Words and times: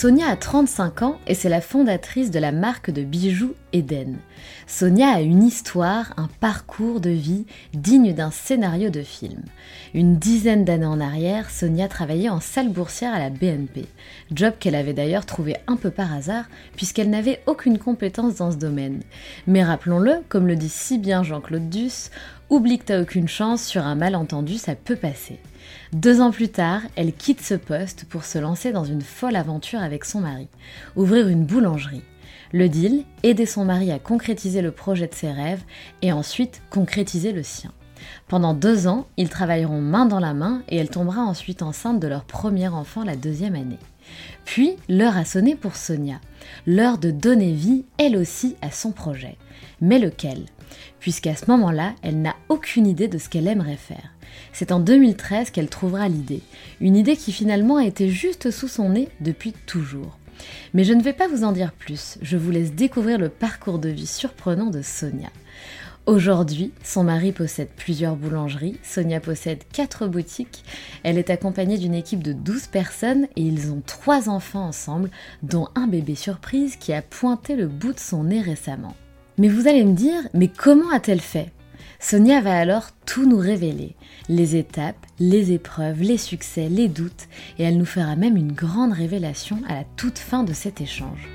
Sonia 0.00 0.28
a 0.28 0.36
35 0.36 1.02
ans 1.02 1.18
et 1.26 1.34
c'est 1.34 1.48
la 1.48 1.60
fondatrice 1.60 2.30
de 2.30 2.38
la 2.38 2.52
marque 2.52 2.92
de 2.92 3.02
bijoux 3.02 3.54
Eden. 3.72 4.18
Sonia 4.70 5.14
a 5.14 5.20
une 5.22 5.44
histoire, 5.44 6.12
un 6.18 6.28
parcours 6.40 7.00
de 7.00 7.08
vie 7.08 7.46
digne 7.72 8.12
d'un 8.12 8.30
scénario 8.30 8.90
de 8.90 9.00
film. 9.00 9.40
Une 9.94 10.18
dizaine 10.18 10.66
d'années 10.66 10.84
en 10.84 11.00
arrière, 11.00 11.48
Sonia 11.48 11.88
travaillait 11.88 12.28
en 12.28 12.40
salle 12.40 12.68
boursière 12.68 13.14
à 13.14 13.18
la 13.18 13.30
BNP, 13.30 13.86
job 14.30 14.52
qu'elle 14.60 14.74
avait 14.74 14.92
d'ailleurs 14.92 15.24
trouvé 15.24 15.56
un 15.68 15.76
peu 15.76 15.90
par 15.90 16.12
hasard 16.12 16.44
puisqu'elle 16.76 17.08
n'avait 17.08 17.40
aucune 17.46 17.78
compétence 17.78 18.36
dans 18.36 18.52
ce 18.52 18.58
domaine. 18.58 19.00
Mais 19.46 19.64
rappelons-le, 19.64 20.16
comme 20.28 20.46
le 20.46 20.54
dit 20.54 20.68
si 20.68 20.98
bien 20.98 21.22
Jean-Claude 21.22 21.70
Duss, 21.70 22.10
oublie 22.50 22.78
que 22.78 22.84
t'as 22.84 23.00
aucune 23.00 23.26
chance, 23.26 23.64
sur 23.64 23.86
un 23.86 23.94
malentendu 23.94 24.58
ça 24.58 24.74
peut 24.74 24.96
passer. 24.96 25.40
Deux 25.94 26.20
ans 26.20 26.30
plus 26.30 26.50
tard, 26.50 26.82
elle 26.94 27.14
quitte 27.14 27.40
ce 27.40 27.54
poste 27.54 28.04
pour 28.04 28.26
se 28.26 28.38
lancer 28.38 28.70
dans 28.70 28.84
une 28.84 29.00
folle 29.00 29.36
aventure 29.36 29.80
avec 29.80 30.04
son 30.04 30.20
mari, 30.20 30.48
ouvrir 30.94 31.26
une 31.28 31.46
boulangerie. 31.46 32.02
Le 32.52 32.68
deal, 32.68 33.04
aider 33.22 33.46
son 33.46 33.64
mari 33.64 33.92
à 33.92 33.98
concrétiser 33.98 34.62
le 34.62 34.70
projet 34.70 35.06
de 35.06 35.14
ses 35.14 35.30
rêves 35.30 35.62
et 36.02 36.12
ensuite 36.12 36.62
concrétiser 36.70 37.32
le 37.32 37.42
sien. 37.42 37.72
Pendant 38.28 38.54
deux 38.54 38.86
ans, 38.86 39.06
ils 39.16 39.28
travailleront 39.28 39.80
main 39.80 40.06
dans 40.06 40.20
la 40.20 40.34
main 40.34 40.62
et 40.68 40.76
elle 40.76 40.88
tombera 40.88 41.22
ensuite 41.22 41.62
enceinte 41.62 42.00
de 42.00 42.06
leur 42.06 42.24
premier 42.24 42.68
enfant 42.68 43.04
la 43.04 43.16
deuxième 43.16 43.54
année. 43.54 43.78
Puis, 44.44 44.76
l'heure 44.88 45.16
a 45.16 45.24
sonné 45.24 45.56
pour 45.56 45.76
Sonia. 45.76 46.20
L'heure 46.66 46.98
de 46.98 47.10
donner 47.10 47.52
vie, 47.52 47.84
elle 47.98 48.16
aussi, 48.16 48.56
à 48.62 48.70
son 48.70 48.92
projet. 48.92 49.36
Mais 49.80 49.98
lequel? 49.98 50.46
Puisqu'à 51.00 51.36
ce 51.36 51.50
moment-là, 51.50 51.94
elle 52.02 52.22
n'a 52.22 52.36
aucune 52.48 52.86
idée 52.86 53.08
de 53.08 53.18
ce 53.18 53.28
qu'elle 53.28 53.48
aimerait 53.48 53.76
faire. 53.76 54.12
C'est 54.52 54.72
en 54.72 54.80
2013 54.80 55.50
qu'elle 55.50 55.68
trouvera 55.68 56.08
l'idée, 56.08 56.42
une 56.80 56.96
idée 56.96 57.16
qui 57.16 57.32
finalement 57.32 57.76
a 57.76 57.84
été 57.84 58.08
juste 58.08 58.50
sous 58.50 58.68
son 58.68 58.90
nez 58.90 59.08
depuis 59.20 59.52
toujours. 59.66 60.17
Mais 60.74 60.84
je 60.84 60.92
ne 60.92 61.02
vais 61.02 61.12
pas 61.12 61.28
vous 61.28 61.44
en 61.44 61.52
dire 61.52 61.72
plus, 61.72 62.18
je 62.22 62.36
vous 62.36 62.50
laisse 62.50 62.72
découvrir 62.72 63.18
le 63.18 63.28
parcours 63.28 63.78
de 63.78 63.88
vie 63.88 64.06
surprenant 64.06 64.70
de 64.70 64.82
Sonia. 64.82 65.30
Aujourd'hui, 66.06 66.72
son 66.82 67.04
mari 67.04 67.32
possède 67.32 67.68
plusieurs 67.76 68.16
boulangeries, 68.16 68.78
Sonia 68.82 69.20
possède 69.20 69.64
quatre 69.74 70.06
boutiques, 70.06 70.64
elle 71.02 71.18
est 71.18 71.28
accompagnée 71.28 71.76
d'une 71.76 71.92
équipe 71.92 72.22
de 72.22 72.32
12 72.32 72.68
personnes 72.68 73.26
et 73.36 73.42
ils 73.42 73.70
ont 73.72 73.82
trois 73.84 74.30
enfants 74.30 74.64
ensemble, 74.64 75.10
dont 75.42 75.68
un 75.74 75.86
bébé 75.86 76.14
surprise 76.14 76.76
qui 76.76 76.94
a 76.94 77.02
pointé 77.02 77.56
le 77.56 77.66
bout 77.66 77.92
de 77.92 78.00
son 78.00 78.24
nez 78.24 78.40
récemment. 78.40 78.96
Mais 79.36 79.48
vous 79.48 79.68
allez 79.68 79.84
me 79.84 79.94
dire, 79.94 80.22
mais 80.32 80.48
comment 80.48 80.90
a-t-elle 80.90 81.20
fait? 81.20 81.52
Sonia 82.00 82.40
va 82.40 82.56
alors 82.56 82.90
tout 83.06 83.28
nous 83.28 83.38
révéler, 83.38 83.96
les 84.28 84.54
étapes, 84.54 85.04
les 85.18 85.50
épreuves, 85.50 86.00
les 86.00 86.16
succès, 86.16 86.68
les 86.68 86.86
doutes, 86.86 87.26
et 87.58 87.64
elle 87.64 87.76
nous 87.76 87.84
fera 87.84 88.14
même 88.14 88.36
une 88.36 88.52
grande 88.52 88.92
révélation 88.92 89.58
à 89.68 89.74
la 89.74 89.84
toute 89.96 90.18
fin 90.18 90.44
de 90.44 90.52
cet 90.52 90.80
échange. 90.80 91.28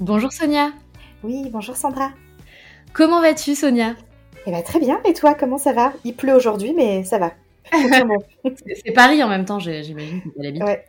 Bonjour 0.00 0.30
Sonia. 0.32 0.72
Oui, 1.22 1.48
bonjour 1.50 1.76
Sandra. 1.76 2.10
Comment 2.92 3.22
vas-tu 3.22 3.54
Sonia? 3.54 3.94
Eh 4.46 4.50
bien 4.50 4.60
très 4.60 4.80
bien, 4.80 5.00
et 5.06 5.14
toi, 5.14 5.34
comment 5.34 5.58
ça 5.58 5.72
va? 5.72 5.94
Il 6.04 6.14
pleut 6.14 6.34
aujourd'hui, 6.34 6.74
mais 6.76 7.04
ça 7.04 7.18
va. 7.18 7.32
C'est 8.84 8.92
Paris 8.92 9.22
en 9.22 9.28
même 9.28 9.46
temps, 9.46 9.60
j'imagine 9.60 10.20
que 10.20 10.28
tu 10.28 10.42
l'habitude. 10.42 10.62
Ouais, 10.62 10.84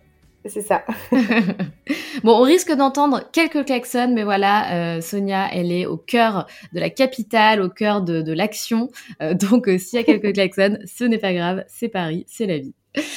c'est 0.45 0.61
ça. 0.61 0.85
bon, 2.23 2.33
on 2.39 2.41
risque 2.41 2.71
d'entendre 2.71 3.23
quelques 3.31 3.65
klaxons, 3.65 4.13
mais 4.13 4.23
voilà, 4.23 4.97
euh, 4.97 5.01
Sonia, 5.01 5.49
elle 5.51 5.71
est 5.71 5.85
au 5.85 5.97
cœur 5.97 6.47
de 6.73 6.79
la 6.79 6.89
capitale, 6.89 7.61
au 7.61 7.69
cœur 7.69 8.01
de, 8.01 8.31
l'action. 8.31 8.89
Euh, 9.21 9.33
donc, 9.33 9.67
euh, 9.67 9.77
s'il 9.77 9.97
y 9.97 10.01
a 10.01 10.05
quelques 10.05 10.33
klaxons, 10.33 10.79
ce 10.85 11.03
n'est 11.03 11.17
pas 11.17 11.33
grave, 11.33 11.63
c'est 11.67 11.89
Paris, 11.89 12.25
c'est 12.27 12.45
la 12.45 12.59
vie. 12.59 12.73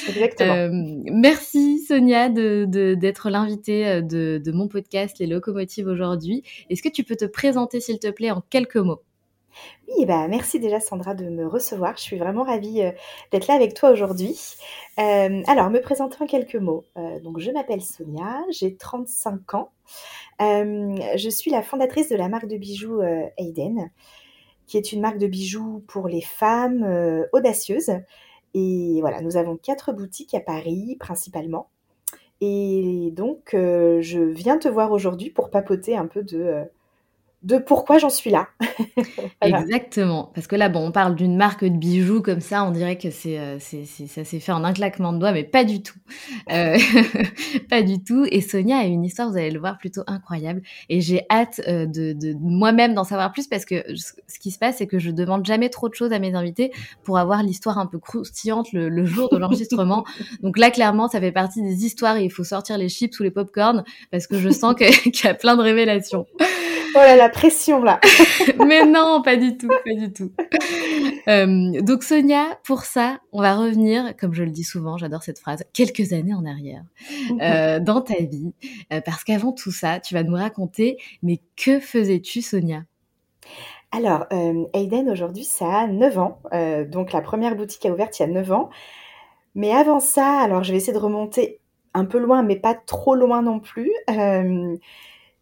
Exactement. 0.09 0.69
merci 1.11 1.79
Sonia 1.79 2.29
d'être 2.29 3.27
de, 3.27 3.31
l'invitée 3.31 4.01
de, 4.03 4.39
de 4.43 4.51
mon 4.51 4.67
podcast 4.67 5.17
Les 5.17 5.25
Locomotives 5.25 5.87
aujourd'hui. 5.87 6.43
Est-ce 6.69 6.83
que 6.83 6.89
tu 6.89 7.03
peux 7.03 7.15
te 7.15 7.25
présenter 7.25 7.79
s'il 7.79 7.97
te 7.97 8.11
plaît 8.11 8.29
en 8.29 8.41
quelques 8.41 8.75
mots? 8.75 9.01
Oui, 9.87 10.05
bah, 10.05 10.27
merci 10.27 10.59
déjà 10.59 10.79
Sandra 10.79 11.13
de 11.13 11.25
me 11.25 11.47
recevoir. 11.47 11.97
Je 11.97 12.01
suis 12.01 12.17
vraiment 12.17 12.43
ravie 12.43 12.81
euh, 12.81 12.91
d'être 13.31 13.47
là 13.47 13.55
avec 13.55 13.73
toi 13.73 13.91
aujourd'hui. 13.91 14.39
Euh, 14.99 15.41
alors, 15.47 15.69
me 15.69 15.79
présenter 15.79 16.17
en 16.21 16.27
quelques 16.27 16.55
mots. 16.55 16.85
Euh, 16.97 17.19
donc, 17.19 17.39
je 17.39 17.51
m'appelle 17.51 17.81
Sonia, 17.81 18.41
j'ai 18.49 18.75
35 18.75 19.53
ans. 19.55 19.71
je 20.39 21.29
suis 21.29 21.51
la 21.51 21.61
fondatrice 21.61 22.09
de 22.09 22.15
la 22.15 22.29
marque 22.29 22.47
de 22.47 22.57
bijoux 22.57 23.01
Aiden, 23.37 23.91
qui 24.67 24.77
est 24.77 24.91
une 24.91 25.01
marque 25.01 25.17
de 25.17 25.27
bijoux 25.27 25.83
pour 25.87 26.07
les 26.07 26.21
femmes 26.21 27.25
audacieuses. 27.33 27.91
Et 28.53 28.97
voilà, 29.01 29.21
nous 29.21 29.37
avons 29.37 29.57
quatre 29.57 29.93
boutiques 29.93 30.33
à 30.33 30.39
Paris 30.39 30.97
principalement. 30.99 31.69
Et 32.41 33.11
donc, 33.13 33.49
je 33.53 34.19
viens 34.19 34.57
te 34.57 34.67
voir 34.67 34.91
aujourd'hui 34.91 35.29
pour 35.29 35.49
papoter 35.51 35.95
un 35.95 36.07
peu 36.07 36.23
de 36.23 36.65
de 37.43 37.57
pourquoi 37.57 37.97
j'en 37.97 38.09
suis 38.09 38.29
là. 38.29 38.49
Exactement. 39.41 40.31
Parce 40.35 40.45
que 40.45 40.55
là, 40.55 40.69
bon, 40.69 40.87
on 40.87 40.91
parle 40.91 41.15
d'une 41.15 41.35
marque 41.35 41.63
de 41.63 41.75
bijoux 41.75 42.21
comme 42.21 42.39
ça, 42.39 42.63
on 42.63 42.71
dirait 42.71 42.99
que 42.99 43.09
c'est, 43.09 43.39
euh, 43.39 43.57
ça 43.59 44.23
s'est 44.23 44.39
fait 44.39 44.51
en 44.51 44.63
un 44.63 44.73
claquement 44.73 45.11
de 45.11 45.17
doigts, 45.17 45.31
mais 45.31 45.43
pas 45.43 45.63
du 45.63 45.81
tout. 45.81 45.97
Euh, 46.51 46.77
pas 47.69 47.81
du 47.81 48.03
tout. 48.03 48.27
Et 48.29 48.41
Sonia 48.41 48.77
a 48.77 48.83
une 48.83 49.03
histoire, 49.03 49.29
vous 49.29 49.37
allez 49.37 49.49
le 49.49 49.59
voir, 49.59 49.79
plutôt 49.79 50.03
incroyable. 50.05 50.61
Et 50.89 51.01
j'ai 51.01 51.25
hâte 51.31 51.61
euh, 51.67 51.87
de, 51.87 52.35
moi-même 52.39 52.93
d'en 52.93 53.03
savoir 53.03 53.31
plus 53.31 53.47
parce 53.47 53.65
que 53.65 53.83
ce 53.95 54.39
qui 54.39 54.51
se 54.51 54.59
passe, 54.59 54.77
c'est 54.77 54.87
que 54.87 54.99
je 54.99 55.09
demande 55.09 55.43
jamais 55.43 55.69
trop 55.69 55.89
de 55.89 55.95
choses 55.95 56.13
à 56.13 56.19
mes 56.19 56.35
invités 56.35 56.71
pour 57.03 57.17
avoir 57.17 57.41
l'histoire 57.41 57.79
un 57.79 57.87
peu 57.87 57.97
croustillante 57.97 58.71
le, 58.71 59.05
jour 59.05 59.29
de 59.29 59.37
l'enregistrement. 59.37 60.05
Donc 60.43 60.59
là, 60.59 60.69
clairement, 60.69 61.07
ça 61.07 61.19
fait 61.19 61.31
partie 61.31 61.63
des 61.63 61.85
histoires 61.85 62.17
et 62.17 62.23
il 62.23 62.31
faut 62.31 62.43
sortir 62.43 62.77
les 62.77 62.87
chips 62.87 63.19
ou 63.19 63.23
les 63.23 63.31
pop-corn 63.31 63.83
parce 64.11 64.27
que 64.27 64.37
je 64.37 64.49
sens 64.49 64.75
qu'il 64.75 65.11
y 65.23 65.27
a 65.27 65.33
plein 65.33 65.55
de 65.55 65.63
révélations. 65.63 66.27
Oh 66.93 66.97
là, 66.97 67.15
la 67.15 67.29
pression 67.31 67.81
là. 67.81 67.99
Mais 68.65 68.85
non, 68.85 69.21
pas 69.23 69.35
du 69.35 69.57
tout, 69.57 69.67
pas 69.67 69.95
du 69.95 70.13
tout. 70.13 70.31
donc 71.83 72.03
Sonia, 72.03 72.59
pour 72.63 72.83
ça, 72.83 73.19
on 73.31 73.41
va 73.41 73.55
revenir, 73.55 74.15
comme 74.17 74.33
je 74.33 74.43
le 74.43 74.51
dis 74.51 74.63
souvent, 74.63 74.97
j'adore 74.97 75.23
cette 75.23 75.39
phrase, 75.39 75.63
quelques 75.73 76.13
années 76.13 76.33
en 76.33 76.45
arrière 76.45 76.83
mmh 77.29 77.79
dans 77.81 78.01
ta 78.01 78.21
vie, 78.21 78.53
parce 79.05 79.23
qu'avant 79.23 79.51
tout 79.51 79.71
ça, 79.71 79.99
tu 79.99 80.13
vas 80.13 80.23
nous 80.23 80.35
raconter, 80.35 80.97
mais 81.23 81.39
que 81.55 81.79
faisais-tu, 81.79 82.41
Sonia? 82.41 82.83
Alors, 83.91 84.25
euh, 84.31 84.65
Aiden, 84.73 85.09
aujourd'hui, 85.09 85.43
ça 85.43 85.81
a 85.81 85.87
9 85.87 86.17
ans. 86.17 86.39
Euh, 86.53 86.85
donc, 86.85 87.11
la 87.11 87.21
première 87.21 87.55
boutique 87.55 87.85
a 87.85 87.89
ouvert 87.89 88.09
il 88.17 88.21
y 88.21 88.25
a 88.25 88.27
9 88.27 88.51
ans. 88.51 88.69
Mais 89.55 89.71
avant 89.73 89.99
ça, 89.99 90.39
alors 90.39 90.63
je 90.63 90.71
vais 90.71 90.77
essayer 90.77 90.93
de 90.93 90.97
remonter 90.97 91.59
un 91.93 92.05
peu 92.05 92.19
loin, 92.19 92.41
mais 92.41 92.55
pas 92.55 92.73
trop 92.73 93.15
loin 93.15 93.41
non 93.41 93.59
plus. 93.59 93.91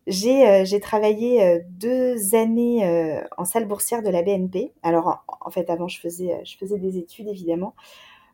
Euh, 0.10 0.66
j'ai 0.66 0.80
travaillé 0.80 1.62
deux 1.70 2.36
années 2.36 3.22
en 3.38 3.46
salle 3.46 3.66
boursière 3.66 4.02
de 4.02 4.10
la 4.10 4.24
BNP. 4.24 4.74
Alors, 4.84 5.24
en, 5.42 5.50
fait, 5.50 5.70
avant, 5.70 5.88
je 5.88 6.00
faisais, 6.00 6.42
je 6.44 6.58
faisais 6.58 6.78
des 6.78 6.98
études, 6.98 7.28
évidemment. 7.28 7.76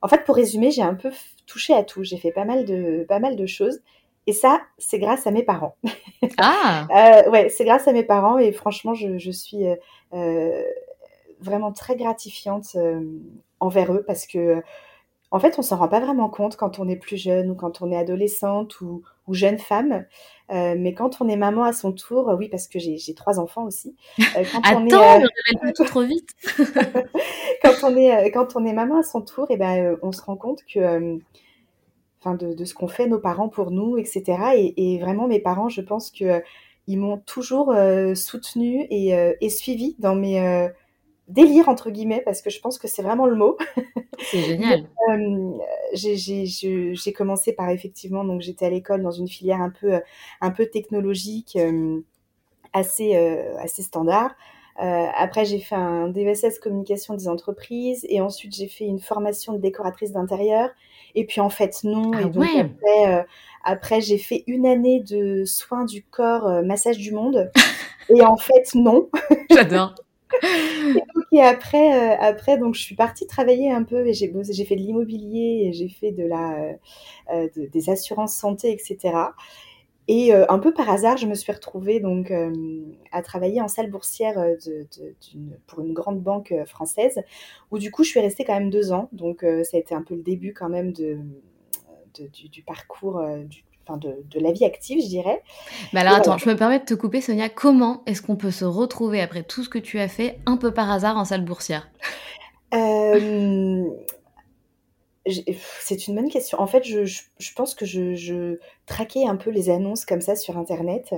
En 0.02 0.08
fait, 0.08 0.24
pour 0.24 0.36
résumer, 0.36 0.72
j'ai 0.72 0.84
un 0.84 0.94
peu 0.94 1.12
touché 1.48 1.74
à 1.74 1.84
tout. 1.84 2.04
J'ai 2.04 2.18
fait 2.18 2.32
pas 2.32 2.46
mal 2.46 2.66
de, 2.66 3.06
pas 3.08 3.20
mal 3.20 3.36
de 3.36 3.46
choses. 3.46 3.82
Et 4.28 4.34
ça, 4.34 4.62
c'est 4.78 5.00
grâce 5.00 5.28
à 5.28 5.32
mes 5.32 5.44
parents. 5.44 5.76
Ah 6.38 6.88
euh, 6.90 7.30
Ouais, 7.30 7.50
c'est 7.50 7.66
grâce 7.66 7.88
à 7.88 7.94
mes 7.94 8.04
parents 8.04 8.40
et 8.40 8.52
franchement, 8.52 8.96
je, 8.96 9.20
je 9.20 9.32
suis 9.32 9.68
euh, 9.68 9.76
euh 10.14 10.64
vraiment 11.42 11.72
très 11.72 11.96
gratifiante 11.96 12.76
euh, 12.76 13.02
envers 13.60 13.94
eux 13.94 14.04
parce 14.08 14.26
que, 14.26 14.64
en 15.36 15.40
fait, 15.40 15.60
on 15.60 15.62
s'en 15.62 15.78
rend 15.78 15.88
pas 15.88 16.00
vraiment 16.00 16.30
compte 16.30 16.56
quand 16.56 16.80
on 16.80 16.88
est 16.88 16.96
plus 16.96 17.18
jeune 17.18 17.52
ou 17.52 17.56
quand 17.56 17.82
on 17.82 17.92
est 17.92 17.98
adolescente 17.98 18.80
ou, 18.82 19.04
ou 19.28 19.34
jeune 19.34 19.60
femme. 19.60 20.06
Euh, 20.52 20.76
mais 20.78 20.94
quand 20.94 21.22
on 21.22 21.28
est 21.28 21.36
maman 21.36 21.64
à 21.64 21.74
son 21.74 21.92
tour, 21.92 22.34
oui, 22.38 22.48
parce 22.50 22.68
que 22.68 22.80
j'ai 22.80 23.14
trois 23.16 23.40
enfants 23.40 23.66
aussi. 23.66 23.96
quand 24.18 24.62
Attends, 24.64 24.86
on 25.64 25.68
est, 25.68 25.74
tout 25.74 25.84
trop 25.84 26.04
vite. 26.04 26.30
quand 27.64 27.74
on 27.84 27.96
est 27.96 28.32
quand 28.32 28.56
on 28.56 28.66
est 28.66 28.74
maman 28.74 29.00
à 29.00 29.04
son 29.04 29.22
tour, 29.22 29.46
et 29.50 29.56
eh 29.56 29.58
ben 29.58 29.98
on 30.02 30.12
se 30.12 30.22
rend 30.22 30.38
compte 30.38 30.62
que 30.72 31.20
de, 32.34 32.66
ce 32.66 32.74
qu'ont 32.74 32.88
fait 32.88 33.08
nos 33.08 33.20
parents 33.20 33.50
pour 33.50 33.72
nous, 33.72 33.98
etc. 33.98 34.74
Et, 34.76 34.98
vraiment, 35.00 35.28
mes 35.28 35.40
parents, 35.40 35.70
je 35.70 35.82
pense 35.82 36.12
que 36.12 36.26
euh, 36.26 36.40
ils 36.88 36.98
m'ont 36.98 37.18
toujours 37.18 37.72
euh, 37.72 38.16
soutenu 38.16 38.86
et, 38.90 39.16
euh, 39.16 39.34
et 39.42 39.50
suivi 39.50 39.96
dans 40.00 40.16
mes 40.16 40.70
délires 41.28 41.70
entre 41.70 41.90
guillemets, 41.90 42.22
parce 42.24 42.42
que 42.42 42.50
je 42.50 42.60
pense 42.60 42.78
que 42.78 42.88
c'est 42.88 43.02
vraiment 43.02 43.26
le 43.26 43.36
mot. 43.36 43.58
C'est 44.20 44.42
génial. 44.42 44.86
j'ai 45.94 47.14
commencé 47.14 47.54
par 47.54 47.70
effectivement, 47.70 48.24
donc 48.24 48.42
j'étais 48.42 48.66
à 48.66 48.70
l'école 48.70 49.02
dans 49.02 49.12
une 49.12 49.28
filière 49.28 49.62
un 49.62 49.70
peu, 49.72 50.00
un 50.42 50.52
peu 50.52 50.66
technologique, 50.68 51.58
assez, 52.74 53.16
assez 53.60 53.82
standard. 53.82 54.36
après, 54.78 55.46
j'ai 55.46 55.60
fait 55.60 55.76
un 55.76 56.08
DESS 56.08 56.60
communication 56.60 57.14
des 57.16 57.28
entreprises 57.28 58.06
et 58.10 58.22
ensuite 58.22 58.56
j'ai 58.56 58.68
fait 58.68 58.86
une 58.86 59.00
formation 59.00 59.54
de 59.54 59.60
décoratrice 59.60 60.12
d'intérieur. 60.12 60.70
Et 61.16 61.26
puis 61.26 61.42
en 61.42 61.50
fait, 61.50 61.84
non. 61.84 62.12
Ah 62.14 62.22
et 62.22 62.26
donc 62.26 62.46
après, 62.46 63.14
euh, 63.14 63.24
après 63.64 64.02
j'ai 64.02 64.18
fait 64.18 64.44
une 64.48 64.66
année 64.66 65.00
de 65.00 65.46
soins 65.46 65.86
du 65.86 66.04
corps, 66.04 66.48
euh, 66.48 66.62
massage 66.62 66.98
du 66.98 67.12
monde. 67.12 67.52
et 68.10 68.22
en 68.22 68.38
fait, 68.38 68.76
non. 68.76 69.10
J'adore. 69.50 69.96
Et, 71.32 71.42
après, 71.42 71.94
euh, 71.94 72.18
après, 72.20 72.58
donc 72.58 72.76
je 72.76 72.82
suis 72.82 72.96
partie 72.96 73.28
travailler 73.28 73.72
un 73.72 73.84
peu 73.84 74.12
j'ai 74.12 74.28
fait 74.66 74.76
de 74.76 74.82
l'immobilier 74.82 75.72
j'ai 75.74 75.90
fait 75.90 76.12
de 76.12 76.24
la, 76.24 76.76
des 77.56 77.90
assurances 77.90 78.36
santé, 78.36 78.72
etc. 78.72 79.14
Et 80.08 80.34
euh, 80.34 80.46
un 80.50 80.60
peu 80.60 80.72
par 80.72 80.90
hasard, 80.90 81.18
je 81.18 81.26
me 81.26 81.34
suis 81.34 81.52
retrouvée 81.52 82.00
donc 82.00 82.30
euh, 82.30 82.54
à 83.12 83.24
travailler 83.24 83.60
en 83.62 83.68
salle 83.68 83.90
boursière 83.90 84.38
euh, 84.38 84.56
pour 85.66 85.80
une 85.80 85.94
grande 85.94 86.22
banque 86.22 86.54
française, 86.68 87.22
où 87.72 87.80
du 87.80 87.90
coup 87.90 88.04
je 88.04 88.10
suis 88.10 88.20
restée 88.20 88.44
quand 88.46 88.54
même 88.54 88.70
deux 88.70 88.92
ans. 88.92 89.10
Donc 89.14 89.42
ça 89.42 89.78
a 89.78 89.80
été 89.80 89.96
un 89.96 90.04
peu 90.04 90.16
le 90.16 90.22
début 90.22 90.54
quand 90.54 90.70
même 90.70 90.94
de, 90.94 91.18
du, 92.32 92.62
parcours, 92.62 93.22
du, 93.46 93.64
enfin 93.88 93.98
de, 93.98 94.40
la 94.40 94.52
vie 94.52 94.66
active, 94.66 95.02
je 95.02 95.08
dirais. 95.08 95.42
Mais 95.94 96.02
alors 96.02 96.16
attends, 96.16 96.38
je 96.38 96.50
me 96.50 96.56
permets 96.56 96.80
de 96.80 96.86
te 96.86 96.94
couper, 96.94 97.22
Sonia. 97.22 97.50
Comment 97.50 98.02
est-ce 98.06 98.22
qu'on 98.22 98.36
peut 98.36 98.52
se 98.52 98.66
retrouver 98.66 99.22
après 99.22 99.44
tout 99.44 99.64
ce 99.64 99.70
que 99.70 99.80
tu 99.80 100.00
as 100.00 100.08
fait 100.08 100.40
un 100.46 100.58
peu 100.58 100.72
par 100.72 100.92
hasard 100.92 101.18
en 101.18 101.26
salle 101.26 101.44
boursière? 101.44 101.90
C'est 105.28 106.08
une 106.08 106.16
bonne 106.16 106.30
question. 106.30 106.60
En 106.60 106.68
fait, 106.68 106.84
je, 106.84 107.54
pense 107.56 107.76
que 107.76 107.86
je, 107.86 108.58
traquais 108.86 109.26
un 109.26 109.36
peu 109.36 109.50
les 109.50 109.70
annonces 109.70 110.06
comme 110.06 110.22
ça 110.22 110.36
sur 110.36 110.58
Internet. 110.58 111.14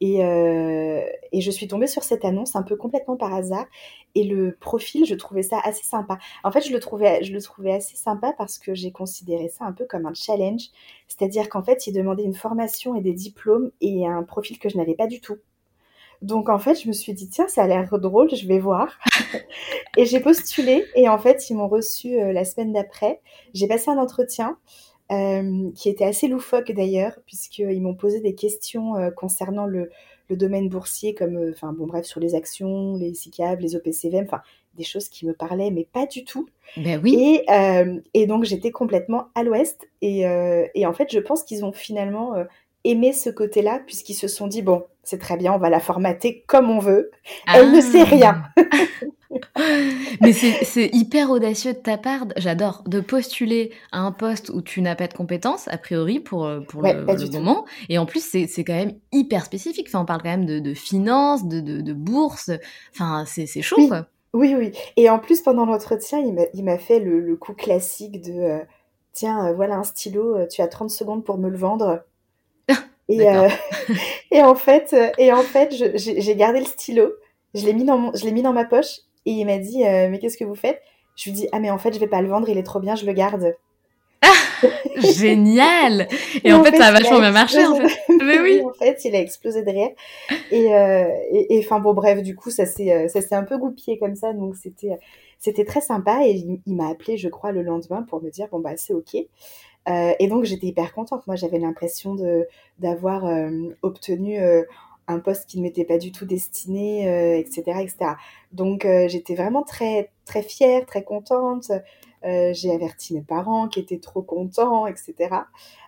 Et, 0.00 0.24
euh, 0.24 1.02
et, 1.32 1.40
je 1.40 1.50
suis 1.50 1.68
tombée 1.68 1.86
sur 1.86 2.04
cette 2.04 2.24
annonce 2.24 2.56
un 2.56 2.62
peu 2.62 2.76
complètement 2.76 3.16
par 3.16 3.34
hasard. 3.34 3.66
Et 4.14 4.24
le 4.24 4.56
profil, 4.60 5.04
je 5.04 5.14
trouvais 5.14 5.42
ça 5.42 5.60
assez 5.62 5.84
sympa. 5.84 6.18
En 6.44 6.50
fait, 6.50 6.62
je 6.62 6.72
le 6.72 6.80
trouvais, 6.80 7.22
je 7.22 7.32
le 7.32 7.42
trouvais 7.42 7.72
assez 7.72 7.96
sympa 7.96 8.32
parce 8.38 8.58
que 8.58 8.74
j'ai 8.74 8.92
considéré 8.92 9.48
ça 9.48 9.64
un 9.64 9.72
peu 9.72 9.84
comme 9.84 10.06
un 10.06 10.14
challenge. 10.14 10.68
C'est-à-dire 11.08 11.48
qu'en 11.48 11.62
fait, 11.62 11.86
il 11.86 11.92
demandait 11.92 12.24
une 12.24 12.34
formation 12.34 12.94
et 12.94 13.00
des 13.00 13.12
diplômes 13.12 13.70
et 13.80 14.06
un 14.06 14.22
profil 14.22 14.58
que 14.58 14.68
je 14.68 14.76
n'avais 14.76 14.94
pas 14.94 15.06
du 15.06 15.20
tout. 15.20 15.38
Donc 16.22 16.48
en 16.48 16.58
fait, 16.58 16.82
je 16.82 16.88
me 16.88 16.92
suis 16.92 17.14
dit 17.14 17.28
tiens, 17.28 17.48
ça 17.48 17.64
a 17.64 17.66
l'air 17.66 17.98
drôle, 17.98 18.34
je 18.34 18.46
vais 18.46 18.58
voir. 18.58 18.98
et 19.96 20.04
j'ai 20.06 20.20
postulé 20.20 20.84
et 20.94 21.08
en 21.08 21.18
fait, 21.18 21.50
ils 21.50 21.54
m'ont 21.54 21.68
reçu 21.68 22.18
euh, 22.18 22.32
la 22.32 22.44
semaine 22.44 22.72
d'après. 22.72 23.20
J'ai 23.54 23.68
passé 23.68 23.90
un 23.90 23.98
entretien 23.98 24.58
euh, 25.12 25.70
qui 25.74 25.88
était 25.88 26.04
assez 26.04 26.28
loufoque 26.28 26.72
d'ailleurs, 26.72 27.18
puisqu'ils 27.26 27.82
m'ont 27.82 27.94
posé 27.94 28.20
des 28.20 28.34
questions 28.34 28.96
euh, 28.96 29.10
concernant 29.10 29.66
le, 29.66 29.90
le, 30.28 30.36
domaine 30.36 30.68
boursier, 30.68 31.14
comme, 31.14 31.50
enfin 31.52 31.72
bon 31.72 31.86
bref, 31.86 32.04
sur 32.04 32.20
les 32.20 32.34
actions, 32.34 32.96
les 32.96 33.14
SICAV, 33.14 33.60
les 33.60 33.76
OPCVM, 33.76 34.24
enfin 34.24 34.42
des 34.74 34.84
choses 34.84 35.08
qui 35.08 35.26
me 35.26 35.34
parlaient, 35.34 35.72
mais 35.72 35.86
pas 35.92 36.06
du 36.06 36.24
tout. 36.24 36.48
Ben 36.76 37.00
oui. 37.02 37.16
Et, 37.18 37.44
et 38.14 38.26
donc 38.26 38.44
j'étais 38.44 38.70
complètement 38.70 39.26
à 39.34 39.42
l'ouest. 39.42 39.88
Et, 40.00 40.20
et, 40.74 40.86
en 40.86 40.92
fait, 40.92 41.12
je 41.12 41.18
pense 41.18 41.42
qu'ils 41.42 41.64
ont 41.64 41.72
finalement 41.72 42.34
aimé 42.84 43.12
ce 43.12 43.30
côté-là, 43.30 43.80
puisqu'ils 43.86 44.14
se 44.14 44.28
sont 44.28 44.46
dit, 44.46 44.62
bon, 44.62 44.84
c'est 45.02 45.18
très 45.18 45.36
bien, 45.36 45.52
on 45.52 45.58
va 45.58 45.70
la 45.70 45.80
formater 45.80 46.44
comme 46.46 46.70
on 46.70 46.78
veut. 46.78 47.10
Elle 47.52 47.72
ne 47.72 47.80
sait 47.80 48.02
rien. 48.02 48.42
Mais 50.20 50.32
c'est 50.32 50.90
hyper 50.92 51.30
audacieux 51.30 51.72
de 51.72 51.78
ta 51.78 51.96
part, 51.96 52.26
j'adore, 52.36 52.82
de 52.86 53.00
postuler 53.00 53.70
à 53.92 54.00
un 54.00 54.12
poste 54.12 54.50
où 54.50 54.60
tu 54.60 54.82
n'as 54.82 54.96
pas 54.96 55.06
de 55.06 55.14
compétences, 55.14 55.68
a 55.68 55.78
priori, 55.78 56.20
pour, 56.20 56.46
euh, 56.46 56.60
pour 56.60 56.82
le, 56.82 57.32
moment. 57.32 57.64
Et 57.88 57.98
en 57.98 58.06
plus, 58.06 58.24
c'est 58.24 58.64
quand 58.64 58.74
même 58.74 58.94
hyper 59.12 59.44
spécifique. 59.44 59.86
Enfin, 59.88 60.00
on 60.00 60.04
parle 60.04 60.22
quand 60.22 60.30
même 60.30 60.46
de, 60.46 60.58
de 60.58 60.74
finances, 60.74 61.46
de, 61.46 61.60
de, 61.60 61.80
de 61.80 61.92
bourse. 61.92 62.50
Enfin, 62.92 63.24
c'est 63.26 63.46
chaud, 63.62 63.76
oui. 63.78 63.88
quoi. 63.88 64.06
Oui, 64.32 64.54
oui. 64.56 64.72
Et 64.96 65.10
en 65.10 65.18
plus, 65.18 65.40
pendant 65.42 65.66
l'entretien, 65.66 66.20
il 66.54 66.64
m'a 66.64 66.78
fait 66.78 67.00
le, 67.00 67.20
le, 67.20 67.36
coup 67.36 67.54
classique 67.54 68.20
de 68.20 68.32
euh, 68.32 68.58
tiens, 69.12 69.46
euh, 69.46 69.52
voilà 69.52 69.76
un 69.76 69.84
stylo, 69.84 70.46
tu 70.46 70.62
as 70.62 70.68
30 70.68 70.90
secondes 70.90 71.24
pour 71.24 71.38
me 71.38 71.48
le 71.48 71.56
vendre. 71.56 72.04
Et, 73.10 73.28
euh, 73.28 73.48
et 74.30 74.42
en 74.42 74.54
fait, 74.54 74.92
euh, 74.92 75.10
et 75.18 75.32
en 75.32 75.42
fait 75.42 75.74
j'ai 75.94 76.36
gardé 76.36 76.60
le 76.60 76.64
stylo, 76.64 77.12
je 77.54 77.66
l'ai 77.66 77.72
mis, 77.72 77.84
dans 77.84 77.98
mon, 77.98 78.12
je 78.14 78.24
mis 78.28 78.42
dans 78.42 78.52
ma 78.52 78.64
poche 78.64 79.00
et 79.26 79.32
il 79.32 79.44
m'a 79.44 79.58
dit 79.58 79.84
euh, 79.84 80.08
Mais 80.08 80.18
qu'est-ce 80.18 80.36
que 80.36 80.44
vous 80.44 80.54
faites? 80.54 80.80
Je 81.16 81.24
lui 81.24 81.32
dis 81.32 81.48
Ah, 81.52 81.58
mais 81.58 81.70
en 81.70 81.78
fait, 81.78 81.92
je 81.92 81.98
vais 81.98 82.06
pas 82.06 82.22
le 82.22 82.28
vendre, 82.28 82.48
il 82.48 82.56
est 82.56 82.62
trop 82.62 82.78
bien, 82.78 82.94
je 82.94 83.04
le 83.04 83.12
garde. 83.12 83.56
Génial 84.96 86.06
Et, 86.44 86.52
en, 86.52 86.62
fait, 86.62 86.76
ça 86.76 86.86
a 86.86 86.92
vachement 86.92 87.18
bien 87.18 87.32
marché, 87.32 87.64
en 87.64 87.74
fait. 87.74 87.98
mais 88.22 88.38
oui. 88.38 88.62
En 88.64 88.72
fait, 88.74 89.04
il 89.04 89.16
a 89.16 89.20
explosé 89.20 89.62
de 89.62 89.70
rire. 89.70 89.90
Et 90.52 91.58
enfin, 91.58 91.80
bon, 91.80 91.92
bref, 91.94 92.22
du 92.22 92.36
coup, 92.36 92.50
ça 92.50 92.64
s'est 92.64 93.08
un 93.32 93.44
peu 93.44 93.58
goupillé 93.58 93.98
comme 93.98 94.14
ça, 94.14 94.32
donc 94.32 94.54
c'était 94.56 94.98
c'était 95.38 95.64
très 95.64 95.80
sympa. 95.80 96.20
Et 96.24 96.32
il, 96.32 96.60
il 96.66 96.76
m'a 96.76 96.88
appelé, 96.88 97.16
je 97.16 97.28
crois, 97.28 97.50
le 97.50 97.62
lendemain 97.62 98.02
pour 98.02 98.22
me 98.22 98.30
dire 98.30 98.46
Bon, 98.52 98.60
bah, 98.60 98.76
c'est 98.76 98.94
OK. 98.94 99.16
Euh, 99.88 100.12
et 100.18 100.28
donc 100.28 100.44
j'étais 100.44 100.66
hyper 100.68 100.92
contente. 100.92 101.26
Moi 101.26 101.36
j'avais 101.36 101.58
l'impression 101.58 102.16
d'avoir 102.78 103.26
euh, 103.26 103.70
obtenu 103.82 104.38
euh, 104.40 104.62
un 105.08 105.18
poste 105.18 105.48
qui 105.48 105.58
ne 105.58 105.62
m'était 105.62 105.84
pas 105.84 105.98
du 105.98 106.12
tout 106.12 106.24
destiné, 106.24 107.38
etc., 107.38 107.62
etc. 107.80 108.12
Donc 108.52 108.86
j'étais 109.08 109.34
vraiment 109.34 109.64
très 109.64 110.10
très 110.24 110.42
fière, 110.42 110.86
très 110.86 111.02
contente. 111.02 111.72
j'ai 112.22 112.70
averti 112.72 113.14
mes 113.14 113.22
parents 113.22 113.66
qui 113.66 113.80
étaient 113.80 113.98
trop 113.98 114.22
contents, 114.22 114.86
etc. 114.86 115.30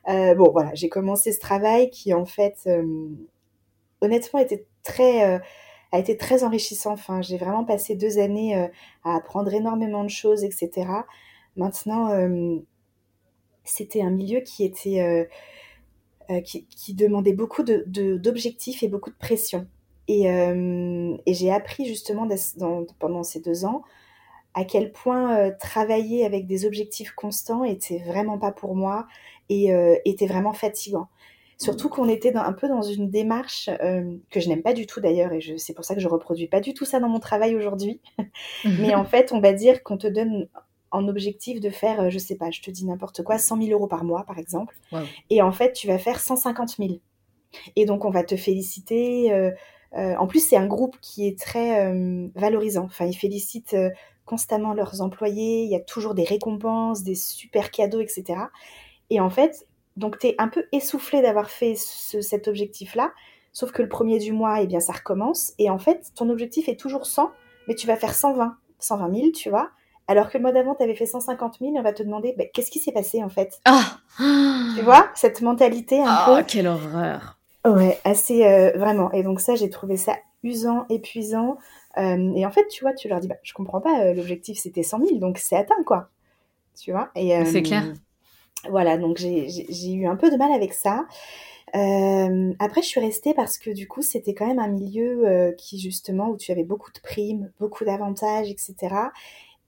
bon 0.09 0.51
voilà, 0.51 0.75
j'ai 0.75 0.89
commencé 0.89 1.33
ce 1.33 1.39
travail 1.39 1.91
qui 1.91 2.13
en 2.15 2.25
fait 2.25 2.69
honnêtement 4.01 4.41
était 4.41 4.67
très 4.83 5.41
a 5.93 5.99
été 5.99 6.17
très 6.17 6.43
enrichissant. 6.43 6.95
Enfin, 6.95 7.23
j'ai 7.23 7.37
vraiment 7.37 7.65
passé 7.65 7.95
deux 7.95 8.19
années 8.19 8.57
à 9.05 9.15
apprendre 9.15 9.55
énormément 9.55 10.03
de 10.03 10.11
choses, 10.11 10.43
etc. 10.43 10.89
Maintenant, 11.55 12.09
c'était 13.65 14.03
un 14.03 14.11
milieu 14.11 14.41
qui 14.41 14.65
était 14.65 15.01
euh, 15.01 15.25
euh, 16.31 16.41
qui, 16.41 16.95
demandait 16.95 17.33
beaucoup 17.33 17.63
d'objectifs 17.63 18.81
de, 18.81 18.87
et 18.87 18.89
beaucoup 18.89 19.11
de 19.11 19.17
pression. 19.17 19.67
Et, 20.09 20.31
euh, 20.31 21.17
et 21.27 21.35
j'ai 21.35 21.53
appris 21.53 21.87
justement 21.87 22.29
pendant 22.99 23.23
ces 23.23 23.41
deux 23.41 23.65
ans 23.65 23.83
à 24.55 24.65
quel 24.65 24.93
point 24.93 25.51
travailler 25.53 26.27
avec 26.27 26.47
des 26.47 26.67
objectifs 26.67 27.13
constants 27.13 27.65
était 27.65 28.03
vraiment 28.07 28.39
pas 28.39 28.53
pour 28.53 28.75
moi 28.75 29.07
et 29.49 29.71
était 30.05 30.27
vraiment 30.27 30.53
fatigant. 30.53 31.09
Surtout 31.57 31.89
qu'on 31.89 32.07
était 32.07 32.37
un 32.37 32.53
peu 32.53 32.69
dans 32.69 32.83
une 32.83 33.09
démarche 33.09 33.71
que 34.31 34.41
je 34.41 34.49
n'aime 34.51 34.61
pas 34.61 34.75
du 34.75 34.87
tout 34.87 35.01
d'ailleurs, 35.01 35.33
et 35.33 35.41
c'est 35.57 35.73
pour 35.73 35.87
ça 35.87 35.95
que 35.95 36.03
je 36.03 36.09
reproduis 36.09 36.49
pas 36.49 36.61
du 36.61 36.75
tout 36.75 36.85
ça 36.85 37.01
dans 37.01 37.09
mon 37.09 37.19
travail 37.19 37.57
aujourd'hui. 37.57 38.03
Mais 38.65 38.95
en 38.95 39.07
fait, 39.07 39.33
on 39.33 39.41
va 39.41 39.55
dire 39.55 39.83
qu'on 39.83 39.97
te 39.97 40.07
donne 40.07 40.49
en 40.93 41.09
objectif 41.09 41.61
de 41.61 41.71
faire, 41.71 42.11
je 42.11 42.19
sais 42.19 42.37
pas, 42.37 42.51
je 42.51 42.61
te 42.61 42.71
dis 42.71 42.85
n'importe 42.85 43.23
quoi, 43.23 43.39
100 43.39 43.63
000 43.63 43.71
euros 43.71 43.87
par 43.87 44.05
mois 44.05 44.25
par 44.25 44.39
exemple. 44.39 44.77
Et 45.31 45.43
en 45.43 45.53
fait, 45.53 45.73
tu 45.73 45.87
vas 45.87 45.99
faire 45.99 46.21
150 46.21 46.77
000. 46.77 46.91
Et 47.77 47.85
donc, 47.85 48.05
on 48.05 48.11
va 48.11 48.23
te 48.25 48.37
féliciter. 48.37 49.53
en 49.95 50.27
plus, 50.27 50.47
c'est 50.47 50.57
un 50.57 50.67
groupe 50.67 50.97
qui 51.01 51.27
est 51.27 51.39
très 51.39 51.93
valorisant. 52.35 52.85
Enfin, 52.85 53.07
ils 53.07 53.17
félicitent 53.17 53.77
constamment 54.25 54.73
leurs 54.73 55.01
employés, 55.01 55.65
il 55.65 55.71
y 55.71 55.77
a 55.77 55.81
toujours 55.81 56.15
des 56.15 56.25
récompenses, 56.25 57.03
des 57.03 57.15
super 57.15 57.71
cadeaux, 57.71 58.01
etc. 58.01 58.25
Et 59.11 59.21
en 59.21 59.31
fait, 59.31 59.67
donc 59.97 60.19
tu 60.19 60.29
es 60.29 60.35
un 60.39 60.49
peu 60.49 60.65
essoufflé 60.73 61.23
d'avoir 61.23 61.51
fait 61.51 61.75
cet 61.77 62.49
objectif-là, 62.49 63.13
sauf 63.53 63.73
que 63.73 63.83
le 63.83 63.89
premier 63.89 64.19
du 64.19 64.33
mois, 64.33 64.63
eh 64.63 64.67
bien, 64.67 64.81
ça 64.81 64.93
recommence. 64.93 65.53
Et 65.59 65.69
en 65.69 65.79
fait, 65.79 66.13
ton 66.15 66.31
objectif 66.31 66.69
est 66.69 66.79
toujours 66.79 67.07
100, 67.07 67.31
mais 67.69 67.75
tu 67.75 67.87
vas 67.87 67.97
faire 67.97 68.15
120, 68.15 68.57
120 68.79 69.15
000, 69.15 69.31
tu 69.33 69.51
vois. 69.51 69.71
Alors 70.13 70.29
que 70.29 70.37
le 70.37 70.43
mois 70.43 70.53
d'avant, 70.53 70.75
tu 70.75 70.83
avais 70.83 70.95
fait 70.95 71.07
150 71.07 71.57
000, 71.59 71.73
on 71.75 71.83
va 71.83 71.95
te 71.95 72.03
demander 72.03 72.35
bah, 72.37 72.45
qu'est-ce 72.53 72.71
qui 72.71 72.81
s'est 72.81 72.93
passé 72.93 73.25
en 73.25 73.31
fait? 73.31 73.59
Ah 73.65 73.97
Tu 74.77 74.83
vois, 74.83 75.09
cette 75.15 75.41
mentalité 75.41 76.03
un 76.03 76.27
oh, 76.29 76.37
peu. 76.37 76.43
quelle 76.43 76.67
horreur 76.67 77.39
Ouais, 77.65 77.99
assez 78.05 78.45
euh, 78.45 78.73
vraiment. 78.77 79.11
Et 79.13 79.23
donc 79.23 79.41
ça, 79.41 79.55
j'ai 79.55 79.71
trouvé 79.71 79.97
ça 79.97 80.19
usant, 80.43 80.85
épuisant. 80.91 81.57
Euh, 81.97 82.35
et 82.35 82.45
en 82.45 82.51
fait, 82.51 82.69
tu 82.69 82.85
vois, 82.85 82.93
tu 82.93 83.09
leur 83.09 83.21
dis, 83.21 83.29
bah, 83.29 83.37
je 83.43 83.55
comprends 83.55 83.81
pas, 83.81 84.03
euh, 84.05 84.13
l'objectif 84.13 84.59
c'était 84.59 84.83
100 84.83 84.99
000, 85.07 85.19
donc 85.19 85.39
c'est 85.39 85.57
atteint, 85.57 85.83
quoi. 85.87 86.11
Tu 86.79 86.93
vois 86.93 87.11
et, 87.17 87.43
C'est 87.47 87.63
clair. 87.63 87.85
Voilà, 88.69 88.99
donc 88.99 89.17
j'ai 89.17 89.93
eu 89.93 90.07
un 90.07 90.17
peu 90.17 90.31
de 90.31 90.37
mal 90.37 90.53
avec 90.53 90.75
ça. 90.75 91.07
après, 91.73 92.83
je 92.83 92.87
suis 92.87 93.01
restée 93.01 93.33
parce 93.33 93.57
que 93.57 93.71
du 93.71 93.89
coup, 93.89 94.03
c'était 94.03 94.35
quand 94.35 94.47
même 94.47 94.59
un 94.59 94.69
milieu 94.69 95.55
qui, 95.57 95.81
justement, 95.81 96.29
où 96.29 96.37
tu 96.37 96.53
avais 96.53 96.65
beaucoup 96.65 96.93
de 96.93 97.01
primes, 97.01 97.51
beaucoup 97.59 97.87
d'avantages, 97.87 98.51
etc. 98.51 98.95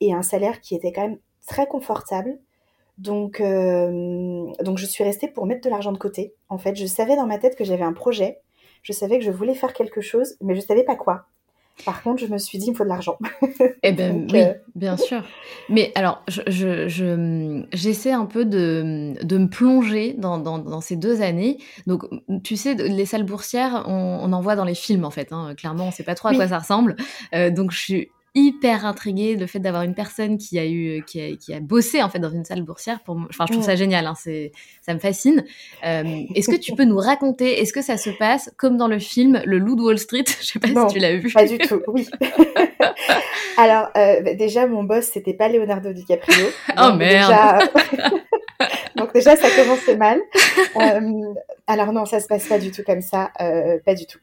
Et 0.04 0.12
un 0.12 0.22
salaire 0.22 0.60
qui 0.60 0.74
était 0.74 0.92
quand 0.92 1.02
même 1.02 1.18
très 1.46 1.66
confortable. 1.66 2.38
Donc, 2.98 3.40
donc, 3.40 4.78
je 4.78 4.86
suis 4.86 5.02
restée 5.02 5.28
pour 5.28 5.46
mettre 5.46 5.62
de 5.62 5.70
l'argent 5.70 5.92
de 5.92 5.98
côté. 5.98 6.34
En 6.48 6.58
fait, 6.58 6.76
je 6.76 6.86
savais 6.86 7.16
dans 7.16 7.26
ma 7.26 7.38
tête 7.38 7.56
que 7.56 7.64
j'avais 7.64 7.82
un 7.82 7.92
projet. 7.92 8.38
Je 8.82 8.92
savais 8.92 9.18
que 9.18 9.24
je 9.24 9.30
voulais 9.30 9.54
faire 9.54 9.72
quelque 9.72 10.00
chose, 10.00 10.36
mais 10.42 10.54
je 10.54 10.60
savais 10.60 10.84
pas 10.84 10.94
quoi. 10.94 11.26
Par 11.84 12.02
contre, 12.02 12.20
je 12.20 12.26
me 12.26 12.38
suis 12.38 12.58
dit, 12.58 12.66
il 12.66 12.70
me 12.70 12.76
faut 12.76 12.84
de 12.84 12.88
l'argent. 12.88 13.18
eh 13.82 13.92
bien, 13.92 14.12
oui, 14.12 14.42
euh, 14.42 14.54
bien 14.74 14.96
sûr. 14.96 15.22
Mais 15.68 15.90
alors, 15.96 16.22
j'essaie 16.28 16.88
je, 16.88 18.14
un 18.14 18.26
peu 18.26 18.44
de, 18.44 19.14
de 19.20 19.38
me 19.38 19.48
plonger 19.48 20.14
dans, 20.16 20.38
dans, 20.38 20.58
dans, 20.58 20.80
ces 20.80 20.96
deux 20.96 21.20
années. 21.20 21.58
Donc, 21.86 22.04
tu 22.44 22.56
sais, 22.56 22.74
les 22.74 23.06
salles 23.06 23.24
boursières, 23.24 23.84
on, 23.88 24.20
on 24.22 24.32
en 24.32 24.40
voit 24.40 24.54
dans 24.54 24.64
les 24.64 24.76
films, 24.76 25.04
en 25.04 25.10
fait. 25.10 25.32
Hein. 25.32 25.54
Clairement, 25.56 25.84
on 25.84 25.88
ne 25.88 25.92
sait 25.92 26.04
pas 26.04 26.14
trop 26.14 26.28
à 26.28 26.34
quoi 26.34 26.46
ça 26.46 26.60
ressemble. 26.60 26.94
Euh, 27.34 27.50
donc, 27.50 27.72
je 27.72 27.78
suis 27.78 28.10
hyper 28.34 28.84
intriguée 28.84 29.36
le 29.36 29.46
fait 29.46 29.60
d'avoir 29.60 29.84
une 29.84 29.94
personne 29.94 30.38
qui 30.38 30.58
a 30.58 30.66
eu 30.66 31.04
qui 31.06 31.20
a, 31.20 31.36
qui 31.36 31.54
a, 31.54 31.60
bossé 31.60 32.02
en 32.02 32.08
fait 32.08 32.18
dans 32.18 32.30
une 32.30 32.44
salle 32.44 32.62
boursière 32.62 33.00
pour 33.04 33.16
enfin 33.16 33.46
je 33.46 33.52
trouve 33.52 33.64
ça 33.64 33.76
génial 33.76 34.06
hein, 34.06 34.14
c'est 34.20 34.50
ça 34.82 34.92
me 34.92 34.98
fascine. 34.98 35.44
Euh, 35.86 36.22
est-ce 36.34 36.48
que 36.48 36.56
tu 36.56 36.74
peux 36.74 36.84
nous 36.84 36.98
raconter 36.98 37.60
est-ce 37.60 37.72
que 37.72 37.82
ça 37.82 37.96
se 37.96 38.10
passe 38.10 38.50
comme 38.56 38.76
dans 38.76 38.88
le 38.88 38.98
film 38.98 39.40
le 39.44 39.58
loup 39.58 39.76
de 39.76 39.82
Wall 39.82 39.98
Street? 39.98 40.24
Je 40.40 40.46
sais 40.46 40.58
pas 40.58 40.68
si 40.68 40.94
tu 40.94 40.98
l'as 40.98 41.16
vu. 41.16 41.32
pas 41.32 41.46
du 41.46 41.58
tout 41.58 41.80
oui. 41.86 42.08
Alors 43.56 43.88
euh, 43.96 44.20
bah, 44.20 44.34
déjà 44.34 44.66
mon 44.66 44.82
boss 44.82 45.04
c'était 45.04 45.34
pas 45.34 45.48
Leonardo 45.48 45.92
DiCaprio. 45.92 46.46
Oh 46.76 46.92
merde. 46.94 47.30
déjà... 47.30 47.58
donc 48.96 49.14
déjà 49.14 49.36
ça 49.36 49.48
commençait 49.50 49.96
mal. 49.96 50.20
Euh, 50.76 51.34
alors 51.68 51.92
non 51.92 52.04
ça 52.04 52.18
se 52.18 52.26
passe 52.26 52.48
pas 52.48 52.58
du 52.58 52.72
tout 52.72 52.82
comme 52.84 53.00
ça 53.00 53.30
euh, 53.40 53.78
pas 53.84 53.94
du 53.94 54.06
tout 54.06 54.18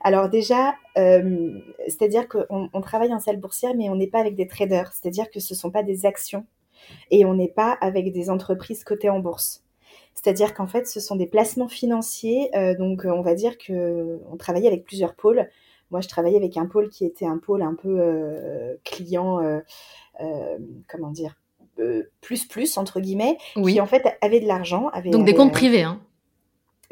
alors 0.00 0.28
déjà, 0.28 0.74
euh, 0.98 1.58
c'est-à-dire 1.86 2.28
qu'on 2.28 2.68
on 2.72 2.80
travaille 2.80 3.12
en 3.12 3.18
salle 3.18 3.38
boursière, 3.38 3.74
mais 3.76 3.88
on 3.90 3.96
n'est 3.96 4.06
pas 4.06 4.20
avec 4.20 4.36
des 4.36 4.46
traders, 4.46 4.92
c'est-à-dire 4.92 5.30
que 5.30 5.40
ce 5.40 5.54
ne 5.54 5.58
sont 5.58 5.70
pas 5.70 5.82
des 5.82 6.06
actions 6.06 6.46
et 7.10 7.24
on 7.24 7.34
n'est 7.34 7.48
pas 7.48 7.76
avec 7.80 8.12
des 8.12 8.30
entreprises 8.30 8.84
cotées 8.84 9.10
en 9.10 9.20
bourse. 9.20 9.62
C'est-à-dire 10.14 10.54
qu'en 10.54 10.66
fait, 10.66 10.86
ce 10.86 11.00
sont 11.00 11.16
des 11.16 11.26
placements 11.26 11.68
financiers. 11.68 12.50
Euh, 12.56 12.74
donc, 12.76 13.04
on 13.04 13.22
va 13.22 13.34
dire 13.34 13.58
que 13.58 14.20
on 14.30 14.36
travaillait 14.36 14.68
avec 14.68 14.84
plusieurs 14.84 15.14
pôles. 15.14 15.48
Moi, 15.90 16.00
je 16.00 16.08
travaillais 16.08 16.36
avec 16.36 16.56
un 16.56 16.66
pôle 16.66 16.88
qui 16.88 17.04
était 17.04 17.26
un 17.26 17.38
pôle 17.38 17.62
un 17.62 17.74
peu 17.74 17.96
euh, 18.00 18.76
client, 18.84 19.40
comment 20.88 21.10
dire, 21.10 21.36
plus 22.20 22.46
plus 22.46 22.76
entre 22.78 23.00
guillemets, 23.00 23.36
qui 23.54 23.80
en 23.80 23.86
fait 23.86 24.16
avait 24.20 24.40
de 24.40 24.46
l'argent. 24.46 24.90
Donc 25.10 25.26
des 25.26 25.34
comptes 25.34 25.52
privés, 25.52 25.82
hein 25.82 26.00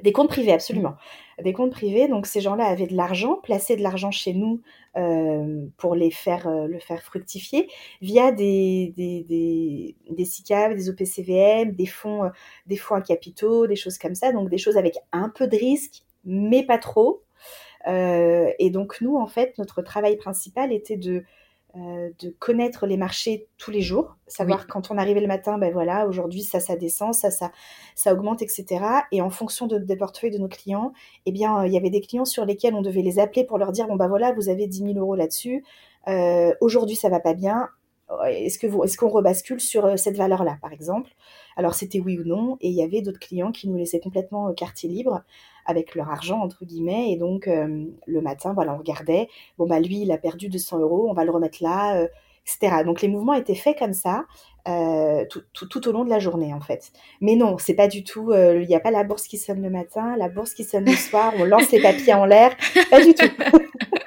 des 0.03 0.13
comptes 0.13 0.29
privés, 0.29 0.53
absolument. 0.53 0.95
Des 1.43 1.53
comptes 1.53 1.73
privés, 1.73 2.09
donc 2.09 2.27
ces 2.27 2.41
gens-là 2.41 2.65
avaient 2.65 2.87
de 2.87 2.97
l'argent, 2.97 3.37
placé 3.43 3.77
de 3.77 3.83
l'argent 3.83 4.11
chez 4.11 4.33
nous 4.35 4.61
euh, 4.97 5.67
pour 5.77 5.95
les 5.95 6.11
faire, 6.11 6.47
euh, 6.47 6.67
le 6.67 6.79
faire 6.79 7.03
fructifier 7.03 7.69
via 8.01 8.31
des, 8.31 8.93
des, 8.97 9.25
des, 9.25 9.97
des 10.11 10.25
SICAV, 10.25 10.77
des 10.77 10.89
OPCVM, 10.89 11.73
des 11.73 11.87
fonds, 11.87 12.25
euh, 12.25 12.31
des 12.67 12.77
fonds 12.77 12.95
à 12.95 13.01
capitaux, 13.01 13.67
des 13.67 13.77
choses 13.77 13.99
comme 13.99 14.15
ça, 14.15 14.33
donc 14.33 14.49
des 14.49 14.59
choses 14.59 14.77
avec 14.77 14.99
un 15.13 15.29
peu 15.29 15.49
de 15.49 15.57
risque, 15.57 16.03
mais 16.25 16.65
pas 16.65 16.79
trop. 16.79 17.23
et 17.87 18.71
donc 18.71 19.01
nous, 19.01 19.17
en 19.17 19.27
fait, 19.27 19.59
notre 19.59 19.83
travail 19.83 20.17
principal 20.17 20.73
était 20.73 20.97
de 20.97 21.25
euh, 21.77 22.11
de 22.21 22.31
connaître 22.31 22.87
les 22.87 22.97
marchés 22.97 23.49
tous 23.59 23.73
les 23.73 23.81
jours, 23.81 24.17
savoir 24.29 24.69
quand 24.69 24.93
on 24.93 24.97
arrivait 24.97 25.21
le 25.21 25.27
matin, 25.27 25.59
ben 25.59 25.73
voilà, 25.73 26.07
aujourd'hui 26.07 26.43
ça, 26.43 26.61
ça 26.61 26.77
descend, 26.77 27.15
ça, 27.15 27.33
ça, 27.33 27.51
ça 27.97 28.13
augmente, 28.13 28.43
etc. 28.43 28.85
Et 29.11 29.21
en 29.21 29.31
fonction 29.31 29.67
de, 29.67 29.79
des 29.79 29.97
portefeuilles 29.97 30.31
de 30.31 30.39
nos 30.39 30.47
clients, 30.47 30.93
eh 31.27 31.33
bien, 31.33 31.63
euh, 31.63 31.67
il 31.67 31.73
y 31.73 31.77
avait 31.77 31.91
des 31.91 32.01
clients 32.01 32.25
sur 32.25 32.45
lesquels 32.45 32.75
on 32.75 32.83
devait 32.83 33.03
les 33.03 33.19
appeler 33.19 33.43
pour 33.43 33.59
leur 33.59 33.73
dire, 33.73 33.89
bon 33.89 33.97
ben 33.97 34.07
voilà, 34.07 34.33
vous 34.33 34.49
avez 34.49 34.69
10 34.69 34.79
000 34.79 34.93
euros 34.99 35.17
là-dessus, 35.17 35.65
euh, 36.07 36.55
aujourd'hui 36.61 36.95
ça 36.95 37.09
va 37.09 37.19
pas 37.19 37.35
bien, 37.35 37.69
est-ce 38.29 38.61
que 38.61 38.69
vous, 38.69 38.85
est-ce 38.85 38.97
qu'on 38.97 39.09
rebascule 39.09 39.61
sur 39.61 39.99
cette 39.99 40.17
valeur-là, 40.17 40.59
par 40.61 40.73
exemple? 40.73 41.11
Alors 41.57 41.75
c'était 41.75 41.99
oui 41.99 42.19
ou 42.19 42.25
non, 42.25 42.57
et 42.61 42.69
il 42.69 42.75
y 42.75 42.83
avait 42.83 43.01
d'autres 43.01 43.19
clients 43.19 43.51
qui 43.51 43.69
nous 43.69 43.77
laissaient 43.77 43.99
complètement 43.99 44.53
quartier 44.53 44.89
libre 44.89 45.25
avec 45.67 45.95
leur 45.95 46.11
argent, 46.11 46.41
entre 46.41 46.65
guillemets. 46.65 47.11
Et 47.13 47.17
donc, 47.17 47.49
euh, 47.49 47.85
le 48.07 48.21
matin, 48.21 48.53
voilà, 48.55 48.75
on 48.75 48.79
regardait, 48.79 49.29
bon, 49.59 49.67
bah, 49.67 49.81
lui, 49.81 50.01
il 50.01 50.13
a 50.13 50.19
perdu 50.19 50.49
200 50.49 50.81
euros, 50.81 51.07
on 51.09 51.15
va 51.15 51.25
le 51.25 51.31
remettre 51.31 51.63
là, 51.63 51.97
euh, 51.97 52.09
etc. 52.47 52.85
Donc, 52.85 53.03
les 53.03 53.09
mouvements 53.09 53.35
étaient 53.35 53.55
faits 53.55 53.79
comme 53.79 53.95
ça. 53.95 54.25
Euh, 54.67 55.27
tout, 55.29 55.43
tout, 55.53 55.89
au 55.89 55.93
long 55.93 56.05
de 56.05 56.09
la 56.09 56.19
journée 56.19 56.55
en 56.55 56.61
fait. 56.61 56.91
Mais 57.21 57.37
non, 57.37 57.59
c'est 57.59 57.75
pas 57.75 57.87
du 57.87 58.03
tout. 58.03 58.33
Il 58.33 58.67
n'y 58.67 58.75
a 58.75 58.81
pas 58.81 58.91
la 58.91 59.05
bourse 59.05 59.29
qui 59.29 59.37
sonne 59.37 59.61
le 59.61 59.69
matin, 59.69 60.17
la 60.17 60.31
bourse 60.31 60.55
qui 60.55 60.65
sonne 60.65 60.87
le 60.87 60.93
soir. 60.97 61.35
On 61.39 61.45
lance 61.45 61.71
les 61.71 61.83
papiers 61.83 62.15
en 62.15 62.25
l'air. 62.25 62.57
Pas 62.91 63.05
du 63.05 63.13
tout. 63.13 63.29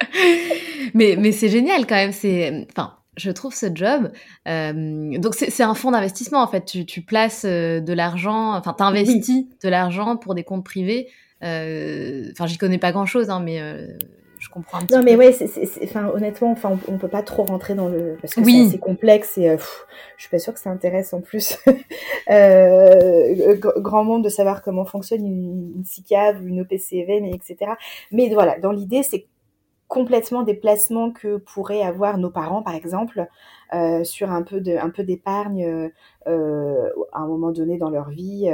mais 0.95 1.15
mais 1.15 1.31
c'est 1.31 1.49
génial 1.49 1.85
quand 1.85 1.93
même. 1.93 2.11
C'est 2.11 2.65
enfin 2.71 2.95
je 3.17 3.29
trouve 3.29 3.53
ce 3.53 3.67
job. 3.71 4.11
donc 4.47 5.35
c'est 5.35 5.61
un 5.61 5.75
fonds 5.75 5.91
d'investissement 5.91 6.41
en 6.41 6.47
fait. 6.47 6.65
Tu, 6.65 6.87
tu 6.87 7.03
places 7.03 7.45
de 7.45 7.93
l'argent, 7.93 8.55
enfin 8.55 8.73
tu 8.75 8.81
investis 8.81 9.45
de 9.61 9.69
l'argent 9.69 10.17
pour 10.17 10.33
des 10.33 10.43
comptes 10.43 10.65
privés 10.65 11.07
euh, 11.07 11.11
enfin, 11.41 12.47
j'y 12.47 12.57
connais 12.57 12.77
pas 12.77 12.91
grand 12.91 13.05
chose, 13.05 13.29
hein, 13.29 13.39
mais 13.39 13.61
euh, 13.61 13.87
je 14.39 14.49
comprends 14.49 14.79
un 14.79 14.81
petit 14.81 14.93
non, 14.93 15.03
mais 15.03 15.15
ouais, 15.15 15.35
enfin, 15.83 16.09
honnêtement, 16.13 16.51
enfin, 16.51 16.77
on, 16.87 16.97
peut 16.97 17.07
pas 17.07 17.23
trop 17.23 17.43
rentrer 17.43 17.75
dans 17.75 17.87
le 17.87 18.17
parce 18.21 18.33
que 18.33 18.41
oui. 18.41 18.61
c'est 18.61 18.67
assez 18.67 18.79
complexe 18.79 19.37
et 19.37 19.49
euh, 19.49 19.57
je 20.17 20.23
suis 20.23 20.29
pas 20.29 20.39
sûre 20.39 20.53
que 20.53 20.59
ça 20.59 20.69
intéresse 20.69 21.13
en 21.13 21.21
plus 21.21 21.57
euh, 22.29 23.55
grand 23.77 24.03
monde 24.03 24.23
de 24.23 24.29
savoir 24.29 24.61
comment 24.61 24.85
fonctionne 24.85 25.25
une, 25.25 25.73
une 25.75 25.85
CICAV, 25.85 26.45
une 26.45 26.61
OPCV, 26.61 27.21
mais 27.21 27.31
etc. 27.31 27.71
Mais 28.11 28.29
voilà, 28.29 28.59
dans 28.59 28.71
l'idée, 28.71 29.03
c'est 29.03 29.27
complètement 29.87 30.43
des 30.43 30.53
placements 30.53 31.11
que 31.11 31.37
pourraient 31.37 31.81
avoir 31.81 32.17
nos 32.17 32.29
parents, 32.29 32.61
par 32.61 32.75
exemple, 32.75 33.27
euh, 33.73 34.03
sur 34.03 34.31
un 34.31 34.43
peu 34.43 34.59
de, 34.59 34.75
un 34.75 34.89
peu 34.89 35.03
d'épargne 35.03 35.91
euh, 36.27 36.89
à 37.13 37.21
un 37.21 37.27
moment 37.27 37.51
donné 37.51 37.77
dans 37.77 37.89
leur 37.89 38.09
vie 38.09 38.49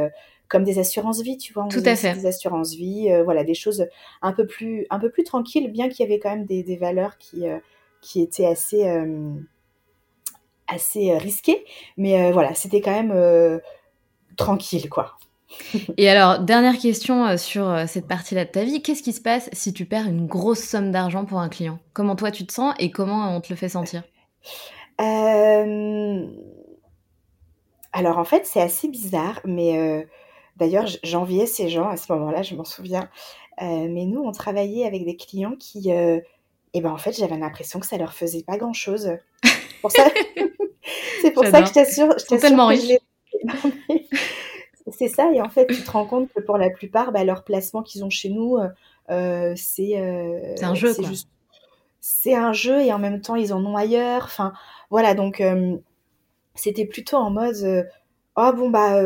comme 0.54 0.64
des 0.64 0.78
assurances 0.78 1.22
vie, 1.24 1.38
tu 1.40 1.52
vois. 1.52 1.68
Tout 1.68 1.82
à 1.84 1.96
fait. 1.96 2.14
Des 2.14 2.28
assurances 2.28 2.76
vie, 2.76 3.12
euh, 3.12 3.24
voilà, 3.24 3.44
des 3.44 3.56
choses 3.56 3.88
un 4.22 4.34
peu 4.34 4.46
plus, 4.46 4.86
un 4.92 5.00
peu 5.00 5.10
plus 5.10 5.24
tranquilles, 5.24 5.72
bien 5.72 5.90
qu'il 5.90 6.06
y 6.06 6.08
avait 6.08 6.20
quand 6.20 6.30
même 6.30 6.46
des, 6.46 6.62
des 6.62 6.78
valeurs 6.78 7.18
qui, 7.18 7.50
euh, 7.50 7.58
qui 8.02 8.22
étaient 8.22 8.46
assez, 8.46 8.88
euh, 8.88 9.34
assez 10.68 11.18
risquées. 11.18 11.66
Mais 11.98 12.32
voilà, 12.32 12.54
c'était 12.54 12.82
quand 12.82 12.92
même 12.92 13.60
tranquille, 14.38 14.92
quoi. 14.92 15.18
Et 15.98 16.08
alors, 16.08 16.38
dernière 16.38 16.78
question 16.78 17.36
sur 17.38 17.76
cette 17.88 18.08
partie-là 18.08 18.46
de 18.46 18.52
ta 18.52 18.64
vie. 18.64 18.84
Qu'est-ce 18.84 19.02
qui 19.02 19.14
se 19.14 19.22
passe 19.22 19.50
si 19.54 19.74
tu 19.74 19.86
perds 19.86 20.06
une 20.06 20.28
grosse 20.28 20.64
somme 20.64 20.92
d'argent 20.92 21.26
pour 21.26 21.40
un 21.40 21.50
client? 21.50 21.80
Comment 21.94 22.16
toi 22.16 22.30
tu 22.30 22.46
te 22.46 22.54
sens 22.54 22.76
et 22.78 22.92
comment 22.92 23.36
on 23.36 23.42
te 23.42 23.50
le 23.50 23.56
fait 23.56 23.70
sentir? 23.70 24.04
Alors 27.92 28.20
en 28.20 28.24
fait, 28.24 28.46
c'est 28.46 28.62
assez 28.62 28.88
bizarre, 28.88 29.42
mais 29.46 30.06
D'ailleurs, 30.58 30.86
j'enviais 31.04 31.46
ces 31.46 31.70
gens 31.70 31.90
à 31.90 31.98
ce 31.98 32.12
moment-là, 32.14 32.44
je 32.44 32.56
m'en 32.56 32.64
souviens. 32.64 33.10
Euh, 33.62 33.88
mais 33.90 34.06
nous, 34.06 34.22
on 34.22 34.32
travaillait 34.32 34.86
avec 34.86 35.06
des 35.06 35.16
clients 35.16 35.56
qui, 35.58 35.92
euh, 35.92 36.20
eh 36.74 36.82
ben 36.82 36.92
en 36.92 36.98
fait, 36.98 37.14
j'avais 37.14 37.38
l'impression 37.38 37.80
que 37.80 37.86
ça 37.86 37.98
leur 37.98 38.14
faisait 38.14 38.44
pas 38.44 38.58
grand-chose. 38.58 39.18
Pour 39.82 39.92
ça, 39.92 40.04
c'est 41.22 41.32
pour 41.32 41.46
ça 41.46 41.62
que 41.62 41.68
je 41.68 41.74
t'assure, 41.74 42.16
je 42.18 42.36
tellement 42.38 42.68
riche. 42.68 42.98
c'est 44.92 45.08
ça. 45.08 45.32
Et 45.34 45.42
en 45.42 45.50
fait, 45.50 45.68
tu 45.68 45.84
te 45.84 45.92
rends 45.92 46.06
compte 46.06 46.32
que 46.34 46.42
pour 46.42 46.58
la 46.58 46.70
plupart, 46.70 47.12
bah, 47.12 47.24
leur 47.24 47.44
placement 47.44 47.82
qu'ils 47.82 48.04
ont 48.04 48.10
chez 48.10 48.30
nous, 48.30 48.58
euh, 49.10 49.54
c'est 49.56 50.00
euh, 50.00 50.56
c'est 50.56 50.66
un 50.66 50.76
jeu. 50.76 50.94
C'est 52.00 52.36
un 52.36 52.52
jeu 52.52 52.82
et 52.82 52.92
en 52.92 53.00
même 53.00 53.22
temps 53.22 53.36
ils 53.36 53.54
en 53.54 53.66
ont 53.66 53.78
ailleurs. 53.78 54.24
Enfin 54.26 54.52
voilà 54.90 55.14
donc 55.14 55.42
c'était 56.54 56.86
plutôt 56.86 57.16
en 57.16 57.30
mode 57.30 57.88
oh 58.36 58.52
bon 58.54 58.70
bah 58.70 59.02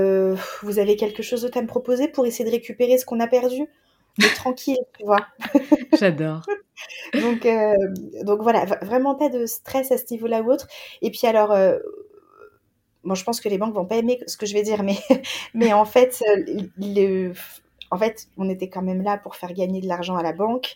vous 0.63 0.79
avez 0.79 0.95
quelque 0.95 1.23
chose 1.23 1.41
d'autre 1.41 1.57
à 1.57 1.61
me 1.61 1.67
proposer 1.67 2.07
pour 2.07 2.25
essayer 2.25 2.45
de 2.45 2.51
récupérer 2.51 2.97
ce 2.97 3.05
qu'on 3.05 3.19
a 3.19 3.27
perdu? 3.27 3.67
Mais 4.19 4.29
tranquille 4.29 4.77
tu 4.97 5.05
vois. 5.05 5.27
J'adore. 5.99 6.41
donc 7.13 7.47
donc 8.23 8.41
voilà 8.41 8.65
vraiment 8.81 9.15
pas 9.15 9.29
de 9.29 9.45
stress 9.45 9.91
à 9.91 9.97
ce 9.97 10.05
niveau-là 10.11 10.41
ou 10.41 10.51
autre. 10.51 10.67
Et 11.01 11.11
puis 11.11 11.27
alors 11.27 11.55
bon, 13.07 13.15
je 13.15 13.23
pense 13.23 13.39
que 13.39 13.49
les 13.49 13.57
banques 13.57 13.73
vont 13.73 13.85
pas 13.85 13.95
aimer 13.97 14.19
ce 14.27 14.37
que 14.37 14.45
je 14.45 14.53
vais 14.53 14.63
dire, 14.63 14.83
mais, 14.83 14.97
mais 15.53 15.73
en 15.73 15.85
fait, 15.85 16.23
le, 16.77 17.33
en 17.89 17.97
fait, 17.97 18.27
on 18.37 18.49
était 18.49 18.69
quand 18.69 18.81
même 18.81 19.01
là 19.01 19.17
pour 19.17 19.35
faire 19.35 19.53
gagner 19.53 19.81
de 19.81 19.87
l'argent 19.87 20.15
à 20.15 20.23
la 20.23 20.33
banque, 20.33 20.75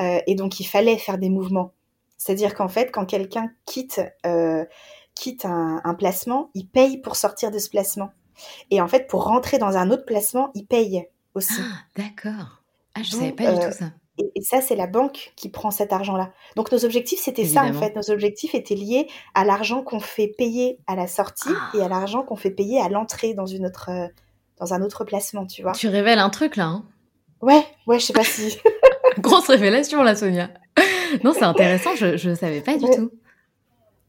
euh, 0.00 0.20
et 0.26 0.34
donc 0.34 0.60
il 0.60 0.64
fallait 0.64 0.96
faire 0.96 1.18
des 1.18 1.28
mouvements. 1.28 1.72
C'est-à-dire 2.16 2.54
qu'en 2.54 2.68
fait, 2.68 2.90
quand 2.92 3.04
quelqu'un 3.04 3.50
quitte, 3.66 4.00
euh, 5.12 5.22
quitte 5.22 5.44
un, 5.44 5.94
placement, 5.94 6.50
il 6.54 6.68
paye 6.68 6.98
pour 6.98 7.16
sortir 7.16 7.50
de 7.50 7.58
ce 7.58 7.70
placement. 7.70 8.10
Et 8.70 8.80
en 8.80 8.88
fait, 8.88 9.06
pour 9.06 9.24
rentrer 9.24 9.58
dans 9.58 9.76
un 9.76 9.90
autre 9.90 10.04
placement, 10.04 10.50
il 10.54 10.66
paye 10.66 11.06
aussi. 11.34 11.60
Ah, 11.60 11.78
d'accord. 11.96 12.62
Ah, 12.94 13.02
je 13.02 13.14
ne 13.14 13.20
savais 13.20 13.32
pas 13.32 13.52
du 13.52 13.58
tout 13.58 13.66
euh, 13.66 13.70
ça. 13.70 13.86
Et, 14.18 14.42
ça, 14.42 14.60
c'est 14.60 14.76
la 14.76 14.86
banque 14.86 15.32
qui 15.36 15.48
prend 15.48 15.70
cet 15.70 15.92
argent-là. 15.92 16.32
Donc 16.56 16.70
nos 16.70 16.84
objectifs, 16.84 17.20
c'était 17.20 17.46
ça 17.46 17.62
en 17.62 17.72
fait. 17.72 17.96
Nos 17.96 18.10
objectifs 18.10 18.54
étaient 18.54 18.74
liés 18.74 19.08
à 19.34 19.44
l'argent 19.44 19.82
qu'on 19.82 20.00
fait 20.00 20.28
payer 20.28 20.78
à 20.86 20.96
la 20.96 21.06
sortie 21.06 21.54
et 21.74 21.80
à 21.80 21.88
l'argent 21.88 22.22
qu'on 22.22 22.36
fait 22.36 22.50
payer 22.50 22.80
à 22.80 22.90
l'entrée 22.90 23.32
dans 23.32 23.46
une 23.46 23.64
autre, 23.64 23.88
dans 24.58 24.74
un 24.74 24.82
autre 24.82 25.04
placement, 25.04 25.46
tu 25.46 25.62
vois. 25.62 25.72
Tu 25.72 25.88
révèles 25.88 26.18
un 26.18 26.28
truc 26.28 26.56
là. 26.56 26.66
Hein 26.66 26.84
ouais, 27.40 27.64
ouais, 27.86 27.98
je 27.98 28.06
sais 28.06 28.12
pas 28.12 28.24
si. 28.24 28.58
Grosse 29.18 29.48
révélation 29.48 30.02
là, 30.02 30.14
Sonia. 30.14 30.50
non, 31.24 31.32
c'est 31.32 31.44
intéressant, 31.44 31.94
je 31.96 32.28
ne 32.28 32.34
savais 32.34 32.60
pas 32.60 32.76
du 32.76 32.84
tout. 32.84 33.10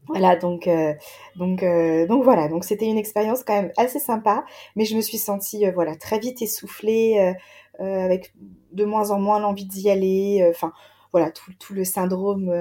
Voilà, 0.08 0.36
donc, 0.36 0.66
euh, 0.66 0.92
donc, 1.36 1.62
euh, 1.62 2.06
donc 2.06 2.24
voilà, 2.24 2.48
donc 2.48 2.64
c'était 2.64 2.86
une 2.86 2.98
expérience 2.98 3.42
quand 3.42 3.54
même 3.54 3.72
assez 3.76 3.98
sympa, 3.98 4.44
mais 4.76 4.84
je 4.84 4.96
me 4.96 5.00
suis 5.00 5.18
sentie 5.18 5.66
euh, 5.66 5.72
voilà 5.74 5.96
très 5.96 6.18
vite 6.18 6.42
essoufflée, 6.42 7.34
avec 7.78 8.32
de 8.72 8.84
moins 8.84 9.10
en 9.10 9.18
moins 9.18 9.40
l'envie 9.40 9.64
d'y 9.64 9.90
aller, 9.90 10.46
enfin 10.48 10.72
voilà 11.12 11.30
tout, 11.30 11.52
tout, 11.58 11.74
le 11.74 11.84
syndrome 11.84 12.52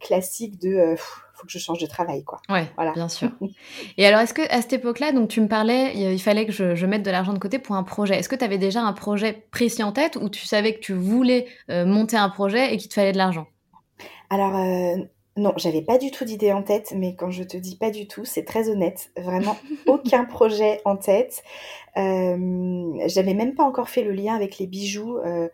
classique 0.00 0.58
de 0.58 0.96
faut 1.34 1.46
que 1.46 1.52
je 1.52 1.58
change 1.58 1.78
de 1.78 1.86
travail, 1.86 2.24
quoi. 2.24 2.40
Ouais, 2.48 2.66
voilà. 2.74 2.92
bien 2.94 3.08
sûr. 3.08 3.30
Et 3.96 4.04
alors, 4.04 4.18
est-ce 4.18 4.34
que 4.34 4.42
à 4.52 4.60
cette 4.60 4.72
époque-là, 4.72 5.12
donc 5.12 5.28
tu 5.28 5.40
me 5.40 5.46
parlais, 5.46 5.94
il 5.94 6.20
fallait 6.20 6.46
que 6.46 6.52
je, 6.52 6.86
mette 6.86 7.04
de 7.04 7.12
l'argent 7.12 7.32
de 7.32 7.38
côté 7.38 7.60
pour 7.60 7.76
un 7.76 7.84
projet. 7.84 8.16
Est-ce 8.16 8.28
que 8.28 8.34
tu 8.34 8.44
avais 8.44 8.58
déjà 8.58 8.82
un 8.82 8.92
projet 8.92 9.46
précis 9.52 9.84
en 9.84 9.92
tête 9.92 10.16
ou 10.16 10.28
tu 10.28 10.46
savais 10.46 10.74
que 10.74 10.80
tu 10.80 10.94
voulais 10.94 11.46
monter 11.68 12.16
un 12.16 12.28
projet 12.28 12.74
et 12.74 12.76
qu'il 12.76 12.88
te 12.88 12.94
fallait 12.94 13.12
de 13.12 13.18
l'argent? 13.18 13.46
Alors. 14.30 14.52
Non, 15.38 15.52
j'avais 15.56 15.82
pas 15.82 15.98
du 15.98 16.10
tout 16.10 16.24
d'idée 16.24 16.52
en 16.52 16.62
tête, 16.62 16.92
mais 16.96 17.14
quand 17.14 17.30
je 17.30 17.44
te 17.44 17.56
dis 17.56 17.76
pas 17.76 17.90
du 17.90 18.08
tout, 18.08 18.24
c'est 18.24 18.44
très 18.44 18.68
honnête. 18.68 19.10
Vraiment 19.16 19.56
aucun 19.86 20.24
projet 20.24 20.80
en 20.84 20.96
tête. 20.96 21.42
Euh, 21.96 22.92
j'avais 23.06 23.34
même 23.34 23.54
pas 23.54 23.64
encore 23.64 23.88
fait 23.88 24.02
le 24.02 24.12
lien 24.12 24.34
avec 24.34 24.58
les 24.58 24.66
bijoux. 24.66 25.16
Euh, 25.18 25.48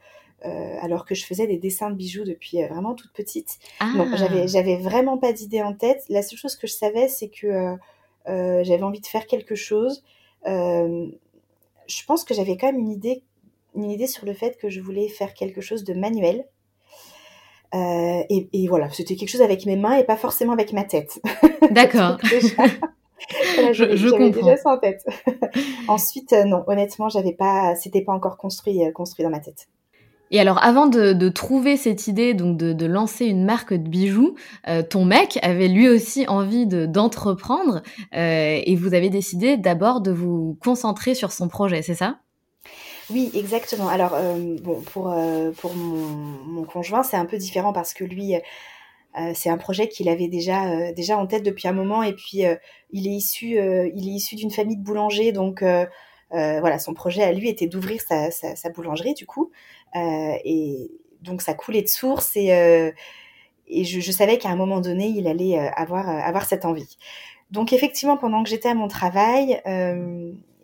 euh, 0.45 0.77
alors 0.83 1.07
que 1.07 1.15
je 1.15 1.25
faisais 1.25 1.47
des 1.47 1.57
dessins 1.57 1.91
de 1.91 1.95
bijoux 1.95 2.25
depuis 2.25 2.63
euh, 2.63 2.67
vraiment 2.67 2.95
toute 2.95 3.13
petite. 3.13 3.59
Donc 3.97 4.09
ah. 4.13 4.17
j'avais 4.17 4.47
j'avais 4.47 4.77
vraiment 4.77 5.17
pas 5.17 5.33
d'idée 5.33 5.63
en 5.63 5.73
tête. 5.73 6.05
La 6.11 6.23
seule 6.23 6.39
chose 6.39 6.57
que 6.57 6.67
je 6.67 6.75
savais, 6.75 7.09
c'est 7.09 7.29
que 7.29 7.77
euh, 8.29 8.65
j'avais 8.65 8.83
envie 8.83 9.01
de 9.01 9.07
faire 9.07 9.27
quelque 9.27 9.55
chose. 9.55 10.03
je 10.45 12.05
pense 12.07 12.25
que 12.25 12.35
j'avais 12.35 12.57
quand 12.57 12.67
même 12.67 12.79
une 12.79 12.91
idée 12.91 13.23
une 13.75 13.91
idée 13.91 14.07
sur 14.07 14.25
le 14.25 14.35
fait 14.35 14.57
que 14.57 14.69
je 14.69 14.81
voulais 14.81 15.09
faire 15.09 15.35
quelque 15.35 15.61
chose 15.61 15.83
de 15.83 15.95
manuel. 15.95 16.47
Et, 17.75 18.67
voilà, 18.69 18.89
c'était 18.91 19.17
quelque 19.17 19.29
chose 19.29 19.43
avec 19.43 19.67
mes 19.67 19.77
mains 19.77 19.97
et 19.97 20.05
pas 20.05 20.17
forcément 20.17 20.53
avec 20.53 20.73
ma 20.73 20.85
tête. 20.85 21.21
D'accord. 21.71 22.19
je, 22.23 23.97
je 23.97 24.09
comprends. 24.11 24.29
déjà 24.29 24.57
ça 24.57 24.71
en 24.71 24.79
tête. 24.79 25.05
Ensuite, 25.89 26.33
non, 26.47 26.63
honnêtement, 26.67 27.09
j'avais 27.09 27.33
pas, 27.33 27.75
c'était 27.75 28.03
pas 28.03 28.13
encore 28.13 28.37
construit, 28.37 28.81
construit 28.93 29.25
dans 29.25 29.31
ma 29.31 29.41
tête. 29.41 29.69
Et 30.31 30.41
alors, 30.41 30.63
avant 30.65 30.87
de, 30.87 31.29
trouver 31.29 31.77
cette 31.77 32.09
idée, 32.09 32.35
donc 32.35 32.57
de, 32.57 32.87
lancer 32.87 33.27
une 33.27 33.45
marque 33.45 33.73
de 33.73 33.89
bijoux, 33.89 34.35
euh, 34.69 34.83
ton 34.83 35.05
mec 35.05 35.39
avait 35.43 35.69
lui 35.69 35.89
aussi 35.89 36.27
envie 36.27 36.67
d'entreprendre 36.67 37.83
euh, 38.17 38.61
et 38.65 38.75
vous 38.75 38.95
avez 38.95 39.11
décidé 39.11 39.57
d'abord 39.57 40.01
de 40.01 40.11
vous 40.11 40.59
concentrer 40.61 41.15
sur 41.15 41.31
son 41.31 41.49
projet, 41.49 41.83
c'est 41.83 41.95
ça? 41.95 42.19
Oui, 43.11 43.31
exactement. 43.35 43.89
Alors, 43.89 44.15
euh, 44.15 44.57
bon, 44.63 44.81
pour, 44.81 45.15
pour 45.59 45.75
mon, 45.75 46.65
conjoint, 46.65 47.03
c'est 47.03 47.17
un 47.17 47.27
peu 47.27 47.37
différent 47.37 47.73
parce 47.73 47.95
que 47.95 48.05
lui, 48.05 48.35
c'est 49.35 49.49
un 49.49 49.59
projet 49.59 49.89
qu'il 49.89 50.09
avait 50.09 50.29
déjà, 50.29 50.93
déjà 50.93 51.17
en 51.17 51.27
tête 51.27 51.45
depuis 51.45 51.69
un 51.69 51.73
moment 51.73 52.03
et 52.03 52.15
puis 52.15 52.43
il 52.91 53.07
est 53.07 53.11
issu, 53.11 53.59
il 53.95 54.09
issu 54.09 54.35
d'une 54.35 54.51
famille 54.51 54.77
de 54.77 54.83
boulangers, 54.83 55.31
donc 55.31 55.63
voilà, 56.31 56.79
son 56.79 56.95
projet 56.95 57.23
à 57.23 57.33
lui 57.33 57.49
était 57.49 57.67
d'ouvrir 57.67 58.01
sa, 58.01 58.31
sa, 58.31 58.71
boulangerie 58.71 59.15
du 59.15 59.27
coup. 59.27 59.53
Euh, 59.97 60.37
et 60.45 60.91
donc 61.23 61.41
ça 61.43 61.55
coulait 61.55 61.83
de 61.83 61.89
source 61.89 62.37
et, 62.37 62.53
euh, 62.53 62.91
et 63.69 63.85
je, 63.85 64.11
savais 64.11 64.39
qu'à 64.39 64.51
un 64.51 64.57
moment 64.57 64.81
donné, 64.81 65.07
il 65.07 65.27
allait 65.27 65.59
euh, 65.59 65.71
avoir, 65.77 66.09
avoir 66.09 66.45
cette 66.45 66.65
envie. 66.65 66.99
Donc 67.51 67.73
effectivement, 67.73 68.17
pendant 68.17 68.43
que 68.43 68.51
j'étais 68.51 68.69
à 68.69 68.75
mon 68.75 68.89
travail, 68.89 69.61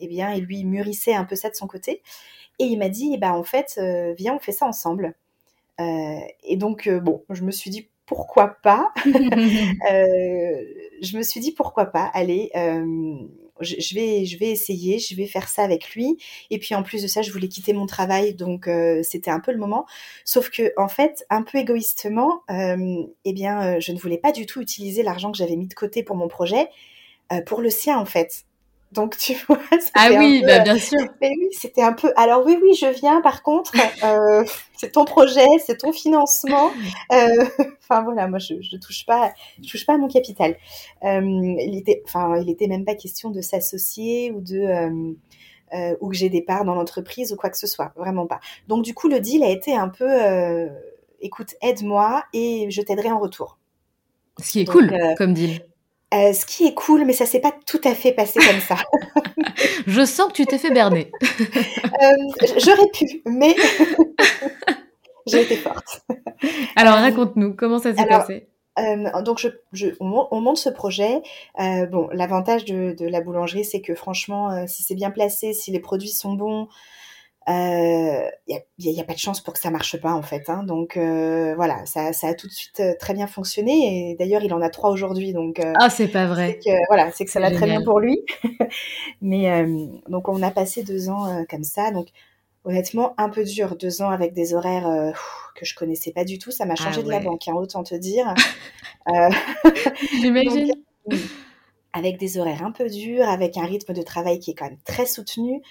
eh 0.00 0.08
bien, 0.08 0.32
il 0.34 0.44
lui 0.44 0.64
mûrissait 0.64 1.14
un 1.14 1.24
peu 1.24 1.36
ça 1.36 1.50
de 1.50 1.54
son 1.54 1.66
côté. 1.66 2.02
Et 2.58 2.64
il 2.64 2.78
m'a 2.78 2.88
dit, 2.88 3.16
bah, 3.18 3.34
en 3.34 3.44
fait, 3.44 3.80
viens, 4.16 4.34
on 4.36 4.38
fait 4.38 4.52
ça 4.52 4.66
ensemble. 4.66 5.14
et 5.78 6.56
donc, 6.56 6.88
bon, 6.88 7.24
je 7.30 7.42
me 7.42 7.50
suis 7.50 7.70
dit, 7.70 7.88
pourquoi 8.06 8.56
pas? 8.62 8.92
Je 11.02 11.16
me 11.16 11.22
suis 11.22 11.40
dit, 11.40 11.52
pourquoi 11.52 11.86
pas? 11.86 12.10
Allez, 12.12 12.50
je, 13.60 13.94
vais, 13.94 14.24
je 14.24 14.38
vais 14.38 14.50
essayer, 14.50 14.98
je 14.98 15.14
vais 15.14 15.26
faire 15.26 15.48
ça 15.48 15.62
avec 15.62 15.94
lui. 15.94 16.18
Et 16.50 16.58
puis 16.58 16.74
en 16.74 16.82
plus 16.82 17.02
de 17.02 17.06
ça, 17.06 17.22
je 17.22 17.30
voulais 17.32 17.48
quitter 17.48 17.72
mon 17.72 17.86
travail, 17.86 18.34
donc 18.34 18.68
euh, 18.68 19.02
c'était 19.02 19.30
un 19.30 19.40
peu 19.40 19.52
le 19.52 19.58
moment. 19.58 19.86
Sauf 20.24 20.50
que 20.50 20.72
en 20.76 20.88
fait, 20.88 21.24
un 21.30 21.42
peu 21.42 21.58
égoïstement, 21.58 22.42
euh, 22.50 23.04
eh 23.24 23.32
bien, 23.32 23.76
euh, 23.76 23.80
je 23.80 23.92
ne 23.92 23.98
voulais 23.98 24.18
pas 24.18 24.32
du 24.32 24.46
tout 24.46 24.60
utiliser 24.60 25.02
l'argent 25.02 25.30
que 25.32 25.38
j'avais 25.38 25.56
mis 25.56 25.66
de 25.66 25.74
côté 25.74 26.02
pour 26.02 26.16
mon 26.16 26.28
projet 26.28 26.68
pour 27.46 27.60
le 27.60 27.70
sien 27.70 27.96
en 27.96 28.06
fait. 28.06 28.44
Donc 28.92 29.16
tu 29.16 29.34
vois. 29.48 29.58
Ah 29.94 30.10
oui, 30.18 30.42
bah, 30.44 30.60
bien 30.60 30.78
sûr. 30.78 30.98
Mais 31.20 31.30
oui, 31.30 31.48
c'était 31.52 31.82
un 31.82 31.92
peu. 31.92 32.12
Alors 32.16 32.44
oui, 32.44 32.58
oui, 32.60 32.74
je 32.74 32.86
viens. 32.86 33.20
Par 33.20 33.42
contre, 33.42 33.72
euh, 34.04 34.44
c'est 34.76 34.92
ton 34.92 35.04
projet, 35.04 35.46
c'est 35.64 35.78
ton 35.78 35.92
financement. 35.92 36.70
Euh, 37.12 37.44
enfin 37.82 38.02
voilà, 38.02 38.26
moi 38.26 38.38
je, 38.38 38.54
je 38.60 38.76
touche 38.76 39.06
pas, 39.06 39.32
je 39.62 39.70
touche 39.70 39.86
pas 39.86 39.94
à 39.94 39.98
mon 39.98 40.08
capital. 40.08 40.56
Euh, 41.04 41.20
il 41.22 41.76
était, 41.76 42.02
enfin, 42.04 42.36
il 42.40 42.50
était 42.50 42.66
même 42.66 42.84
pas 42.84 42.94
question 42.94 43.30
de 43.30 43.40
s'associer 43.40 44.32
ou 44.32 44.40
de 44.40 45.14
ou 46.00 46.08
que 46.08 46.16
j'ai 46.16 46.28
des 46.28 46.42
parts 46.42 46.64
dans 46.64 46.74
l'entreprise 46.74 47.32
ou 47.32 47.36
quoi 47.36 47.48
que 47.48 47.56
ce 47.56 47.68
soit, 47.68 47.92
vraiment 47.96 48.26
pas. 48.26 48.40
Donc 48.66 48.82
du 48.82 48.92
coup, 48.92 49.08
le 49.08 49.20
deal 49.20 49.44
a 49.44 49.50
été 49.50 49.72
un 49.72 49.88
peu, 49.88 50.68
écoute, 51.20 51.54
aide-moi 51.62 52.24
et 52.32 52.66
je 52.70 52.82
t'aiderai 52.82 53.12
en 53.12 53.20
retour. 53.20 53.56
Ce 54.42 54.50
qui 54.50 54.60
est 54.60 54.64
cool 54.64 54.92
comme 55.16 55.32
deal. 55.32 55.60
Euh, 56.12 56.32
ce 56.32 56.44
qui 56.44 56.66
est 56.66 56.74
cool, 56.74 57.04
mais 57.04 57.12
ça 57.12 57.24
s'est 57.24 57.40
pas 57.40 57.54
tout 57.66 57.80
à 57.84 57.94
fait 57.94 58.12
passé 58.12 58.40
comme 58.40 58.60
ça. 58.60 58.76
je 59.86 60.04
sens 60.04 60.28
que 60.28 60.32
tu 60.32 60.46
t'es 60.46 60.58
fait 60.58 60.72
berner. 60.72 61.12
euh, 61.22 62.46
J'aurais 62.58 62.88
pu, 62.92 63.22
mais 63.26 63.54
j'ai 65.26 65.42
été 65.42 65.56
forte. 65.56 66.02
Alors 66.74 66.94
raconte-nous, 66.94 67.54
comment 67.54 67.78
ça 67.78 67.94
s'est 67.94 68.06
passé? 68.06 68.48
euh, 68.80 69.22
donc, 69.22 69.38
je, 69.38 69.48
je, 69.72 69.88
on, 70.00 70.40
monte 70.40 70.58
ce 70.58 70.70
projet. 70.70 71.22
Euh, 71.60 71.86
bon, 71.86 72.08
l'avantage 72.12 72.64
de, 72.64 72.94
de, 72.98 73.06
la 73.06 73.20
boulangerie, 73.20 73.64
c'est 73.64 73.80
que 73.80 73.94
franchement, 73.94 74.50
euh, 74.50 74.64
si 74.66 74.82
c'est 74.82 74.94
bien 74.94 75.10
placé, 75.10 75.52
si 75.52 75.70
les 75.70 75.80
produits 75.80 76.08
sont 76.08 76.34
bons, 76.34 76.68
il 77.48 77.52
euh, 77.52 78.54
n'y 78.78 78.98
a, 78.98 79.02
a, 79.02 79.04
pas 79.04 79.14
de 79.14 79.18
chance 79.18 79.40
pour 79.40 79.54
que 79.54 79.60
ça 79.60 79.70
marche 79.70 79.98
pas 80.00 80.12
en 80.12 80.22
fait. 80.22 80.48
Hein. 80.48 80.62
Donc 80.62 80.96
euh, 80.96 81.54
voilà, 81.56 81.86
ça, 81.86 82.12
ça, 82.12 82.28
a 82.28 82.34
tout 82.34 82.46
de 82.46 82.52
suite 82.52 82.80
euh, 82.80 82.92
très 82.98 83.14
bien 83.14 83.26
fonctionné. 83.26 84.10
Et 84.10 84.14
d'ailleurs, 84.16 84.42
il 84.42 84.52
en 84.52 84.60
a 84.60 84.68
trois 84.68 84.90
aujourd'hui. 84.90 85.32
Donc 85.32 85.60
ah, 85.60 85.88
c'est 85.88 86.08
pas 86.08 86.26
vrai. 86.26 86.58
Que, 86.64 86.70
voilà, 86.88 87.10
c'est 87.12 87.24
que 87.24 87.30
ça 87.30 87.40
va 87.40 87.50
très 87.50 87.66
bien 87.66 87.82
pour 87.82 87.98
lui. 87.98 88.20
Mais 89.22 89.66
donc 90.08 90.28
on 90.28 90.42
a 90.42 90.50
passé 90.50 90.82
deux 90.82 91.08
ans 91.08 91.44
comme 91.48 91.64
ça. 91.64 91.90
Donc 91.90 92.08
honnêtement, 92.64 93.14
un 93.16 93.30
peu 93.30 93.42
dur, 93.42 93.76
deux 93.76 94.02
ans 94.02 94.10
avec 94.10 94.34
des 94.34 94.52
horaires 94.52 95.12
que 95.56 95.64
je 95.64 95.74
connaissais 95.74 96.12
pas 96.12 96.24
du 96.24 96.38
tout. 96.38 96.50
Ça 96.50 96.66
m'a 96.66 96.74
ah 96.78 96.82
changé 96.82 97.02
de 97.02 97.08
la 97.08 97.20
banque, 97.20 97.48
hein, 97.48 97.54
autant 97.54 97.82
te 97.82 97.94
dire. 97.94 98.34
J'imagine. 100.20 100.74
avec 101.94 102.18
des 102.18 102.38
horaires 102.38 102.64
un 102.64 102.70
peu 102.70 102.88
durs, 102.90 103.28
avec 103.28 103.56
un 103.56 103.64
rythme 103.64 103.94
de 103.94 104.02
travail 104.02 104.38
qui 104.40 104.50
est 104.50 104.54
quand 104.54 104.66
même 104.66 104.78
très 104.84 105.06
soutenu. 105.06 105.62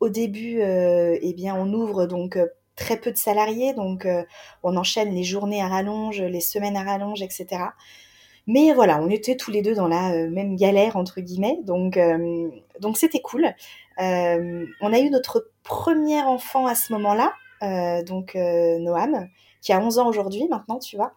Au 0.00 0.10
début, 0.10 0.60
euh, 0.60 1.18
eh 1.22 1.32
bien, 1.32 1.54
on 1.56 1.72
ouvre 1.72 2.06
donc 2.06 2.36
euh, 2.36 2.46
très 2.76 2.98
peu 2.98 3.10
de 3.12 3.16
salariés, 3.16 3.72
donc 3.72 4.04
euh, 4.04 4.22
on 4.62 4.76
enchaîne 4.76 5.14
les 5.14 5.24
journées 5.24 5.62
à 5.62 5.68
rallonge, 5.68 6.20
les 6.20 6.42
semaines 6.42 6.76
à 6.76 6.82
rallonge, 6.82 7.22
etc. 7.22 7.64
Mais 8.46 8.72
voilà, 8.74 9.00
on 9.00 9.08
était 9.08 9.36
tous 9.36 9.50
les 9.50 9.62
deux 9.62 9.74
dans 9.74 9.88
la 9.88 10.28
même 10.28 10.56
galère 10.56 10.96
entre 10.96 11.20
guillemets, 11.20 11.58
donc 11.64 11.98
donc 12.80 12.96
c'était 12.96 13.20
cool. 13.20 13.52
on 13.98 14.92
a 14.92 14.98
eu 15.00 15.10
notre 15.10 15.50
premier 15.64 16.22
enfant 16.22 16.66
à 16.66 16.76
ce 16.76 16.92
moment-là, 16.92 17.32
donc 18.04 18.36
Noam, 18.36 19.28
qui 19.62 19.72
a 19.72 19.80
11 19.80 19.98
ans 19.98 20.08
aujourd'hui 20.08 20.46
maintenant, 20.48 20.78
tu 20.78 20.96
vois. 20.96 21.14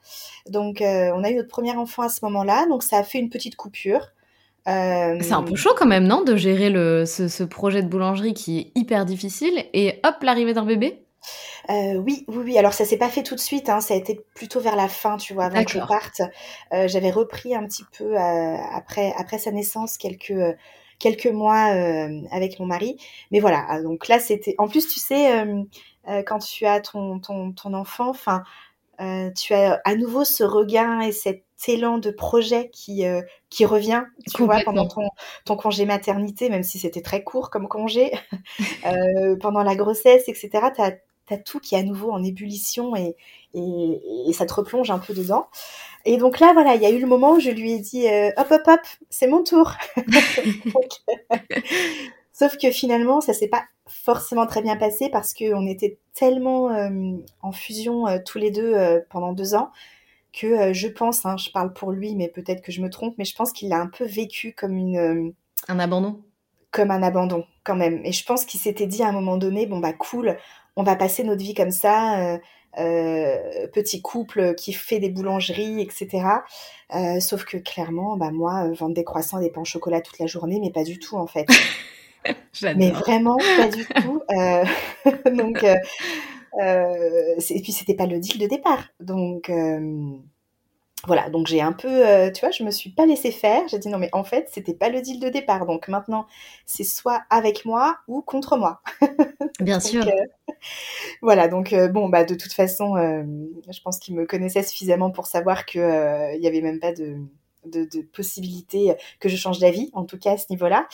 Donc, 0.48 0.78
on 0.82 1.24
a 1.24 1.30
eu 1.30 1.36
notre 1.36 1.50
premier 1.50 1.76
enfant 1.76 2.02
à 2.02 2.10
ce 2.10 2.26
moment-là, 2.26 2.66
donc 2.68 2.82
ça 2.82 2.98
a 2.98 3.04
fait 3.04 3.20
une 3.20 3.30
petite 3.30 3.56
coupure. 3.56 4.08
C'est 4.66 5.34
un 5.34 5.44
peu 5.44 5.56
chaud 5.56 5.74
quand 5.78 5.88
même, 5.88 6.06
non, 6.06 6.24
de 6.24 6.36
gérer 6.36 6.70
le, 6.70 7.06
ce, 7.06 7.44
projet 7.44 7.82
de 7.82 7.88
boulangerie 7.88 8.34
qui 8.34 8.60
est 8.60 8.72
hyper 8.80 9.06
difficile 9.06 9.66
et 9.74 10.00
hop, 10.04 10.16
l'arrivée 10.22 10.54
d'un 10.54 10.66
bébé? 10.66 11.04
Euh, 11.70 11.96
oui, 11.96 12.26
oui, 12.28 12.38
oui. 12.46 12.58
Alors 12.58 12.74
ça 12.74 12.86
s'est 12.86 12.98
pas 12.98 13.10
fait 13.10 13.24
tout 13.24 13.36
de 13.36 13.40
suite. 13.40 13.70
Hein. 13.70 13.82
Ça 13.82 13.94
a 13.94 13.98
été 13.98 14.22
plutôt 14.34 14.60
vers 14.60 14.76
la 14.76 14.88
fin, 14.88 15.18
tu 15.18 15.34
vois, 15.34 15.46
avant 15.46 15.64
que 15.64 15.72
je 15.72 15.80
parte. 15.80 16.22
Euh, 16.74 16.88
j'avais 16.88 17.12
repris 17.12 17.56
un 17.56 17.66
petit 17.66 17.84
peu 17.98 18.18
euh, 18.18 18.58
après 18.74 19.14
après 19.18 19.38
sa 19.38 19.52
naissance 19.52 19.98
quelques 19.98 20.34
quelques 20.98 21.28
mois 21.28 21.74
avec 22.32 22.60
mon 22.60 22.66
mari. 22.66 22.98
Mais 23.32 23.40
voilà. 23.40 23.66
Ah, 23.70 23.82
donc 23.82 24.08
là, 24.08 24.20
c'était. 24.20 24.56
En 24.58 24.68
plus, 24.68 24.88
tu 24.88 25.00
sais, 25.00 25.46
quand 26.26 26.40
tu 26.40 26.66
as 26.66 26.80
ton 26.82 27.20
ton, 27.20 27.52
ton 27.52 27.74
enfant, 27.74 28.10
enfin, 28.10 28.44
tu 29.36 29.54
as 29.54 29.82
à 29.86 29.96
nouveau 29.96 30.24
ce 30.24 30.44
regain 30.44 31.00
et 31.02 31.12
cet 31.12 31.44
élan 31.68 31.98
de 31.98 32.12
projet 32.12 32.70
qui 32.70 33.04
qui 33.50 33.66
revient, 33.66 34.04
tu 34.34 34.44
vois, 34.44 34.62
pendant 34.62 34.88
ton, 34.88 35.10
ton 35.46 35.56
congé 35.56 35.86
maternité, 35.86 36.50
même 36.50 36.64
si 36.64 36.80
c'était 36.80 37.02
très 37.02 37.24
court 37.24 37.50
comme 37.50 37.68
congé, 37.68 38.12
pendant 39.42 39.64
la 39.64 39.76
grossesse, 39.76 40.28
etc. 40.28 40.50
Tu 40.76 40.82
as, 40.82 41.38
tout 41.46 41.60
qui 41.60 41.76
est 41.76 41.80
à 41.80 41.84
nouveau 41.84 42.12
en 42.12 42.24
ébullition 42.24 42.96
et, 42.96 43.16
et, 43.54 44.34
ça 44.34 44.46
te 44.46 44.54
replonge 44.54 44.90
un 44.92 45.00
peu 45.00 45.14
dedans. 45.14 45.48
Et 46.06 46.18
donc 46.18 46.40
là, 46.40 46.54
voilà, 46.54 46.76
il 46.76 46.82
y 46.82 46.86
a 46.86 46.90
eu 46.90 47.00
le 47.00 47.08
moment 47.08 47.34
où 47.34 47.40
je 47.40 47.50
lui 47.50 47.74
ai 47.74 47.80
dit 47.80 48.08
euh, 48.08 48.32
hop, 48.38 48.48
hop, 48.52 48.62
hop, 48.68 48.80
c'est 49.10 49.28
mon 49.28 49.44
tour. 49.44 49.74
sauf 52.40 52.58
que 52.58 52.72
finalement, 52.72 53.22
ça 53.22 53.34
s'est 53.34 53.50
pas 53.50 53.64
forcément 53.86 54.48
très 54.48 54.62
bien 54.62 54.78
passé 54.78 55.10
parce 55.10 55.34
qu'on 55.34 55.68
était 55.68 56.00
tellement 56.14 56.72
euh, 56.72 57.18
en 57.42 57.52
fusion 57.52 58.08
euh, 58.08 58.20
tous 58.26 58.38
les 58.38 58.52
deux 58.52 58.76
pendant 59.10 59.34
deux 59.34 59.56
ans 59.56 59.72
que 60.32 60.74
je 60.74 60.88
pense, 60.88 61.26
hein, 61.26 61.38
je 61.38 61.50
parle 61.50 61.74
pour 61.74 61.92
lui, 61.92 62.16
mais 62.16 62.28
peut-être 62.28 62.62
que 62.62 62.72
je 62.72 62.82
me 62.82 62.90
trompe, 62.90 63.16
mais 63.18 63.26
je 63.26 63.36
pense 63.36 63.52
qu'il 63.52 63.70
l'a 63.70 63.80
un 63.80 63.88
peu 63.88 64.06
vécu 64.06 64.54
comme 64.54 64.78
une... 64.78 65.34
un 65.68 65.80
abandon 65.80 66.22
comme 66.72 66.92
un 66.92 67.04
abandon 67.04 67.46
quand 67.64 67.76
même. 67.76 68.02
Et 68.06 68.12
je 68.12 68.24
pense 68.26 68.46
qu'il 68.46 68.60
s'était 68.60 68.88
dit 68.88 69.04
à 69.04 69.08
un 69.08 69.12
moment 69.12 69.38
donné, 69.38 69.66
bon 69.66 69.80
bah 69.80 69.94
cool, 69.94 70.38
on 70.76 70.84
va 70.84 70.96
passer 70.96 71.24
notre 71.24 71.44
vie 71.44 71.54
comme 71.54 71.72
ça, 71.72 72.20
euh, 72.20 72.38
euh, 72.78 73.68
petit 73.74 74.02
couple 74.02 74.54
qui 74.56 74.74
fait 74.74 75.00
des 75.00 75.10
boulangeries, 75.10 75.82
etc. 75.82 76.28
Euh, 76.96 77.20
sauf 77.20 77.46
que 77.46 77.58
clairement, 77.58 78.18
bah 78.18 78.32
moi, 78.32 78.70
vendre 78.74 78.94
des 78.94 79.04
croissants, 79.04 79.40
des 79.40 79.50
pains 79.50 79.62
au 79.62 79.66
chocolat 79.66 80.02
toute 80.02 80.20
la 80.20 80.28
journée, 80.28 80.60
mais 80.62 80.72
pas 80.72 80.84
du 80.84 81.00
tout 81.00 81.18
en 81.18 81.28
fait. 81.28 81.48
mais 82.76 82.92
vraiment 82.92 83.38
pas 83.58 83.68
du 83.68 83.86
tout. 83.86 84.22
donc, 85.36 85.64
et 85.64 87.62
puis 87.62 87.72
c'était 87.72 87.96
pas 87.96 88.06
le 88.06 88.20
deal 88.20 88.40
de 88.40 88.48
départ. 88.48 88.90
Donc 89.00 89.50
voilà, 91.08 91.30
donc 91.30 91.48
j'ai 91.48 91.62
un 91.62 91.72
peu, 91.72 91.88
euh, 91.88 92.30
tu 92.30 92.42
vois, 92.42 92.52
je 92.52 92.64
me 92.64 92.72
suis 92.72 92.90
pas 92.90 93.06
laissé 93.06 93.32
faire. 93.32 93.62
J'ai 93.70 93.80
dit 93.80 93.88
non, 93.88 94.00
mais 94.00 94.10
en 94.12 94.26
fait, 94.26 94.50
c'était 94.52 94.74
pas 94.74 94.90
le 94.90 95.02
deal 95.02 95.20
de 95.20 95.30
départ. 95.30 95.66
Donc 95.66 95.88
maintenant, 95.88 96.28
c'est 96.66 96.84
soit 96.84 97.24
avec 97.30 97.64
moi 97.64 97.98
ou 98.08 98.22
contre 98.22 98.58
moi. 98.58 98.82
Bien 99.62 99.80
sûr. 99.80 100.06
Euh, 100.06 100.56
voilà, 101.22 101.48
donc 101.48 101.72
euh, 101.72 101.88
bon, 101.88 102.10
bah 102.10 102.26
de 102.26 102.36
toute 102.36 102.52
façon, 102.52 102.96
je 102.98 103.82
pense 103.82 103.98
qu'il 104.00 104.16
me 104.16 104.26
connaissait 104.26 104.64
suffisamment 104.64 105.10
pour 105.10 105.28
savoir 105.28 105.66
que 105.66 106.36
il 106.36 106.44
y 106.44 106.48
avait 106.48 106.62
même 106.62 106.80
pas 106.80 106.92
de, 106.92 107.18
de, 107.66 107.86
de 107.86 108.02
possibilité 108.02 108.96
que 109.20 109.30
je 109.30 109.36
change 109.36 109.60
d'avis, 109.60 109.90
en 109.94 110.06
tout 110.06 110.18
cas 110.18 110.34
à 110.34 110.38
ce 110.38 110.46
niveau-là. 110.50 110.88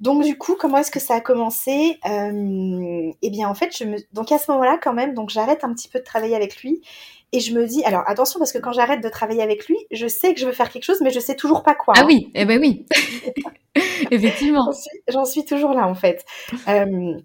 Donc 0.00 0.24
du 0.24 0.36
coup, 0.38 0.56
comment 0.58 0.78
est-ce 0.78 0.90
que 0.90 1.00
ça 1.00 1.14
a 1.14 1.20
commencé 1.20 1.98
Eh 2.04 3.30
bien, 3.30 3.48
en 3.48 3.54
fait, 3.54 3.76
je 3.76 3.84
me, 3.84 3.96
donc 4.12 4.32
à 4.32 4.38
ce 4.38 4.50
moment-là, 4.50 4.78
quand 4.82 4.94
même, 4.94 5.14
donc 5.14 5.30
j'arrête 5.30 5.64
un 5.64 5.72
petit 5.72 5.88
peu 5.88 5.98
de 5.98 6.04
travailler 6.04 6.36
avec 6.36 6.62
lui 6.62 6.82
et 7.32 7.40
je 7.40 7.54
me 7.54 7.66
dis, 7.66 7.82
alors 7.84 8.02
attention 8.06 8.38
parce 8.38 8.52
que 8.52 8.58
quand 8.58 8.72
j'arrête 8.72 9.02
de 9.02 9.08
travailler 9.08 9.42
avec 9.42 9.66
lui, 9.66 9.76
je 9.90 10.06
sais 10.06 10.34
que 10.34 10.40
je 10.40 10.46
veux 10.46 10.52
faire 10.52 10.70
quelque 10.70 10.84
chose, 10.84 11.00
mais 11.00 11.10
je 11.10 11.18
sais 11.18 11.34
toujours 11.34 11.62
pas 11.62 11.74
quoi. 11.74 11.94
Ah 11.96 12.02
hein. 12.02 12.06
oui, 12.06 12.30
eh 12.34 12.44
ben 12.44 12.60
oui, 12.60 12.86
effectivement. 14.10 14.70
J'en 15.08 15.24
suis, 15.24 15.44
toujours 15.46 15.72
là 15.72 15.88
en 15.88 15.94
fait. 15.94 16.24
Euh, 16.68 17.18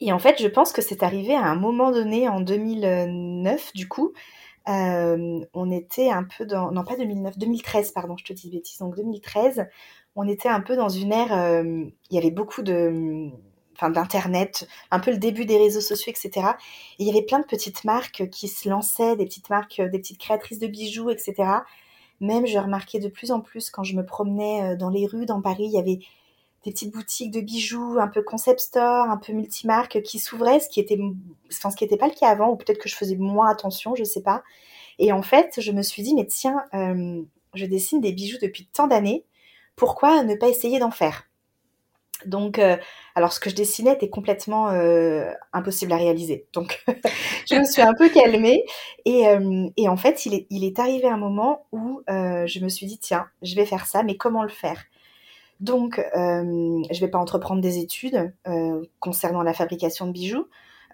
et 0.00 0.12
en 0.12 0.18
fait, 0.18 0.40
je 0.42 0.48
pense 0.48 0.72
que 0.72 0.82
c'est 0.82 1.02
arrivé 1.02 1.34
à 1.34 1.44
un 1.44 1.56
moment 1.56 1.90
donné 1.90 2.28
en 2.28 2.40
2009, 2.40 3.72
du 3.74 3.88
coup. 3.88 4.12
Euh, 4.68 5.40
on 5.54 5.70
était 5.70 6.10
un 6.10 6.24
peu 6.24 6.44
dans, 6.44 6.72
non 6.72 6.84
pas 6.84 6.96
2009, 6.96 7.38
2013, 7.38 7.92
pardon, 7.92 8.16
je 8.16 8.24
te 8.24 8.32
dis 8.32 8.50
bêtises, 8.50 8.78
donc 8.78 8.96
2013, 8.96 9.66
on 10.16 10.26
était 10.26 10.48
un 10.48 10.60
peu 10.60 10.76
dans 10.76 10.88
une 10.88 11.12
ère, 11.12 11.32
euh, 11.32 11.84
il 12.10 12.14
y 12.14 12.18
avait 12.18 12.32
beaucoup 12.32 12.62
de, 12.62 13.30
enfin 13.76 13.90
d'internet, 13.90 14.66
un 14.90 14.98
peu 14.98 15.12
le 15.12 15.18
début 15.18 15.44
des 15.44 15.58
réseaux 15.58 15.80
sociaux, 15.80 16.10
etc. 16.10 16.48
Et 16.98 17.04
il 17.04 17.06
y 17.06 17.10
avait 17.10 17.24
plein 17.24 17.38
de 17.38 17.44
petites 17.44 17.84
marques 17.84 18.28
qui 18.30 18.48
se 18.48 18.68
lançaient, 18.68 19.16
des 19.16 19.26
petites 19.26 19.50
marques, 19.50 19.80
des 19.80 19.98
petites 19.98 20.18
créatrices 20.18 20.58
de 20.58 20.66
bijoux, 20.66 21.10
etc. 21.10 21.34
Même 22.20 22.46
je 22.46 22.58
remarquais 22.58 22.98
de 22.98 23.08
plus 23.08 23.30
en 23.30 23.40
plus 23.40 23.70
quand 23.70 23.84
je 23.84 23.94
me 23.94 24.04
promenais 24.04 24.72
euh, 24.72 24.76
dans 24.76 24.90
les 24.90 25.06
rues 25.06 25.26
dans 25.26 25.42
Paris, 25.42 25.64
il 25.66 25.72
y 25.72 25.78
avait 25.78 26.00
des 26.66 26.72
petites 26.72 26.92
boutiques 26.92 27.30
de 27.30 27.40
bijoux, 27.40 27.96
un 27.98 28.08
peu 28.08 28.22
concept 28.22 28.60
store, 28.60 29.08
un 29.08 29.16
peu 29.16 29.32
multimarques 29.32 30.02
qui 30.02 30.18
s'ouvraient, 30.18 30.60
ce 30.60 30.68
qui 30.68 30.80
était, 30.80 30.98
ce 31.48 31.68
qui 31.76 31.84
n'était 31.84 31.96
pas 31.96 32.08
le 32.08 32.14
cas 32.14 32.28
avant, 32.28 32.50
ou 32.50 32.56
peut-être 32.56 32.78
que 32.78 32.88
je 32.88 32.96
faisais 32.96 33.16
moins 33.16 33.48
attention, 33.48 33.94
je 33.94 34.04
sais 34.04 34.22
pas. 34.22 34.42
Et 34.98 35.12
en 35.12 35.22
fait, 35.22 35.60
je 35.60 35.72
me 35.72 35.82
suis 35.82 36.02
dit, 36.02 36.14
mais 36.14 36.26
tiens, 36.26 36.64
euh, 36.74 37.22
je 37.54 37.66
dessine 37.66 38.00
des 38.00 38.12
bijoux 38.12 38.38
depuis 38.42 38.66
tant 38.66 38.88
d'années, 38.88 39.24
pourquoi 39.76 40.22
ne 40.24 40.34
pas 40.34 40.48
essayer 40.48 40.78
d'en 40.78 40.90
faire? 40.90 41.28
Donc, 42.24 42.58
euh, 42.58 42.76
alors 43.14 43.32
ce 43.32 43.40
que 43.40 43.50
je 43.50 43.54
dessinais 43.54 43.92
était 43.92 44.08
complètement 44.08 44.70
euh, 44.70 45.30
impossible 45.52 45.92
à 45.92 45.96
réaliser. 45.96 46.46
Donc, 46.52 46.84
je 47.50 47.56
me 47.56 47.64
suis 47.64 47.82
un 47.82 47.94
peu 47.94 48.08
calmée. 48.08 48.64
Et, 49.04 49.28
euh, 49.28 49.68
en 49.86 49.96
fait, 49.96 50.26
il 50.26 50.34
est, 50.34 50.46
il 50.50 50.64
est, 50.64 50.78
arrivé 50.78 51.08
un 51.08 51.18
moment 51.18 51.66
où 51.72 52.02
je 52.08 52.60
me 52.60 52.68
suis 52.68 52.86
dit, 52.86 52.98
tiens, 52.98 53.26
je 53.42 53.54
vais 53.54 53.66
faire 53.66 53.86
ça, 53.86 54.02
mais 54.02 54.16
comment 54.16 54.42
le 54.42 54.48
faire? 54.48 54.82
Donc, 55.60 56.00
je 56.14 56.20
ne 56.20 57.00
vais 57.00 57.08
pas 57.08 57.18
entreprendre 57.18 57.60
des 57.60 57.78
études 57.78 58.32
concernant 59.00 59.42
la 59.42 59.54
fabrication 59.54 60.06
de 60.06 60.12
bijoux. 60.12 60.46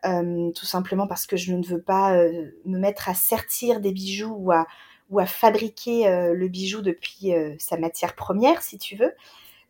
tout 0.03 0.67
simplement 0.67 1.07
parce 1.07 1.27
que 1.27 1.37
je 1.37 1.55
ne 1.55 1.65
veux 1.65 1.81
pas 1.81 2.15
me 2.65 2.79
mettre 2.79 3.09
à 3.09 3.15
sertir 3.15 3.81
des 3.81 3.93
bijoux 3.93 4.35
ou 4.37 4.53
à, 4.53 4.67
à 5.19 5.27
fabriquer 5.27 6.33
le 6.33 6.49
bijou 6.49 6.81
depuis 6.81 7.33
sa 7.59 7.77
matière 7.77 8.15
première, 8.15 8.63
si 8.63 8.79
tu 8.79 8.97
veux. 8.97 9.13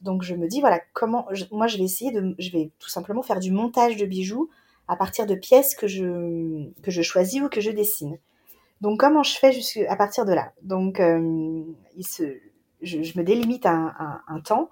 Donc 0.03 0.23
je 0.23 0.35
me 0.35 0.49
dis 0.49 0.61
voilà 0.61 0.81
comment 0.93 1.27
moi 1.53 1.69
je 1.69 1.79
vais 1.79 1.85
essayer 1.85 2.11
de 2.11 2.35
je 2.39 2.51
vais 2.51 2.71
tout 2.81 2.89
simplement 2.89 3.23
faire 3.23 3.39
du 3.39 3.53
montage 3.53 3.97
de 3.97 4.05
bijoux 4.05 4.51
à 4.89 4.97
partir 4.97 5.27
de 5.27 5.35
pièces 5.37 5.75
que 5.77 5.87
je 5.87 6.69
que 6.83 6.91
je 6.91 7.03
choisis 7.03 7.41
ou 7.41 7.49
que 7.49 7.61
je 7.61 7.71
dessine. 7.71 8.19
Donc 8.81 8.99
comment 8.99 9.23
je 9.23 9.39
fais 9.39 9.53
jusqu'à 9.53 9.95
partir 9.95 10.25
de 10.25 10.33
là? 10.33 10.53
Donc 10.63 10.99
euh, 10.99 11.63
il 11.97 12.07
se 12.07 12.37
je, 12.83 13.19
me 13.19 13.23
délimite 13.23 13.67
un, 13.67 13.95
un, 14.27 14.41
temps 14.41 14.71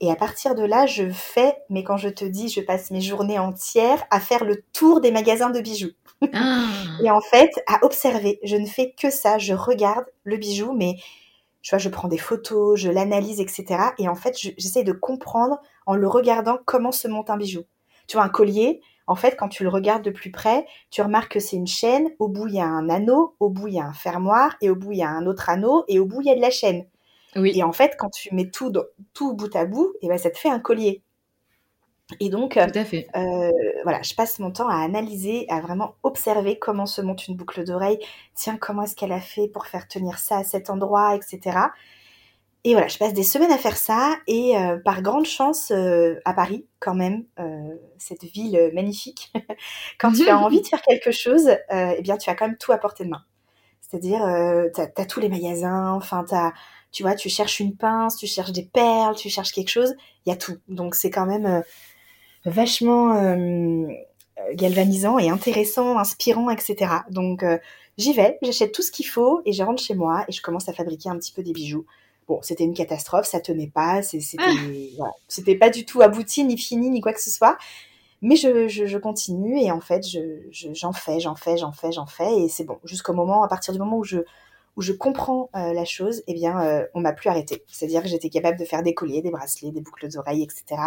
et 0.00 0.10
à 0.10 0.16
partir 0.16 0.54
de 0.54 0.62
là 0.62 0.86
je 0.86 1.10
fais 1.10 1.56
mais 1.68 1.84
quand 1.84 1.96
je 1.96 2.08
te 2.08 2.24
dis 2.24 2.48
je 2.48 2.60
passe 2.60 2.90
mes 2.90 3.00
journées 3.00 3.38
entières 3.38 4.02
à 4.10 4.20
faire 4.20 4.44
le 4.44 4.62
tour 4.72 5.00
des 5.00 5.10
magasins 5.10 5.50
de 5.50 5.60
bijoux. 5.60 5.92
Ah. 6.32 6.66
et 7.04 7.10
en 7.10 7.20
fait 7.20 7.50
à 7.66 7.84
observer, 7.84 8.40
je 8.42 8.56
ne 8.56 8.66
fais 8.66 8.94
que 8.98 9.10
ça, 9.10 9.38
je 9.38 9.54
regarde 9.54 10.06
le 10.24 10.36
bijou 10.36 10.72
mais 10.72 10.96
je 11.62 11.70
vois, 11.70 11.78
je 11.78 11.88
prends 11.88 12.08
des 12.08 12.18
photos, 12.18 12.78
je 12.78 12.90
l'analyse, 12.90 13.40
etc. 13.40 13.90
Et 13.98 14.08
en 14.08 14.14
fait, 14.14 14.34
j'essaie 14.38 14.82
de 14.82 14.92
comprendre 14.92 15.60
en 15.86 15.94
le 15.94 16.08
regardant 16.08 16.58
comment 16.64 16.92
se 16.92 17.06
monte 17.06 17.30
un 17.30 17.36
bijou. 17.36 17.64
Tu 18.06 18.16
vois, 18.16 18.24
un 18.24 18.30
collier, 18.30 18.80
en 19.06 19.14
fait, 19.14 19.36
quand 19.36 19.48
tu 19.48 19.62
le 19.62 19.68
regardes 19.68 20.02
de 20.02 20.10
plus 20.10 20.30
près, 20.30 20.66
tu 20.90 21.02
remarques 21.02 21.32
que 21.32 21.40
c'est 21.40 21.56
une 21.56 21.66
chaîne, 21.66 22.08
au 22.18 22.28
bout 22.28 22.46
il 22.46 22.54
y 22.54 22.60
a 22.60 22.66
un 22.66 22.88
anneau, 22.88 23.34
au 23.40 23.50
bout 23.50 23.68
il 23.68 23.74
y 23.74 23.80
a 23.80 23.84
un 23.84 23.92
fermoir, 23.92 24.56
et 24.60 24.70
au 24.70 24.76
bout 24.76 24.92
il 24.92 24.98
y 24.98 25.02
a 25.02 25.10
un 25.10 25.26
autre 25.26 25.50
anneau, 25.50 25.84
et 25.88 25.98
au 25.98 26.06
bout 26.06 26.20
il 26.22 26.28
y 26.28 26.30
a 26.30 26.36
de 26.36 26.40
la 26.40 26.50
chaîne. 26.50 26.86
Oui. 27.36 27.52
Et 27.54 27.62
en 27.62 27.72
fait, 27.72 27.96
quand 27.98 28.10
tu 28.10 28.34
mets 28.34 28.50
tout, 28.50 28.72
tout 29.14 29.34
bout 29.34 29.54
à 29.54 29.64
bout, 29.64 29.94
et 30.02 30.06
eh 30.06 30.08
ben, 30.08 30.18
ça 30.18 30.30
te 30.30 30.38
fait 30.38 30.50
un 30.50 30.60
collier. 30.60 31.02
Et 32.18 32.28
donc, 32.28 32.54
Tout 32.54 32.78
à 32.78 32.84
fait. 32.84 33.06
Euh, 33.14 33.50
voilà, 33.84 34.02
je 34.02 34.14
passe 34.14 34.38
mon 34.40 34.50
temps 34.50 34.68
à 34.68 34.82
analyser, 34.82 35.46
à 35.48 35.60
vraiment 35.60 35.94
observer 36.02 36.58
comment 36.58 36.86
se 36.86 37.00
monte 37.00 37.28
une 37.28 37.36
boucle 37.36 37.64
d'oreille. 37.64 37.98
Tiens, 38.34 38.56
comment 38.56 38.82
est-ce 38.82 38.96
qu'elle 38.96 39.12
a 39.12 39.20
fait 39.20 39.46
pour 39.46 39.66
faire 39.66 39.86
tenir 39.86 40.18
ça 40.18 40.38
à 40.38 40.44
cet 40.44 40.70
endroit, 40.70 41.14
etc. 41.14 41.58
Et 42.64 42.72
voilà, 42.72 42.88
je 42.88 42.98
passe 42.98 43.14
des 43.14 43.22
semaines 43.22 43.52
à 43.52 43.58
faire 43.58 43.76
ça. 43.76 44.16
Et 44.26 44.56
euh, 44.56 44.78
par 44.78 45.02
grande 45.02 45.26
chance, 45.26 45.70
euh, 45.70 46.16
à 46.24 46.34
Paris, 46.34 46.66
quand 46.80 46.94
même, 46.94 47.24
cette 47.98 48.24
ville 48.24 48.70
magnifique, 48.74 49.32
quand 50.00 50.12
tu 50.12 50.28
as 50.28 50.38
envie 50.44 50.62
de 50.62 50.66
faire 50.66 50.82
quelque 50.82 51.12
chose, 51.12 51.48
eh 51.70 52.02
bien, 52.02 52.16
tu 52.16 52.28
as 52.28 52.34
quand 52.34 52.48
même 52.48 52.58
tout 52.58 52.72
à 52.72 52.78
portée 52.78 53.04
de 53.04 53.10
main. 53.10 53.22
C'est-à-dire, 53.80 54.20
tu 54.74 54.80
as, 54.80 55.06
tous 55.06 55.20
les 55.20 55.28
magasins, 55.28 55.92
enfin, 55.92 56.24
tu 56.28 56.34
vois, 57.02 57.14
tu 57.14 57.28
cherches 57.28 57.60
une 57.60 57.76
pince, 57.76 58.16
tu 58.16 58.26
cherches 58.26 58.52
des 58.52 58.64
perles, 58.64 59.16
tu 59.16 59.28
cherches 59.28 59.52
quelque 59.52 59.70
chose, 59.70 59.94
il 60.26 60.30
y 60.30 60.32
a 60.32 60.36
tout. 60.36 60.58
Donc, 60.68 60.94
c'est 60.94 61.10
quand 61.10 61.26
même 61.26 61.62
vachement 62.44 63.14
euh, 63.14 64.54
galvanisant 64.54 65.18
et 65.18 65.28
intéressant, 65.28 65.98
inspirant, 65.98 66.50
etc. 66.50 66.92
Donc 67.10 67.42
euh, 67.42 67.58
j'y 67.98 68.12
vais, 68.12 68.38
j'achète 68.42 68.72
tout 68.72 68.82
ce 68.82 68.90
qu'il 68.90 69.06
faut 69.06 69.42
et 69.44 69.52
je 69.52 69.62
rentre 69.62 69.82
chez 69.82 69.94
moi 69.94 70.24
et 70.28 70.32
je 70.32 70.42
commence 70.42 70.68
à 70.68 70.72
fabriquer 70.72 71.08
un 71.08 71.16
petit 71.16 71.32
peu 71.32 71.42
des 71.42 71.52
bijoux 71.52 71.86
Bon, 72.28 72.38
c'était 72.42 72.62
une 72.62 72.74
catastrophe, 72.74 73.26
ça 73.26 73.40
tenait 73.40 73.66
pas, 73.66 74.02
c'était 74.02 74.36
ah. 74.38 74.52
voilà, 74.96 75.12
c'était 75.26 75.56
pas 75.56 75.68
du 75.68 75.84
tout 75.84 76.00
abouti, 76.00 76.44
ni 76.44 76.56
fini, 76.56 76.88
ni 76.88 77.00
quoi 77.00 77.12
que 77.12 77.20
ce 77.20 77.30
soit. 77.30 77.58
Mais 78.22 78.36
je, 78.36 78.68
je, 78.68 78.86
je 78.86 78.98
continue 78.98 79.58
et 79.58 79.72
en 79.72 79.80
fait, 79.80 80.04
j'en 80.52 80.92
fais, 80.92 81.18
j'en 81.18 81.34
fais, 81.34 81.56
j'en 81.56 81.72
fais, 81.72 81.90
j'en 81.90 82.06
fais 82.06 82.42
et 82.42 82.48
c'est 82.48 82.62
bon. 82.62 82.78
Jusqu'au 82.84 83.14
moment, 83.14 83.42
à 83.42 83.48
partir 83.48 83.72
du 83.72 83.80
moment 83.80 83.96
où 83.96 84.04
je 84.04 84.18
où 84.80 84.82
je 84.82 84.92
comprends 84.92 85.50
euh, 85.54 85.74
la 85.74 85.84
chose, 85.84 86.22
eh 86.26 86.32
bien, 86.32 86.58
euh, 86.62 86.86
on 86.94 87.00
m'a 87.00 87.12
plus 87.12 87.28
arrêté. 87.28 87.62
C'est-à-dire 87.66 88.02
que 88.02 88.08
j'étais 88.08 88.30
capable 88.30 88.58
de 88.58 88.64
faire 88.64 88.82
des 88.82 88.94
colliers, 88.94 89.20
des 89.20 89.30
bracelets, 89.30 89.72
des 89.72 89.82
boucles 89.82 90.08
d'oreilles, 90.08 90.42
etc. 90.42 90.80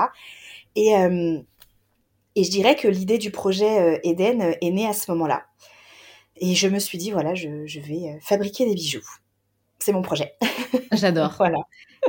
Et, 0.75 0.95
euh, 0.97 1.39
et 2.36 2.43
je 2.43 2.49
dirais 2.49 2.75
que 2.75 2.88
l'idée 2.88 3.19
du 3.19 3.29
projet 3.29 4.01
Eden 4.03 4.56
est 4.60 4.71
née 4.71 4.88
à 4.88 4.93
ce 4.93 5.12
moment-là. 5.12 5.45
Et 6.38 6.56
je 6.56 6.67
me 6.67 6.79
suis 6.79 6.97
dit, 6.97 7.12
voilà, 7.12 7.36
je 7.36 7.79
vais 7.79 8.17
fabriquer 8.19 8.65
des 8.65 8.73
bijoux 8.73 9.06
c'est 9.84 9.91
mon 9.91 10.02
projet. 10.02 10.34
J'adore. 10.91 11.34
voilà. 11.38 11.60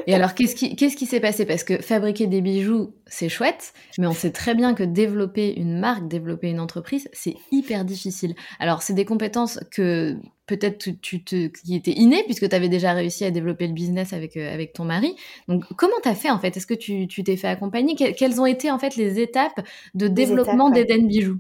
Et 0.07 0.15
alors, 0.15 0.35
qu'est-ce 0.35 0.57
qui 0.57 0.75
qu'est-ce 0.77 0.97
qui 0.97 1.07
s'est 1.07 1.21
passé? 1.21 1.47
Parce 1.47 1.65
que 1.65 1.81
fabriquer 1.81 2.27
des 2.27 2.41
bijoux, 2.41 2.95
c'est 3.07 3.29
chouette, 3.29 3.73
mais 3.99 4.07
on 4.07 4.13
sait 4.13 4.33
très 4.33 4.55
bien 4.55 4.75
que 4.75 4.83
développer 4.83 5.55
une 5.59 5.79
marque, 5.79 6.09
développer 6.09 6.49
une 6.51 6.61
entreprise, 6.61 7.09
c'est 7.13 7.37
hyper 7.53 7.85
difficile. 7.85 8.35
Alors, 8.59 8.83
c'est 8.83 8.93
des 8.93 9.05
compétences 9.05 9.61
que 9.71 10.17
peut-être 10.47 10.91
tu, 11.01 11.23
te 11.25 11.47
qui 11.47 11.75
étaient 11.75 11.93
innées 11.93 12.23
puisque 12.25 12.49
tu 12.49 12.55
avais 12.55 12.69
déjà 12.69 12.93
réussi 12.93 13.25
à 13.25 13.31
développer 13.31 13.67
le 13.67 13.73
business 13.73 14.13
avec 14.13 14.37
euh, 14.37 14.53
avec 14.53 14.73
ton 14.73 14.85
mari. 14.85 15.17
Donc, 15.49 15.65
comment 15.77 15.97
tu 16.03 16.09
as 16.09 16.15
fait 16.15 16.31
en 16.31 16.39
fait? 16.39 16.57
Est-ce 16.57 16.67
que 16.67 16.75
tu 16.75 17.07
t'es 17.09 17.37
fait 17.37 17.49
accompagner? 17.49 17.95
Quelles 17.95 18.41
ont 18.41 18.47
été 18.47 18.71
en 18.71 18.79
fait 18.79 18.97
les 18.97 19.21
étapes 19.21 19.61
de 19.95 20.09
développement 20.09 20.71
d'Eden 20.71 21.07
Bijoux? 21.07 21.39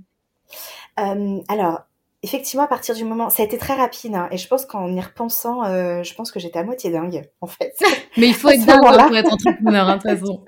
Euh, 1.00 1.40
alors, 1.48 1.82
effectivement, 2.24 2.64
à 2.64 2.66
partir 2.66 2.94
du 2.94 3.04
moment, 3.04 3.28
ça 3.28 3.42
a 3.42 3.46
été 3.46 3.58
très 3.58 3.74
rapide, 3.74 4.14
hein, 4.14 4.28
et 4.30 4.38
je 4.38 4.48
pense 4.48 4.64
qu'en 4.64 4.88
y 4.88 5.00
repensant, 5.00 5.62
euh, 5.64 6.02
je 6.02 6.14
pense 6.14 6.32
que 6.32 6.40
j'étais 6.40 6.58
à 6.58 6.64
moitié 6.64 6.90
dingue, 6.90 7.28
en 7.42 7.46
fait. 7.46 7.76
Mais 8.16 8.28
il 8.28 8.34
faut 8.34 8.48
être 8.48 8.64
dingue 8.64 8.80
pour 8.80 9.16
être 9.16 9.32
entrepreneur, 9.32 9.88
hein, 9.88 9.96
de 9.96 10.02
toute 10.02 10.10
façon. 10.20 10.44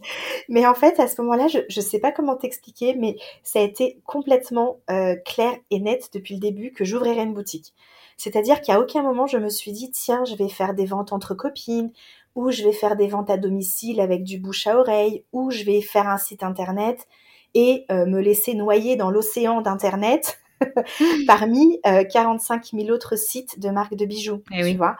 mais 0.48 0.66
en 0.66 0.74
fait, 0.74 1.00
à 1.00 1.08
ce 1.08 1.20
moment-là, 1.22 1.48
je 1.48 1.60
ne 1.60 1.84
sais 1.84 1.98
pas 1.98 2.12
comment 2.12 2.36
t'expliquer, 2.36 2.94
mais 2.94 3.16
ça 3.42 3.58
a 3.58 3.62
été 3.62 4.00
complètement 4.04 4.80
euh, 4.90 5.16
clair 5.24 5.52
et 5.70 5.80
net 5.80 6.10
depuis 6.12 6.34
le 6.34 6.40
début 6.40 6.72
que 6.72 6.84
j'ouvrirais 6.84 7.22
une 7.22 7.34
boutique. 7.34 7.72
C'est-à-dire 8.16 8.60
qu'à 8.60 8.80
aucun 8.80 9.02
moment, 9.02 9.26
je 9.26 9.38
me 9.38 9.48
suis 9.48 9.72
dit, 9.72 9.90
tiens, 9.90 10.24
je 10.24 10.34
vais 10.34 10.48
faire 10.48 10.74
des 10.74 10.86
ventes 10.86 11.12
entre 11.12 11.34
copines, 11.34 11.90
ou 12.34 12.50
je 12.50 12.64
vais 12.64 12.72
faire 12.72 12.96
des 12.96 13.08
ventes 13.08 13.30
à 13.30 13.36
domicile 13.36 14.00
avec 14.00 14.24
du 14.24 14.38
bouche 14.38 14.66
à 14.66 14.78
oreille, 14.78 15.24
ou 15.32 15.50
je 15.50 15.64
vais 15.64 15.80
faire 15.80 16.08
un 16.08 16.18
site 16.18 16.42
internet 16.42 17.06
et 17.54 17.86
euh, 17.90 18.04
me 18.06 18.20
laisser 18.20 18.54
noyer 18.54 18.96
dans 18.96 19.10
l'océan 19.10 19.62
d'internet 19.62 20.38
parmi 21.26 21.80
45 21.82 22.66
euh, 22.74 22.78
000 22.78 22.90
autres 22.90 23.16
sites 23.16 23.60
de 23.60 23.70
marques 23.70 23.94
de 23.94 24.04
bijoux, 24.04 24.42
eh 24.52 24.62
tu 24.62 24.76
vois. 24.76 24.96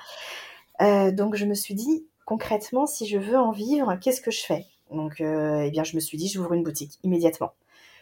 Euh, 0.80 1.10
donc 1.10 1.34
je 1.36 1.44
me 1.44 1.54
suis 1.54 1.74
dit, 1.74 2.06
concrètement, 2.24 2.86
si 2.86 3.06
je 3.06 3.18
veux 3.18 3.36
en 3.38 3.50
vivre, 3.50 3.96
qu'est-ce 4.00 4.20
que 4.20 4.30
je 4.30 4.44
fais? 4.44 4.66
Donc, 4.90 5.20
euh, 5.20 5.64
eh 5.66 5.70
bien, 5.70 5.84
je 5.84 5.96
me 5.96 6.00
suis 6.00 6.16
dit, 6.16 6.28
j'ouvre 6.28 6.54
une 6.54 6.62
boutique 6.62 6.98
immédiatement. 7.02 7.52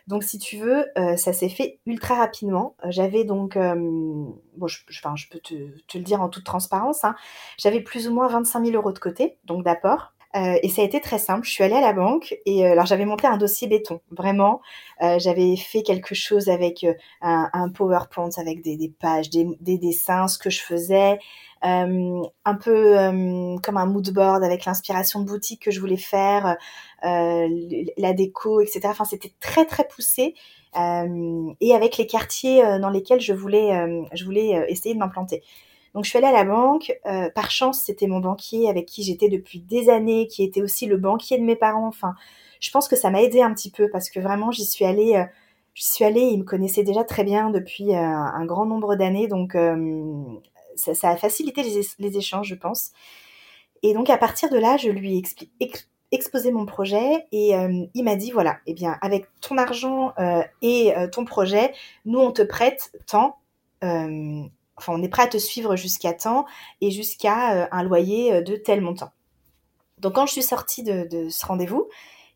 Donc, 0.07 0.23
si 0.23 0.39
tu 0.39 0.57
veux, 0.57 0.87
ça 1.17 1.33
s'est 1.33 1.49
fait 1.49 1.81
ultra 1.85 2.15
rapidement. 2.15 2.77
J'avais 2.85 3.25
donc, 3.25 3.59
bon, 3.59 4.67
je, 4.67 4.79
je, 4.87 5.29
peux 5.29 5.41
te, 5.41 5.55
le 5.55 6.05
dire 6.05 6.23
en 6.23 6.29
toute 6.29 6.45
transparence, 6.45 7.03
hein, 7.03 7.17
j'avais 7.59 7.81
plus 7.81 8.07
ou 8.07 8.15
moins 8.15 8.29
25 8.29 8.67
000 8.67 8.77
euros 8.77 8.93
de 8.93 9.01
côté, 9.01 9.37
donc 9.47 9.65
d'apport. 9.65 10.13
Euh, 10.37 10.59
et 10.63 10.69
ça 10.69 10.83
a 10.83 10.85
été 10.85 11.01
très 11.01 11.19
simple. 11.19 11.47
Je 11.47 11.53
suis 11.53 11.65
allée 11.65 11.77
à 11.77 11.81
la 11.81 11.93
banque 11.93 12.37
et 12.45 12.67
euh, 12.67 12.73
alors 12.73 12.87
j'avais 12.87 13.07
monté 13.07 13.27
un 13.27 13.39
dossier 13.39 13.69
béton, 13.69 14.01
vraiment. 14.11 14.61
Euh, 15.03 15.19
j'avais 15.19 15.57
fait 15.57 15.83
quelque 15.83 16.15
chose 16.15 16.49
avec 16.49 16.85
un, 17.23 17.69
PowerPoint, 17.71 18.31
avec 18.37 18.63
des, 18.63 18.93
pages, 19.01 19.31
des, 19.31 19.47
des, 19.61 19.79
dessins, 19.79 20.29
ce 20.29 20.39
que 20.39 20.51
je 20.51 20.61
faisais, 20.61 21.19
un 21.63 22.55
peu 22.63 22.95
comme 23.63 23.77
un 23.77 23.87
mood 23.87 24.11
board 24.11 24.45
avec 24.45 24.65
l'inspiration 24.65 25.21
boutique 25.21 25.63
que 25.63 25.71
je 25.71 25.81
voulais 25.81 25.97
faire, 25.97 26.57
la 27.03 28.13
déco, 28.13 28.61
etc. 28.61 28.81
Enfin, 28.85 29.05
c'était 29.05 29.33
très 29.41 29.65
très 29.65 29.87
poussé. 29.89 30.35
et 30.75 31.75
avec 31.75 31.97
les 31.97 32.07
quartiers 32.07 32.63
dans 32.81 32.91
lesquels 32.91 33.21
je 33.21 33.33
voulais, 33.33 34.07
je 34.13 34.25
voulais 34.25 34.67
essayer 34.69 34.95
de 34.95 35.01
m'implanter. 35.01 35.43
Donc 35.97 36.05
je 36.05 36.11
suis 36.11 36.19
allée 36.19 36.27
à 36.27 36.33
la 36.33 36.45
banque. 36.45 36.93
Euh, 37.07 37.31
par 37.31 37.51
chance, 37.51 37.81
c'était 37.81 38.07
mon 38.07 38.21
banquier 38.21 38.69
avec 38.69 38.85
qui 38.85 39.03
j'étais 39.03 39.31
depuis 39.31 39.61
des 39.61 39.89
années, 39.89 40.27
qui 40.27 40.45
était 40.45 40.61
aussi 40.61 40.85
le 40.85 40.99
banquier 40.99 41.39
de 41.39 41.43
mes 41.43 41.57
parents. 41.57 41.89
Enfin, 41.89 42.15
je 42.61 42.71
pense 42.71 42.87
que 42.87 42.97
ça 42.97 43.09
m'a 43.09 43.23
aidé 43.23 43.41
un 43.41 43.55
petit 43.55 43.71
peu 43.71 43.89
parce 43.89 44.11
que 44.11 44.21
vraiment, 44.21 44.51
j'y 44.51 44.67
suis 44.67 44.85
allée. 44.85 45.17
Euh, 45.17 45.25
j'y 45.73 45.89
suis 45.89 46.05
allée. 46.05 46.21
Il 46.21 46.41
me 46.41 46.45
connaissait 46.45 46.83
déjà 46.83 47.03
très 47.03 47.25
bien 47.25 47.49
depuis 47.49 47.95
euh, 47.95 47.99
un 47.99 48.45
grand 48.45 48.67
nombre 48.67 48.95
d'années, 48.95 49.27
donc 49.27 49.57
ça, 50.77 51.09
a 51.09 51.17
facilité 51.17 51.63
les, 51.63 52.19
échanges, 52.19 52.49
je 52.49 52.55
pense. 52.55 52.91
Et 53.83 53.95
donc 53.95 54.11
à 54.11 54.19
partir 54.19 54.51
de 54.51 54.59
là, 54.59 54.77
je 54.77 54.91
lui 54.91 55.23
ai 55.61 55.73
exposé 56.13 56.53
mon 56.53 56.67
projet 56.67 57.27
et 57.33 57.53
il 57.95 58.05
m'a 58.05 58.17
dit 58.17 58.31
voilà, 58.33 58.59
eh 58.67 58.75
bien 58.75 58.99
avec 59.01 59.27
ton 59.41 59.57
argent 59.59 60.13
et 60.63 60.93
ton 61.13 61.25
projet, 61.25 61.73
nous 62.05 62.19
on 62.19 62.33
te 62.33 62.43
prête 62.43 62.93
tant 63.07 63.37
enfin, 64.77 64.93
on 64.95 65.03
est 65.03 65.09
prêt 65.09 65.23
à 65.23 65.27
te 65.27 65.39
suivre 65.39 65.77
jusqu'à 65.77 66.13
temps 66.13 66.47
et 66.81 66.91
jusqu'à 66.91 67.55
euh, 67.55 67.67
un 67.71 67.83
loyer 67.83 68.33
euh, 68.33 68.43
de 68.43 68.57
tel 68.57 68.81
montant. 68.81 69.11
Donc 69.99 70.15
quand 70.15 70.27
je 70.27 70.33
suis 70.33 70.43
sortie 70.43 70.83
de, 70.83 71.29
ce 71.31 71.47
rendez-vous, 71.47 71.89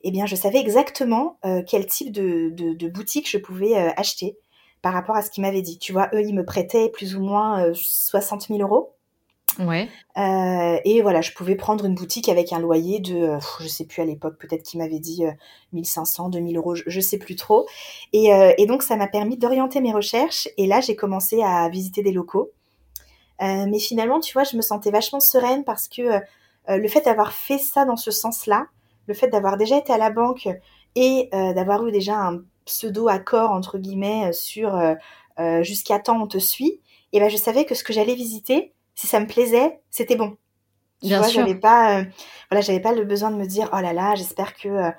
eh 0.03 0.11
bien 0.11 0.25
je 0.27 0.35
savais 0.35 0.59
exactement 0.59 1.39
euh, 1.45 1.63
quel 1.67 1.87
type 1.87 2.11
de, 2.11 2.89
boutique 2.89 3.29
je 3.29 3.37
pouvais 3.37 3.77
acheter 3.77 4.39
par 4.81 4.95
rapport 4.95 5.15
à 5.15 5.23
ce 5.23 5.31
qu'ils 5.31 5.43
m'avaient 5.43 5.61
dit. 5.61 5.79
Tu 5.79 5.93
vois, 5.93 6.09
eux, 6.15 6.23
ils 6.23 6.35
me 6.35 6.45
prêtaient 6.45 6.89
plus 6.89 7.17
ou 7.17 7.21
moins 7.21 7.71
60 7.75 8.49
000 8.49 8.61
euros. 8.61 8.95
Ouais. 9.59 9.89
Euh, 10.17 10.79
et 10.85 11.03
voilà, 11.03 11.21
je 11.21 11.33
pouvais 11.33 11.55
prendre 11.55 11.85
une 11.85 11.95
boutique 11.95 12.29
avec 12.29 12.53
un 12.53 12.61
loyer 12.61 13.01
de, 13.01 13.15
euh, 13.15 13.39
je 13.61 13.69
sais 13.69 13.85
plus 13.85 14.01
à 14.03 14.05
l'époque, 14.05 14.39
peut-être 14.39 14.63
qu'il 14.63 14.81
m'avait 14.81 14.99
dit 14.99 15.25
1500, 15.73 16.27
euh, 16.27 16.31
2000 16.31 16.57
euros, 16.57 16.75
je, 16.75 17.01
sais 17.01 17.19
plus 17.19 17.37
trop. 17.37 17.67
Et, 18.13 18.31
et 18.59 18.67
donc 18.67 18.83
ça 18.83 18.97
m'a 18.97 19.09
permis 19.09 19.37
d'orienter 19.37 19.81
mes 19.81 19.93
recherches. 19.93 20.49
Et 20.57 20.67
là, 20.67 20.81
j'ai 20.81 20.97
commencé 20.97 21.43
à 21.43 21.69
visiter 21.69 22.03
des 22.03 22.13
locaux. 22.13 22.51
mais 23.41 23.79
finalement, 23.79 24.21
tu 24.21 24.33
vois, 24.33 24.45
je 24.45 24.57
me 24.57 24.63
sentais 24.63 24.91
vachement 24.91 25.21
sereine 25.21 25.65
parce 25.65 25.89
que 25.89 26.21
le 26.69 26.89
fait 26.89 27.05
d'avoir 27.05 27.33
fait 27.33 27.59
ça 27.59 27.85
dans 27.85 27.97
ce 27.97 28.11
sens-là, 28.11 28.67
le 29.07 29.15
fait 29.15 29.29
d'avoir 29.29 29.57
déjà 29.57 29.79
été 29.79 29.93
à 29.93 29.99
la 29.99 30.11
banque 30.11 30.49
et 30.95 31.29
d'avoir 31.33 31.87
eu 31.87 31.93
déjà 31.93 32.17
un 32.17 32.43
pseudo 32.65 33.09
accord 33.09 33.51
entre 33.51 33.79
guillemets 33.79 34.33
sur 34.33 34.79
jusqu'à 35.63 35.99
temps 35.99 36.23
on 36.23 36.27
te 36.27 36.39
suit, 36.39 36.81
et 37.13 37.21
ben 37.21 37.29
je 37.29 37.37
savais 37.37 37.65
que 37.65 37.75
ce 37.75 37.83
que 37.83 37.93
j'allais 37.93 38.15
visiter 38.15 38.73
si 39.01 39.07
ça 39.07 39.19
me 39.19 39.27
plaisait, 39.27 39.81
c'était 39.89 40.15
bon. 40.15 40.37
Tu 41.01 41.09
Bien 41.09 41.21
vois, 41.21 41.29
j'avais 41.29 41.55
pas, 41.55 42.01
euh, 42.01 42.05
voilà, 42.51 42.61
j'avais 42.61 42.81
pas 42.81 42.93
le 42.93 43.07
besoin 43.07 43.31
de 43.31 43.37
me 43.37 43.47
dire, 43.47 43.71
oh 43.73 43.81
là 43.81 43.95
là, 43.95 44.15
j'espère 44.15 44.55
que 44.55 44.69
euh, 44.69 44.91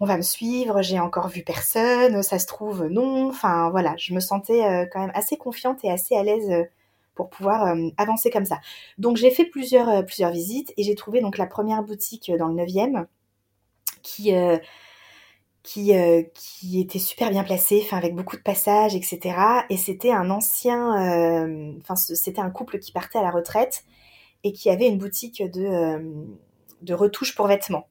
on 0.00 0.06
va 0.06 0.16
me 0.16 0.22
suivre, 0.22 0.80
j'ai 0.80 0.98
encore 0.98 1.28
vu 1.28 1.42
personne, 1.42 2.22
ça 2.22 2.38
se 2.38 2.46
trouve 2.46 2.86
non. 2.86 3.28
Enfin 3.28 3.68
voilà, 3.68 3.94
je 3.98 4.14
me 4.14 4.20
sentais 4.20 4.64
euh, 4.64 4.86
quand 4.90 5.00
même 5.00 5.12
assez 5.12 5.36
confiante 5.36 5.84
et 5.84 5.90
assez 5.90 6.16
à 6.16 6.22
l'aise 6.22 6.50
pour 7.14 7.28
pouvoir 7.28 7.74
avancer 7.98 8.30
comme 8.30 8.46
ça. 8.46 8.58
Donc 8.96 9.18
j'ai 9.18 9.30
fait 9.30 9.44
plusieurs 9.44 10.04
plusieurs 10.06 10.30
visites 10.30 10.72
et 10.78 10.82
j'ai 10.82 10.94
trouvé 10.94 11.20
donc 11.20 11.36
la 11.36 11.46
première 11.46 11.82
boutique 11.82 12.32
dans 12.38 12.48
le 12.48 12.54
9e 12.54 13.04
qui 14.02 14.32
qui, 15.66 15.96
euh, 15.96 16.22
qui 16.32 16.80
était 16.80 17.00
super 17.00 17.30
bien 17.30 17.42
placé, 17.42 17.82
enfin 17.84 17.96
avec 17.96 18.14
beaucoup 18.14 18.36
de 18.36 18.42
passages, 18.42 18.94
etc. 18.94 19.36
Et 19.68 19.76
c'était 19.76 20.12
un 20.12 20.30
ancien, 20.30 20.94
euh, 21.02 21.72
enfin 21.80 21.96
c'était 21.96 22.40
un 22.40 22.50
couple 22.50 22.78
qui 22.78 22.92
partait 22.92 23.18
à 23.18 23.22
la 23.22 23.32
retraite 23.32 23.84
et 24.44 24.52
qui 24.52 24.70
avait 24.70 24.86
une 24.86 24.96
boutique 24.96 25.42
de, 25.42 25.64
euh, 25.64 25.98
de 26.82 26.94
retouches 26.94 27.34
pour 27.34 27.48
vêtements. 27.48 27.88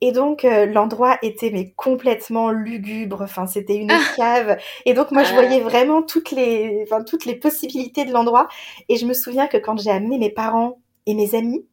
Et 0.00 0.12
donc 0.12 0.44
l'endroit 0.44 1.18
était 1.20 1.50
mais 1.50 1.72
complètement 1.72 2.50
lugubre, 2.50 3.20
enfin 3.22 3.46
c'était 3.46 3.76
une 3.76 3.90
ah. 3.90 4.00
cave. 4.16 4.58
Et 4.86 4.94
donc 4.94 5.10
moi 5.10 5.24
je 5.24 5.34
voyais 5.34 5.60
vraiment 5.60 6.02
toutes 6.02 6.30
les, 6.30 6.84
enfin, 6.84 7.02
toutes 7.02 7.26
les 7.26 7.34
possibilités 7.34 8.04
de 8.04 8.12
l'endroit. 8.12 8.48
Et 8.88 8.96
je 8.96 9.04
me 9.04 9.12
souviens 9.14 9.48
que 9.48 9.58
quand 9.58 9.78
j'ai 9.78 9.90
amené 9.90 10.16
mes 10.16 10.30
parents 10.30 10.78
et 11.06 11.14
mes 11.14 11.34
amis, 11.34 11.66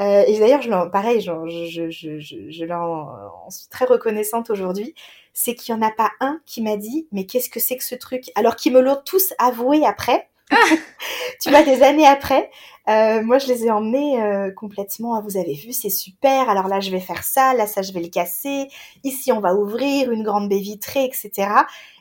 euh, 0.00 0.24
et 0.26 0.38
d'ailleurs, 0.38 0.62
je 0.62 0.88
pareil, 0.90 1.20
je, 1.20 1.32
je, 1.68 1.90
je, 1.90 2.18
je 2.50 2.64
leur 2.64 2.82
en 2.82 3.50
suis 3.50 3.68
très 3.68 3.84
reconnaissante 3.84 4.50
aujourd'hui. 4.50 4.94
C'est 5.34 5.54
qu'il 5.54 5.74
n'y 5.74 5.82
en 5.82 5.86
a 5.86 5.90
pas 5.90 6.10
un 6.20 6.40
qui 6.46 6.62
m'a 6.62 6.76
dit, 6.76 7.08
mais 7.12 7.26
qu'est-ce 7.26 7.50
que 7.50 7.60
c'est 7.60 7.76
que 7.76 7.84
ce 7.84 7.94
truc? 7.94 8.24
Alors 8.34 8.56
qu'ils 8.56 8.72
me 8.72 8.80
l'ont 8.80 9.00
tous 9.04 9.32
avoué 9.38 9.84
après. 9.84 10.28
Ah 10.50 10.56
tu 11.40 11.50
vois, 11.50 11.62
des 11.62 11.82
années 11.82 12.06
après, 12.06 12.50
euh, 12.88 13.22
moi 13.22 13.38
je 13.38 13.46
les 13.46 13.64
ai 13.66 13.70
emmenés 13.70 14.22
euh, 14.22 14.50
complètement. 14.50 15.20
Vous 15.22 15.36
avez 15.36 15.54
vu, 15.54 15.72
c'est 15.72 15.90
super. 15.90 16.48
Alors 16.50 16.68
là, 16.68 16.80
je 16.80 16.90
vais 16.90 17.00
faire 17.00 17.24
ça. 17.24 17.54
Là, 17.54 17.66
ça, 17.66 17.82
je 17.82 17.92
vais 17.92 18.00
le 18.00 18.08
casser. 18.08 18.68
Ici, 19.04 19.32
on 19.32 19.40
va 19.40 19.54
ouvrir 19.54 20.10
une 20.10 20.22
grande 20.22 20.48
baie 20.48 20.58
vitrée, 20.58 21.04
etc. 21.04 21.48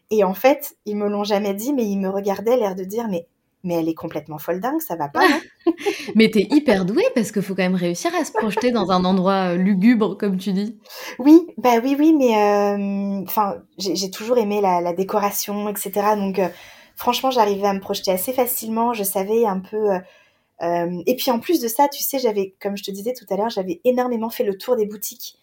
Et 0.10 0.24
en 0.24 0.34
fait, 0.34 0.76
ils 0.86 0.98
me 0.98 1.08
l'ont 1.08 1.24
jamais 1.24 1.54
dit, 1.54 1.74
mais 1.74 1.86
ils 1.86 1.98
me 1.98 2.10
regardaient, 2.10 2.58
l'air 2.58 2.76
de 2.76 2.84
dire, 2.84 3.08
mais 3.10 3.28
mais 3.64 3.76
elle 3.76 3.90
est 3.90 3.94
complètement 3.96 4.38
folle 4.38 4.60
dingue, 4.60 4.82
ça 4.82 4.96
va 4.96 5.08
pas. 5.08 5.28
non 5.28 5.74
mais 6.16 6.30
t'es 6.30 6.48
hyper 6.50 6.86
douée 6.86 7.06
parce 7.14 7.32
qu'il 7.32 7.42
faut 7.42 7.56
quand 7.56 7.64
même 7.64 7.76
réussir 7.76 8.12
à 8.20 8.26
se 8.26 8.32
projeter 8.32 8.72
dans 8.72 8.92
un 8.92 9.06
endroit 9.06 9.54
euh, 9.54 9.56
lugubre, 9.56 10.18
comme 10.18 10.38
tu 10.38 10.52
dis. 10.52 10.80
Oui, 11.20 11.48
bah 11.58 11.76
oui, 11.84 11.96
oui, 11.98 12.14
mais 12.14 12.36
euh, 12.36 13.24
enfin, 13.24 13.58
j'ai 13.78 14.10
toujours 14.10 14.38
aimé 14.38 14.62
la, 14.62 14.94
décoration, 14.94 15.70
etc. 15.70 16.16
Donc, 16.16 16.40
euh, 16.40 16.50
franchement, 16.96 17.32
j'arrivais 17.32 17.68
à 17.68 17.74
me 17.74 17.80
projeter 17.80 18.12
assez 18.12 18.34
facilement. 18.34 18.94
Je 18.94 19.04
savais 19.04 19.46
un 19.46 19.60
peu 19.60 19.90
et 21.08 21.16
puis 21.16 21.32
en 21.32 21.40
plus 21.40 21.60
de 21.60 21.68
ça, 21.68 21.88
tu 21.88 22.04
sais, 22.04 22.20
j'avais, 22.20 22.54
comme 22.62 22.78
je 22.78 22.84
te 22.84 22.92
disais 22.92 23.14
tout 23.14 23.26
à 23.32 23.36
l'heure, 23.36 23.50
j'avais 23.50 23.82
énormément 23.84 24.30
fait 24.30 24.44
le 24.44 24.56
tour 24.56 24.76
des 24.76 24.86
boutiques 24.86 25.40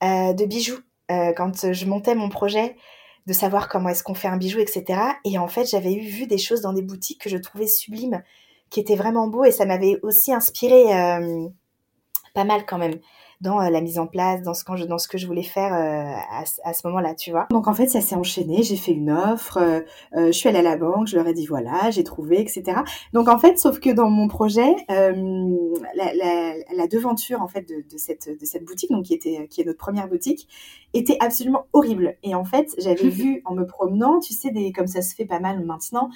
de 0.00 0.46
bijoux 0.46 0.78
quand 1.08 1.72
je 1.72 1.86
montais 1.86 2.14
mon 2.14 2.28
projet 2.28 2.76
de 3.26 3.32
savoir 3.32 3.68
comment 3.68 3.88
est-ce 3.88 4.02
qu'on 4.02 4.14
fait 4.14 4.28
un 4.28 4.36
bijou, 4.36 4.58
etc. 4.58 5.00
Et 5.24 5.38
en 5.38 5.48
fait, 5.48 5.66
j'avais 5.66 5.92
eu 5.92 6.00
vu 6.00 6.26
des 6.26 6.38
choses 6.38 6.62
dans 6.62 6.72
des 6.72 6.82
boutiques 6.82 7.20
que 7.20 7.30
je 7.30 7.36
trouvais 7.36 7.66
sublimes, 7.66 8.22
qui 8.70 8.80
étaient 8.80 8.96
vraiment 8.96 9.28
beaux, 9.28 9.44
et 9.44 9.52
ça 9.52 9.66
m'avait 9.66 9.98
aussi 10.02 10.32
inspiré 10.32 10.84
pas 12.34 12.44
mal 12.44 12.64
quand 12.66 12.78
même 12.78 12.98
dans 13.40 13.60
euh, 13.60 13.70
la 13.70 13.80
mise 13.80 13.98
en 13.98 14.06
place, 14.06 14.42
dans 14.42 14.54
ce, 14.54 14.64
quand 14.64 14.76
je, 14.76 14.84
dans 14.84 14.98
ce 14.98 15.08
que 15.08 15.18
je 15.18 15.26
voulais 15.26 15.42
faire 15.42 15.72
euh, 15.72 16.14
à, 16.30 16.44
à, 16.64 16.72
ce 16.74 16.86
moment-là, 16.86 17.14
tu 17.14 17.30
vois. 17.30 17.46
Donc 17.50 17.68
en 17.68 17.74
fait, 17.74 17.86
ça 17.86 18.00
s'est 18.00 18.14
enchaîné, 18.14 18.62
j'ai 18.62 18.76
fait 18.76 18.92
une 18.92 19.10
offre, 19.10 19.58
euh, 19.58 19.80
je 20.14 20.32
suis 20.32 20.48
allée 20.48 20.58
à 20.58 20.62
la 20.62 20.76
banque, 20.76 21.06
je 21.06 21.16
leur 21.16 21.26
ai 21.26 21.34
dit 21.34 21.46
voilà, 21.46 21.90
j'ai 21.90 22.04
trouvé, 22.04 22.40
etc. 22.40 22.80
Donc 23.12 23.28
en 23.28 23.38
fait, 23.38 23.58
sauf 23.58 23.80
que 23.80 23.90
dans 23.90 24.10
mon 24.10 24.28
projet, 24.28 24.74
la, 24.88 25.12
la, 25.94 26.54
la, 26.74 26.86
devanture 26.86 27.40
en 27.40 27.48
fait 27.48 27.62
de, 27.68 27.84
de, 27.90 27.98
cette, 27.98 28.28
de 28.28 28.44
cette 28.44 28.64
boutique, 28.64 28.90
donc 28.90 29.06
qui 29.06 29.14
était 29.14 29.46
qui 29.48 29.60
est 29.60 29.64
notre 29.64 29.78
première 29.78 30.08
boutique, 30.08 30.48
était 30.92 31.16
absolument 31.20 31.66
horrible. 31.72 32.16
Et 32.22 32.34
en 32.34 32.44
fait, 32.44 32.74
j'avais 32.78 33.08
vu 33.08 33.42
en 33.44 33.54
me 33.54 33.64
promenant, 33.64 34.20
tu 34.20 34.34
sais, 34.34 34.50
des, 34.50 34.72
comme 34.72 34.86
ça 34.86 35.02
se 35.02 35.14
fait 35.14 35.24
pas 35.24 35.40
mal 35.40 35.64
maintenant, 35.64 36.10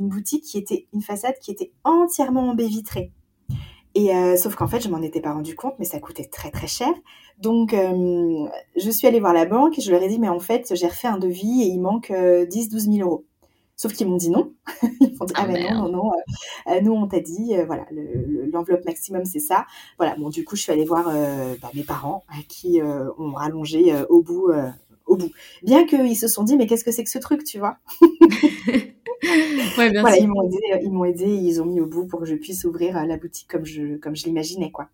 une 0.00 0.08
boutique 0.08 0.44
qui 0.44 0.58
était 0.58 0.86
une 0.92 1.02
façade 1.02 1.38
qui 1.40 1.50
était 1.50 1.72
entièrement 1.84 2.50
en 2.50 2.54
baie 2.54 2.66
vitrée. 2.66 3.12
Et 3.94 4.14
euh, 4.14 4.36
sauf 4.36 4.54
qu'en 4.54 4.66
fait, 4.66 4.80
je 4.80 4.88
m'en 4.88 5.02
étais 5.02 5.20
pas 5.20 5.32
rendu 5.32 5.54
compte, 5.54 5.74
mais 5.78 5.84
ça 5.84 6.00
coûtait 6.00 6.24
très 6.24 6.50
très 6.50 6.66
cher. 6.66 6.88
Donc, 7.38 7.74
euh, 7.74 8.46
je 8.76 8.90
suis 8.90 9.06
allée 9.06 9.20
voir 9.20 9.32
la 9.34 9.44
banque 9.44 9.78
et 9.78 9.82
je 9.82 9.90
leur 9.90 10.02
ai 10.02 10.08
dit, 10.08 10.18
mais 10.18 10.28
en 10.28 10.40
fait, 10.40 10.74
j'ai 10.74 10.86
refait 10.86 11.08
un 11.08 11.18
devis 11.18 11.62
et 11.62 11.66
il 11.66 11.80
manque 11.80 12.10
10-12 12.10 12.90
000 12.96 13.08
euros. 13.08 13.24
Sauf 13.76 13.94
qu'ils 13.94 14.06
m'ont 14.06 14.16
dit 14.16 14.30
non. 14.30 14.52
Ils 15.00 15.16
m'ont 15.18 15.26
dit, 15.26 15.34
ah, 15.36 15.46
ben 15.46 15.74
non, 15.74 15.88
non, 15.88 15.88
non, 15.88 16.12
euh, 16.68 16.80
nous 16.82 16.92
on 16.92 17.08
t'a 17.08 17.18
dit, 17.20 17.54
voilà, 17.66 17.84
l'enveloppe 18.52 18.84
maximum 18.84 19.24
c'est 19.24 19.40
ça. 19.40 19.66
Voilà, 19.98 20.14
bon, 20.14 20.28
du 20.28 20.44
coup, 20.44 20.56
je 20.56 20.62
suis 20.62 20.72
allée 20.72 20.84
voir 20.84 21.06
bah, 21.60 21.70
mes 21.74 21.82
parents 21.82 22.22
qui 22.48 22.80
ont 22.82 23.32
rallongé 23.32 23.92
au 24.08 24.22
bout, 24.22 24.52
au 25.12 25.16
bout. 25.16 25.30
Bien 25.62 25.86
qu'ils 25.86 26.16
se 26.16 26.28
sont 26.28 26.42
dit, 26.42 26.56
mais 26.56 26.66
qu'est-ce 26.66 26.84
que 26.84 26.92
c'est 26.92 27.04
que 27.04 27.10
ce 27.10 27.18
truc, 27.18 27.44
tu 27.44 27.58
vois? 27.58 27.78
Voilà, 29.74 30.16
ils 30.18 30.28
m'ont 30.28 30.42
aidé, 30.42 30.58
euh, 30.72 30.78
ils 30.82 30.90
m'ont 30.90 31.04
aidé, 31.04 31.26
ils 31.26 31.60
ont 31.62 31.66
mis 31.66 31.80
au 31.80 31.86
bout 31.86 32.06
pour 32.06 32.20
que 32.20 32.26
je 32.26 32.34
puisse 32.34 32.64
ouvrir 32.64 32.96
euh, 32.96 33.04
la 33.04 33.16
boutique 33.16 33.48
comme 33.48 33.64
je, 33.64 33.96
comme 33.96 34.16
je 34.16 34.24
l'imaginais, 34.24 34.70
quoi. 34.70 34.88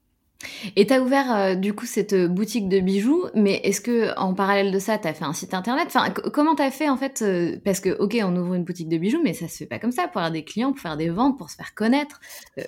Et 0.76 0.86
tu 0.86 0.92
as 0.92 1.02
ouvert 1.02 1.34
euh, 1.34 1.54
du 1.56 1.74
coup 1.74 1.86
cette 1.86 2.14
boutique 2.14 2.68
de 2.68 2.78
bijoux, 2.78 3.24
mais 3.34 3.60
est-ce 3.64 3.80
que 3.80 4.16
en 4.16 4.34
parallèle 4.34 4.70
de 4.70 4.78
ça, 4.78 4.96
tu 4.96 5.08
as 5.08 5.14
fait 5.14 5.24
un 5.24 5.32
site 5.32 5.52
internet? 5.52 5.86
Enfin, 5.88 6.10
comment 6.32 6.54
tu 6.54 6.62
as 6.62 6.70
fait 6.70 6.88
en 6.88 6.96
fait 6.96 7.24
Parce 7.64 7.80
que 7.80 7.98
ok, 7.98 8.18
on 8.22 8.36
ouvre 8.36 8.54
une 8.54 8.64
boutique 8.64 8.88
de 8.88 8.98
bijoux, 8.98 9.20
mais 9.24 9.32
ça 9.32 9.48
se 9.48 9.56
fait 9.56 9.66
pas 9.66 9.78
comme 9.80 9.90
ça 9.90 10.06
pour 10.06 10.18
avoir 10.18 10.30
des 10.30 10.44
clients, 10.44 10.72
pour 10.72 10.80
faire 10.80 10.96
des 10.96 11.08
ventes, 11.08 11.38
pour 11.38 11.50
se 11.50 11.56
faire 11.56 11.74
connaître. 11.74 12.20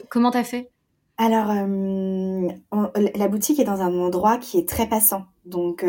comment 0.09 0.33
tu 0.33 0.39
as 0.39 0.45
fait? 0.45 0.71
Alors, 1.17 1.53
la 1.53 3.29
boutique 3.29 3.61
est 3.61 3.65
dans 3.65 3.83
un 3.83 3.95
endroit 4.01 4.39
qui 4.39 4.59
est 4.59 4.69
très 4.69 4.89
passant. 4.89 5.27
Donc, 5.45 5.85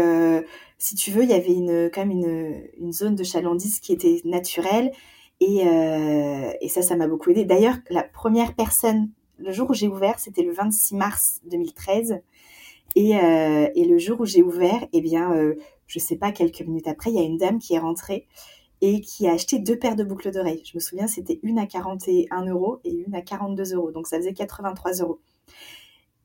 si 0.81 0.95
tu 0.95 1.11
veux, 1.11 1.21
il 1.23 1.29
y 1.29 1.33
avait 1.33 1.53
une, 1.53 1.91
quand 1.93 2.03
même 2.03 2.09
une, 2.09 2.63
une 2.79 2.91
zone 2.91 3.13
de 3.13 3.23
chalandise 3.23 3.79
qui 3.79 3.93
était 3.93 4.19
naturelle 4.25 4.91
et, 5.39 5.67
euh, 5.67 6.51
et 6.59 6.69
ça, 6.69 6.81
ça 6.81 6.95
m'a 6.95 7.07
beaucoup 7.07 7.29
aidé. 7.29 7.45
D'ailleurs, 7.45 7.75
la 7.91 8.01
première 8.01 8.55
personne, 8.55 9.11
le 9.37 9.51
jour 9.51 9.69
où 9.69 9.73
j'ai 9.75 9.87
ouvert, 9.87 10.17
c'était 10.17 10.41
le 10.41 10.51
26 10.51 10.95
mars 10.95 11.39
2013. 11.51 12.23
Et, 12.95 13.15
euh, 13.15 13.69
et 13.75 13.85
le 13.85 13.99
jour 13.99 14.21
où 14.21 14.25
j'ai 14.25 14.41
ouvert, 14.41 14.83
eh 14.91 15.01
bien, 15.01 15.31
euh, 15.33 15.53
je 15.85 15.99
sais 15.99 16.15
pas, 16.15 16.31
quelques 16.31 16.61
minutes 16.61 16.87
après, 16.87 17.11
il 17.11 17.15
y 17.15 17.19
a 17.19 17.23
une 17.23 17.37
dame 17.37 17.59
qui 17.59 17.75
est 17.75 17.79
rentrée 17.79 18.27
et 18.81 19.01
qui 19.01 19.27
a 19.27 19.33
acheté 19.33 19.59
deux 19.59 19.77
paires 19.77 19.95
de 19.95 20.03
boucles 20.03 20.31
d'oreilles. 20.31 20.63
Je 20.65 20.75
me 20.75 20.79
souviens, 20.79 21.05
c'était 21.05 21.39
une 21.43 21.59
à 21.59 21.67
41 21.67 22.47
euros 22.47 22.79
et 22.83 22.91
une 22.91 23.13
à 23.13 23.21
42 23.21 23.75
euros. 23.75 23.91
Donc 23.91 24.07
ça 24.07 24.17
faisait 24.17 24.33
83 24.33 24.93
euros. 24.93 25.19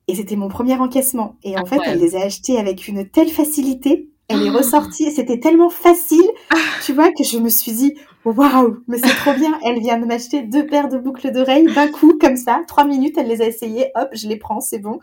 Et 0.07 0.15
c'était 0.15 0.35
mon 0.35 0.47
premier 0.47 0.73
encaissement. 0.75 1.35
Et 1.43 1.59
en 1.59 1.65
fait, 1.65 1.77
elle 1.85 1.99
les 1.99 2.15
a 2.15 2.21
achetées 2.21 2.57
avec 2.57 2.87
une 2.87 3.07
telle 3.07 3.29
facilité. 3.29 4.09
Elle 4.27 4.43
est 4.43 4.49
ah. 4.49 4.57
ressortie. 4.57 5.11
C'était 5.11 5.39
tellement 5.39 5.69
facile, 5.69 6.29
ah. 6.49 6.55
tu 6.83 6.93
vois, 6.93 7.11
que 7.11 7.23
je 7.23 7.37
me 7.37 7.49
suis 7.49 7.71
dit, 7.71 7.95
Waouh, 8.35 8.83
mais 8.87 8.97
c'est 8.97 9.15
trop 9.15 9.33
bien. 9.33 9.57
Elle 9.63 9.79
vient 9.79 9.97
de 9.97 10.05
m'acheter 10.05 10.41
deux 10.41 10.65
paires 10.65 10.89
de 10.89 10.97
boucles 10.97 11.31
d'oreilles 11.31 11.73
d'un 11.73 11.87
coup, 11.87 12.17
comme 12.19 12.35
ça. 12.35 12.61
Trois 12.67 12.83
minutes, 12.83 13.17
elle 13.17 13.27
les 13.27 13.41
a 13.41 13.45
essayées. 13.45 13.91
Hop, 13.95 14.09
je 14.11 14.27
les 14.27 14.35
prends, 14.35 14.59
c'est 14.59 14.79
bon. 14.79 14.99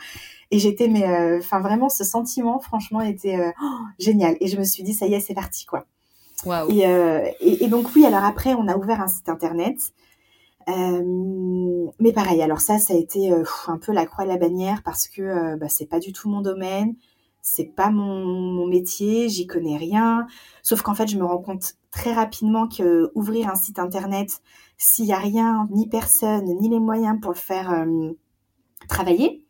Et 0.50 0.58
j'étais, 0.58 0.88
mais, 0.88 1.08
euh, 1.08 1.38
enfin, 1.38 1.60
vraiment, 1.60 1.88
ce 1.88 2.04
sentiment, 2.04 2.60
franchement, 2.60 3.00
était 3.00 3.38
euh, 3.38 3.50
oh, 3.62 3.78
génial. 3.98 4.36
Et 4.40 4.48
je 4.48 4.58
me 4.58 4.64
suis 4.64 4.82
dit, 4.82 4.92
ça 4.92 5.06
y 5.06 5.14
est, 5.14 5.20
c'est 5.20 5.34
parti, 5.34 5.64
quoi. 5.64 5.86
Euh, 6.46 7.24
et, 7.40 7.64
et, 7.64 7.68
donc, 7.68 7.86
oui, 7.96 8.04
alors 8.04 8.24
après, 8.24 8.52
on 8.52 8.68
a 8.68 8.76
ouvert 8.76 9.00
un 9.00 9.08
site 9.08 9.30
internet. 9.30 9.78
mais 10.68 12.12
pareil, 12.12 12.42
alors 12.42 12.60
ça, 12.60 12.78
ça 12.78 12.92
a 12.92 12.96
été 12.96 13.32
un 13.68 13.78
peu 13.78 13.92
la 13.92 14.04
croix 14.04 14.24
et 14.24 14.28
la 14.28 14.36
bannière 14.36 14.82
parce 14.84 15.08
que 15.08 15.56
bah, 15.56 15.68
c'est 15.70 15.86
pas 15.86 16.00
du 16.00 16.12
tout 16.12 16.28
mon 16.28 16.42
domaine 16.42 16.94
c'est 17.44 17.76
pas 17.76 17.90
mon, 17.90 18.66
métier, 18.66 19.28
j'y 19.28 19.46
connais 19.46 19.76
rien. 19.76 20.26
Sauf 20.62 20.80
qu'en 20.80 20.94
fait, 20.94 21.06
je 21.06 21.18
me 21.18 21.24
rends 21.24 21.42
compte 21.42 21.74
très 21.90 22.12
rapidement 22.12 22.66
que 22.66 23.12
ouvrir 23.14 23.50
un 23.50 23.54
site 23.54 23.78
internet, 23.78 24.40
s'il 24.78 25.04
y 25.04 25.12
a 25.12 25.18
rien, 25.18 25.68
ni 25.70 25.86
personne, 25.86 26.46
ni 26.58 26.70
les 26.70 26.80
moyens 26.80 27.20
pour 27.20 27.32
le 27.32 27.36
faire 27.36 27.70
euh, 27.70 28.12
travailler, 28.88 29.44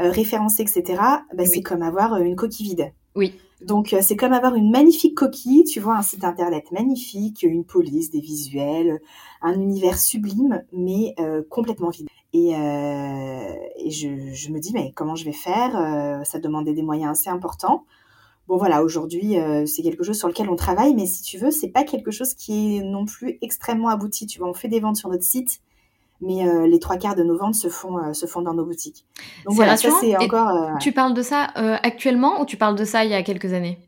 euh, 0.00 0.10
référencer, 0.10 0.62
etc., 0.62 1.00
bah, 1.34 1.44
c'est 1.44 1.60
comme 1.60 1.82
avoir 1.82 2.14
euh, 2.14 2.20
une 2.20 2.34
coquille 2.34 2.66
vide. 2.66 2.92
Oui. 3.14 3.38
Donc, 3.60 3.94
c'est 4.00 4.16
comme 4.16 4.32
avoir 4.32 4.54
une 4.54 4.70
magnifique 4.70 5.14
coquille, 5.14 5.64
tu 5.64 5.80
vois, 5.80 5.96
un 5.96 6.02
site 6.02 6.24
internet 6.24 6.70
magnifique, 6.72 7.42
une 7.42 7.64
police, 7.64 8.10
des 8.10 8.20
visuels, 8.20 9.00
un 9.42 9.54
univers 9.54 9.98
sublime, 9.98 10.62
mais 10.72 11.14
complètement 11.48 11.90
vide. 11.90 12.08
Et, 12.34 12.56
euh, 12.56 13.54
je, 13.88 14.50
me 14.50 14.58
dis, 14.58 14.72
mais 14.74 14.92
comment 14.96 15.14
je 15.14 15.24
vais 15.24 15.32
faire 15.32 15.76
euh, 15.76 16.24
Ça 16.24 16.40
demandait 16.40 16.74
des 16.74 16.82
moyens 16.82 17.12
assez 17.12 17.30
importants. 17.30 17.84
Bon 18.48 18.56
voilà, 18.56 18.82
aujourd'hui, 18.82 19.38
euh, 19.38 19.66
c'est 19.66 19.82
quelque 19.82 20.02
chose 20.02 20.18
sur 20.18 20.26
lequel 20.26 20.50
on 20.50 20.56
travaille, 20.56 20.94
mais 20.94 21.06
si 21.06 21.22
tu 21.22 21.38
veux, 21.38 21.52
c'est 21.52 21.68
pas 21.68 21.84
quelque 21.84 22.10
chose 22.10 22.34
qui 22.34 22.76
est 22.76 22.82
non 22.82 23.06
plus 23.06 23.38
extrêmement 23.40 23.88
abouti. 23.88 24.26
Tu 24.26 24.40
vois, 24.40 24.48
on 24.48 24.52
fait 24.52 24.68
des 24.68 24.80
ventes 24.80 24.96
sur 24.96 25.08
notre 25.10 25.22
site, 25.22 25.60
mais 26.20 26.46
euh, 26.46 26.66
les 26.66 26.78
trois 26.78 26.96
quarts 26.96 27.16
de 27.16 27.22
nos 27.22 27.36
ventes 27.36 27.54
se 27.54 27.68
font, 27.68 27.98
euh, 27.98 28.12
se 28.12 28.26
font 28.26 28.42
dans 28.42 28.54
nos 28.54 28.64
boutiques. 28.64 29.04
Donc 29.44 29.54
voilà, 29.54 29.76
ça 29.76 29.90
c'est 30.00 30.16
encore. 30.16 30.78
Tu 30.80 30.92
parles 30.92 31.14
de 31.14 31.22
ça 31.22 31.44
actuellement 31.82 32.40
ou 32.40 32.46
tu 32.46 32.56
parles 32.56 32.76
de 32.76 32.84
ça 32.84 33.04
il 33.04 33.10
y 33.10 33.14
a 33.14 33.22
quelques 33.22 33.52
années? 33.52 33.78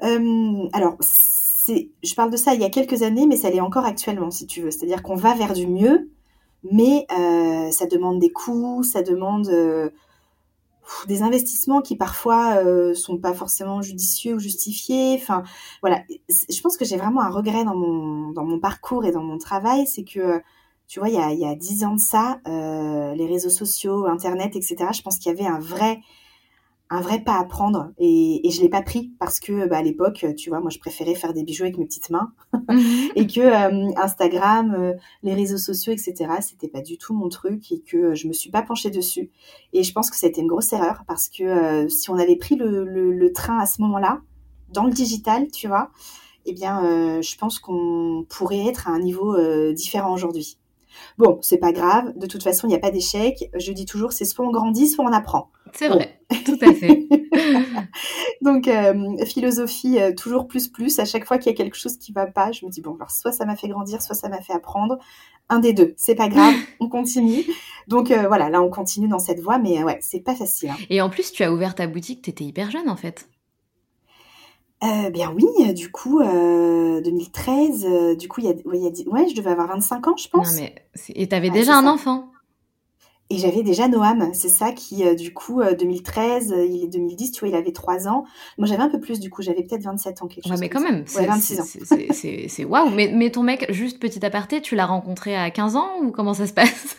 Alors, 0.00 0.96
je 1.00 2.14
parle 2.14 2.30
de 2.30 2.36
ça 2.36 2.54
il 2.54 2.60
y 2.60 2.64
a 2.64 2.70
quelques 2.70 3.02
années, 3.02 3.26
mais 3.26 3.36
ça 3.36 3.50
l'est 3.50 3.60
encore 3.60 3.84
actuellement, 3.84 4.30
si 4.30 4.46
tu 4.46 4.60
veux. 4.60 4.70
C'est-à-dire 4.70 5.02
qu'on 5.02 5.16
va 5.16 5.34
vers 5.34 5.52
du 5.52 5.66
mieux 5.66 6.10
mais 6.70 7.06
euh, 7.16 7.70
ça 7.70 7.86
demande 7.86 8.18
des 8.18 8.30
coûts, 8.30 8.82
ça 8.82 9.02
demande 9.02 9.48
euh, 9.48 9.90
des 11.06 11.22
investissements 11.22 11.82
qui 11.82 11.96
parfois 11.96 12.56
euh, 12.64 12.94
sont 12.94 13.18
pas 13.18 13.34
forcément 13.34 13.82
judicieux 13.82 14.34
ou 14.34 14.38
justifiés. 14.38 15.18
Enfin, 15.20 15.42
voilà. 15.82 16.02
Je 16.28 16.60
pense 16.60 16.76
que 16.76 16.84
j'ai 16.84 16.96
vraiment 16.96 17.20
un 17.20 17.30
regret 17.30 17.64
dans 17.64 17.74
mon 17.74 18.30
dans 18.32 18.44
mon 18.44 18.58
parcours 18.58 19.04
et 19.04 19.12
dans 19.12 19.22
mon 19.22 19.38
travail, 19.38 19.86
c'est 19.86 20.04
que 20.04 20.42
tu 20.88 21.00
vois, 21.00 21.08
il 21.08 21.14
y 21.14 21.18
a 21.18 21.32
il 21.32 21.38
y 21.38 21.46
a 21.46 21.54
dix 21.54 21.84
ans 21.84 21.94
de 21.94 22.00
ça, 22.00 22.40
euh, 22.46 23.14
les 23.14 23.26
réseaux 23.26 23.50
sociaux, 23.50 24.06
Internet, 24.06 24.56
etc. 24.56 24.76
Je 24.92 25.02
pense 25.02 25.18
qu'il 25.18 25.32
y 25.32 25.34
avait 25.34 25.46
un 25.46 25.60
vrai 25.60 26.00
un 26.88 27.00
vrai 27.00 27.20
pas 27.20 27.38
à 27.38 27.44
prendre 27.44 27.90
et, 27.98 28.46
et 28.46 28.50
je 28.50 28.60
l'ai 28.60 28.68
pas 28.68 28.82
pris 28.82 29.12
parce 29.18 29.40
que 29.40 29.66
bah, 29.66 29.78
à 29.78 29.82
l'époque 29.82 30.24
tu 30.36 30.50
vois 30.50 30.60
moi 30.60 30.70
je 30.70 30.78
préférais 30.78 31.16
faire 31.16 31.32
des 31.32 31.42
bijoux 31.42 31.64
avec 31.64 31.78
mes 31.78 31.84
petites 31.84 32.10
mains 32.10 32.32
mhm. 32.68 33.10
et 33.16 33.26
que 33.26 33.40
euh, 33.40 33.90
Instagram 33.96 34.72
euh, 34.78 34.92
les 35.24 35.34
réseaux 35.34 35.58
sociaux 35.58 35.92
etc 35.92 36.34
c'était 36.40 36.68
pas 36.68 36.82
du 36.82 36.96
tout 36.96 37.12
mon 37.12 37.28
truc 37.28 37.72
et 37.72 37.80
que 37.80 38.14
je 38.14 38.28
me 38.28 38.32
suis 38.32 38.50
pas 38.50 38.62
penchée 38.62 38.90
dessus 38.90 39.30
et 39.72 39.82
je 39.82 39.92
pense 39.92 40.10
que 40.10 40.16
ça 40.16 40.26
a 40.26 40.30
été 40.30 40.40
une 40.40 40.46
grosse 40.46 40.72
erreur 40.72 41.02
parce 41.08 41.28
que 41.28 41.42
euh, 41.42 41.88
si 41.88 42.08
on 42.10 42.18
avait 42.18 42.36
pris 42.36 42.54
le, 42.54 42.84
le, 42.84 43.12
le, 43.12 43.32
train 43.32 43.58
à 43.58 43.66
ce 43.66 43.82
moment-là 43.82 44.20
dans 44.72 44.84
le 44.84 44.92
digital 44.92 45.48
tu 45.48 45.66
vois 45.66 45.90
eh 46.44 46.52
bien 46.52 47.20
je 47.20 47.36
pense 47.36 47.58
qu'on 47.58 48.24
pourrait 48.28 48.66
être 48.66 48.88
à 48.88 48.92
un 48.92 49.00
niveau 49.00 49.36
différent 49.72 50.14
aujourd'hui 50.14 50.58
Bon, 51.18 51.38
c'est 51.42 51.58
pas 51.58 51.72
grave. 51.72 52.12
De 52.16 52.26
toute 52.26 52.42
façon, 52.42 52.66
il 52.66 52.70
n'y 52.70 52.76
a 52.76 52.80
pas 52.80 52.90
d'échec. 52.90 53.50
Je 53.54 53.72
dis 53.72 53.86
toujours, 53.86 54.12
c'est 54.12 54.24
soit 54.24 54.44
on 54.44 54.50
grandit, 54.50 54.86
soit 54.86 55.04
on 55.04 55.12
apprend. 55.12 55.50
C'est 55.72 55.88
vrai, 55.88 56.20
tout 56.44 56.58
à 56.60 56.72
fait. 56.72 57.06
Donc, 58.40 58.68
euh, 58.68 59.24
philosophie, 59.26 59.98
euh, 59.98 60.12
toujours 60.14 60.46
plus, 60.46 60.68
plus. 60.68 60.98
À 60.98 61.04
chaque 61.04 61.26
fois 61.26 61.38
qu'il 61.38 61.50
y 61.52 61.54
a 61.54 61.56
quelque 61.56 61.76
chose 61.76 61.98
qui 61.98 62.12
va 62.12 62.26
pas, 62.26 62.52
je 62.52 62.64
me 62.64 62.70
dis, 62.70 62.80
bon, 62.80 62.94
alors 62.94 63.10
soit 63.10 63.32
ça 63.32 63.44
m'a 63.44 63.56
fait 63.56 63.68
grandir, 63.68 64.00
soit 64.00 64.14
ça 64.14 64.28
m'a 64.28 64.40
fait 64.40 64.52
apprendre. 64.52 64.98
Un 65.48 65.60
des 65.60 65.72
deux. 65.72 65.94
C'est 65.96 66.14
pas 66.14 66.28
grave, 66.28 66.54
on 66.80 66.88
continue. 66.88 67.44
Donc, 67.88 68.10
euh, 68.10 68.26
voilà, 68.26 68.48
là, 68.48 68.62
on 68.62 68.70
continue 68.70 69.08
dans 69.08 69.18
cette 69.18 69.40
voie, 69.40 69.58
mais 69.58 69.82
ouais, 69.84 69.98
c'est 70.00 70.20
pas 70.20 70.34
facile. 70.34 70.70
Hein. 70.70 70.76
Et 70.90 71.00
en 71.00 71.10
plus, 71.10 71.32
tu 71.32 71.44
as 71.44 71.52
ouvert 71.52 71.74
ta 71.74 71.86
boutique, 71.86 72.22
tu 72.22 72.30
étais 72.30 72.44
hyper 72.44 72.70
jeune, 72.70 72.88
en 72.88 72.96
fait. 72.96 73.28
Euh, 74.84 75.10
bien 75.10 75.32
oui, 75.32 75.72
du 75.72 75.90
coup, 75.90 76.20
euh, 76.20 77.00
2013, 77.00 77.86
euh, 77.86 78.14
du 78.14 78.28
coup, 78.28 78.40
il 78.40 78.46
y 78.46 78.50
a, 78.50 78.54
ouais, 78.66 78.78
y 78.78 78.86
a, 78.86 79.10
ouais, 79.10 79.26
je 79.28 79.34
devais 79.34 79.50
avoir 79.50 79.68
25 79.68 80.06
ans, 80.08 80.16
je 80.16 80.28
pense. 80.28 80.52
Non, 80.52 80.60
mais 80.60 80.74
et 81.14 81.26
t'avais 81.28 81.48
ouais, 81.48 81.54
déjà 81.54 81.78
un 81.78 81.82
ça. 81.82 81.92
enfant. 81.92 82.30
Et 83.28 83.38
j'avais 83.38 83.62
déjà 83.62 83.88
Noam, 83.88 84.30
c'est 84.34 84.50
ça 84.50 84.70
qui, 84.70 85.04
euh, 85.04 85.14
du 85.14 85.32
coup, 85.32 85.60
2013, 85.60 86.54
il 86.70 86.84
est 86.84 86.88
2010, 86.88 87.32
tu 87.32 87.40
vois, 87.40 87.48
il 87.48 87.56
avait 87.56 87.72
3 87.72 88.06
ans. 88.06 88.24
Moi, 88.56 88.68
j'avais 88.68 88.82
un 88.82 88.88
peu 88.90 89.00
plus, 89.00 89.18
du 89.18 89.30
coup, 89.30 89.42
j'avais 89.42 89.64
peut-être 89.64 89.82
27 89.82 90.22
ans, 90.22 90.28
quelque 90.28 90.44
chose. 90.44 90.52
Ouais, 90.52 90.58
mais 90.60 90.68
quand 90.68 90.80
même, 90.80 91.04
ouais, 91.16 91.26
26 91.26 91.60
ans. 91.60 91.64
C'est 92.48 92.64
waouh. 92.64 92.90
Mais, 92.90 93.10
mais 93.12 93.30
ton 93.30 93.42
mec, 93.42 93.66
juste 93.72 93.98
petit 93.98 94.24
aparté, 94.24 94.60
tu 94.60 94.76
l'as 94.76 94.86
rencontré 94.86 95.34
à 95.34 95.50
15 95.50 95.74
ans 95.74 95.88
ou 96.02 96.12
comment 96.12 96.34
ça 96.34 96.46
se 96.46 96.52
passe? 96.52 96.96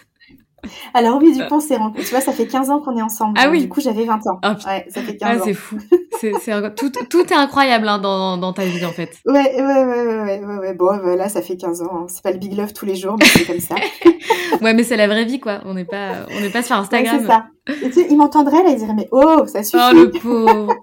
Alors 0.93 1.20
oui, 1.22 1.34
du 1.34 1.45
coup, 1.45 1.55
on 1.55 1.60
s'est 1.60 1.78
rencontrés. 1.78 2.03
Tu 2.03 2.10
vois, 2.10 2.22
ça 2.22 2.34
fait 2.34 2.47
15 2.47 2.70
ans 2.70 2.80
qu'on 2.80 2.97
est 2.97 3.01
ensemble. 3.01 3.38
Ah 3.39 3.49
oui. 3.49 3.62
Du 3.62 3.70
coup, 3.70 3.80
j'avais 3.80 4.05
20 4.05 4.16
ans. 4.28 4.39
Ah, 4.41 4.58
ouais, 4.66 4.86
ça 4.89 5.01
fait 5.01 5.16
15 5.16 5.20
ah, 5.22 5.36
ans. 5.36 5.41
c'est 5.45 5.53
fou. 5.53 5.78
C'est, 6.20 6.34
c'est... 6.41 6.76
Tout, 6.76 6.89
tout, 7.10 7.22
est 7.22 7.36
incroyable 7.36 7.88
hein, 7.88 7.99
dans, 7.99 8.38
dans, 8.38 8.53
ta 8.53 8.66
vie, 8.66 8.84
en 8.86 8.91
fait. 8.91 9.12
Ouais, 9.26 9.53
ouais, 9.55 9.62
ouais, 9.62 9.86
ouais, 9.86 10.43
ouais, 10.43 10.58
ouais. 10.58 10.74
Bon, 10.74 10.97
voilà, 10.97 11.30
ça 11.30 11.41
fait 11.41 11.58
15 11.58 11.84
ans. 11.84 11.91
Hein. 11.93 12.05
C'est 12.10 12.24
pas 12.24 12.32
le 12.32 12.39
big 12.39 12.58
love 12.58 12.74
tous 12.74 12.86
les 12.86 12.95
jours, 12.95 13.16
mais 13.20 13.26
c'est 13.26 13.45
comme 13.45 13.60
ça. 13.60 13.76
ouais, 14.62 14.74
mais 14.74 14.84
c'est 14.84 14.97
la 14.97 15.08
vraie 15.08 15.26
vie, 15.26 15.39
quoi. 15.39 15.62
On 15.66 15.76
n'est 15.76 15.86
pas, 15.86 16.26
on 16.36 16.41
n'est 16.41 16.49
pas 16.49 16.64
sur 16.64 16.76
Instagram. 16.76 17.18
Ouais, 17.18 17.22
c'est 17.22 17.28
ça. 17.28 17.45
Et 17.86 17.89
tu 17.89 17.93
sais, 17.93 18.08
il 18.10 18.18
m'entendrait, 18.18 18.64
là, 18.64 18.72
il 18.72 18.78
dirait, 18.78 18.95
mais 18.95 19.08
oh, 19.12 19.43
ça 19.45 19.64
suffit. 19.64 19.84
Oh, 19.91 19.93
le 19.93 20.10
pauvre. 20.10 20.74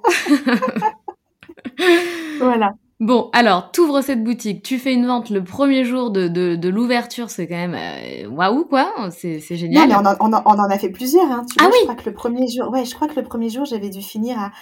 voilà. 2.38 2.74
Bon, 3.00 3.28
alors, 3.32 3.72
t'ouvres 3.72 4.02
cette 4.02 4.22
boutique, 4.22 4.62
tu 4.62 4.78
fais 4.78 4.94
une 4.94 5.06
vente 5.06 5.30
le 5.30 5.42
premier 5.42 5.84
jour 5.84 6.10
de, 6.10 6.28
de, 6.28 6.54
de 6.54 6.68
l'ouverture, 6.68 7.28
c'est 7.28 7.48
quand 7.48 7.56
même 7.56 7.74
euh, 7.74 8.28
waouh 8.28 8.64
quoi, 8.64 8.92
c'est, 9.10 9.40
c'est 9.40 9.56
génial. 9.56 9.88
Non, 9.88 10.00
mais 10.00 10.08
on 10.20 10.32
en, 10.32 10.42
on, 10.44 10.58
en, 10.58 10.70
a 10.70 10.78
fait 10.78 10.90
plusieurs. 10.90 11.30
Hein. 11.30 11.42
Tu 11.48 11.56
ah 11.58 11.64
vois, 11.64 11.72
oui. 11.72 11.78
Je 11.80 11.84
crois 11.84 11.96
que 11.96 12.08
le 12.08 12.14
premier 12.14 12.46
jour, 12.48 12.70
ouais, 12.70 12.84
je 12.84 12.94
crois 12.94 13.08
que 13.08 13.16
le 13.16 13.24
premier 13.24 13.48
jour, 13.48 13.64
j'avais 13.64 13.90
dû 13.90 14.00
finir 14.00 14.38
à 14.38 14.52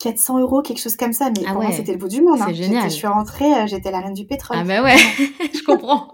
400 0.00 0.38
euros, 0.40 0.62
quelque 0.62 0.80
chose 0.80 0.96
comme 0.96 1.12
ça. 1.12 1.30
Mais 1.30 1.44
ah 1.46 1.52
pour 1.52 1.60
ouais. 1.60 1.68
moi, 1.68 1.74
c'était 1.74 1.92
le 1.92 1.98
bout 1.98 2.08
du 2.08 2.20
monde. 2.20 2.38
C'est 2.38 2.44
hein. 2.44 2.52
génial. 2.52 2.84
Je 2.84 2.94
suis 2.94 3.06
rentrée, 3.06 3.52
euh, 3.52 3.66
j'étais 3.66 3.90
la 3.90 4.00
reine 4.00 4.14
du 4.14 4.26
pétrole. 4.26 4.58
Ah 4.60 4.64
bah 4.64 4.82
ouais, 4.82 4.96
je 5.54 5.64
comprends. 5.64 6.08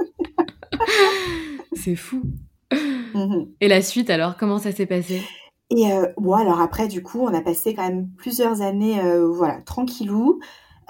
c'est 1.75 1.97
fou. 1.97 2.23
Mm-hmm. 2.73 3.49
Et 3.61 3.69
la 3.69 3.83
suite 3.83 4.11
alors, 4.11 4.37
comment 4.37 4.59
ça 4.59 4.73
s'est 4.73 4.87
passé? 4.87 5.23
Et 5.71 5.93
euh, 5.93 6.07
bon, 6.19 6.35
alors 6.35 6.61
après, 6.61 6.89
du 6.89 7.03
coup, 7.03 7.21
on 7.21 7.35
a 7.35 7.41
passé 7.41 7.75
quand 7.75 7.83
même 7.83 8.09
plusieurs 8.17 8.61
années, 8.63 9.01
euh, 9.01 9.29
voilà, 9.29 9.61
tranquillou. 9.63 10.41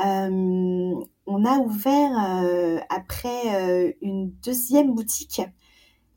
Euh, 0.00 0.94
on 1.26 1.44
a 1.44 1.58
ouvert 1.58 2.10
euh, 2.42 2.78
après 2.88 3.54
euh, 3.54 3.92
une 4.02 4.30
deuxième 4.44 4.94
boutique 4.94 5.42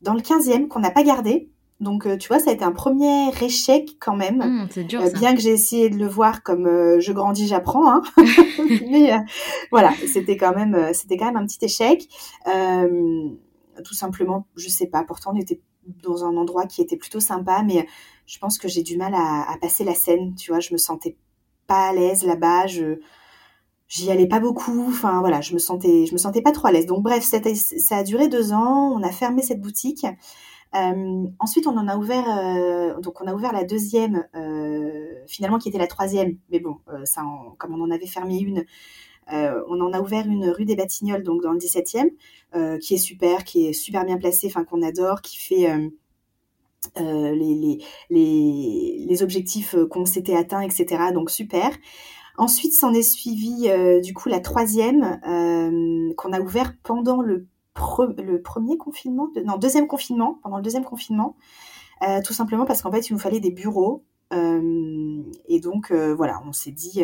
dans 0.02 0.14
le 0.14 0.20
15e 0.20 0.68
qu'on 0.68 0.80
n'a 0.80 0.90
pas 0.90 1.02
gardé. 1.02 1.50
Donc, 1.80 2.08
tu 2.18 2.26
vois, 2.26 2.40
ça 2.40 2.50
a 2.50 2.52
été 2.52 2.64
un 2.64 2.72
premier 2.72 3.30
échec 3.40 3.98
quand 4.00 4.16
même. 4.16 4.38
Mmh, 4.38 4.68
c'est 4.70 4.84
dur, 4.84 5.00
ça. 5.00 5.10
bien 5.10 5.34
que 5.34 5.40
j'ai 5.40 5.52
essayé 5.52 5.90
de 5.90 5.96
le 5.96 6.08
voir 6.08 6.42
comme 6.42 6.66
euh, 6.66 6.98
je 6.98 7.12
grandis, 7.12 7.46
j'apprends. 7.46 7.88
Hein. 7.88 8.02
Mais 8.90 9.12
euh, 9.12 9.18
voilà, 9.70 9.92
c'était 10.12 10.36
quand 10.36 10.54
même, 10.56 10.92
c'était 10.92 11.16
quand 11.16 11.26
même 11.26 11.36
un 11.36 11.46
petit 11.46 11.64
échec. 11.64 12.08
Euh, 12.48 13.28
tout 13.84 13.94
simplement, 13.94 14.48
je 14.56 14.68
sais 14.68 14.88
pas. 14.88 15.04
Pourtant, 15.04 15.30
on 15.34 15.38
était 15.38 15.60
dans 16.02 16.24
un 16.24 16.36
endroit 16.36 16.66
qui 16.66 16.82
était 16.82 16.96
plutôt 16.96 17.20
sympa, 17.20 17.62
mais 17.62 17.86
je 18.26 18.38
pense 18.38 18.58
que 18.58 18.66
j'ai 18.66 18.82
du 18.82 18.96
mal 18.96 19.14
à, 19.14 19.48
à 19.48 19.56
passer 19.58 19.84
la 19.84 19.94
scène. 19.94 20.34
Tu 20.34 20.50
vois, 20.50 20.58
je 20.58 20.72
me 20.72 20.78
sentais 20.78 21.16
pas 21.68 21.90
à 21.90 21.92
l'aise 21.92 22.24
là-bas. 22.24 22.66
Je 22.66 22.98
j'y 23.88 24.10
allais 24.10 24.28
pas 24.28 24.40
beaucoup. 24.40 24.84
Enfin 24.88 25.20
voilà, 25.20 25.40
je 25.40 25.54
me 25.54 25.58
sentais, 25.58 26.06
je 26.06 26.12
me 26.12 26.18
sentais 26.18 26.42
pas 26.42 26.52
trop 26.52 26.68
à 26.68 26.72
l'aise. 26.72 26.86
Donc 26.86 27.02
bref, 27.02 27.24
ça 27.24 27.96
a 27.96 28.02
duré 28.02 28.28
deux 28.28 28.52
ans. 28.52 28.92
On 28.94 29.02
a 29.02 29.10
fermé 29.10 29.42
cette 29.42 29.60
boutique. 29.60 30.06
Euh, 30.74 31.24
ensuite, 31.38 31.66
on 31.66 31.76
en 31.78 31.88
a 31.88 31.96
ouvert, 31.96 32.24
euh, 32.28 33.00
donc 33.00 33.20
on 33.22 33.26
a 33.26 33.34
ouvert 33.34 33.52
la 33.52 33.64
deuxième, 33.64 34.26
euh, 34.34 35.14
finalement 35.26 35.58
qui 35.58 35.68
était 35.70 35.78
la 35.78 35.86
troisième, 35.86 36.36
mais 36.50 36.60
bon, 36.60 36.76
euh, 36.92 37.04
ça, 37.06 37.22
comme 37.58 37.74
on 37.74 37.82
en 37.82 37.90
avait 37.90 38.06
fermé 38.06 38.38
une, 38.38 38.64
euh, 39.32 39.62
on 39.68 39.80
en 39.80 39.92
a 39.92 40.00
ouvert 40.00 40.26
une 40.26 40.50
rue 40.50 40.66
des 40.66 40.76
Batignolles, 40.76 41.22
donc 41.22 41.42
dans 41.42 41.52
le 41.52 41.58
17e, 41.58 42.10
euh, 42.54 42.78
qui 42.78 42.94
est 42.94 42.98
super, 42.98 43.44
qui 43.44 43.68
est 43.68 43.72
super 43.72 44.04
bien 44.04 44.18
placée, 44.18 44.48
enfin 44.48 44.64
qu'on 44.64 44.82
adore, 44.82 45.22
qui 45.22 45.38
fait 45.38 45.68
les, 46.96 47.34
les, 47.34 47.78
les, 48.10 49.06
les 49.08 49.22
objectifs 49.22 49.74
qu'on 49.90 50.04
s'était 50.04 50.36
atteints, 50.36 50.62
etc. 50.62 51.12
Donc 51.14 51.30
super. 51.30 51.70
Ensuite, 52.38 52.72
s'en 52.72 52.94
est 52.94 53.02
suivi 53.02 53.68
euh, 53.68 54.00
du 54.00 54.14
coup 54.14 54.28
la 54.28 54.40
troisième 54.40 55.20
euh, 55.28 56.12
qu'on 56.16 56.32
a 56.32 56.40
ouvert 56.40 56.74
pendant 56.82 57.20
le, 57.20 57.46
pre- 57.74 58.18
le 58.20 58.40
premier 58.40 58.78
confinement, 58.78 59.28
de- 59.34 59.42
non 59.42 59.56
deuxième 59.58 59.86
confinement, 59.86 60.38
pendant 60.42 60.56
le 60.56 60.62
deuxième 60.62 60.84
confinement, 60.84 61.36
euh, 62.06 62.22
tout 62.24 62.32
simplement 62.32 62.64
parce 62.64 62.80
qu'en 62.82 62.92
fait 62.92 63.10
il 63.10 63.12
nous 63.12 63.18
fallait 63.18 63.40
des 63.40 63.50
bureaux 63.50 64.04
et 64.30 65.60
donc 65.60 65.90
voilà, 65.90 66.42
on 66.46 66.52
s'est 66.52 66.70
dit 66.70 67.02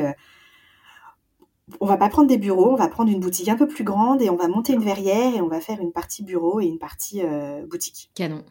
on 1.81 1.87
va 1.87 1.97
pas 1.97 2.11
prendre 2.11 2.29
des 2.29 2.37
bureaux, 2.37 2.71
on 2.71 2.77
va 2.77 2.89
prendre 2.89 3.11
une 3.11 3.21
boutique 3.21 3.49
un 3.49 3.57
peu 3.57 3.67
plus 3.67 3.83
grande 3.85 4.21
et 4.21 4.29
on 4.29 4.37
va 4.37 4.47
monter 4.47 4.75
une 4.75 4.83
verrière 4.83 5.35
et 5.35 5.41
on 5.41 5.49
va 5.49 5.63
faire 5.63 5.81
une 5.81 5.91
partie 5.91 6.23
bureau 6.23 6.61
et 6.61 6.67
une 6.67 6.79
partie 6.79 7.23
boutique. 7.67 8.11
Canon. 8.15 8.43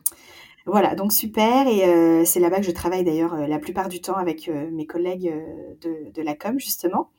Voilà, 0.65 0.95
donc 0.95 1.11
super. 1.11 1.67
Et 1.67 1.85
euh, 1.85 2.23
c'est 2.25 2.39
là-bas 2.39 2.57
que 2.57 2.65
je 2.65 2.71
travaille 2.71 3.03
d'ailleurs 3.03 3.33
euh, 3.33 3.47
la 3.47 3.59
plupart 3.59 3.89
du 3.89 4.01
temps 4.01 4.15
avec 4.15 4.47
euh, 4.47 4.69
mes 4.71 4.85
collègues 4.85 5.33
de, 5.81 6.11
de 6.13 6.21
la 6.21 6.35
com, 6.35 6.59
justement. 6.59 7.09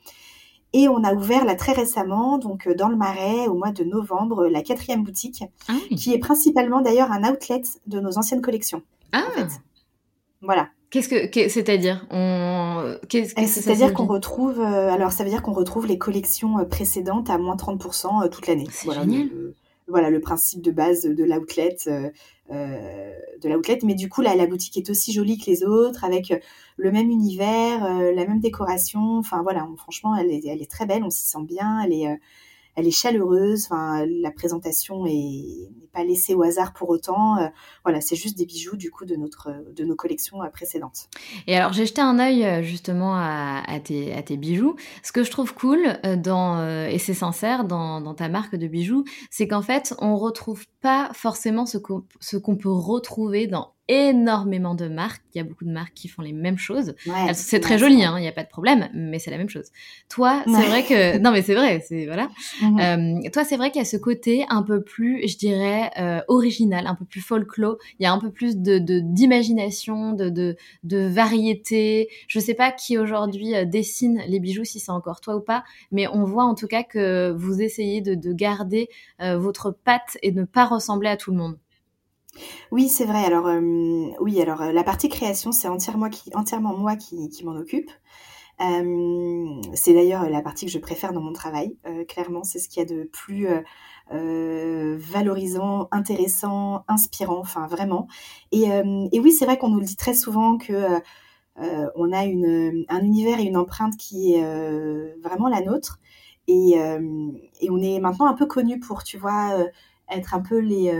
Et 0.73 0.89
on 0.89 1.05
a 1.05 1.15
ouvert 1.15 1.45
là 1.45 1.55
très 1.55 1.73
récemment, 1.73 2.37
donc 2.39 2.69
dans 2.69 2.89
le 2.89 2.97
Marais, 2.97 3.47
au 3.47 3.55
mois 3.55 3.71
de 3.71 3.85
novembre, 3.85 4.49
la 4.49 4.61
quatrième 4.63 5.05
boutique, 5.05 5.45
Ah 5.69 5.75
oui. 5.91 5.97
qui 5.97 6.13
est 6.13 6.19
principalement 6.19 6.81
d'ailleurs 6.81 7.13
un 7.13 7.23
outlet 7.31 7.63
de 7.87 8.01
nos 8.01 8.19
anciennes 8.19 8.43
collections. 8.43 8.83
Ah. 9.13 9.23
en 9.29 9.31
fait. 9.31 9.61
Voilà. 10.43 10.71
Qu'est-ce 10.91 11.09
que, 11.09 11.49
c'est-à-dire, 11.49 12.07
on, 12.11 12.97
C'est-à-dire 13.11 13.95
qu'on 13.95 14.07
retrouve, 14.07 14.61
alors 14.61 15.11
ça 15.13 15.25
veut 15.25 15.31
dire 15.31 15.43
qu'on 15.43 15.53
retrouve 15.53 15.87
les 15.87 15.99
collections 15.99 16.65
précédentes 16.65 17.31
à 17.31 17.39
moins 17.39 17.57
30% 17.57 18.25
euh, 18.25 18.29
toute 18.29 18.47
l'année. 18.47 18.67
C'est 18.71 18.85
voilà, 18.87 19.03
génial. 19.03 19.29
Le, 19.29 19.55
voilà 19.89 20.11
le 20.11 20.21
principe 20.21 20.63
de 20.63 20.71
base 20.71 21.03
de 21.03 21.25
l'outlet, 21.25 21.77
de 22.51 23.49
l'outlet. 23.49 23.79
Mais 23.85 23.95
du 23.95 24.09
coup, 24.09 24.23
là, 24.23 24.35
la 24.35 24.47
boutique 24.47 24.77
est 24.77 24.91
aussi 24.91 25.13
jolie 25.13 25.39
que 25.39 25.47
les 25.47 25.65
autres, 25.65 26.05
avec 26.05 26.31
euh, 26.31 26.39
le 26.77 26.91
même 26.91 27.11
univers, 27.11 27.85
euh, 27.85 28.13
la 28.13 28.27
même 28.27 28.41
décoration. 28.41 29.19
Enfin 29.19 29.43
voilà, 29.43 29.69
franchement, 29.77 30.17
elle 30.17 30.31
est, 30.31 30.47
elle 30.47 30.63
est 30.63 30.71
très 30.71 30.87
belle, 30.87 31.05
on 31.05 31.11
s'y 31.11 31.27
sent 31.27 31.45
bien, 31.45 31.81
elle 31.81 31.93
est, 31.93 32.09
euh, 32.09 32.17
elle 32.77 32.87
est 32.87 32.91
chaleureuse. 32.91 33.67
Enfin, 33.67 34.05
la 34.07 34.31
présentation 34.31 35.07
est 35.07 35.71
n'est 35.81 35.89
pas 35.93 36.05
laissée 36.05 36.35
au 36.35 36.43
hasard 36.43 36.73
pour 36.73 36.89
autant. 36.89 37.39
Euh, 37.39 37.49
voilà, 37.85 38.01
c'est 38.01 38.17
juste 38.17 38.37
des 38.37 38.47
bijoux 38.47 38.77
du 38.77 38.91
coup 38.91 39.05
de 39.05 39.17
notre, 39.17 39.51
de 39.75 39.85
nos 39.85 39.95
collections 39.95 40.43
euh, 40.43 40.49
précédentes. 40.49 41.09
Et 41.47 41.57
alors, 41.57 41.73
j'ai 41.73 41.87
jeté 41.87 42.01
un 42.01 42.19
œil 42.19 42.45
euh, 42.45 42.63
justement 42.63 43.15
à, 43.15 43.63
à 43.67 43.81
tes, 43.81 44.13
à 44.13 44.23
tes 44.23 44.37
bijoux. 44.37 44.77
Ce 45.03 45.13
que 45.13 45.23
je 45.23 45.31
trouve 45.31 45.55
cool, 45.55 45.81
euh, 46.05 46.17
dans, 46.17 46.65
et 46.89 46.99
c'est 46.99 47.15
sincère, 47.15 47.65
dans, 47.65 48.01
dans 48.01 48.15
ta 48.15 48.29
marque 48.29 48.57
de 48.57 48.67
bijoux, 48.67 49.05
c'est 49.31 49.49
qu'en 49.49 49.63
fait, 49.63 49.95
on 49.99 50.17
retrouve 50.17 50.65
pas 50.81 51.11
forcément 51.13 51.67
ce 51.67 51.79
qu'on, 51.79 52.05
ce 52.21 52.37
qu'on 52.37 52.57
peut 52.57 52.71
retrouver 52.71 53.47
dans 53.47 53.74
énormément 53.89 54.75
de 54.75 54.89
marques. 54.89 55.23
Il 55.35 55.39
y 55.39 55.41
a 55.41 55.45
beaucoup 55.45 55.65
de 55.65 55.71
marques 55.71 55.95
qui 55.95 56.09
font 56.09 56.23
les 56.23 56.33
mêmes 56.33 56.59
choses. 56.59 56.95
Ouais, 57.07 57.35
C'est 57.35 57.61
très 57.61 57.77
joli, 57.79 58.03
hein, 58.05 58.15
il 58.19 58.23
n'y 58.23 58.29
a 58.29 58.33
pas 58.33 58.45
de 58.45 58.49
problème, 58.49 58.89
mais 58.95 59.19
c'est 59.19 59.31
la 59.31 59.39
même 59.39 59.49
chose. 59.49 59.71
Toi, 60.09 60.43
c'est 60.47 60.67
vrai 60.69 60.83
que... 60.85 61.19
Non, 61.25 61.33
mais 61.33 61.43
c'est 61.43 61.55
vrai, 61.55 61.83
c'est... 61.87 62.07
Voilà. 62.07 62.29
Mhm. 62.63 62.81
Euh, 63.25 63.31
toi, 63.31 63.45
c'est 63.45 63.57
vrai 63.57 63.71
qu'il 63.71 63.81
y 63.81 63.83
a 63.83 63.87
ce 63.87 63.97
côté 63.97 64.45
un 64.49 64.63
peu 64.63 64.83
plus, 64.83 65.27
je 65.29 65.37
dirais, 65.37 65.91
euh, 65.99 66.21
original, 66.29 66.87
un 66.87 66.95
peu 66.95 67.05
plus 67.05 67.21
folklore. 67.21 67.77
Il 67.99 68.05
y 68.05 68.07
a 68.07 68.13
un 68.13 68.19
peu 68.19 68.31
plus 68.31 68.57
de 68.57 68.79
de- 68.79 69.01
d'imagination, 69.01 70.13
de, 70.13 70.29
de, 70.29 70.57
de 70.83 71.07
variété. 71.07 72.09
Je 72.29 72.39
sais 72.41 72.55
pas 72.55 72.71
qui 72.73 72.99
aujourd'hui 72.99 73.55
euh, 73.55 73.65
dessine 73.65 74.23
les 74.29 74.41
bijoux, 74.41 74.65
si 74.65 74.81
c'est 74.81 74.93
encore 74.93 75.21
toi 75.21 75.37
ou 75.37 75.41
pas, 75.41 75.65
mais 75.93 76.07
on 76.09 76.25
voit 76.25 76.45
en 76.45 76.55
tout 76.55 76.67
cas 76.69 76.83
que 76.83 77.33
vous 77.37 77.61
essayez 77.61 78.01
de, 78.01 78.15
de 78.15 78.33
garder 78.33 78.89
euh, 79.21 79.37
votre 79.39 79.71
patte 79.71 80.17
et 80.23 80.31
de 80.33 80.41
ne 80.41 80.45
pas 80.47 80.65
ressembler 80.65 81.09
à 81.09 81.17
tout 81.17 81.31
le 81.33 81.37
monde. 81.39 81.59
Oui, 82.71 82.89
c'est 82.89 83.05
vrai. 83.05 83.25
Alors, 83.25 83.47
euh, 83.47 84.11
oui, 84.21 84.41
alors 84.41 84.63
euh, 84.63 84.73
la 84.73 84.85
partie 84.85 85.09
création, 85.09 85.53
c'est 85.53 85.69
entièrement, 85.69 86.09
moi 86.77 86.97
qui, 86.97 87.45
m'en 87.45 87.57
occupe. 87.57 87.91
Euh, 88.61 89.61
c'est 89.75 89.95
d'ailleurs 89.95 90.29
la 90.31 90.41
partie 90.41 90.67
que 90.67 90.73
je 90.73 90.79
préfère 90.79 91.13
dans 91.13 91.21
mon 91.21 91.33
travail. 91.33 91.77
Clairement, 92.09 92.45
c'est 92.45 92.59
ce 92.59 92.69
qu'il 92.69 92.83
y 92.83 92.87
a 92.87 92.89
de 92.89 93.05
plus 93.05 93.49
valorisant, 94.11 95.89
intéressant, 95.93 96.85
inspirant, 96.89 97.39
enfin 97.39 97.67
vraiment. 97.67 98.07
Et, 98.53 98.69
oui, 99.19 99.33
c'est 99.33 99.45
vrai 99.45 99.59
qu'on 99.59 99.69
nous 99.71 99.81
le 99.81 99.87
dit 99.87 99.97
très 99.97 100.15
souvent 100.15 100.59
que 100.59 101.01
on 101.57 102.13
a 102.13 102.21
un 102.21 103.05
univers 103.05 103.39
et 103.41 103.45
une 103.45 103.57
empreinte 103.57 103.97
qui 103.97 104.35
est 104.35 105.17
vraiment 105.23 105.49
la 105.49 105.61
nôtre. 105.61 105.99
Et, 106.49 106.77
on 107.71 107.83
est 107.83 107.99
maintenant 108.01 108.27
un 108.27 108.35
peu 108.35 108.47
connu 108.47 108.79
pour, 108.79 109.03
tu 109.05 109.19
vois, 109.19 109.57
être 110.09 110.35
un 110.35 110.41
peu 110.41 110.59
les 110.59 110.93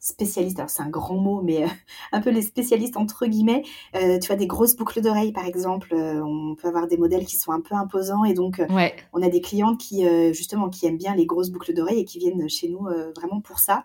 spécialistes. 0.00 0.58
Alors 0.58 0.70
c'est 0.70 0.82
un 0.82 0.88
grand 0.88 1.16
mot, 1.16 1.40
mais 1.42 1.64
euh, 1.64 1.68
un 2.12 2.20
peu 2.20 2.30
les 2.30 2.42
spécialistes 2.42 2.96
entre 2.96 3.26
guillemets. 3.26 3.62
Euh, 3.94 4.18
tu 4.18 4.26
vois, 4.26 4.36
des 4.36 4.46
grosses 4.48 4.74
boucles 4.74 5.00
d'oreilles, 5.02 5.32
par 5.32 5.46
exemple. 5.46 5.94
euh, 5.94 6.22
on 6.24 6.54
peut 6.56 6.68
avoir 6.68 6.88
des 6.88 6.96
modèles 6.96 7.26
qui 7.26 7.36
sont 7.36 7.52
un 7.52 7.60
peu 7.60 7.74
imposants 7.74 8.24
et 8.24 8.34
donc 8.34 8.60
Ouais. 8.70 8.94
on 9.12 9.22
a 9.22 9.28
des 9.28 9.40
clientes 9.40 9.78
qui 9.78 10.04
justement 10.32 10.68
qui 10.70 10.86
aiment 10.86 10.96
bien 10.96 11.14
les 11.14 11.26
grosses 11.26 11.50
boucles 11.50 11.74
d'oreilles 11.74 12.00
et 12.00 12.04
qui 12.04 12.18
viennent 12.18 12.48
chez 12.48 12.68
nous 12.68 12.86
vraiment 13.14 13.40
pour 13.40 13.58
ça. 13.60 13.84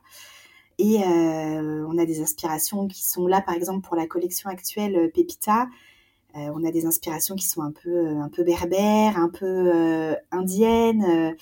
Et 0.77 0.97
on 1.05 1.97
a 1.97 2.05
des 2.05 2.21
inspirations 2.21 2.87
qui 2.87 3.05
sont 3.05 3.27
là, 3.27 3.41
par 3.41 3.55
exemple, 3.55 3.85
pour 3.85 3.95
la 3.95 4.07
collection 4.07 4.49
actuelle 4.49 5.11
Pepita. 5.13 5.67
Euh, 6.35 6.49
on 6.53 6.65
a 6.65 6.71
des 6.71 6.85
inspirations 6.85 7.35
qui 7.35 7.47
sont 7.47 7.61
un 7.61 7.71
peu, 7.71 8.07
un 8.07 8.27
peu 8.29 8.43
berbères, 8.43 9.17
un 9.17 9.29
peu 9.29 10.15
indiennes. 10.31 11.35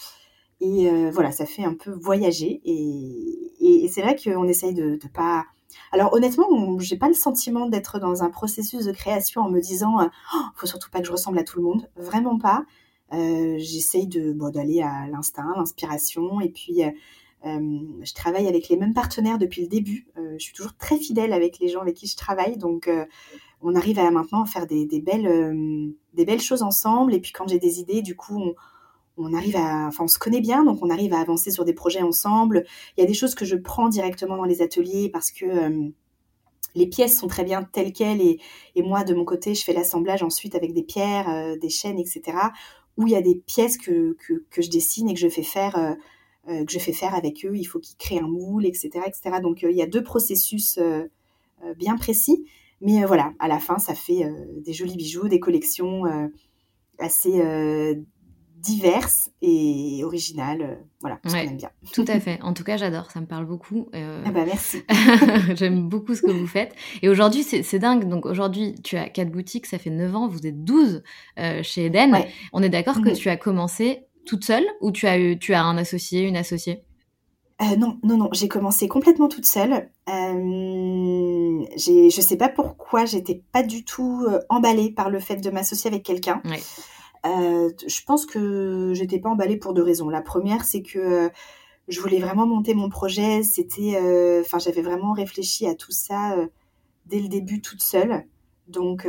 Et 0.64 0.90
euh, 0.90 1.12
voilà, 1.12 1.32
ça 1.34 1.46
fait 1.46 1.66
un 1.66 1.74
peu 1.74 1.92
voyager. 1.92 2.62
Et, 2.64 3.90
c'est 3.90 4.02
vrai 4.02 4.16
qu'on 4.16 4.48
essaye 4.48 4.74
de, 4.74 4.96
de 4.96 5.08
pas. 5.14 5.46
Alors 5.92 6.14
honnêtement, 6.14 6.48
on- 6.50 6.80
j'ai 6.80 6.98
pas 6.98 7.08
le 7.10 7.14
sentiment 7.14 7.68
d'être 7.68 8.00
dans 8.00 8.24
un 8.24 8.30
processus 8.30 8.86
de 8.86 8.92
création 8.92 9.42
en 9.42 9.50
me 9.50 9.60
disant, 9.60 10.00
euh, 10.00 10.08
oh, 10.36 10.40
faut 10.56 10.68
surtout 10.68 10.90
pas 10.90 11.00
que 11.00 11.06
je 11.06 11.12
ressemble 11.12 11.38
à 11.40 11.44
tout 11.44 11.60
le 11.60 11.66
monde. 11.66 11.90
Vraiment 11.98 12.40
pas. 12.40 12.66
Euh, 13.14 13.56
J'essaye 13.60 14.08
de 14.08 14.32
bon, 14.32 14.50
d'aller 14.52 14.82
à 14.82 15.08
l'instinct, 15.08 15.54
l'inspiration, 15.58 16.40
et 16.40 16.50
puis 16.50 16.82
je 17.46 18.14
travaille 18.14 18.48
avec 18.48 18.70
les 18.70 18.78
mêmes 18.78 18.94
partenaires 18.94 19.38
depuis 19.38 19.62
le 19.62 19.68
début. 19.68 20.08
je 20.16 20.42
suis 20.44 20.54
toujours 20.54 20.76
très 20.78 20.98
fidèle 20.98 21.34
avec 21.34 21.60
les 21.60 21.68
gens 21.68 21.82
avec 21.82 21.96
qui 21.96 22.08
je 22.08 22.16
travaille. 22.16 22.58
Donc, 22.58 22.90
on 23.62 23.76
arrive 23.76 24.00
à 24.00 24.10
maintenant 24.12 24.46
faire 24.46 24.66
des, 24.66 24.88
belles, 25.02 25.94
des 26.14 26.26
belles 26.26 26.42
choses 26.42 26.64
ensemble. 26.64 27.14
Et 27.14 27.20
puis, 27.20 27.34
quand 27.34 27.46
j'ai 27.48 27.60
des 27.60 27.82
idées, 27.82 28.02
du 28.02 28.16
coup, 28.16 28.40
on, 28.40 28.56
on 29.18 29.34
arrive 29.34 29.56
à, 29.56 29.88
enfin, 29.88 30.06
on 30.06 30.08
se 30.08 30.18
connaît 30.18 30.42
bien, 30.42 30.64
donc 30.64 30.80
on 30.82 30.90
arrive 30.90 31.14
à 31.14 31.20
avancer 31.20 31.52
sur 31.52 31.66
des 31.66 31.74
projets 31.74 32.02
ensemble. 32.02 32.66
Il 32.98 33.02
y 33.02 33.04
a 33.04 33.08
des 33.08 33.14
choses 33.14 33.36
que 33.36 33.46
je 33.46 33.56
prends 33.56 33.90
directement 33.90 34.38
dans 34.38 34.46
les 34.46 34.62
ateliers 34.62 35.10
parce 35.10 35.32
que 35.32 35.46
euh, 35.46 35.90
les 36.76 36.88
pièces 36.88 37.20
sont 37.20 37.28
très 37.28 37.44
bien 37.44 37.64
telles 37.64 37.94
quelles 37.94 38.22
et, 38.22 38.40
moi, 38.78 39.04
de 39.04 39.14
mon 39.14 39.26
côté, 39.26 39.54
je 39.54 39.64
fais 39.64 39.74
l'assemblage 39.74 40.24
ensuite 40.24 40.56
avec 40.56 40.74
des 40.74 40.82
pierres, 40.82 41.30
euh, 41.30 41.56
des 41.58 41.70
chaînes, 41.70 42.00
etc. 42.00 42.38
Où 42.98 43.08
il 43.08 43.14
y 43.14 43.16
a 43.16 43.22
des 43.22 43.36
pièces 43.36 43.78
que, 43.78 44.16
je 44.58 44.70
dessine 44.70 45.10
et 45.10 45.14
que 45.14 45.20
je 45.20 45.30
fais 45.30 45.44
faire, 45.44 45.78
euh, 46.48 46.66
que 46.66 46.72
je 46.72 46.80
fais 46.80 46.94
faire 46.94 47.14
avec 47.14 47.46
eux. 47.46 47.56
Il 47.56 47.66
faut 47.66 47.80
qu'ils 47.80 47.98
créent 47.98 48.20
un 48.20 48.28
moule, 48.28 48.66
etc. 48.66 48.92
Donc 49.42 49.62
il 49.62 49.76
y 49.76 49.82
a 49.82 49.88
deux 49.88 50.04
processus 50.04 50.80
bien 51.78 51.98
précis. 51.98 52.46
Mais 52.82 53.06
voilà, 53.06 53.34
à 53.40 53.48
la 53.48 53.60
fin, 53.60 53.78
ça 53.78 53.96
fait 53.96 54.30
des 54.58 54.74
jolis 54.74 54.98
bijoux, 54.98 55.28
des 55.28 55.40
collections 55.40 56.04
assez 57.00 57.42
diverses 58.64 59.30
et 59.42 60.02
originales. 60.04 60.62
Euh, 60.62 60.76
voilà, 61.02 61.20
ce 61.26 61.36
aime 61.36 61.58
bien. 61.58 61.70
Tout 61.92 62.06
à 62.08 62.20
fait. 62.20 62.42
En 62.42 62.54
tout 62.54 62.64
cas, 62.64 62.78
j'adore. 62.78 63.12
Ça 63.12 63.20
me 63.20 63.26
parle 63.26 63.46
beaucoup. 63.46 63.90
Euh, 63.94 64.24
ah 64.26 64.32
bah 64.32 64.46
merci. 64.46 64.82
J'aime 65.56 65.88
beaucoup 65.88 66.16
ce 66.16 66.22
que 66.22 66.32
vous 66.32 66.48
faites. 66.48 66.74
Et 67.02 67.10
aujourd'hui, 67.10 67.44
c'est 67.44 67.80
dingue. 67.80 68.08
Donc 68.08 68.26
aujourd'hui, 68.26 68.76
tu 68.84 68.98
as 68.98 69.10
quatre 69.10 69.32
boutiques, 69.32 69.66
ça 69.66 69.78
fait 69.78 69.90
9 69.90 70.16
ans. 70.16 70.28
Vous 70.28 70.48
êtes 70.48 70.64
12 70.64 71.04
euh, 71.40 71.62
chez 71.62 71.86
Eden. 71.86 72.18
On 72.54 72.64
est 72.64 72.70
d'accord 72.70 73.02
que 73.02 73.10
mhm. 73.10 73.16
tu 73.16 73.30
as 73.30 73.38
commencé 73.38 74.06
toute 74.26 74.46
seule 74.46 74.66
ou 74.82 74.92
tu 74.92 75.08
as, 75.08 75.20
eu, 75.20 75.38
tu 75.38 75.54
as 75.54 75.64
un 75.64 75.78
associé, 75.78 76.22
une 76.22 76.38
associée? 76.38 76.84
Non, 77.78 77.98
non, 78.04 78.18
non, 78.18 78.30
j'ai 78.34 78.50
commencé 78.50 78.90
complètement 78.90 79.30
toute 79.30 79.46
seule. 79.46 79.90
Euh, 80.10 81.66
je 81.78 82.22
sais 82.22 82.36
pas 82.36 82.50
pourquoi, 82.50 83.06
j'étais 83.06 83.42
pas 83.54 83.64
du 83.64 83.86
tout 83.86 84.26
emballée 84.50 84.92
par 84.92 85.10
le 85.10 85.20
fait 85.20 85.38
de 85.38 85.50
m'associer 85.50 85.90
avec 85.90 86.04
quelqu'un. 86.04 86.42
Ouais. 86.44 86.60
Euh, 87.26 87.72
je 87.88 88.04
pense 88.04 88.26
que 88.26 88.92
j'étais 88.94 89.20
pas 89.20 89.30
emballée 89.30 89.58
pour 89.58 89.74
deux 89.74 89.84
raisons. 89.84 90.10
La 90.10 90.22
première, 90.22 90.66
c'est 90.66 90.82
que 90.82 91.00
euh, 91.00 91.30
je 91.88 92.02
voulais 92.02 92.20
vraiment 92.20 92.46
monter 92.46 92.74
mon 92.74 92.90
projet. 92.90 93.44
C'était, 93.44 93.96
euh, 93.96 94.42
enfin, 94.42 94.60
j'avais 94.60 94.82
vraiment 94.82 95.14
réfléchi 95.14 95.68
à 95.68 95.76
tout 95.76 95.92
ça 95.92 96.36
dès 97.06 97.20
le 97.20 97.28
début 97.28 97.62
toute 97.62 97.82
seule. 97.82 98.26
Donc, 98.68 99.08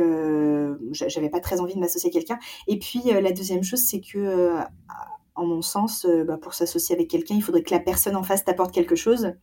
j'avais 0.91 1.29
pas 1.29 1.39
très 1.39 1.61
envie 1.61 1.75
de 1.75 1.79
m'associer 1.79 2.09
à 2.09 2.13
quelqu'un. 2.13 2.37
Et 2.67 2.77
puis, 2.77 3.01
la 3.05 3.31
deuxième 3.31 3.63
chose, 3.63 3.79
c'est 3.79 4.01
que, 4.01 4.57
en 5.35 5.45
mon 5.45 5.61
sens, 5.61 6.05
bah, 6.27 6.37
pour 6.37 6.53
s'associer 6.53 6.95
avec 6.95 7.09
quelqu'un, 7.09 7.35
il 7.35 7.41
faudrait 7.41 7.63
que 7.63 7.73
la 7.73 7.79
personne 7.79 8.17
en 8.17 8.23
face 8.23 8.43
t'apporte 8.43 8.73
quelque 8.73 8.95
chose. 8.95 9.33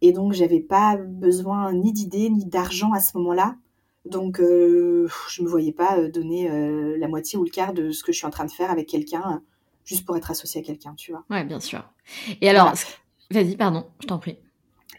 Et 0.00 0.12
donc, 0.12 0.32
j'avais 0.32 0.60
pas 0.60 0.96
besoin 0.96 1.72
ni 1.72 1.92
d'idées 1.92 2.30
ni 2.30 2.44
d'argent 2.44 2.92
à 2.92 3.00
ce 3.00 3.16
moment-là. 3.18 3.56
Donc, 4.08 4.40
euh, 4.40 5.08
je 5.28 5.42
ne 5.42 5.46
me 5.46 5.50
voyais 5.50 5.72
pas 5.72 5.98
euh, 5.98 6.10
donner 6.10 6.50
euh, 6.50 6.96
la 6.98 7.08
moitié 7.08 7.38
ou 7.38 7.44
le 7.44 7.50
quart 7.50 7.74
de 7.74 7.90
ce 7.90 8.02
que 8.02 8.12
je 8.12 8.18
suis 8.18 8.26
en 8.26 8.30
train 8.30 8.46
de 8.46 8.50
faire 8.50 8.70
avec 8.70 8.88
quelqu'un, 8.88 9.42
juste 9.84 10.06
pour 10.06 10.16
être 10.16 10.30
associé 10.30 10.60
à 10.60 10.64
quelqu'un, 10.64 10.94
tu 10.94 11.12
vois. 11.12 11.24
Ouais, 11.30 11.44
bien 11.44 11.60
sûr. 11.60 11.84
Et 12.40 12.48
alors, 12.48 12.72
vas-y, 13.30 13.56
pardon, 13.56 13.86
je 14.00 14.06
t'en 14.06 14.18
prie. 14.18 14.38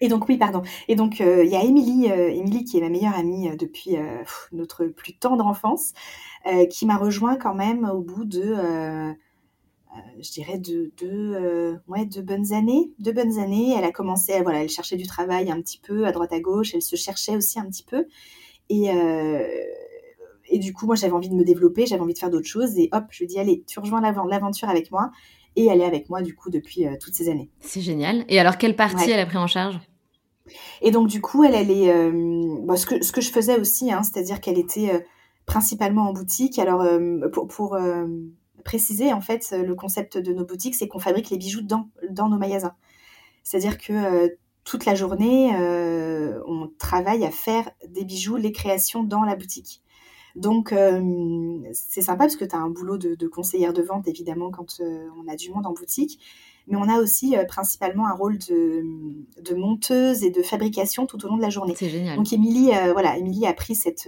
Et 0.02 0.08
donc, 0.08 0.30
oui, 0.30 0.38
pardon. 0.38 0.62
Et 0.88 0.96
donc, 0.96 1.20
il 1.20 1.50
y 1.50 1.56
a 1.56 1.64
Émilie, 1.64 2.06
Émilie 2.06 2.64
qui 2.64 2.78
est 2.78 2.82
ma 2.82 2.90
meilleure 2.90 3.16
amie 3.16 3.50
depuis 3.58 3.98
notre 4.54 4.86
plus 4.86 5.18
tendre 5.18 5.46
enfance, 5.46 5.94
qui 6.70 6.86
m'a 6.86 6.96
rejoint 6.96 7.36
quand 7.36 7.54
même 7.54 7.84
au 7.84 8.00
bout 8.00 8.24
de, 8.24 8.56
je 10.22 10.32
dirais, 10.32 10.58
de 10.58 10.94
deux, 10.98 11.78
ouais, 11.90 12.06
de 12.06 12.22
bonnes 12.22 12.54
années. 12.54 12.94
Deux 13.00 13.12
bonnes 13.12 13.40
années. 13.40 13.76
Elle 13.78 13.84
a 13.84 13.92
commencé, 13.92 14.40
voilà, 14.42 14.64
elle 14.64 14.70
cherchait 14.70 14.96
du 14.96 15.06
travail 15.06 15.52
un 15.52 15.60
petit 15.62 15.80
peu 15.80 16.08
à 16.08 16.14
droite 16.14 16.32
à 16.32 16.40
gauche. 16.40 16.74
Elle 16.74 16.82
se 16.82 16.96
cherchait 16.96 17.36
aussi 17.36 17.60
un 17.60 17.66
petit 17.66 17.84
peu. 17.84 18.06
Et, 18.70 18.92
euh, 18.92 19.40
et 20.48 20.60
du 20.60 20.74
coup, 20.74 20.86
moi, 20.86 20.96
j'avais 20.96 21.14
envie 21.14 21.30
de 21.30 21.36
me 21.36 21.44
développer, 21.44 21.86
j'avais 21.86 22.02
envie 22.02 22.14
de 22.14 22.20
faire 22.20 22.30
d'autres 22.30 22.48
choses. 22.48 22.78
Et 22.78 22.90
hop, 22.92 23.06
je 23.10 23.20
lui 23.20 23.28
dis, 23.28 23.40
allez, 23.40 23.64
tu 23.68 23.80
rejoins 23.80 24.02
l'aventure 24.02 24.70
avec 24.70 24.92
moi. 24.92 25.12
Et 25.56 25.66
elle 25.66 25.82
est 25.82 25.86
avec 25.86 26.10
moi, 26.10 26.22
du 26.22 26.36
coup, 26.36 26.50
depuis 26.50 26.86
euh, 26.86 26.96
toutes 27.00 27.16
ces 27.16 27.30
années. 27.30 27.50
C'est 27.60 27.82
génial. 27.82 28.24
Et 28.30 28.40
alors, 28.40 28.58
quelle 28.58 28.76
partie 28.76 29.10
elle 29.10 29.20
a 29.20 29.26
pris 29.26 29.38
en 29.38 29.48
charge? 29.48 29.80
Et 30.82 30.92
donc, 30.92 31.08
du 31.08 31.22
coup, 31.22 31.44
elle, 31.44 31.56
elle 31.56 31.72
est. 31.72 31.92
Euh, 31.92 32.76
ce, 32.76 32.86
que, 32.86 33.04
ce 33.04 33.12
que 33.12 33.22
je 33.22 33.32
faisais 33.32 33.60
aussi, 33.60 33.92
hein, 33.92 34.04
c'est-à-dire 34.04 34.42
qu'elle 34.42 34.60
était 34.60 35.06
principalement 35.46 36.10
en 36.10 36.14
boutique. 36.14 36.60
Alors, 36.60 36.86
pour, 37.34 37.48
pour 37.48 37.78
préciser, 38.64 39.12
en 39.14 39.22
fait, 39.22 39.52
le 39.52 39.74
concept 39.76 40.18
de 40.18 40.34
nos 40.34 40.46
boutiques, 40.46 40.76
c'est 40.76 40.88
qu'on 40.88 41.00
fabrique 41.00 41.30
les 41.32 41.38
bijoux 41.38 41.62
dans, 41.62 41.90
dans 42.10 42.30
nos 42.30 42.38
magasins. 42.38 42.74
C'est-à-dire 43.44 43.78
que 43.80 44.38
toute 44.64 44.86
la 44.86 44.94
journée, 44.94 45.56
euh, 45.56 46.19
on 46.70 46.78
travaille 46.78 47.26
à 47.26 47.32
faire 47.32 47.70
des 47.88 48.06
bijoux, 48.06 48.36
les 48.36 48.52
créations 48.52 49.04
dans 49.04 49.24
la 49.24 49.36
boutique. 49.36 49.82
Donc, 50.36 50.72
euh, 50.72 51.60
c'est 51.74 52.02
sympa 52.02 52.26
parce 52.26 52.36
que 52.36 52.46
tu 52.46 52.56
as 52.56 52.60
un 52.60 52.70
boulot 52.70 52.98
de, 52.98 53.28
conseillère 53.28 53.74
de 53.74 53.82
vente, 53.82 54.08
évidemment, 54.08 54.52
quand 54.52 54.80
euh, 54.80 55.08
on 55.18 55.28
a 55.28 55.36
du 55.36 55.52
monde 55.52 55.66
en 55.66 55.74
boutique. 55.74 56.20
Mais 56.68 56.78
on 56.78 56.88
a 56.88 57.00
aussi 57.00 57.36
principalement 57.48 58.08
un 58.08 58.14
rôle 58.14 58.38
de, 58.38 59.56
monteuse 59.56 60.24
et 60.24 60.30
de 60.30 60.44
fabrication 60.44 61.08
tout 61.08 61.26
au 61.26 61.28
long 61.28 61.38
de 61.38 61.42
la 61.42 61.50
journée. 61.50 61.74
C'est 61.76 61.90
génial. 61.90 62.16
Donc, 62.16 62.32
Émilie, 62.32 62.70
voilà, 62.92 63.18
Émilie 63.18 63.48
a, 63.48 63.54
pris 63.54 63.74
cette, 63.74 64.08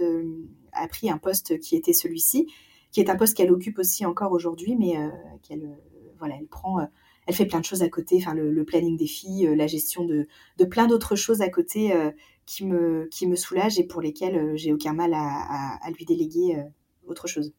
a 0.72 0.86
pris 0.86 1.10
un 1.10 1.18
poste 1.18 1.58
qui 1.58 1.74
était 1.74 1.92
celui-ci, 1.92 2.46
qui 2.92 3.00
est 3.00 3.10
un 3.10 3.16
poste 3.16 3.36
qu'elle 3.36 3.50
occupe 3.50 3.80
aussi 3.80 4.06
encore 4.06 4.30
aujourd'hui, 4.30 4.76
mais 4.76 4.96
qu'elle 5.42 5.76
voilà, 6.20 6.36
elle 6.38 6.46
prend 6.46 6.78
elle 7.26 7.34
fait 7.34 7.46
plein 7.46 7.60
de 7.60 7.64
choses 7.64 7.82
à 7.82 7.88
côté, 7.88 8.16
enfin 8.18 8.34
le, 8.34 8.64
planning 8.64 8.96
des 8.96 9.06
filles, 9.06 9.46
euh, 9.46 9.54
la 9.54 9.66
gestion 9.66 10.04
de, 10.04 10.26
plein 10.64 10.86
d'autres 10.86 11.16
choses 11.16 11.40
à 11.40 11.48
côté 11.48 11.92
euh, 11.92 12.10
qui, 12.46 12.64
me, 12.64 13.08
qui 13.10 13.26
me 13.26 13.36
soulagent 13.36 13.78
et 13.78 13.84
pour 13.84 14.00
lesquelles 14.00 14.36
euh, 14.36 14.52
j'ai 14.56 14.72
aucun 14.72 14.92
mal 14.92 15.14
à, 15.14 15.78
lui 15.96 16.04
déléguer 16.04 16.62
autre 17.06 17.26
chose. 17.26 17.52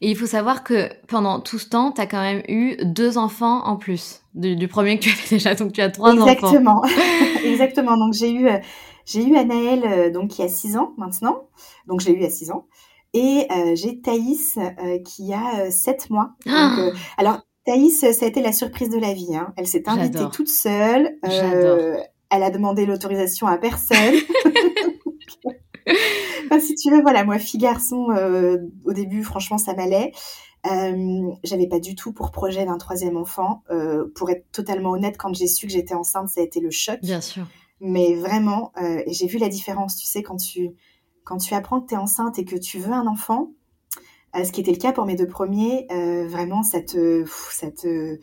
Et 0.00 0.10
il 0.10 0.16
faut 0.16 0.26
savoir 0.26 0.64
que 0.64 0.90
pendant 1.08 1.40
tout 1.40 1.58
ce 1.58 1.68
temps, 1.68 1.92
tu 1.92 2.00
as 2.00 2.06
quand 2.06 2.20
même 2.20 2.42
eu 2.48 2.76
deux 2.84 3.16
enfants 3.16 3.64
en 3.64 3.76
plus 3.76 4.22
du, 4.34 4.68
premier 4.68 4.98
que 4.98 5.04
tu 5.04 5.10
avais 5.10 5.28
déjà, 5.30 5.54
donc 5.54 5.72
tu 5.72 5.80
as 5.80 5.90
trois 5.90 6.12
Exactement. 6.12 6.82
enfants. 6.84 7.00
Exactement. 7.44 7.96
Donc 7.96 8.12
j'ai 8.12 8.32
eu, 8.32 8.48
j'ai 9.06 9.24
eu 9.24 9.36
Anaël 9.36 10.12
donc, 10.12 10.30
qui 10.30 10.42
a 10.42 10.48
six 10.48 10.76
ans 10.76 10.92
maintenant. 10.98 11.48
Donc 11.86 12.00
je 12.00 12.08
l'ai 12.08 12.14
eu 12.14 12.24
à 12.24 12.30
six 12.30 12.50
ans. 12.50 12.66
Et 13.14 13.48
j'ai 13.74 14.00
Thaïs 14.02 14.58
qui 15.06 15.32
a 15.32 15.70
sept 15.70 16.10
mois. 16.10 16.32
Ah 16.48 16.90
alors 17.16 17.40
Thaïs, 17.66 17.98
ça 17.98 18.24
a 18.24 18.28
été 18.28 18.40
la 18.40 18.52
surprise 18.52 18.88
de 18.90 18.98
la 18.98 19.12
vie. 19.12 19.34
Hein. 19.34 19.52
Elle 19.56 19.66
s'est 19.66 19.88
invitée 19.88 20.24
toute 20.32 20.48
seule. 20.48 21.18
Euh, 21.24 21.98
elle 22.30 22.42
a 22.42 22.50
demandé 22.50 22.86
l'autorisation 22.86 23.46
à 23.46 23.58
personne. 23.58 24.14
si 26.60 26.74
tu 26.74 26.90
veux, 26.90 27.02
voilà, 27.02 27.24
moi, 27.24 27.38
fille 27.38 27.60
garçon, 27.60 28.10
euh, 28.10 28.58
au 28.84 28.92
début, 28.92 29.22
franchement, 29.24 29.58
ça 29.58 29.74
m'allait. 29.74 30.12
Euh, 30.70 31.30
j'avais 31.44 31.68
pas 31.68 31.78
du 31.78 31.94
tout 31.94 32.12
pour 32.12 32.32
projet 32.32 32.64
d'un 32.64 32.78
troisième 32.78 33.16
enfant. 33.16 33.62
Euh, 33.70 34.06
pour 34.14 34.30
être 34.30 34.50
totalement 34.52 34.90
honnête, 34.90 35.16
quand 35.16 35.34
j'ai 35.34 35.46
su 35.46 35.66
que 35.66 35.72
j'étais 35.72 35.94
enceinte, 35.94 36.28
ça 36.28 36.40
a 36.40 36.44
été 36.44 36.60
le 36.60 36.70
choc. 36.70 36.98
Bien 37.02 37.20
sûr. 37.20 37.46
Mais 37.80 38.14
vraiment, 38.14 38.72
et 38.80 39.12
j'ai 39.12 39.26
vu 39.26 39.36
la 39.36 39.50
différence. 39.50 39.96
Tu 39.96 40.06
sais, 40.06 40.22
quand 40.22 40.36
tu 40.36 40.70
quand 41.26 41.38
tu 41.38 41.52
apprends 41.54 41.80
que 41.80 41.88
tu 41.88 41.94
es 41.94 41.98
enceinte 41.98 42.38
et 42.38 42.44
que 42.44 42.56
tu 42.56 42.78
veux 42.78 42.92
un 42.92 43.06
enfant, 43.06 43.50
euh, 44.36 44.44
ce 44.44 44.52
qui 44.52 44.60
était 44.60 44.70
le 44.70 44.78
cas 44.78 44.92
pour 44.92 45.06
mes 45.06 45.16
deux 45.16 45.26
premiers, 45.26 45.86
euh, 45.90 46.26
vraiment, 46.28 46.62
ça 46.62 46.80
te, 46.80 47.24
ça 47.50 47.70
te, 47.70 48.18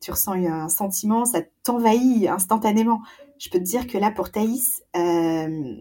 tu 0.00 0.10
ressens 0.10 0.32
un 0.32 0.68
sentiment, 0.68 1.24
ça 1.24 1.40
t'envahit 1.64 2.28
instantanément. 2.28 3.02
Je 3.38 3.50
peux 3.50 3.58
te 3.58 3.64
dire 3.64 3.86
que 3.86 3.98
là, 3.98 4.10
pour 4.10 4.30
Thaïs, 4.30 4.82
euh, 4.96 5.74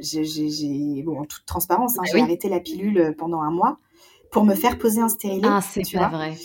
j'ai, 0.00 1.02
bon, 1.04 1.20
en 1.20 1.24
toute 1.24 1.46
transparence, 1.46 1.98
hein, 1.98 2.02
j'ai 2.10 2.20
arrêté 2.20 2.48
la 2.48 2.60
pilule 2.60 3.14
pendant 3.18 3.40
un 3.40 3.50
mois 3.50 3.78
pour 4.30 4.44
me 4.44 4.54
faire 4.54 4.78
poser 4.78 5.00
un 5.00 5.08
stérilet. 5.08 5.48
Ah, 5.48 5.60
c'est 5.60 5.82
pas 5.92 6.08
vrai. 6.08 6.36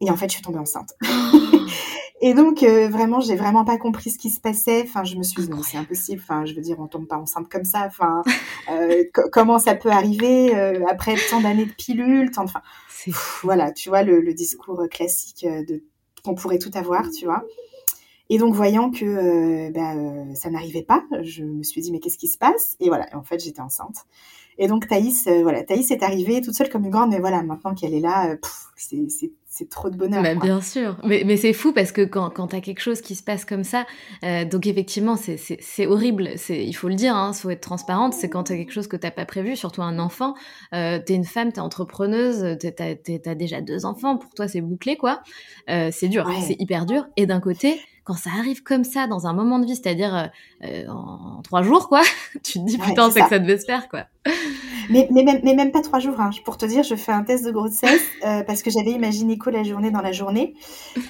Et 0.00 0.10
en 0.10 0.16
fait, 0.16 0.28
je 0.28 0.34
suis 0.34 0.42
tombée 0.42 0.58
enceinte. 0.58 0.94
Et 2.24 2.34
donc, 2.34 2.62
euh, 2.62 2.88
vraiment, 2.88 3.18
j'ai 3.20 3.34
vraiment 3.34 3.64
pas 3.64 3.78
compris 3.78 4.10
ce 4.10 4.18
qui 4.18 4.30
se 4.30 4.40
passait. 4.40 4.82
Enfin, 4.84 5.02
je 5.02 5.16
me 5.16 5.24
suis 5.24 5.42
dit, 5.42 5.50
non, 5.50 5.60
c'est 5.60 5.76
impossible. 5.76 6.22
Enfin, 6.22 6.44
je 6.44 6.54
veux 6.54 6.60
dire, 6.60 6.78
on 6.78 6.86
tombe 6.86 7.08
pas 7.08 7.16
enceinte 7.16 7.48
comme 7.48 7.64
ça. 7.64 7.84
Enfin, 7.86 8.22
euh, 8.70 9.02
comment 9.32 9.58
ça 9.58 9.74
peut 9.74 9.90
arriver 9.90 10.54
euh, 10.54 10.84
après 10.88 11.16
tant 11.28 11.40
d'années 11.40 11.66
de 11.66 11.72
pilules 11.72 12.30
tant 12.30 12.44
Enfin, 12.44 12.62
voilà, 13.42 13.72
tu 13.72 13.88
vois, 13.88 14.04
le, 14.04 14.32
discours 14.34 14.86
classique 14.88 15.44
de 15.44 15.82
qu'on 16.24 16.36
pourrait 16.36 16.60
tout 16.60 16.70
avoir, 16.74 17.10
tu 17.10 17.24
vois. 17.24 17.42
Et 18.30 18.38
donc, 18.38 18.54
voyant 18.54 18.90
que 18.90 19.70
bah, 19.72 20.34
ça 20.34 20.50
n'arrivait 20.50 20.82
pas, 20.82 21.04
je 21.22 21.44
me 21.44 21.62
suis 21.62 21.80
dit, 21.80 21.92
mais 21.92 22.00
qu'est-ce 22.00 22.18
qui 22.18 22.28
se 22.28 22.38
passe? 22.38 22.76
Et 22.80 22.88
voilà, 22.88 23.06
en 23.14 23.22
fait, 23.22 23.42
j'étais 23.42 23.60
enceinte. 23.60 24.06
Et 24.58 24.68
donc, 24.68 24.86
Thaïs, 24.86 25.28
voilà, 25.42 25.64
Thaïs 25.64 25.90
est 25.90 26.02
arrivée 26.02 26.40
toute 26.40 26.54
seule 26.54 26.68
comme 26.68 26.84
une 26.84 26.90
grande, 26.90 27.10
mais 27.10 27.20
voilà, 27.20 27.42
maintenant 27.42 27.74
qu'elle 27.74 27.94
est 27.94 28.00
là, 28.00 28.36
c'est 28.76 29.32
c'est 29.52 29.68
trop 29.68 29.90
de 29.90 29.96
bonheur. 29.96 30.22
Bah, 30.22 30.34
bien 30.34 30.62
sûr, 30.62 30.96
mais, 31.04 31.24
mais 31.26 31.36
c'est 31.36 31.52
fou 31.52 31.74
parce 31.74 31.92
que 31.92 32.00
quand, 32.00 32.30
quand 32.30 32.48
tu 32.48 32.56
as 32.56 32.62
quelque 32.62 32.80
chose 32.80 33.02
qui 33.02 33.14
se 33.14 33.22
passe 33.22 33.44
comme 33.44 33.64
ça, 33.64 33.86
euh, 34.24 34.46
donc 34.46 34.66
effectivement, 34.66 35.16
c'est 35.16 35.86
horrible, 35.86 36.30
il 36.48 36.72
faut 36.72 36.88
le 36.88 36.94
dire, 36.94 37.12
il 37.12 37.18
hein, 37.18 37.32
faut 37.34 37.50
être 37.50 37.60
transparente, 37.60 38.14
c'est 38.14 38.30
quand 38.30 38.44
tu 38.44 38.54
as 38.54 38.56
quelque 38.56 38.72
chose 38.72 38.88
que 38.88 38.96
tu 38.96 39.10
pas 39.10 39.26
prévu, 39.26 39.54
surtout 39.54 39.82
un 39.82 39.98
enfant, 39.98 40.34
euh, 40.72 40.98
tu 41.06 41.12
es 41.12 41.16
une 41.16 41.26
femme, 41.26 41.52
tu 41.52 41.58
es 41.58 41.60
entrepreneuse, 41.60 42.56
tu 42.58 42.66
as, 42.66 43.34
déjà 43.34 43.60
deux 43.60 43.84
enfants, 43.84 44.16
pour 44.16 44.32
toi 44.32 44.48
c'est 44.48 44.62
bouclé, 44.62 44.96
quoi. 44.96 45.20
Euh, 45.68 45.90
c'est 45.92 46.08
dur, 46.08 46.26
c'est 46.40 46.56
hyper 46.58 46.86
dur. 46.86 47.06
Et 47.18 47.26
d'un 47.26 47.40
côté, 47.40 47.78
quand 48.04 48.14
ça 48.14 48.30
arrive 48.38 48.62
comme 48.62 48.84
ça 48.84 49.06
dans 49.06 49.26
un 49.26 49.32
moment 49.32 49.58
de 49.58 49.66
vie, 49.66 49.76
c'est-à-dire 49.76 50.30
euh, 50.64 50.86
en, 50.88 51.40
trois 51.42 51.62
jours, 51.62 51.88
quoi, 51.88 52.02
tu 52.42 52.58
te 52.60 52.64
dis 52.64 52.78
putain, 52.78 53.10
c'est 53.10 53.22
que 53.22 53.28
ça 53.28 53.38
devait 53.38 53.58
se 53.58 53.64
faire, 53.64 53.88
quoi. 53.88 54.06
Mais, 54.90 55.08
mais, 55.10 55.22
même, 55.22 55.40
mais 55.44 55.54
même 55.54 55.70
pas 55.70 55.80
trois 55.80 55.98
jours. 55.98 56.20
Hein. 56.20 56.30
Pour 56.44 56.56
te 56.58 56.66
dire, 56.66 56.82
je 56.82 56.94
fais 56.94 57.12
un 57.12 57.22
test 57.22 57.44
de 57.44 57.50
grossesse 57.50 58.02
euh, 58.26 58.42
parce 58.42 58.62
que 58.62 58.70
j'avais 58.70 58.90
imaginé 58.90 59.38
quoi 59.38 59.52
la 59.52 59.62
journée 59.62 59.90
dans 59.90 60.00
la 60.00 60.12
journée 60.12 60.54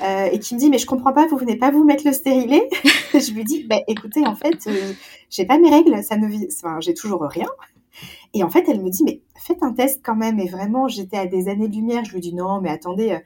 euh, 0.02 0.28
et 0.30 0.38
qui 0.38 0.54
me 0.54 0.60
dit 0.60 0.70
mais 0.70 0.78
je 0.78 0.86
comprends 0.86 1.12
pas, 1.12 1.26
vous 1.26 1.36
venez 1.36 1.56
pas 1.56 1.70
vous 1.70 1.84
mettre 1.84 2.06
le 2.06 2.12
stérilet 2.12 2.68
Je 3.14 3.32
lui 3.32 3.44
dis 3.44 3.64
bah 3.64 3.80
écoutez 3.88 4.26
en 4.26 4.34
fait 4.34 4.66
euh, 4.66 4.92
j'ai 5.30 5.44
pas 5.44 5.58
mes 5.58 5.70
règles, 5.70 6.02
ça 6.02 6.16
ne 6.16 6.26
enfin, 6.26 6.80
j'ai 6.80 6.94
toujours 6.94 7.22
rien. 7.22 7.48
Et 8.34 8.42
en 8.42 8.50
fait 8.50 8.64
elle 8.68 8.82
me 8.82 8.90
dit 8.90 9.04
mais 9.04 9.20
faites 9.36 9.62
un 9.62 9.72
test 9.72 10.00
quand 10.02 10.16
même 10.16 10.38
et 10.38 10.48
vraiment 10.48 10.88
j'étais 10.88 11.18
à 11.18 11.26
des 11.26 11.48
années 11.48 11.68
lumière. 11.68 12.04
Je 12.04 12.12
lui 12.12 12.20
dis 12.20 12.34
non 12.34 12.60
mais 12.60 12.70
attendez. 12.70 13.18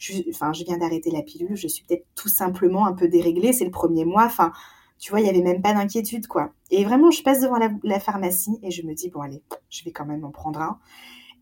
Je, 0.00 0.14
je 0.14 0.64
viens 0.64 0.78
d'arrêter 0.78 1.10
la 1.10 1.22
pilule, 1.22 1.56
je 1.56 1.68
suis 1.68 1.84
peut-être 1.84 2.06
tout 2.14 2.28
simplement 2.28 2.86
un 2.86 2.94
peu 2.94 3.06
déréglée, 3.06 3.52
c'est 3.52 3.66
le 3.66 3.70
premier 3.70 4.06
mois, 4.06 4.24
enfin, 4.24 4.50
tu 4.98 5.10
vois, 5.10 5.20
il 5.20 5.26
y 5.26 5.30
avait 5.30 5.42
même 5.42 5.60
pas 5.60 5.74
d'inquiétude, 5.74 6.26
quoi. 6.26 6.52
Et 6.70 6.84
vraiment, 6.84 7.10
je 7.10 7.22
passe 7.22 7.40
devant 7.40 7.58
la, 7.82 8.00
pharmacie 8.00 8.58
et 8.62 8.70
je 8.70 8.82
me 8.86 8.94
dis, 8.94 9.10
bon, 9.10 9.20
allez, 9.20 9.42
je 9.68 9.84
vais 9.84 9.92
quand 9.92 10.06
même 10.06 10.24
en 10.24 10.30
prendre 10.30 10.60
un. 10.60 10.78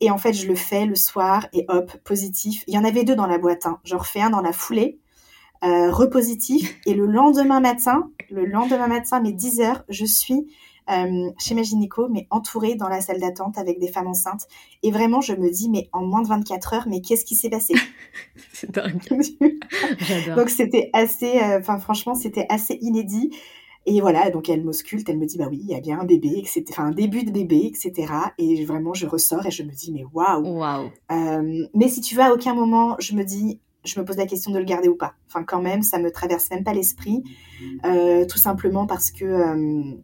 Et 0.01 0.11
en 0.11 0.19
fait, 0.19 0.33
je 0.33 0.47
le 0.47 0.55
fais 0.55 0.87
le 0.87 0.95
soir 0.95 1.47
et 1.53 1.65
hop, 1.69 1.97
positif. 2.05 2.65
Il 2.69 2.75
y 2.75 2.79
en 2.79 2.85
avait 2.85 3.05
deux 3.05 3.17
dans 3.17 3.27
la 3.27 3.39
boîte. 3.39 3.67
Hein. 3.67 3.81
J'en 3.85 3.99
refais 3.99 4.21
un 4.21 4.31
dans 4.31 4.41
la 4.41 4.53
foulée, 4.53 5.01
euh, 5.65 5.91
repositif. 5.91 6.79
Et 6.87 6.95
le 6.95 7.07
lendemain 7.07 7.61
matin, 7.61 8.11
le 8.31 8.45
lendemain 8.45 8.87
matin, 8.87 9.21
mais 9.21 9.33
10 9.33 9.61
heures, 9.61 9.85
je 9.89 10.05
suis 10.05 10.47
euh, 10.91 11.31
chez 11.39 11.55
ma 11.55 11.63
gynéco, 11.63 12.09
mais 12.09 12.27
entourée 12.31 12.75
dans 12.75 12.89
la 12.89 13.01
salle 13.01 13.21
d'attente 13.21 13.59
avec 13.59 13.79
des 13.79 13.89
femmes 13.89 14.07
enceintes. 14.07 14.47
Et 14.83 14.91
vraiment, 14.91 15.21
je 15.21 15.35
me 15.35 15.51
dis, 15.51 15.69
mais 15.69 15.89
en 15.93 16.03
moins 16.03 16.23
de 16.23 16.29
24 16.29 16.73
heures, 16.75 16.89
mais 16.89 17.03
qu'est-ce 17.03 17.25
qui 17.25 17.35
s'est 17.35 17.51
passé? 17.51 17.75
C'est 18.53 18.71
dingue. 18.71 19.03
donc 20.37 20.49
c'était 20.49 20.91
assez, 20.93 21.41
euh, 21.41 21.59
enfin 21.59 21.79
franchement, 21.79 22.15
c'était 22.15 22.47
assez 22.49 22.79
inédit. 22.81 23.31
Et 23.87 24.01
voilà, 24.01 24.31
donc 24.31 24.49
elle 24.49 24.65
m'ausculte, 24.65 25.09
elle 25.09 25.19
me 25.19 25.27
dit, 25.27 25.39
bah 25.39 25.47
oui, 25.51 25.61
il 25.63 25.69
y 25.69 25.75
a 25.75 25.81
bien 25.81 26.01
un 26.01 26.05
bébé, 26.05 26.35
etc. 26.37 26.65
Enfin, 26.71 26.87
un 26.87 26.91
début 26.91 27.25
de 27.25 27.31
bébé, 27.31 27.67
etc. 27.67 28.13
Et 28.39 28.65
vraiment, 28.65 28.93
je 28.93 29.07
ressors 29.07 29.47
et 29.47 29.51
je 29.51 29.63
me 29.63 29.71
dis, 29.71 29.93
mais 29.93 30.05
waouh 30.13 30.59
wow. 30.59 30.91
Euh, 31.11 31.67
mais 31.75 31.89
si 31.89 32.01
tu 32.01 32.15
veux, 32.15 32.23
à 32.23 32.33
aucun 32.33 32.55
moment, 32.55 32.97
je 32.99 33.15
me 33.15 33.25
dis, 33.25 33.61
je 33.85 33.99
me 33.99 34.05
pose 34.05 34.17
la 34.17 34.27
question 34.27 34.53
de 34.53 34.59
le 34.59 34.65
garder 34.65 34.89
ou 34.89 34.97
pas. 34.97 35.15
Enfin, 35.29 35.43
quand 35.43 35.63
même, 35.63 35.83
ça 35.83 35.99
me 35.99 36.11
traverse 36.11 36.51
même 36.51 36.65
pas 36.65 36.75
l'esprit. 36.75 37.23
tout 37.83 38.39
simplement 38.39 38.87
parce 38.87 39.11
que 39.11 39.97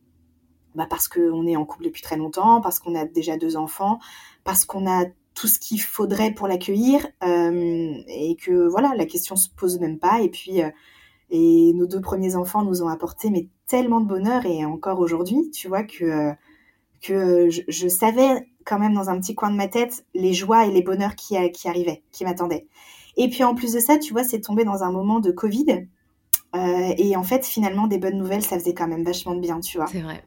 bah 0.75 0.87
parce 0.89 1.09
qu'on 1.09 1.47
est 1.47 1.57
en 1.57 1.65
couple 1.65 1.85
depuis 1.85 2.03
très 2.03 2.17
longtemps, 2.17 2.61
parce 2.61 2.81
qu'on 2.81 2.95
a 2.95 3.05
déjà 3.05 3.37
deux 3.37 3.57
enfants, 3.57 3.99
parce 4.45 4.65
qu'on 4.65 4.87
a 4.87 5.05
tout 5.35 5.49
ce 5.49 5.59
qu'il 5.59 5.81
faudrait 5.81 6.33
pour 6.33 6.49
l'accueillir 6.49 7.07
euh, 7.23 7.95
et 8.07 8.37
que 8.37 8.69
voilà, 8.69 8.95
la 8.97 9.05
question 9.05 9.37
se 9.37 9.49
pose 9.49 9.81
même 9.81 9.99
pas. 9.99 10.21
Et 10.23 10.29
puis, 10.29 10.63
euh, 10.63 10.71
et 11.31 11.73
nos 11.75 11.87
deux 11.87 12.01
premiers 12.01 12.37
enfants 12.37 12.63
nous 12.63 12.83
ont 12.83 12.89
apporté 12.89 13.31
mais 13.31 13.49
tellement 13.67 14.01
de 14.01 14.07
bonheur 14.07 14.47
et 14.47 14.65
encore 14.65 15.01
aujourd'hui, 15.01 15.51
tu 15.51 15.69
vois 15.69 15.83
que 15.83 16.05
euh, 16.05 16.33
que 17.03 17.51
je, 17.51 17.89
savais 17.89 18.49
quand 18.65 18.79
même 18.79 18.95
dans 18.95 19.11
un 19.11 19.21
petit 19.21 19.35
coin 19.35 19.51
de 19.51 19.57
ma 19.57 19.69
tête 19.69 20.07
les 20.15 20.33
joies 20.33 20.65
et 20.65 20.71
les 20.71 20.81
bonheurs 20.81 21.17
qui, 21.17 21.37
qui 21.53 21.69
arrivaient, 21.69 22.03
qui 22.13 22.25
m'attendaient. 22.25 22.67
Et 23.19 23.29
puis 23.29 23.45
en 23.45 23.55
plus 23.55 23.75
de 23.75 23.81
ça, 23.81 23.99
tu 23.99 24.15
vois, 24.15 24.25
c'est 24.25 24.41
tombé 24.41 24.65
dans 24.65 24.85
un 24.85 24.91
moment 24.91 25.21
de 25.21 25.31
Covid. 25.31 25.87
et 26.55 27.17
en 27.17 27.23
fait, 27.23 27.45
finalement, 27.45 27.89
des 27.89 27.99
bonnes 27.99 28.17
nouvelles, 28.17 28.43
ça 28.43 28.59
faisait 28.59 28.73
quand 28.73 28.89
même 28.89 29.05
vachement 29.05 29.35
de 29.35 29.41
bien, 29.41 29.61
tu 29.61 29.77
vois. 29.77 29.87
C'est 29.87 30.01
vrai. 30.01 30.25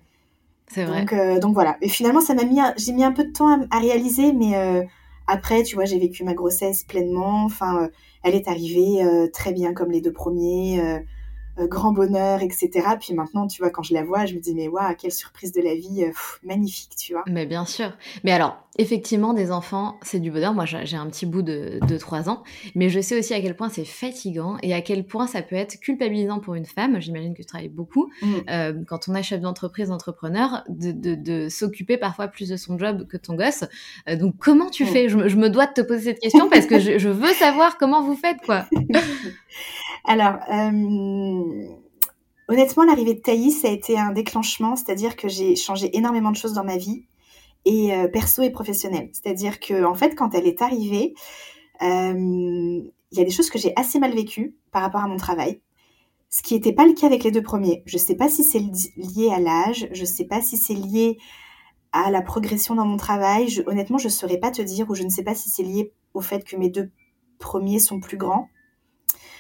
C'est 0.68 0.84
vrai. 0.86 1.02
Donc, 1.02 1.14
euh, 1.14 1.40
donc, 1.40 1.54
voilà. 1.54 1.78
Et 1.82 1.90
finalement, 1.90 2.22
ça 2.22 2.34
m'a 2.34 2.44
mis, 2.44 2.60
j'ai 2.78 2.94
mis 2.94 3.04
un 3.04 3.12
peu 3.12 3.24
de 3.24 3.32
temps 3.32 3.68
à, 3.72 3.80
réaliser, 3.80 4.34
mais 4.34 4.56
euh, 4.56 4.84
après, 5.28 5.64
tu 5.64 5.76
vois, 5.76 5.86
j'ai 5.86 6.00
vécu 6.00 6.24
ma 6.24 6.34
grossesse 6.34 6.84
pleinement. 6.84 7.46
Enfin, 7.46 7.84
euh, 7.84 7.88
elle 8.24 8.36
est 8.36 8.48
arrivée 8.48 9.02
très 9.32 9.54
bien 9.54 9.74
comme 9.74 9.92
les 9.92 10.02
deux 10.02 10.12
premiers. 10.12 10.82
Euh, 11.60 11.68
grand 11.68 11.92
bonheur, 11.92 12.42
etc. 12.42 12.70
Puis 13.00 13.14
maintenant, 13.14 13.48
tu 13.48 13.62
vois, 13.62 13.72
quand 13.72 13.82
je 13.82 13.94
la 13.94 14.04
vois, 14.04 14.26
je 14.26 14.36
me 14.36 14.40
dis, 14.40 14.54
mais 14.54 14.68
waouh, 14.68 14.94
quelle 14.96 15.12
surprise 15.12 15.52
de 15.52 15.62
la 15.62 15.74
vie, 15.74 16.04
euh, 16.04 16.12
magnifique, 16.44 16.92
tu 16.96 17.14
vois. 17.14 17.24
Mais 17.26 17.48
bien 17.48 17.66
sûr. 17.66 17.92
Mais 18.24 18.32
alors, 18.32 18.58
effectivement, 18.78 19.34
des 19.34 19.52
enfants, 19.52 19.98
c'est 20.04 20.20
du 20.20 20.30
bonheur. 20.30 20.54
Moi, 20.54 20.66
j'ai 20.66 20.98
un 20.98 21.08
petit 21.08 21.26
bout 21.26 21.42
de, 21.42 21.80
de 21.88 21.98
3 21.98 22.30
ans, 22.30 22.44
mais 22.76 22.90
je 22.90 23.00
sais 23.00 23.18
aussi 23.18 23.34
à 23.34 23.42
quel 23.42 23.56
point 23.56 23.70
c'est 23.70 23.86
fatigant 23.86 24.58
et 24.62 24.74
à 24.76 24.82
quel 24.82 25.06
point 25.06 25.26
ça 25.26 25.42
peut 25.42 25.56
être 25.56 25.80
culpabilisant 25.80 26.40
pour 26.40 26.54
une 26.54 26.66
femme. 26.66 27.00
J'imagine 27.00 27.34
que 27.34 27.42
tu 27.42 27.48
travailles 27.48 27.70
beaucoup. 27.70 28.12
Mm. 28.22 28.34
Euh, 28.50 28.74
quand 28.88 29.08
on 29.08 29.16
est 29.16 29.24
chef 29.24 29.42
d'entreprise, 29.42 29.90
entrepreneur, 29.90 30.64
de, 30.70 30.92
de, 30.92 31.50
s'occuper 31.50 31.98
parfois 31.98 32.28
plus 32.28 32.50
de 32.50 32.58
son 32.58 32.78
job 32.78 33.08
que 33.08 33.18
ton 33.18 33.34
gosse. 33.36 33.64
donc, 34.20 34.36
comment 34.38 34.70
tu 34.70 34.84
mm. 34.84 34.88
fais? 34.88 35.10
Je, 35.10 35.18
me 35.18 35.50
dois 35.50 35.66
de 35.66 35.74
te 35.74 35.82
poser 35.82 36.12
cette 36.12 36.20
question 36.20 36.50
parce 36.50 36.68
que 36.68 36.80
je, 36.80 37.00
je 37.00 37.10
veux 37.10 37.34
savoir 37.34 37.78
comment 37.78 38.04
vous 38.04 38.16
faites, 38.16 38.42
quoi. 38.46 38.66
Alors, 40.08 40.40
euh, 40.50 41.68
honnêtement, 42.48 42.86
l'arrivée 42.86 43.16
de 43.16 43.20
Thaïs 43.20 43.66
a 43.66 43.70
été 43.70 44.00
un 44.00 44.14
déclenchement, 44.14 44.78
c'est-à-dire 44.78 45.18
que 45.18 45.28
j'ai 45.28 45.58
changé 45.58 45.96
énormément 45.98 46.32
de 46.32 46.38
choses 46.38 46.54
dans 46.54 46.64
ma 46.64 46.78
vie, 46.78 47.06
et 47.66 47.94
euh, 47.94 48.08
perso 48.08 48.42
et 48.42 48.50
professionnelle. 48.50 49.10
C'est-à-dire 49.12 49.60
que, 49.60 49.84
en 49.84 49.96
fait, 49.96 50.16
quand 50.16 50.34
elle 50.34 50.48
est 50.48 50.62
arrivée, 50.62 51.14
euh, 51.82 52.14
il 53.12 53.18
y 53.18 53.22
a 53.22 53.26
des 53.26 53.32
choses 53.32 53.50
que 53.50 53.60
j'ai 53.60 53.74
assez 53.76 54.00
mal 54.00 54.14
vécues 54.16 54.56
par 54.72 54.82
rapport 54.82 55.02
à 55.02 55.08
mon 55.10 55.18
travail. 55.18 55.60
Ce 56.30 56.42
qui 56.42 56.54
n'était 56.54 56.74
pas 56.74 56.88
le 56.88 56.94
cas 56.94 57.08
avec 57.08 57.26
les 57.26 57.32
deux 57.32 57.44
premiers. 57.44 57.84
Je 57.86 57.98
ne 57.98 58.02
sais 58.02 58.16
pas 58.16 58.30
si 58.30 58.46
c'est 58.46 58.64
lié 58.96 59.30
à 59.34 59.40
l'âge, 59.40 59.90
je 59.92 60.02
ne 60.02 60.06
sais 60.06 60.26
pas 60.26 60.42
si 60.42 60.56
c'est 60.56 60.74
lié 60.74 61.18
à 61.92 62.12
la 62.12 62.22
progression 62.22 62.76
dans 62.76 62.86
mon 62.86 62.98
travail. 62.98 63.62
honnêtement, 63.68 63.98
je 63.98 64.08
ne 64.08 64.12
saurais 64.12 64.38
pas 64.38 64.52
te 64.52 64.62
dire, 64.62 64.90
ou 64.90 64.96
je 64.96 65.04
ne 65.04 65.10
sais 65.10 65.24
pas 65.24 65.36
si 65.36 65.50
c'est 65.50 65.64
lié 65.64 65.92
au 66.14 66.22
fait 66.22 66.46
que 66.46 66.56
mes 66.56 66.70
deux 66.70 66.92
premiers 67.40 67.80
sont 67.80 68.00
plus 68.00 68.18
grands. 68.18 68.48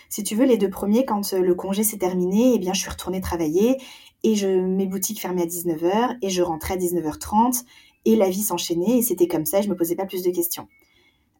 Si 0.09 0.23
tu 0.23 0.35
veux, 0.35 0.45
les 0.45 0.57
deux 0.57 0.69
premiers, 0.69 1.05
quand 1.05 1.33
euh, 1.33 1.39
le 1.39 1.55
congé 1.55 1.83
s'est 1.83 1.97
terminé, 1.97 2.53
eh 2.55 2.59
bien, 2.59 2.73
je 2.73 2.79
suis 2.79 2.89
retournée 2.89 3.21
travailler 3.21 3.77
et 4.23 4.35
je, 4.35 4.47
mes 4.47 4.85
boutiques 4.85 5.21
fermaient 5.21 5.43
à 5.43 5.45
19h 5.45 6.17
et 6.21 6.29
je 6.29 6.41
rentrais 6.41 6.75
à 6.75 6.77
19h30 6.77 7.63
et 8.05 8.15
la 8.15 8.29
vie 8.29 8.41
s'enchaînait 8.41 8.99
et 8.99 9.01
c'était 9.01 9.27
comme 9.27 9.45
ça, 9.45 9.61
je 9.61 9.69
me 9.69 9.75
posais 9.75 9.95
pas 9.95 10.05
plus 10.05 10.23
de 10.23 10.31
questions. 10.31 10.67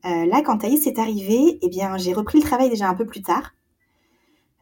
Euh, 0.05 0.25
là, 0.25 0.41
quand 0.41 0.59
Thaïs 0.59 0.85
est 0.85 0.99
arrivée, 0.99 1.59
eh 1.61 1.69
bien, 1.69 1.97
j'ai 1.97 2.13
repris 2.13 2.39
le 2.39 2.43
travail 2.43 2.69
déjà 2.69 2.87
un 2.87 2.93
peu 2.93 3.05
plus 3.05 3.21
tard. 3.21 3.53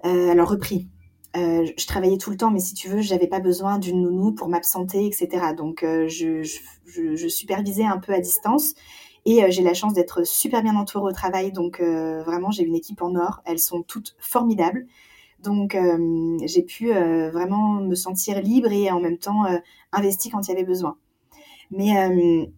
Euh, 0.06 0.30
alors, 0.30 0.50
repris. 0.50 0.88
je 1.34 1.88
travaillais 1.88 2.18
tout 2.18 2.30
le 2.30 2.38
temps, 2.38 2.52
mais 2.52 2.60
si 2.60 2.74
tu 2.74 2.88
veux, 2.88 3.02
j'avais 3.02 3.28
pas 3.28 3.42
besoin 3.42 3.80
d'une 3.80 4.02
nounou 4.02 4.32
pour 4.32 4.48
m'absenter, 4.48 5.06
etc. 5.06 5.54
Donc, 5.58 5.84
je, 5.84 7.28
supervisais 7.28 7.84
un 7.84 7.98
peu 7.98 8.14
à 8.14 8.20
distance 8.20 8.76
et 9.26 9.44
euh, 9.44 9.48
j'ai 9.50 9.64
la 9.64 9.74
chance 9.74 9.94
d'être 9.94 10.26
super 10.26 10.62
bien 10.62 10.76
entourée 10.76 11.10
au 11.10 11.14
travail. 11.14 11.52
Donc 11.52 11.80
euh, 11.80 12.24
vraiment, 12.24 12.52
j'ai 12.52 12.64
une 12.64 12.76
équipe 12.76 13.02
en 13.02 13.16
or. 13.16 13.42
Elles 13.46 13.60
sont 13.60 13.82
toutes 13.82 14.16
formidables. 14.20 14.86
Donc 15.40 15.76
euh, 15.76 16.38
j'ai 16.46 16.64
pu 16.64 16.92
vraiment 16.92 17.74
me 17.74 17.96
sentir 17.96 18.42
libre 18.42 18.72
et 18.72 18.90
en 18.90 19.00
même 19.00 19.18
temps 19.18 19.44
investie 19.92 20.30
quand 20.30 20.48
il 20.48 20.52
y 20.52 20.54
avait 20.54 20.64
besoin. 20.64 20.98
Mais 21.72 22.50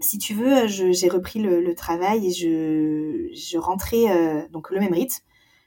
si 0.00 0.18
tu 0.18 0.34
veux, 0.34 0.66
j'ai 0.66 1.08
repris 1.08 1.40
le, 1.40 1.74
travail 1.74 2.28
et 2.28 2.30
je, 2.30 3.58
rentrais 3.58 4.48
donc 4.52 4.70
le 4.70 4.78
même 4.78 4.92
rythme. 4.92 5.22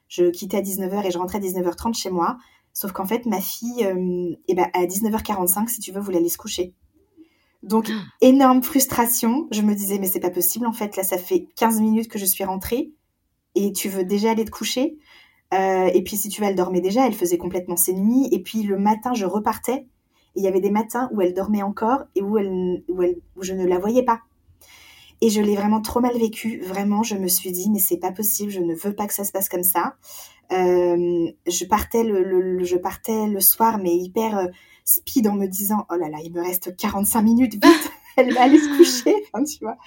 Je 0.08 0.30
quittais 0.30 0.58
à 0.58 0.62
19h 0.62 1.06
et 1.06 1.12
je 1.12 1.18
rentrais 1.18 1.40
à 1.40 1.42
19h30 1.42 1.94
chez 1.94 2.10
moi. 2.10 2.38
Sauf 2.72 2.92
qu'en 2.92 3.06
fait, 3.06 3.26
ma 3.26 3.42
fille, 3.42 3.86
eh 4.48 4.56
ben, 4.56 4.68
à 4.74 4.86
19h45, 4.86 5.68
si 5.68 5.80
tu 5.82 5.92
veux, 5.92 6.00
voulait 6.00 6.20
aller 6.20 6.30
se 6.30 6.38
coucher. 6.38 6.74
Donc, 7.66 7.92
énorme 8.22 8.62
frustration. 8.62 9.48
Je 9.52 9.62
me 9.62 9.74
disais, 9.74 9.98
mais 9.98 10.08
c'est 10.08 10.20
pas 10.20 10.30
possible, 10.30 10.68
en 10.68 10.72
fait. 10.72 10.96
Là, 10.96 11.04
ça 11.04 11.18
fait 11.18 11.48
15 11.56 11.82
minutes 11.82 12.08
que 12.08 12.20
je 12.20 12.26
suis 12.26 12.44
rentrée 12.44 12.92
et 13.56 13.74
tu 13.74 13.90
veux 13.90 14.04
déjà 14.04 14.32
aller 14.32 14.46
te 14.46 14.52
coucher. 14.52 14.98
Euh, 15.54 15.88
et 15.88 16.04
puis, 16.04 16.16
si 16.16 16.30
tu 16.30 16.42
veux, 16.42 16.48
elle 16.48 16.56
dormait 16.56 16.82
déjà, 16.82 17.08
elle 17.08 17.14
faisait 17.14 17.38
complètement 17.38 17.76
ses 17.76 17.94
nuits. 17.94 18.28
Et 18.32 18.40
puis, 18.40 18.64
le 18.64 18.78
matin, 18.78 19.14
je 19.14 19.26
repartais. 19.26 19.88
Et 20.36 20.42
il 20.42 20.44
y 20.44 20.48
avait 20.48 20.62
des 20.62 20.70
matins 20.70 21.10
où 21.12 21.22
elle 21.22 21.34
dormait 21.34 21.64
encore 21.64 22.04
et 22.14 22.22
où, 22.22 22.38
elle, 22.38 22.84
où, 22.88 23.02
elle, 23.02 23.16
où 23.36 23.44
je 23.44 23.54
ne 23.54 23.66
la 23.66 23.80
voyais 23.80 24.04
pas. 24.04 24.22
Et 25.22 25.30
je 25.30 25.42
l'ai 25.42 25.56
vraiment 25.56 25.82
trop 25.82 26.02
mal 26.02 26.18
vécu. 26.18 26.62
Vraiment, 26.62 27.02
je 27.02 27.16
me 27.16 27.28
suis 27.28 27.52
dit, 27.52 27.70
mais 27.72 27.80
c'est 27.80 27.98
pas 27.98 28.12
possible, 28.12 28.52
je 28.52 28.60
ne 28.60 28.76
veux 28.76 28.94
pas 28.94 29.08
que 29.08 29.14
ça 29.14 29.24
se 29.24 29.32
passe 29.32 29.50
comme 29.50 29.64
ça. 29.64 29.96
Euh, 30.52 31.32
je, 31.48 31.66
partais 31.66 32.04
le, 32.04 32.64
je 32.64 32.76
partais 32.76 33.28
le 33.28 33.40
soir, 33.40 33.80
mais 33.80 33.96
hyper 33.96 34.38
euh, 34.38 34.48
speed 34.86 35.28
en 35.28 35.34
me 35.34 35.48
disant 35.48 35.86
oh 35.92 35.96
là 35.96 36.08
là, 36.10 36.20
il 36.24 36.32
me 36.32 36.42
reste 36.42 36.78
45 36.78 37.22
minutes, 37.24 37.54
vite, 37.54 37.92
elle 38.18 38.34
va 38.34 38.44
aller 38.44 38.60
se 38.60 38.78
coucher, 38.78 39.16
enfin, 39.34 39.44
tu 39.44 39.60
vois, 39.60 39.78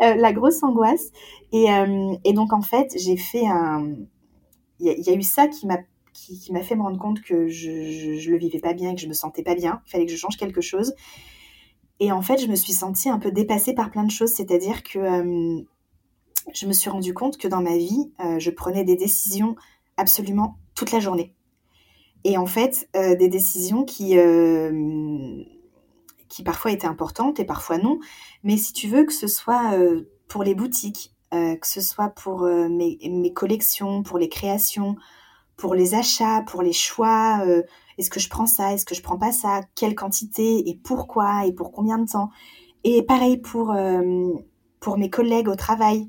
euh, 0.00 0.14
la 0.14 0.32
grosse 0.32 0.62
angoisse. 0.62 1.10
Et, 1.52 1.70
euh, 1.70 2.14
et, 2.24 2.32
donc 2.32 2.52
en 2.52 2.62
fait, 2.62 2.94
j'ai 2.96 3.16
fait 3.16 3.46
un, 3.46 3.96
il 4.78 4.86
y, 4.86 5.10
a 5.10 5.14
eu 5.14 5.22
ça 5.22 5.48
qui 5.48 5.66
m'a 5.66 5.78
qui, 6.12 6.38
qui 6.38 6.52
m'a 6.52 6.62
fait 6.62 6.76
me 6.76 6.82
rendre 6.82 6.98
compte 6.98 7.20
que 7.22 7.48
je, 7.48 8.16
je, 8.18 8.30
le 8.30 8.38
vivais 8.38 8.60
pas 8.60 8.72
bien, 8.72 8.94
que 8.94 9.00
je 9.00 9.08
me 9.08 9.12
sentais 9.12 9.42
pas 9.42 9.56
bien, 9.56 9.82
il 9.86 9.90
fallait 9.90 10.06
que 10.06 10.12
je 10.12 10.16
change 10.16 10.36
quelque 10.36 10.60
chose. 10.60 10.94
Et 11.98 12.12
en 12.12 12.22
fait, 12.22 12.38
je 12.38 12.46
me 12.46 12.54
suis 12.54 12.72
sentie 12.72 13.08
un 13.08 13.18
peu 13.18 13.32
dépassée 13.32 13.74
par 13.74 13.90
plein 13.90 14.04
de 14.04 14.10
choses, 14.10 14.30
c'est-à-dire 14.30 14.82
que 14.82 14.98
euh, 14.98 15.62
je 16.52 16.66
me 16.66 16.72
suis 16.72 16.90
rendu 16.90 17.14
compte 17.14 17.36
que 17.36 17.48
dans 17.48 17.62
ma 17.62 17.76
vie, 17.76 18.12
je 18.38 18.50
prenais 18.50 18.84
des 18.84 18.96
décisions 18.96 19.56
absolument 19.96 20.56
toute 20.74 20.92
la 20.92 21.00
journée 21.00 21.32
et 22.24 22.38
en 22.38 22.46
fait 22.46 22.88
euh, 22.96 23.14
des 23.14 23.28
décisions 23.28 23.84
qui 23.84 24.18
euh, 24.18 25.42
qui 26.28 26.42
parfois 26.42 26.72
étaient 26.72 26.86
importantes 26.86 27.38
et 27.38 27.44
parfois 27.44 27.78
non. 27.78 28.00
Mais 28.42 28.56
si 28.56 28.72
tu 28.72 28.88
veux 28.88 29.04
que 29.04 29.12
ce 29.12 29.28
soit 29.28 29.74
euh, 29.74 30.10
pour 30.28 30.42
les 30.42 30.54
boutiques, 30.54 31.12
que 31.30 31.66
ce 31.66 31.80
soit 31.80 32.10
pour 32.10 32.42
mes, 32.44 32.96
mes, 33.10 33.32
collections, 33.32 34.04
pour 34.04 34.18
les 34.18 34.28
créations, 34.28 34.94
pour 35.56 35.74
les 35.74 35.96
achats, 35.96 36.42
pour 36.46 36.62
les 36.62 36.72
choix. 36.72 37.44
Est-ce 37.98 38.08
que 38.08 38.20
je 38.20 38.28
prends 38.28 38.46
ça 38.46 38.72
Est-ce 38.72 38.84
que 38.84 38.94
je 38.94 39.02
prends 39.02 39.18
pas 39.18 39.32
ça 39.32 39.62
Quelle 39.74 39.96
quantité 39.96 40.68
et 40.68 40.78
pourquoi 40.84 41.44
et 41.44 41.52
pour 41.52 41.72
combien 41.72 41.98
de 41.98 42.08
temps 42.08 42.30
Et 42.84 43.02
pareil 43.02 43.38
pour 43.38 43.74
pour 44.78 44.96
mes 44.96 45.10
collègues 45.10 45.48
au 45.48 45.56
travail. 45.56 46.06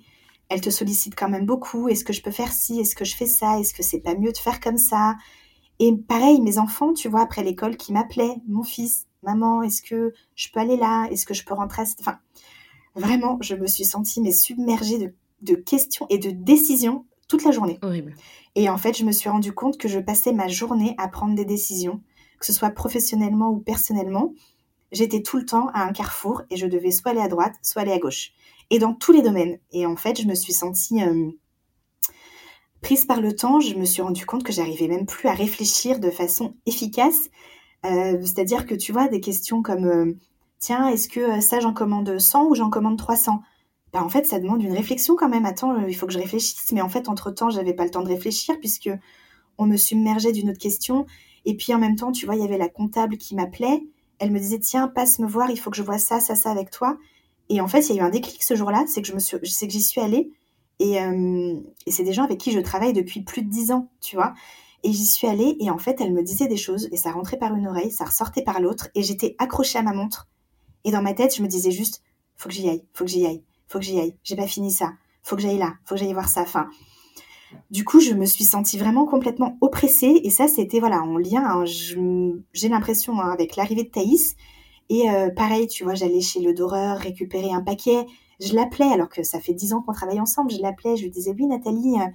Elles 0.50 0.62
te 0.62 0.70
sollicitent 0.70 1.16
quand 1.16 1.30
même 1.30 1.48
beaucoup. 1.48 1.90
Est-ce 1.90 2.06
que 2.06 2.14
je 2.14 2.22
peux 2.22 2.30
faire 2.30 2.52
ci? 2.52 2.80
Est-ce 2.80 2.96
que 2.96 3.04
je 3.04 3.16
fais 3.16 3.26
ça? 3.26 3.60
Est-ce 3.60 3.74
que 3.74 3.82
c'est 3.82 4.02
pas 4.02 4.14
mieux 4.14 4.32
de 4.32 4.38
faire 4.38 4.60
comme 4.60 4.78
ça? 4.78 5.16
Et 5.80 5.96
pareil, 5.96 6.42
mes 6.42 6.58
enfants, 6.58 6.94
tu 6.94 7.10
vois, 7.10 7.22
après 7.22 7.44
l'école, 7.44 7.78
qui 7.78 7.92
m'appelaient, 7.92 8.38
mon 8.48 8.64
fils, 8.64 9.08
maman, 9.24 9.62
est-ce 9.62 9.82
que 9.82 10.14
je 10.36 10.50
peux 10.54 10.60
aller 10.60 10.78
là? 10.78 11.08
Est-ce 11.12 11.26
que 11.26 11.34
je 11.34 11.44
peux 11.44 11.54
rentrer 11.54 11.82
à... 11.82 11.86
Enfin, 12.00 12.20
vraiment, 12.96 13.38
je 13.42 13.56
me 13.56 13.68
suis 13.68 13.86
sentie 13.86 14.22
mais 14.22 14.32
submergée 14.32 14.98
de, 14.98 15.14
de 15.42 15.56
questions 15.56 16.06
et 16.10 16.18
de 16.18 16.32
décisions 16.32 17.06
toute 17.28 17.44
la 17.44 17.52
journée. 17.52 17.80
Horrible. 17.82 18.16
Et 18.56 18.70
en 18.70 18.78
fait, 18.78 18.98
je 18.98 19.04
me 19.04 19.12
suis 19.12 19.30
rendu 19.30 19.54
compte 19.54 19.78
que 19.78 19.88
je 19.88 20.00
passais 20.00 20.32
ma 20.32 20.48
journée 20.48 20.96
à 20.98 21.08
prendre 21.08 21.36
des 21.36 21.46
décisions, 21.46 22.02
que 22.40 22.46
ce 22.46 22.54
soit 22.54 22.70
professionnellement 22.70 23.50
ou 23.50 23.58
personnellement. 23.60 24.34
J'étais 24.92 25.24
tout 25.24 25.38
le 25.38 25.46
temps 25.46 25.68
à 25.74 25.84
un 25.84 25.92
carrefour 25.92 26.44
et 26.50 26.56
je 26.56 26.68
devais 26.68 26.92
soit 26.92 27.12
aller 27.12 27.22
à 27.22 27.28
droite, 27.28 27.56
soit 27.62 27.82
aller 27.82 27.92
à 27.92 28.00
gauche. 28.00 28.32
Et 28.70 28.80
dans 28.80 28.94
tous 28.94 29.12
les 29.12 29.22
domaines. 29.22 29.58
Et 29.72 29.86
en 29.86 29.96
fait, 29.96 30.22
je 30.22 30.28
me 30.28 30.36
suis 30.36 30.54
sentie 30.54 31.04
euh, 31.04 31.32
prise 32.86 33.06
par 33.06 33.20
le 33.20 33.36
temps. 33.36 33.60
Je 33.60 33.74
me 33.74 33.84
suis 33.84 34.04
rendu 34.04 34.28
compte 34.28 34.44
que 34.44 34.54
j'arrivais 34.54 34.88
même 34.88 35.08
plus 35.08 35.28
à 35.28 35.34
réfléchir 35.34 36.00
de 36.00 36.12
façon 36.12 36.54
efficace. 36.68 37.32
Euh, 37.84 38.20
c'est-à-dire 38.22 38.68
que 38.68 38.76
tu 38.76 38.92
vois, 38.92 39.08
des 39.08 39.22
questions 39.22 39.64
comme 39.64 39.86
euh, 39.86 40.14
tiens, 40.60 40.90
est-ce 40.90 41.10
que 41.10 41.42
ça 41.42 41.60
j'en 41.60 41.74
commande 41.74 42.20
100 42.20 42.46
ou 42.46 42.54
j'en 42.54 42.70
commande 42.70 42.98
300 42.98 43.42
bah, 43.92 44.04
en 44.04 44.10
fait, 44.10 44.26
ça 44.26 44.40
demande 44.40 44.62
une 44.62 44.74
réflexion 44.74 45.16
quand 45.16 45.30
même. 45.30 45.46
Attends, 45.46 45.74
euh, 45.74 45.88
il 45.88 45.96
faut 45.96 46.06
que 46.06 46.14
je 46.14 46.20
réfléchisse. 46.20 46.72
Mais 46.74 46.82
en 46.82 46.90
fait, 46.90 47.10
entre-temps, 47.10 47.50
j'avais 47.50 47.74
pas 47.74 47.86
le 47.86 47.90
temps 47.92 48.04
de 48.04 48.10
réfléchir 48.10 48.56
puisque 48.60 48.90
on 49.58 49.66
me 49.66 49.78
submergeait 49.78 50.34
d'une 50.34 50.52
autre 50.52 50.60
question. 50.60 51.08
Et 51.46 51.56
puis 51.56 51.74
en 51.74 51.80
même 51.80 51.96
temps, 51.96 52.12
tu 52.12 52.28
vois, 52.28 52.36
il 52.36 52.42
y 52.42 52.46
avait 52.46 52.58
la 52.60 52.70
comptable 52.70 53.18
qui 53.18 53.36
m'appelait. 53.36 53.82
Elle 54.20 54.32
me 54.32 54.40
disait, 54.40 54.60
tiens, 54.60 54.90
passe 54.90 55.18
me 55.18 55.28
voir, 55.28 55.50
il 55.50 55.58
faut 55.58 55.72
que 55.72 55.78
je 55.78 55.82
vois 55.82 55.98
ça, 55.98 56.20
ça, 56.20 56.36
ça 56.36 56.52
avec 56.52 56.70
toi. 56.70 56.98
Et 57.50 57.62
en 57.62 57.68
fait, 57.68 57.90
il 57.90 57.96
y 57.96 58.00
a 58.00 58.04
eu 58.04 58.06
un 58.06 58.10
déclic 58.10 58.44
ce 58.44 58.56
jour-là, 58.56 58.84
c'est 58.88 59.02
que 59.02 59.08
je 59.08 59.18
suis, 59.18 59.38
c'est 59.46 59.66
que 59.66 59.74
j'y 59.74 59.82
suis 59.82 60.02
allée. 60.02 60.30
Et, 60.80 61.02
euh, 61.02 61.56
et 61.86 61.92
c'est 61.92 62.04
des 62.04 62.14
gens 62.14 62.24
avec 62.24 62.40
qui 62.40 62.52
je 62.52 62.60
travaille 62.60 62.94
depuis 62.94 63.22
plus 63.22 63.44
de 63.44 63.50
dix 63.50 63.72
ans, 63.72 63.90
tu 64.02 64.16
vois. 64.16 64.34
Et 64.84 64.92
j'y 64.92 65.06
suis 65.06 65.28
allée 65.28 65.56
et 65.60 65.72
en 65.72 65.78
fait, 65.78 66.00
elle 66.00 66.14
me 66.14 66.22
disait 66.22 66.48
des 66.48 66.58
choses 66.58 66.90
et 66.92 66.98
ça 66.98 67.12
rentrait 67.12 67.38
par 67.38 67.56
une 67.56 67.68
oreille, 67.68 67.92
ça 67.92 68.06
ressortait 68.06 68.44
par 68.44 68.60
l'autre 68.60 68.90
et 68.94 69.02
j'étais 69.02 69.36
accrochée 69.40 69.80
à 69.80 69.84
ma 69.84 69.94
montre. 69.94 70.28
Et 70.84 70.92
dans 70.92 71.02
ma 71.02 71.14
tête, 71.14 71.36
je 71.36 71.42
me 71.42 71.48
disais 71.48 71.72
juste, 71.72 72.04
faut 72.36 72.50
que 72.50 72.56
j'y 72.56 72.70
aille, 72.70 72.84
faut 72.94 73.06
que 73.06 73.10
j'y 73.10 73.26
aille 73.26 73.44
faut 73.68 73.80
que 73.80 73.86
j'y 73.86 74.00
aille, 74.00 74.16
j'ai 74.24 74.36
pas 74.36 74.48
fini 74.48 74.72
ça, 74.72 74.94
faut 75.24 75.36
que 75.36 75.42
j'aille 75.42 75.58
là, 75.58 75.74
faut 75.86 75.96
que 75.96 76.02
j'aille 76.02 76.14
voir 76.14 76.30
ça. 76.30 76.42
Enfin, 76.42 76.68
du 77.72 77.84
coup, 77.84 78.00
je 78.00 78.14
me 78.14 78.26
suis 78.26 78.44
sentie 78.44 78.78
vraiment 78.78 79.06
complètement 79.06 79.58
oppressée 79.62 80.22
et 80.24 80.30
ça, 80.30 80.48
c'était 80.48 80.80
voilà 80.80 81.02
en 81.02 81.18
lien. 81.18 81.44
Hein, 81.44 81.66
j'ai 81.66 82.70
l'impression 82.70 83.20
hein, 83.20 83.32
avec 83.32 83.56
l'arrivée 83.56 83.84
de 83.84 83.90
Thaïs 83.90 84.36
et 84.90 85.10
euh, 85.10 85.30
pareil, 85.30 85.68
tu 85.68 85.84
vois, 85.84 85.96
j'allais 85.96 86.22
chez 86.22 86.42
le 86.42 86.54
doreur 86.54 86.98
récupérer 86.98 87.52
un 87.52 87.62
paquet. 87.62 88.06
Je 88.40 88.54
l'appelais 88.54 88.92
alors 88.92 89.10
que 89.10 89.24
ça 89.24 89.40
fait 89.40 89.54
dix 89.54 89.74
ans 89.74 89.82
qu'on 89.82 89.94
travaille 89.94 90.20
ensemble. 90.20 90.52
Je 90.52 90.62
l'appelais, 90.62 90.98
je 90.98 91.04
lui 91.04 91.12
disais 91.12 91.34
oui 91.38 91.46
Nathalie, 91.48 91.96
euh, 92.00 92.08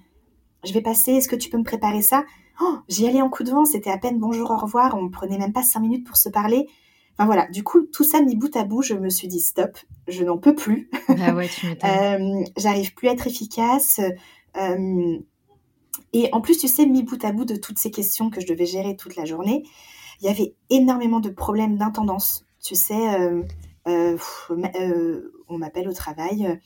je 0.64 0.72
vais 0.72 0.82
passer. 0.82 1.12
Est-ce 1.12 1.28
que 1.28 1.36
tu 1.36 1.50
peux 1.50 1.58
me 1.58 1.64
préparer 1.64 2.02
ça? 2.02 2.24
Oh, 2.60 2.76
J'y 2.88 3.06
allais 3.06 3.22
en 3.22 3.30
coup 3.30 3.44
de 3.44 3.50
vent. 3.50 3.64
C'était 3.64 3.90
à 3.90 3.98
peine 3.98 4.18
bonjour 4.18 4.50
au 4.50 4.56
revoir. 4.56 4.94
On 4.96 5.08
prenait 5.08 5.38
même 5.38 5.52
pas 5.52 5.62
cinq 5.62 5.80
minutes 5.80 6.06
pour 6.06 6.16
se 6.16 6.28
parler 6.28 6.68
voilà, 7.26 7.46
du 7.48 7.62
coup, 7.62 7.82
tout 7.82 8.04
ça 8.04 8.20
mis 8.20 8.36
bout 8.36 8.54
à 8.56 8.64
bout, 8.64 8.82
je 8.82 8.94
me 8.94 9.08
suis 9.08 9.28
dit 9.28 9.40
stop, 9.40 9.78
je 10.08 10.24
n'en 10.24 10.38
peux 10.38 10.54
plus. 10.54 10.90
Ah 11.08 11.34
ouais, 11.34 11.48
tu 11.48 11.66
euh, 11.84 12.44
J'arrive 12.56 12.94
plus 12.94 13.08
à 13.08 13.12
être 13.12 13.26
efficace. 13.26 14.00
Euh, 14.56 15.18
et 16.12 16.28
en 16.32 16.40
plus, 16.40 16.58
tu 16.58 16.68
sais, 16.68 16.86
mis 16.86 17.02
bout 17.02 17.22
à 17.24 17.32
bout 17.32 17.44
de 17.44 17.56
toutes 17.56 17.78
ces 17.78 17.90
questions 17.90 18.30
que 18.30 18.40
je 18.40 18.46
devais 18.46 18.66
gérer 18.66 18.96
toute 18.96 19.16
la 19.16 19.24
journée, 19.24 19.64
il 20.20 20.26
y 20.26 20.28
avait 20.28 20.54
énormément 20.70 21.20
de 21.20 21.30
problèmes 21.30 21.76
d'intendance. 21.76 22.44
Tu 22.62 22.74
sais, 22.74 23.14
euh, 23.14 23.42
on 25.51 25.59
m'appelle 25.59 25.88
au 25.88 25.92
travail, 25.92 26.59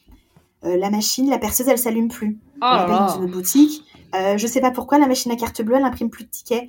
la 0.62 0.90
machine, 0.90 1.28
la 1.28 1.38
perceuse, 1.38 1.68
elle 1.68 1.78
s'allume 1.78 2.08
plus. 2.08 2.38
Oh 2.56 2.58
on 2.62 2.76
m'appelle 2.76 2.96
dans 2.96 3.22
une 3.22 3.30
boutique. 3.30 3.84
je 4.12 4.46
sais 4.46 4.60
pas 4.60 4.70
pourquoi 4.70 4.98
la 4.98 5.06
machine 5.06 5.32
à 5.32 5.36
carte 5.36 5.60
bleue, 5.62 5.76
elle 5.76 5.84
imprime 5.84 6.10
plus 6.10 6.24
de 6.24 6.30
tickets 6.30 6.68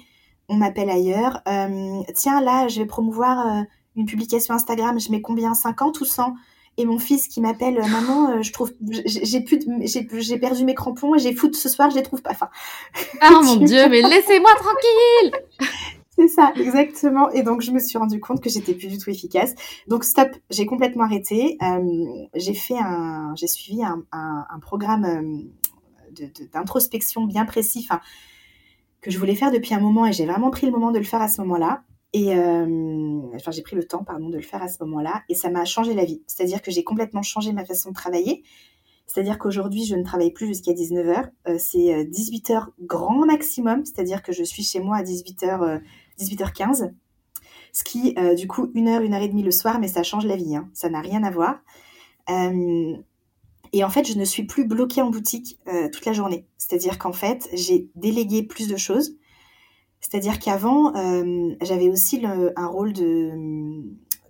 on 0.50 0.56
m'appelle 0.56 0.90
ailleurs. 0.90 1.42
Euh, 1.48 2.02
tiens, 2.14 2.42
là, 2.42 2.68
je 2.68 2.80
vais 2.80 2.86
promouvoir 2.86 3.48
euh, 3.48 3.62
une 3.96 4.06
publication 4.06 4.54
Instagram, 4.54 5.00
je 5.00 5.12
mets 5.12 5.22
combien? 5.22 5.54
50 5.54 6.00
ou 6.02 6.06
100 6.06 6.36
Et 6.78 6.86
mon 6.86 7.00
fils 7.00 7.28
qui 7.28 7.42
m'appelle, 7.42 7.80
euh, 7.80 7.88
maman, 7.88 8.42
je 8.42 8.52
trouve, 8.52 8.72
j'ai 8.82 9.42
plus, 9.42 9.60
j'ai 9.86 10.38
perdu 10.38 10.66
mes 10.66 10.76
crampons 10.76 11.16
et 11.16 11.20
j'ai 11.20 11.34
foot 11.34 11.56
ce 11.56 11.70
soir, 11.70 11.90
je 11.90 11.96
les 11.96 12.04
trouve 12.04 12.22
pas. 12.22 12.32
Enfin, 12.32 12.50
oh 13.32 13.42
mon 13.44 13.56
dieu, 13.58 13.90
mais 13.90 14.02
laissez-moi 14.02 14.52
tranquille. 14.56 15.32
C'est 16.18 16.30
ça, 16.30 16.54
exactement. 16.56 17.30
Et 17.32 17.44
donc, 17.44 17.62
je 17.62 17.72
me 17.72 17.80
suis 17.80 17.98
rendu 17.98 18.20
compte 18.20 18.42
que 18.42 18.50
j'étais 18.50 18.74
plus 18.74 18.88
du 18.88 18.98
tout 18.98 19.10
efficace. 19.10 19.54
Donc, 19.88 20.06
stop, 20.06 20.30
j'ai 20.50 20.66
complètement 20.66 21.04
arrêté. 21.04 21.58
j'ai 22.36 22.54
fait 22.54 22.78
un, 22.80 23.34
j'ai 23.36 23.48
suivi 23.48 23.84
un, 23.84 24.60
programme 24.62 25.44
d'introspection 26.54 27.26
bien 27.26 27.46
précis. 27.46 27.88
Que 29.02 29.12
je 29.12 29.20
voulais 29.20 29.36
faire 29.36 29.52
depuis 29.52 29.74
un 29.74 29.80
moment 29.80 30.06
et 30.06 30.14
j'ai 30.14 30.26
vraiment 30.26 30.50
pris 30.50 30.66
le 30.66 30.72
moment 30.72 30.92
de 30.92 30.98
le 30.98 31.04
faire 31.04 31.22
à 31.22 31.28
ce 31.28 31.42
moment-là. 31.42 31.84
Et 32.16 32.34
euh, 32.34 33.20
enfin, 33.36 33.52
j'ai 33.52 33.62
pris 33.62 33.76
le 33.76 33.84
temps, 33.84 34.06
pardon, 34.06 34.30
de 34.30 34.38
le 34.38 34.42
faire 34.42 34.64
à 34.64 34.70
ce 34.70 34.82
moment-là. 34.86 35.24
Et 35.28 35.36
ça 35.36 35.50
m'a 35.50 35.66
changé 35.66 35.94
la 35.94 36.06
vie. 36.06 36.24
C'est-à-dire 36.28 36.62
que 36.62 36.72
j'ai 36.72 36.86
complètement 36.86 37.24
changé 37.24 37.52
ma 37.52 37.66
façon 37.66 37.90
de 37.90 37.94
travailler. 37.94 38.44
C'est-à-dire 39.06 39.38
qu'aujourd'hui, 39.38 39.84
je 39.84 39.96
ne 39.96 40.04
travaille 40.04 40.32
plus 40.32 40.48
jusqu'à 40.48 40.72
19h. 40.72 41.30
Euh, 41.50 41.58
c'est 41.60 42.06
18h 42.06 42.54
euh, 42.54 42.72
grand 42.80 43.26
maximum. 43.26 43.84
C'est-à-dire 43.84 44.24
que 44.24 44.32
je 44.32 44.44
suis 44.46 44.64
chez 44.64 44.80
moi 44.80 44.96
à 44.96 45.04
18h, 45.04 45.82
18h15. 46.20 46.94
Ce 47.74 47.84
qui, 47.84 48.16
du 48.38 48.48
coup, 48.48 48.72
une 48.74 48.88
heure, 48.88 49.02
une 49.02 49.14
heure 49.14 49.22
et 49.22 49.28
demie 49.28 49.44
le 49.44 49.52
soir, 49.52 49.80
mais 49.80 49.90
ça 49.90 50.02
change 50.02 50.26
la 50.26 50.38
vie. 50.38 50.56
Hein. 50.56 50.70
Ça 50.74 50.90
n'a 50.90 51.02
rien 51.02 51.24
à 51.24 51.30
voir. 51.30 51.60
Et 53.76 53.84
en 53.84 53.90
fait, 53.90 54.08
je 54.08 54.18
ne 54.18 54.24
suis 54.24 54.44
plus 54.44 54.66
bloquée 54.66 55.02
en 55.02 55.10
boutique 55.10 55.60
euh, 55.68 55.90
toute 55.90 56.06
la 56.06 56.14
journée. 56.14 56.48
C'est-à-dire 56.58 56.98
qu'en 56.98 57.12
fait, 57.12 57.50
j'ai 57.52 57.90
délégué 57.96 58.42
plus 58.42 58.70
de 58.70 58.78
choses. 58.78 59.18
C'est-à-dire 60.00 60.40
qu'avant, 60.40 60.96
euh, 60.96 61.54
j'avais 61.62 61.90
aussi 61.90 62.22
un 62.26 62.68
rôle 62.68 62.94
de, 62.94 63.32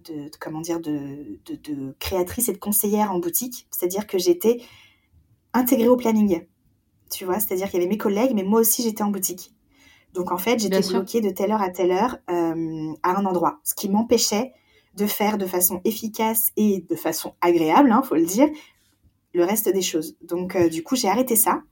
de, 0.04 1.96
créatrice 2.00 2.50
et 2.50 2.54
de 2.54 2.58
conseillère 2.58 3.12
en 3.12 3.20
boutique. 3.20 3.68
C'est-à-dire 3.70 4.08
que 4.08 4.18
j'étais 4.18 4.62
intégrée 5.54 5.90
au 5.90 5.96
planning. 5.96 6.48
Tu 7.12 7.24
vois, 7.24 7.40
c'est-à-dire 7.40 7.70
qu'il 7.70 7.80
y 7.80 7.84
avait 7.84 7.90
mes 7.92 8.00
collègues, 8.00 8.32
mais 8.34 8.42
moi 8.42 8.62
aussi, 8.62 8.82
j'étais 8.82 9.04
en 9.04 9.12
boutique. 9.12 9.52
Donc 10.16 10.32
en 10.32 10.38
fait, 10.38 10.60
j'étais 10.60 10.80
bloquée 10.80 11.22
de 11.22 11.30
telle 11.30 11.52
heure 11.52 11.62
à 11.62 11.70
telle 11.70 11.92
heure 11.92 12.18
euh, 12.30 12.94
à 13.04 13.20
un 13.20 13.26
endroit, 13.26 13.60
ce 13.64 13.76
qui 13.76 13.90
m'empêchait 13.90 14.54
de 14.96 15.06
faire 15.06 15.38
de 15.38 15.46
façon 15.46 15.82
efficace 15.84 16.52
et 16.56 16.86
de 16.90 16.96
façon 16.96 17.34
agréable, 17.42 17.90
il 17.90 17.92
hein, 17.92 18.02
faut 18.02 18.16
le 18.16 18.26
dire, 18.26 18.48
le 19.34 19.44
reste 19.44 19.68
des 19.68 19.82
choses. 19.82 20.16
Donc, 20.22 20.56
euh, 20.56 20.70
du 20.70 20.84
coup, 20.84 20.96
j'ai 20.96 21.10
arrêté 21.10 21.36
ça. 21.36 21.64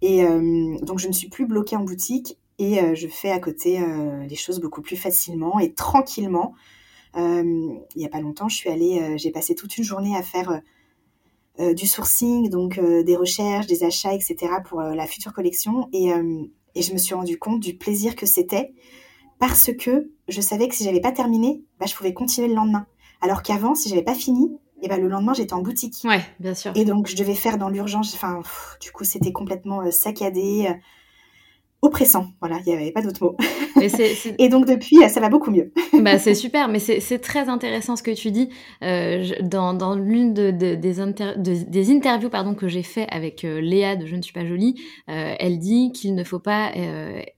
Et 0.00 0.24
euh, 0.24 0.78
donc, 0.80 0.98
je 0.98 1.08
ne 1.08 1.12
suis 1.12 1.28
plus 1.28 1.46
bloquée 1.46 1.76
en 1.76 1.84
boutique 1.84 2.38
et 2.58 2.94
je 2.94 3.08
fais 3.08 3.32
à 3.32 3.40
côté 3.40 3.80
les 4.28 4.36
choses 4.36 4.60
beaucoup 4.60 4.80
plus 4.80 4.94
facilement 4.94 5.58
et 5.58 5.74
tranquillement. 5.74 6.54
il 7.16 7.82
n'y 7.96 8.06
a 8.06 8.08
pas 8.08 8.20
longtemps, 8.20 8.48
je 8.48 8.54
suis 8.54 8.70
allée, 8.70 9.18
j'ai 9.18 9.32
passé 9.32 9.56
toute 9.56 9.76
une 9.76 9.82
journée 9.82 10.16
à 10.16 10.22
faire 10.22 10.60
du 11.58 11.88
sourcing, 11.88 12.50
donc 12.50 12.78
des 12.78 13.16
recherches, 13.16 13.66
des 13.66 13.82
achats, 13.82 14.14
etc. 14.14 14.36
pour 14.64 14.80
la 14.82 15.06
future 15.08 15.32
collection. 15.32 15.88
Et, 15.92 16.12
et, 16.74 16.82
je 16.82 16.92
me 16.92 16.98
suis 16.98 17.14
rendu 17.14 17.38
compte 17.38 17.60
du 17.60 17.76
plaisir 17.76 18.16
que 18.16 18.26
c'était 18.26 18.72
parce 19.38 19.70
que 19.78 20.10
je 20.28 20.40
savais 20.40 20.68
que 20.68 20.74
si 20.74 20.84
j'avais 20.84 21.00
pas 21.00 21.12
terminé, 21.12 21.62
bah, 21.78 21.86
je 21.86 21.94
pouvais 21.94 22.12
continuer 22.12 22.48
le 22.48 22.54
lendemain. 22.54 22.86
Alors 23.20 23.42
qu'avant, 23.42 23.74
si 23.74 23.88
j'avais 23.88 24.02
pas 24.02 24.14
fini, 24.14 24.56
et 24.82 24.88
ben, 24.88 25.00
le 25.00 25.08
lendemain, 25.08 25.32
j'étais 25.32 25.54
en 25.54 25.62
boutique. 25.62 26.02
Ouais, 26.04 26.22
bien 26.40 26.54
sûr. 26.54 26.72
Et 26.74 26.84
donc, 26.84 27.08
je 27.08 27.16
devais 27.16 27.34
faire 27.34 27.56
dans 27.56 27.70
l'urgence. 27.70 28.14
Enfin, 28.14 28.42
du 28.80 28.92
coup, 28.92 29.04
c'était 29.04 29.32
complètement 29.32 29.80
euh, 29.80 29.90
saccadé, 29.90 30.66
euh, 30.68 30.74
oppressant. 31.84 32.26
Voilà, 32.40 32.58
il 32.66 32.72
n'y 32.72 32.78
avait 32.78 32.92
pas 32.92 33.02
d'autre 33.02 33.22
mot. 33.22 33.36
et 34.38 34.48
donc, 34.48 34.66
depuis, 34.66 34.96
ça 35.08 35.20
va 35.20 35.28
beaucoup 35.28 35.50
mieux. 35.50 35.72
bah, 36.02 36.18
c'est 36.18 36.34
super, 36.34 36.68
mais 36.68 36.78
c'est 36.78 37.18
très 37.18 37.48
intéressant 37.48 37.96
ce 37.96 38.02
que 38.02 38.10
tu 38.10 38.30
dis. 38.30 38.48
Euh, 38.82 39.24
dans, 39.42 39.74
dans 39.74 39.94
l'une 39.94 40.34
de, 40.34 40.50
des, 40.50 40.76
des, 40.76 41.90
interviews 41.90 42.30
pardon, 42.30 42.54
que 42.54 42.68
j'ai 42.68 42.82
fait 42.82 43.06
avec 43.10 43.42
Léa 43.42 43.96
de 43.96 44.06
Je 44.06 44.16
ne 44.16 44.22
suis 44.22 44.32
pas 44.32 44.46
jolie, 44.46 44.80
elle 45.06 45.58
dit 45.58 45.92
qu'il 45.92 46.14
ne 46.14 46.24
faut 46.24 46.38
pas 46.38 46.72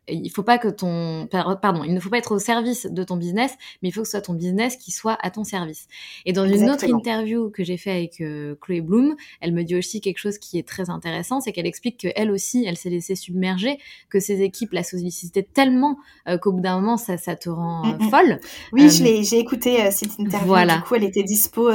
il 0.08 0.30
faut 0.30 0.42
pas 0.42 0.58
que 0.58 0.68
ton 0.68 1.28
pardon, 1.30 1.82
il 1.84 1.92
ne 1.92 2.00
faut 2.00 2.10
pas 2.10 2.18
être 2.18 2.32
au 2.32 2.38
service 2.38 2.86
de 2.86 3.02
ton 3.02 3.16
business, 3.16 3.52
mais 3.82 3.88
il 3.88 3.92
faut 3.92 4.02
que 4.02 4.06
ce 4.06 4.12
soit 4.12 4.20
ton 4.20 4.34
business 4.34 4.76
qui 4.76 4.92
soit 4.92 5.18
à 5.20 5.30
ton 5.30 5.44
service. 5.44 5.88
Et 6.24 6.32
dans 6.32 6.46
une 6.46 6.70
autre 6.70 6.84
interview 6.84 7.50
que 7.50 7.64
j'ai 7.64 7.76
fait 7.76 7.90
avec 7.90 8.20
euh, 8.20 8.54
Chloé 8.60 8.80
Bloom, 8.80 9.16
elle 9.40 9.52
me 9.52 9.64
dit 9.64 9.76
aussi 9.76 10.00
quelque 10.00 10.18
chose 10.18 10.38
qui 10.38 10.58
est 10.58 10.66
très 10.66 10.90
intéressant, 10.90 11.40
c'est 11.40 11.52
qu'elle 11.52 11.66
explique 11.66 11.98
que 11.98 12.08
elle 12.14 12.30
aussi, 12.30 12.64
elle 12.66 12.76
s'est 12.76 12.90
laissée 12.90 13.16
submerger, 13.16 13.78
que 14.08 14.20
ses 14.20 14.42
équipes 14.42 14.72
la 14.72 14.82
sollicitaient 14.82 15.42
tellement 15.42 15.98
euh, 16.28 16.38
qu'au 16.38 16.52
bout 16.52 16.60
d'un 16.60 16.80
moment, 16.80 16.96
ça, 16.96 17.16
ça 17.16 17.34
te 17.34 17.48
rend 17.48 17.84
mm, 17.84 18.04
mm. 18.04 18.10
folle. 18.10 18.40
Oui, 18.72 18.90
j'ai 18.90 19.38
écouté 19.38 19.90
cette 19.90 20.18
interview. 20.18 20.46
Voilà. 20.46 20.76
Du 20.76 20.82
coup, 20.82 20.94
elle 20.94 21.04
était 21.04 21.24
dispo, 21.24 21.68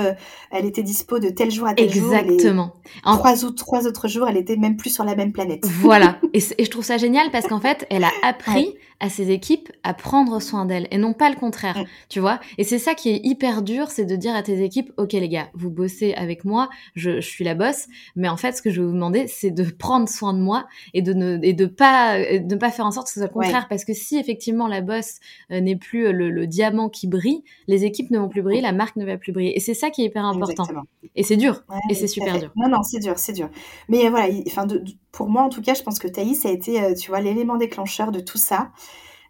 elle 0.52 0.66
était 0.66 0.84
dispo 0.84 1.20
de 1.20 1.30
tel 1.30 1.52
jour 1.52 1.68
à 1.68 1.74
tel 1.74 1.92
jour. 1.92 2.14
Exactement. 2.14 2.76
En 3.04 3.18
trois, 3.18 3.44
autres, 3.44 3.56
trois 3.56 3.88
autres 3.88 4.08
jours, 4.08 4.28
elle 4.30 4.38
était 4.38 4.56
même 4.56 4.78
plus 4.78 4.94
sur 4.94 5.04
la 5.04 5.16
même 5.16 5.34
planète. 5.34 5.66
Voilà. 5.66 6.20
et, 6.34 6.42
et 6.58 6.66
je 6.66 6.70
trouve 6.70 6.86
ça 6.86 6.98
génial 6.98 7.30
parce 7.32 7.48
qu'en 7.48 7.60
fait, 7.60 7.86
elle 7.90 8.04
a 8.04 8.12
appris 8.22 8.76
à 9.02 9.10
ses 9.10 9.32
équipes 9.32 9.70
à 9.84 9.93
prendre 9.93 10.39
soin 10.39 10.66
d'elles 10.66 10.88
et 10.91 10.97
non 10.97 11.14
pas 11.14 11.30
le 11.30 11.36
contraire, 11.36 11.84
tu 12.08 12.20
vois. 12.20 12.39
Et 12.58 12.64
c'est 12.64 12.80
ça 12.80 12.93
qui 12.93 13.10
est 13.10 13.20
hyper 13.24 13.64
dur, 13.64 13.89
c'est 13.89 14.06
de 14.06 14.16
dire 14.16 14.36
à 14.36 14.43
tes 14.43 14.64
équipes, 14.64 14.93
ok 14.97 15.14
les 15.14 15.28
gars, 15.28 15.49
vous 15.54 15.72
bossez 15.72 16.14
avec 16.14 16.45
moi, 16.45 16.70
je, 16.95 17.20
je, 17.20 17.28
suis 17.28 17.43
la 17.43 17.56
boss, 17.56 17.88
mais 18.16 18.30
en 18.30 18.38
fait 18.38 18.54
ce 18.54 18.62
que 18.62 18.70
je 18.70 18.80
vais 18.80 18.88
vous 18.88 18.93
demander, 18.93 19.26
c'est 19.28 19.49
de 19.52 19.64
prendre 19.64 20.08
soin 20.08 20.34
de 20.34 20.39
moi 20.39 20.68
et 20.93 21.02
de 21.02 21.14
ne 21.14 21.39
et 21.41 21.54
de 21.54 21.66
pas 21.66 22.20
de 22.20 22.54
ne 22.54 22.60
pas 22.60 22.70
faire 22.70 22.86
en 22.86 22.91
sorte 22.91 23.08
que 23.08 23.14
ce 23.14 23.20
soit 23.20 23.28
le 23.28 23.34
contraire, 23.34 23.68
parce 23.68 23.86
que 23.86 23.93
si 23.93 24.18
effectivement 24.18 24.68
la 24.68 24.82
boss 24.82 25.20
euh, 25.52 25.60
n'est 25.62 25.76
plus 25.76 26.12
le, 26.14 26.30
le, 26.30 26.45
diamant 26.45 26.89
qui 26.89 27.08
brille, 27.08 27.43
les 27.68 27.86
équipes 27.86 28.12
ne 28.12 28.20
vont 28.20 28.30
plus 28.30 28.43
briller, 28.43 28.62
la 28.62 28.72
marque 28.72 28.97
ne 28.97 29.06
va 29.06 29.18
plus 29.18 29.32
briller. 29.32 29.56
Et 29.58 29.60
c'est 29.60 29.74
ça 29.74 29.89
qui 29.89 30.04
est 30.04 30.06
hyper 30.06 30.26
important. 30.26 30.66
Et 31.16 31.24
c'est 31.24 31.38
dur, 31.38 31.64
et 31.89 31.95
c'est 31.95 32.08
super 32.08 32.38
dur. 32.38 32.52
Non 32.56 32.70
non, 32.70 32.84
c'est 32.84 32.99
dur, 32.99 33.18
c'est 33.18 33.34
dur. 33.34 33.49
Mais 33.89 34.10
voilà, 34.10 34.32
enfin 34.47 34.68
de, 34.68 34.84
pour 35.12 35.30
moi 35.30 35.41
en 35.41 35.49
tout 35.49 35.62
cas, 35.62 35.74
je 35.74 35.84
pense 35.84 35.99
que 35.99 36.08
Thaïs 36.08 36.45
a 36.45 36.52
été, 36.52 36.82
euh, 36.82 36.93
tu 36.93 37.10
vois, 37.10 37.22
l'élément 37.22 37.58
déclencheur 37.58 38.12
de 38.12 38.20
tout 38.20 38.38
ça. 38.38 38.72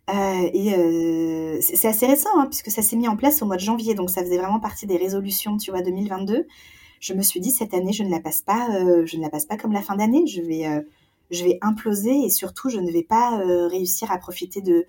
Euh, 0.09 0.49
et 0.53 0.73
euh, 0.73 1.59
c'est 1.61 1.87
assez 1.87 2.05
récent, 2.05 2.29
hein, 2.37 2.47
puisque 2.47 2.71
ça 2.71 2.81
s'est 2.81 2.95
mis 2.95 3.07
en 3.07 3.15
place 3.15 3.41
au 3.41 3.45
mois 3.45 3.55
de 3.55 3.61
janvier, 3.61 3.93
donc 3.93 4.09
ça 4.09 4.23
faisait 4.23 4.37
vraiment 4.37 4.59
partie 4.59 4.85
des 4.87 4.97
résolutions, 4.97 5.57
tu 5.57 5.71
vois, 5.71 5.81
2022. 5.81 6.47
Je 6.99 7.13
me 7.13 7.21
suis 7.21 7.39
dit 7.39 7.51
cette 7.51 7.73
année, 7.73 7.93
je 7.93 8.03
ne 8.03 8.09
la 8.09 8.19
passe 8.19 8.41
pas, 8.41 8.69
euh, 8.75 9.05
je 9.05 9.17
ne 9.17 9.21
la 9.21 9.29
passe 9.29 9.45
pas 9.45 9.57
comme 9.57 9.71
la 9.71 9.81
fin 9.81 9.95
d'année. 9.95 10.27
Je 10.27 10.41
vais, 10.41 10.83
je 11.31 11.43
vais 11.43 11.57
imploser 11.61 12.25
et 12.25 12.29
surtout, 12.29 12.69
je 12.69 12.79
ne 12.79 12.91
vais 12.91 13.03
pas 13.03 13.41
réussir 13.69 14.11
à 14.11 14.17
profiter 14.17 14.61
de, 14.61 14.85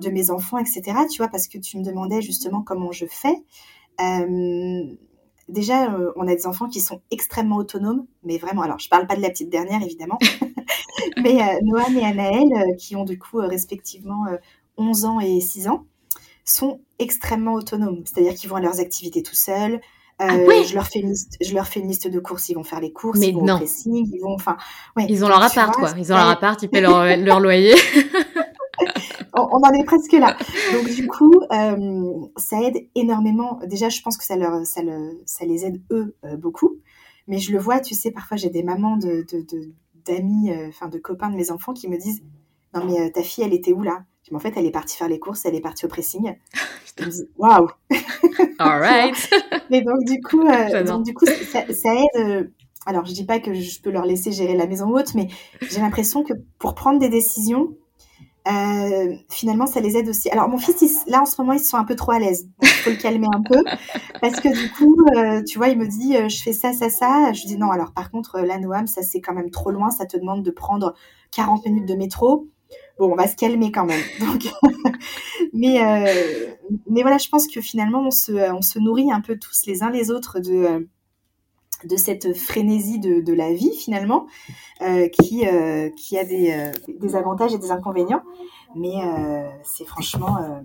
de 0.00 0.10
mes 0.10 0.30
enfants, 0.30 0.58
etc. 0.58 0.82
Tu 1.10 1.18
vois, 1.18 1.28
parce 1.28 1.48
que 1.48 1.58
tu 1.58 1.78
me 1.78 1.84
demandais 1.84 2.20
justement 2.20 2.62
comment 2.62 2.92
je 2.92 3.06
fais. 3.06 3.36
Déjà, 5.48 5.96
on 6.16 6.26
a 6.26 6.34
des 6.34 6.46
enfants 6.46 6.68
qui 6.68 6.80
sont 6.80 7.00
extrêmement 7.10 7.56
autonomes, 7.56 8.06
mais 8.22 8.38
vraiment. 8.38 8.62
Alors, 8.62 8.78
je 8.78 8.88
parle 8.88 9.06
pas 9.06 9.16
de 9.16 9.22
la 9.22 9.30
petite 9.30 9.50
dernière, 9.50 9.82
évidemment, 9.82 10.18
mais 11.22 11.58
Noam 11.62 11.96
et 11.96 12.04
Anaël, 12.04 12.76
qui 12.78 12.96
ont 12.96 13.04
du 13.04 13.18
coup 13.18 13.38
respectivement 13.38 14.24
11 14.76 15.04
ans 15.04 15.20
et 15.20 15.40
6 15.40 15.68
ans, 15.68 15.84
sont 16.44 16.80
extrêmement 16.98 17.54
autonomes. 17.54 18.02
C'est-à-dire 18.04 18.34
qu'ils 18.34 18.50
vont 18.50 18.56
à 18.56 18.60
leurs 18.60 18.80
activités 18.80 19.22
tout 19.22 19.34
seuls. 19.34 19.80
Euh, 20.22 20.26
ah 20.48 20.62
je, 20.64 20.74
leur 20.74 20.86
fais 20.86 21.00
une 21.00 21.10
liste, 21.10 21.36
je 21.40 21.52
leur 21.54 21.66
fais 21.66 21.80
une 21.80 21.88
liste 21.88 22.06
de 22.06 22.20
courses, 22.20 22.48
ils 22.48 22.54
vont 22.54 22.62
faire 22.62 22.78
les 22.78 22.92
courses, 22.92 23.18
ils 23.20 23.34
vont 23.34 23.42
au 23.42 23.56
pressing, 23.56 24.08
ils 24.12 24.20
vont, 24.20 24.34
enfin, 24.34 24.56
ouais, 24.96 25.06
ils 25.08 25.24
ont 25.24 25.28
leur 25.28 25.42
appart, 25.42 25.74
quoi. 25.74 25.92
Ils 25.98 26.12
ont 26.12 26.16
leur 26.16 26.28
appart, 26.28 26.62
ils 26.62 26.68
paient 26.70 26.80
leur, 26.80 27.16
leur 27.16 27.40
loyer. 27.40 27.74
on, 29.34 29.60
en 29.60 29.72
est 29.72 29.84
presque 29.84 30.12
là. 30.12 30.36
Donc 30.72 30.90
du 30.90 31.06
coup, 31.06 31.34
euh, 31.52 32.26
ça 32.36 32.62
aide 32.62 32.88
énormément. 32.94 33.58
Déjà, 33.66 33.88
je 33.88 34.00
pense 34.00 34.16
que 34.16 34.24
ça 34.24 34.36
leur, 34.36 34.66
ça, 34.66 34.82
le, 34.82 35.20
ça 35.26 35.44
les 35.44 35.64
aide 35.66 35.82
eux 35.90 36.16
euh, 36.24 36.36
beaucoup. 36.36 36.78
Mais 37.26 37.38
je 37.38 37.52
le 37.52 37.58
vois, 37.58 37.80
tu 37.80 37.94
sais, 37.94 38.10
parfois 38.10 38.36
j'ai 38.36 38.50
des 38.50 38.62
mamans 38.62 38.96
de, 38.96 39.26
d'amis, 40.04 40.50
de, 40.50 40.68
enfin 40.68 40.88
de 40.88 40.98
copains 40.98 41.30
de 41.30 41.36
mes 41.36 41.50
enfants 41.50 41.72
qui 41.72 41.88
me 41.88 41.96
disent, 41.96 42.22
non 42.74 42.84
mais 42.84 43.10
ta 43.10 43.22
fille, 43.22 43.44
elle 43.44 43.54
était 43.54 43.72
où 43.72 43.82
là? 43.82 44.04
En 44.32 44.38
fait, 44.38 44.54
elle 44.56 44.64
est 44.64 44.70
partie 44.70 44.96
faire 44.96 45.08
les 45.08 45.18
courses, 45.18 45.44
elle 45.44 45.54
est 45.54 45.60
partie 45.60 45.84
au 45.84 45.88
pressing. 45.88 46.34
Je 46.98 47.04
me 47.04 47.10
dis, 47.10 47.22
waouh! 47.36 47.68
All 48.58 48.80
right! 48.80 49.30
Mais 49.70 49.82
donc, 49.82 50.04
du 50.04 50.20
coup, 50.20 50.46
euh, 50.46 50.82
donc, 50.84 51.04
du 51.04 51.12
coup 51.12 51.26
ça, 51.26 51.64
aide. 51.94 52.06
Euh, 52.16 52.44
alors, 52.86 53.06
je 53.06 53.12
dis 53.12 53.24
pas 53.24 53.40
que 53.40 53.54
je 53.54 53.80
peux 53.80 53.90
leur 53.90 54.04
laisser 54.04 54.30
gérer 54.30 54.54
la 54.54 54.66
maison 54.66 54.90
haute, 54.90 55.14
mais 55.14 55.28
j'ai 55.62 55.80
l'impression 55.80 56.22
que 56.22 56.34
pour 56.58 56.74
prendre 56.74 56.98
des 56.98 57.08
décisions, 57.08 57.74
euh, 58.46 59.14
finalement, 59.30 59.66
ça 59.66 59.80
les 59.80 59.96
aide 59.96 60.08
aussi. 60.08 60.28
Alors, 60.30 60.48
mon 60.48 60.58
fils, 60.58 61.04
là, 61.06 61.22
en 61.22 61.26
ce 61.26 61.40
moment, 61.40 61.52
ils 61.52 61.60
sont 61.60 61.76
un 61.76 61.84
peu 61.84 61.96
trop 61.96 62.12
à 62.12 62.18
l'aise. 62.18 62.48
Il 62.62 62.68
faut 62.68 62.90
le 62.90 62.96
calmer 62.96 63.28
un 63.32 63.42
peu. 63.42 63.62
Parce 64.20 64.40
que 64.40 64.48
du 64.48 64.70
coup, 64.72 64.96
tu 65.46 65.58
vois, 65.58 65.68
il 65.68 65.78
me 65.78 65.86
dit, 65.86 66.16
je 66.28 66.42
fais 66.42 66.52
ça, 66.52 66.72
ça, 66.72 66.90
ça. 66.90 67.32
Je 67.32 67.46
dis 67.46 67.56
non, 67.56 67.70
alors 67.70 67.92
par 67.92 68.10
contre, 68.10 68.40
la 68.40 68.58
Noam, 68.58 68.86
ça, 68.86 69.02
c'est 69.02 69.20
quand 69.20 69.34
même 69.34 69.50
trop 69.50 69.70
loin. 69.70 69.90
Ça 69.90 70.06
te 70.06 70.16
demande 70.16 70.42
de 70.42 70.50
prendre 70.50 70.94
40 71.32 71.64
minutes 71.66 71.88
de 71.88 71.94
métro 71.94 72.48
bon, 72.98 73.12
on 73.12 73.16
va 73.16 73.26
se 73.26 73.36
calmer 73.36 73.72
quand 73.72 73.86
même. 73.86 74.02
Donc, 74.20 74.46
mais, 75.52 75.82
euh, 75.82 76.54
mais 76.88 77.02
voilà, 77.02 77.18
je 77.18 77.28
pense 77.28 77.46
que 77.46 77.60
finalement, 77.60 78.02
on 78.06 78.10
se, 78.10 78.52
on 78.52 78.62
se 78.62 78.78
nourrit 78.78 79.12
un 79.12 79.20
peu 79.20 79.38
tous 79.38 79.66
les 79.66 79.82
uns 79.82 79.90
les 79.90 80.10
autres 80.10 80.40
de, 80.40 80.88
de 81.86 81.96
cette 81.96 82.36
frénésie 82.36 82.98
de, 82.98 83.20
de 83.20 83.32
la 83.32 83.52
vie 83.52 83.74
finalement, 83.76 84.26
euh, 84.82 85.08
qui, 85.08 85.46
euh, 85.46 85.90
qui 85.90 86.18
a 86.18 86.24
des, 86.24 86.72
des, 86.88 87.16
avantages 87.16 87.54
et 87.54 87.58
des 87.58 87.70
inconvénients. 87.70 88.22
Mais 88.74 88.94
c'est 89.62 89.84
franchement 89.84 90.62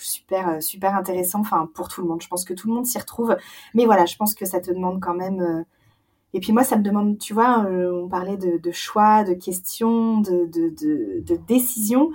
super, 0.00 0.62
super 0.62 0.94
intéressant 0.94 1.40
enfin, 1.40 1.68
pour 1.74 1.88
tout 1.88 2.02
le 2.02 2.08
monde. 2.08 2.22
Je 2.22 2.28
pense 2.28 2.44
que 2.44 2.52
tout 2.52 2.68
le 2.68 2.74
monde 2.74 2.86
s'y 2.86 2.98
retrouve. 2.98 3.36
Mais 3.74 3.86
voilà, 3.86 4.04
je 4.04 4.16
pense 4.16 4.34
que 4.34 4.44
ça 4.44 4.60
te 4.60 4.70
demande 4.70 5.00
quand 5.00 5.14
même 5.14 5.64
et 6.34 6.40
puis 6.40 6.52
moi, 6.52 6.64
ça 6.64 6.76
me 6.76 6.82
demande, 6.82 7.16
tu 7.18 7.32
vois, 7.32 7.64
euh, 7.64 8.02
on 8.04 8.08
parlait 8.08 8.36
de, 8.36 8.70
choix, 8.72 9.22
de 9.22 9.34
questions, 9.34 10.20
de, 10.20 10.46
de, 10.46 11.36
décisions. 11.46 12.10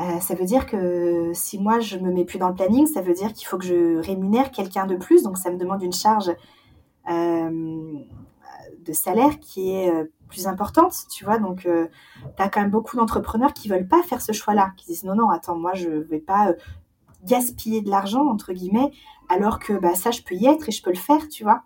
Euh, 0.00 0.20
ça 0.20 0.34
veut 0.34 0.46
dire 0.46 0.64
que 0.64 1.32
si 1.34 1.58
moi, 1.58 1.78
je 1.78 1.98
me 1.98 2.10
mets 2.10 2.24
plus 2.24 2.38
dans 2.38 2.48
le 2.48 2.54
planning, 2.54 2.86
ça 2.86 3.02
veut 3.02 3.12
dire 3.12 3.34
qu'il 3.34 3.46
faut 3.46 3.58
que 3.58 3.66
je 3.66 3.98
rémunère 3.98 4.52
quelqu'un 4.52 4.86
de 4.86 4.96
plus. 4.96 5.22
Donc, 5.22 5.36
ça 5.36 5.50
me 5.50 5.58
demande 5.58 5.82
une 5.82 5.92
charge 5.92 6.30
euh, 6.30 6.34
de 7.08 8.92
salaire 8.92 9.38
qui 9.40 9.70
est 9.70 9.92
plus 10.28 10.46
importante, 10.46 10.94
tu 11.10 11.24
vois. 11.24 11.38
Donc, 11.38 11.60
tu 11.62 12.42
as 12.42 12.48
quand 12.48 12.60
même 12.60 12.70
beaucoup 12.70 12.96
d'entrepreneurs 12.96 13.52
qui 13.52 13.68
veulent 13.68 13.88
pas 13.88 14.02
faire 14.02 14.20
ce 14.20 14.32
choix-là, 14.32 14.72
qui 14.76 14.86
disent 14.86 15.04
non, 15.04 15.14
non, 15.14 15.30
attends, 15.30 15.56
moi, 15.56 15.74
je 15.74 15.88
vais 15.88 16.20
pas 16.20 16.54
gaspiller 17.24 17.80
de 17.80 17.90
l'argent, 17.90 18.26
entre 18.26 18.52
guillemets, 18.52 18.90
alors 19.28 19.58
que 19.58 19.72
bah, 19.72 19.94
ça, 19.94 20.10
je 20.10 20.22
peux 20.22 20.34
y 20.34 20.46
être 20.46 20.68
et 20.68 20.72
je 20.72 20.82
peux 20.82 20.90
le 20.90 20.96
faire, 20.96 21.28
tu 21.28 21.44
vois. 21.44 21.62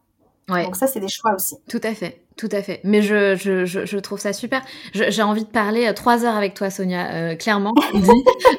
Donc 0.48 0.76
ça, 0.76 0.86
c'est 0.86 1.00
des 1.00 1.08
choix 1.08 1.34
aussi. 1.34 1.56
Tout 1.68 1.80
à 1.82 1.94
fait. 1.94 2.22
Tout 2.36 2.48
à 2.50 2.62
fait. 2.62 2.80
Mais 2.82 3.02
je, 3.02 3.36
je, 3.36 3.64
je, 3.64 3.98
trouve 3.98 4.18
ça 4.18 4.32
super. 4.32 4.62
J'ai 4.94 5.22
envie 5.22 5.44
de 5.44 5.50
parler 5.50 5.86
euh, 5.86 5.92
trois 5.92 6.24
heures 6.24 6.34
avec 6.34 6.54
toi, 6.54 6.70
Sonia, 6.70 7.12
euh, 7.12 7.34
clairement, 7.34 7.74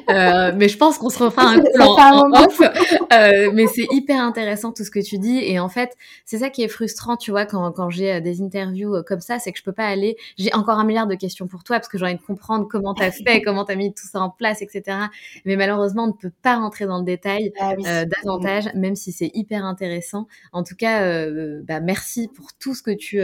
euh, 0.10 0.52
mais 0.56 0.70
je 0.70 0.78
pense 0.78 1.00
qu'on 1.00 1.10
se 1.10 1.24
refera 1.24 1.48
un 1.48 1.60
coup 1.60 1.82
en, 1.82 2.32
off. 2.32 2.62
mais 3.54 3.68
c'est 3.68 3.88
hyper 3.92 4.22
intéressant 4.22 4.72
tout 4.72 4.84
ce 4.84 4.92
que 4.92 5.00
tu 5.00 5.18
dis. 5.18 5.40
Et 5.40 5.60
en 5.60 5.70
fait, 5.70 5.96
c'est 6.26 6.40
ça 6.40 6.50
qui 6.50 6.64
est 6.64 6.68
frustrant, 6.68 7.18
tu 7.18 7.32
vois, 7.32 7.46
quand, 7.46 7.72
quand 7.72 7.90
j'ai 7.90 8.22
des 8.22 8.42
interviews 8.42 9.04
comme 9.06 9.22
ça, 9.22 9.40
c'est 9.40 9.52
que 9.52 9.58
je 9.58 9.64
peux 9.64 9.72
pas 9.72 9.88
aller. 9.88 10.18
J'ai 10.38 10.54
encore 10.54 10.80
un 10.80 10.86
milliard 10.86 11.08
de 11.08 11.16
questions 11.16 11.48
pour 11.48 11.64
toi 11.64 11.78
parce 11.78 11.88
que 11.88 11.98
j'ai 11.98 12.06
envie 12.06 12.16
de 12.16 12.22
comprendre 12.22 12.68
comment 12.70 12.94
tu 12.94 13.04
as 13.04 13.12
fait, 13.12 13.42
comment 13.46 13.66
tu 13.66 13.72
as 13.72 13.76
mis 13.76 13.94
tout 13.94 14.08
ça 14.08 14.22
en 14.22 14.30
place, 14.30 14.62
etc. 14.62 14.98
Mais 15.46 15.56
malheureusement, 15.56 16.04
on 16.04 16.08
ne 16.08 16.14
peut 16.14 16.32
pas 16.42 16.56
rentrer 16.56 16.86
dans 16.86 17.00
le 17.00 17.06
détail 17.06 17.52
ah 17.60 17.74
davantage, 18.06 18.66
même 18.76 18.96
si 18.96 19.12
c'est 19.12 19.32
hyper 19.34 19.66
intéressant. 19.66 20.28
En 20.52 20.64
tout 20.64 20.76
cas, 20.76 21.28
bah, 21.62 21.80
merci 21.80 22.28
pour 22.28 22.54
tout 22.54 22.74
ce 22.76 22.84
que 22.84 22.92
tu 22.92 23.22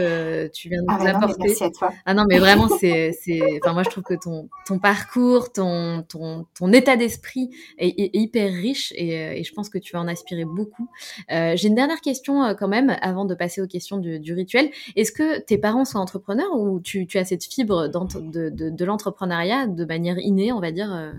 tu 0.52 0.68
viens 0.68 0.82
de 0.82 0.86
ah 0.88 0.98
nous 0.98 1.06
apporter. 1.06 1.34
merci 1.38 1.64
à 1.64 1.70
toi. 1.70 1.92
Ah 2.04 2.14
non, 2.14 2.24
mais 2.28 2.38
vraiment, 2.38 2.68
c'est, 2.68 3.12
c'est, 3.20 3.40
enfin, 3.62 3.72
moi, 3.72 3.82
je 3.82 3.90
trouve 3.90 4.04
que 4.04 4.14
ton, 4.14 4.48
ton 4.66 4.78
parcours, 4.78 5.52
ton, 5.52 6.02
ton, 6.08 6.46
ton 6.58 6.72
état 6.72 6.96
d'esprit 6.96 7.50
est, 7.78 8.10
hyper 8.14 8.52
riche 8.52 8.92
et, 8.96 9.18
euh, 9.18 9.32
et, 9.32 9.44
je 9.44 9.52
pense 9.52 9.68
que 9.68 9.78
tu 9.80 9.94
vas 9.94 10.00
en 10.00 10.08
aspirer 10.08 10.44
beaucoup. 10.44 10.88
Euh, 11.32 11.54
j'ai 11.56 11.68
une 11.68 11.74
dernière 11.74 12.00
question 12.00 12.42
euh, 12.42 12.54
quand 12.54 12.68
même 12.68 12.96
avant 13.02 13.24
de 13.24 13.34
passer 13.34 13.60
aux 13.60 13.66
questions 13.66 13.98
du, 13.98 14.20
du 14.20 14.32
rituel. 14.32 14.70
Est-ce 14.96 15.12
que 15.12 15.40
tes 15.40 15.58
parents 15.58 15.84
sont 15.84 15.98
entrepreneurs 15.98 16.54
ou 16.54 16.80
tu, 16.80 17.06
tu 17.06 17.18
as 17.18 17.24
cette 17.24 17.44
fibre 17.44 17.88
de, 17.88 18.50
de, 18.50 18.70
de 18.70 18.84
l'entrepreneuriat 18.84 19.66
de 19.66 19.84
manière 19.84 20.18
innée, 20.18 20.52
on 20.52 20.60
va 20.60 20.70
dire 20.72 20.94
euh... 20.94 21.12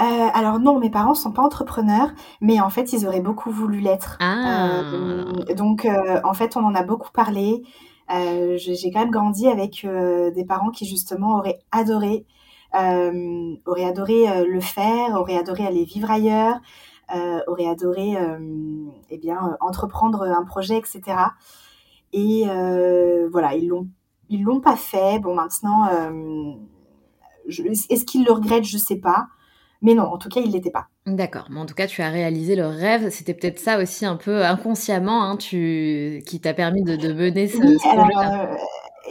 Alors 0.00 0.60
non, 0.60 0.78
mes 0.78 0.90
parents 0.90 1.14
sont 1.14 1.32
pas 1.32 1.42
entrepreneurs, 1.42 2.12
mais 2.40 2.60
en 2.60 2.70
fait, 2.70 2.92
ils 2.92 3.04
auraient 3.04 3.20
beaucoup 3.20 3.50
voulu 3.50 3.80
l'être. 3.80 4.16
Ah. 4.20 4.70
Euh, 4.84 5.54
donc, 5.56 5.84
euh, 5.84 6.20
en 6.22 6.34
fait, 6.34 6.56
on 6.56 6.64
en 6.64 6.74
a 6.76 6.84
beaucoup 6.84 7.10
parlé. 7.10 7.64
J'ai 8.08 8.90
quand 8.92 9.00
même 9.00 9.10
grandi 9.10 9.48
avec 9.48 9.84
des 9.84 10.44
parents 10.44 10.70
qui 10.70 10.86
justement 10.86 11.38
auraient 11.38 11.58
adoré, 11.72 12.26
auraient 12.74 13.84
adoré 13.84 14.46
le 14.46 14.60
faire, 14.60 15.14
auraient 15.16 15.36
adoré 15.36 15.66
aller 15.66 15.82
vivre 15.84 16.10
ailleurs, 16.12 16.60
auraient 17.46 17.68
adoré, 17.68 18.16
eh 19.10 19.18
bien, 19.18 19.56
entreprendre 19.60 20.22
un 20.22 20.44
projet, 20.44 20.76
etc. 20.76 21.02
Et 22.12 22.44
voilà, 23.30 23.54
ils 23.54 23.68
l'ont, 23.68 23.88
ils 24.28 24.42
l'ont 24.42 24.60
pas 24.60 24.76
fait. 24.76 25.18
Bon, 25.18 25.34
maintenant, 25.34 25.88
est-ce 27.48 28.04
qu'ils 28.04 28.24
le 28.24 28.32
regrettent? 28.32 28.64
Je 28.64 28.78
sais 28.78 28.96
pas. 28.96 29.28
Mais 29.80 29.94
non, 29.94 30.04
en 30.04 30.18
tout 30.18 30.28
cas, 30.28 30.40
il 30.40 30.50
l'était 30.50 30.72
pas. 30.72 30.88
D'accord. 31.06 31.46
Mais 31.50 31.60
en 31.60 31.66
tout 31.66 31.74
cas, 31.74 31.86
tu 31.86 32.02
as 32.02 32.10
réalisé 32.10 32.56
le 32.56 32.66
rêve. 32.66 33.10
C'était 33.10 33.34
peut-être 33.34 33.60
ça 33.60 33.78
aussi 33.78 34.04
un 34.04 34.16
peu 34.16 34.44
inconsciemment, 34.44 35.22
hein, 35.22 35.36
tu... 35.36 36.22
qui 36.26 36.40
t'a 36.40 36.52
permis 36.52 36.82
de, 36.82 37.12
mener 37.12 37.46
ce. 37.46 37.58
Euh, 37.58 38.56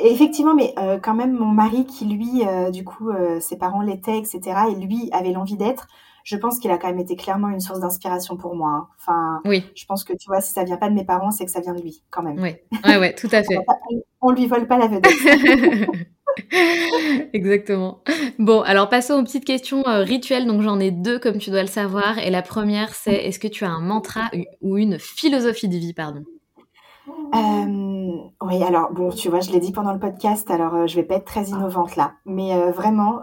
effectivement, 0.04 0.54
mais 0.54 0.76
quand 1.02 1.14
même, 1.14 1.32
mon 1.32 1.54
mari 1.54 1.86
qui, 1.86 2.06
lui, 2.06 2.42
du 2.72 2.84
coup, 2.84 3.10
ses 3.40 3.58
parents 3.58 3.82
l'étaient, 3.82 4.18
etc., 4.18 4.42
et 4.72 4.76
lui 4.76 5.10
avait 5.14 5.32
l'envie 5.32 5.58
d'être, 5.58 5.88
je 6.28 6.36
pense 6.36 6.60
qu'il 6.60 6.70
a 6.72 6.78
quand 6.78 6.88
même 6.88 7.00
été 7.00 7.16
clairement 7.16 7.48
une 7.48 7.62
source 7.62 7.80
d'inspiration 7.80 8.36
pour 8.36 8.54
moi. 8.54 8.70
Hein. 8.70 8.88
Enfin, 9.00 9.40
oui. 9.46 9.64
je 9.76 9.86
pense 9.86 10.04
que 10.04 10.12
tu 10.12 10.28
vois, 10.28 10.42
si 10.42 10.52
ça 10.52 10.66
vient 10.66 10.76
pas 10.76 10.90
de 10.90 10.94
mes 10.94 11.06
parents, 11.06 11.32
c'est 11.32 11.46
que 11.46 11.52
ça 11.52 11.62
vient 11.62 11.74
de 11.74 11.82
lui, 11.82 12.04
quand 12.10 12.22
même. 12.22 12.38
Oui, 12.38 12.54
ouais, 12.84 12.98
ouais, 12.98 13.16
tout 13.16 13.30
à 13.32 13.44
fait. 13.44 13.58
on, 14.22 14.32
lui 14.32 14.46
vole 14.46 14.68
pas 14.68 14.78
la 14.78 14.88
vedette. 14.88 15.14
Exactement. 17.34 18.04
Bon, 18.40 18.60
alors 18.60 18.90
passons 18.90 19.14
aux 19.14 19.24
petites 19.24 19.46
questions 19.46 19.88
euh, 19.88 20.04
rituelles. 20.04 20.46
Donc 20.46 20.62
j'en 20.64 20.82
ai 20.82 20.92
deux, 20.92 21.18
comme 21.18 21.38
tu 21.38 21.50
dois 21.50 21.62
le 21.62 21.70
savoir. 21.70 22.20
Et 22.20 22.30
la 22.30 22.42
première, 22.42 22.94
c'est 22.94 23.16
est-ce 23.16 23.40
que 23.40 23.48
tu 23.48 23.64
as 23.64 23.70
un 23.70 23.80
mantra 23.80 24.30
ou 24.60 24.78
une 24.78 25.00
philosophie 25.00 25.70
de 25.70 25.78
vie, 25.78 25.94
pardon? 25.94 26.26
Euh, 27.08 28.18
oui, 28.42 28.64
alors 28.64 28.92
bon, 28.92 29.10
tu 29.10 29.30
vois, 29.30 29.40
je 29.40 29.52
l'ai 29.52 29.60
dit 29.60 29.72
pendant 29.72 29.94
le 29.94 30.00
podcast, 30.00 30.50
alors 30.52 30.76
euh, 30.76 30.88
je 30.88 30.96
vais 30.96 31.04
pas 31.04 31.16
être 31.16 31.26
très 31.26 31.46
innovante 31.46 31.96
là, 31.96 32.14
mais 32.26 32.56
vraiment, 32.72 33.22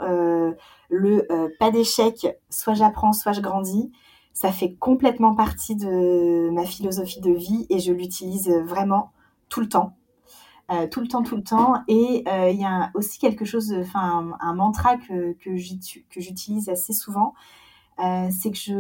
le 0.89 1.31
euh, 1.31 1.49
pas 1.59 1.71
d'échec, 1.71 2.27
soit 2.51 2.75
j'apprends, 2.75 3.13
soit 3.13 3.33
je 3.33 3.41
grandis, 3.41 3.91
ça 4.33 4.51
fait 4.53 4.75
complètement 4.75 5.35
partie 5.35 5.77
de 5.77 6.51
ma 6.51 6.65
philosophie 6.65 7.21
de 7.21 7.33
vie 7.33 7.67
et 7.71 7.79
je 7.79 7.93
l'utilise 7.93 8.51
vraiment 8.51 9.13
tout 9.49 9.61
le 9.61 9.69
temps. 9.69 9.97
Euh, 10.71 10.87
tout 10.89 11.01
le 11.01 11.09
temps, 11.09 11.23
tout 11.23 11.37
le 11.37 11.43
temps. 11.43 11.83
Et 11.89 12.25
euh, 12.27 12.49
il 12.49 12.59
y 12.59 12.65
a 12.65 12.91
aussi 12.95 13.19
quelque 13.19 13.45
chose, 13.45 13.75
enfin 13.79 14.35
un, 14.41 14.55
mantra 14.55 14.97
que, 14.97 15.33
que 15.35 15.57
j'utilise 15.57 16.69
assez 16.69 16.93
souvent, 16.93 17.35
c'est 17.99 18.51
que 18.51 18.57
je, 18.57 18.73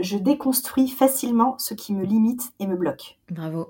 je 0.00 0.18
déconstruis 0.18 0.88
facilement 0.88 1.56
ce 1.58 1.74
qui 1.74 1.94
me 1.94 2.04
limite 2.04 2.52
et 2.58 2.66
me 2.66 2.76
bloque. 2.76 3.18
Bravo. 3.30 3.68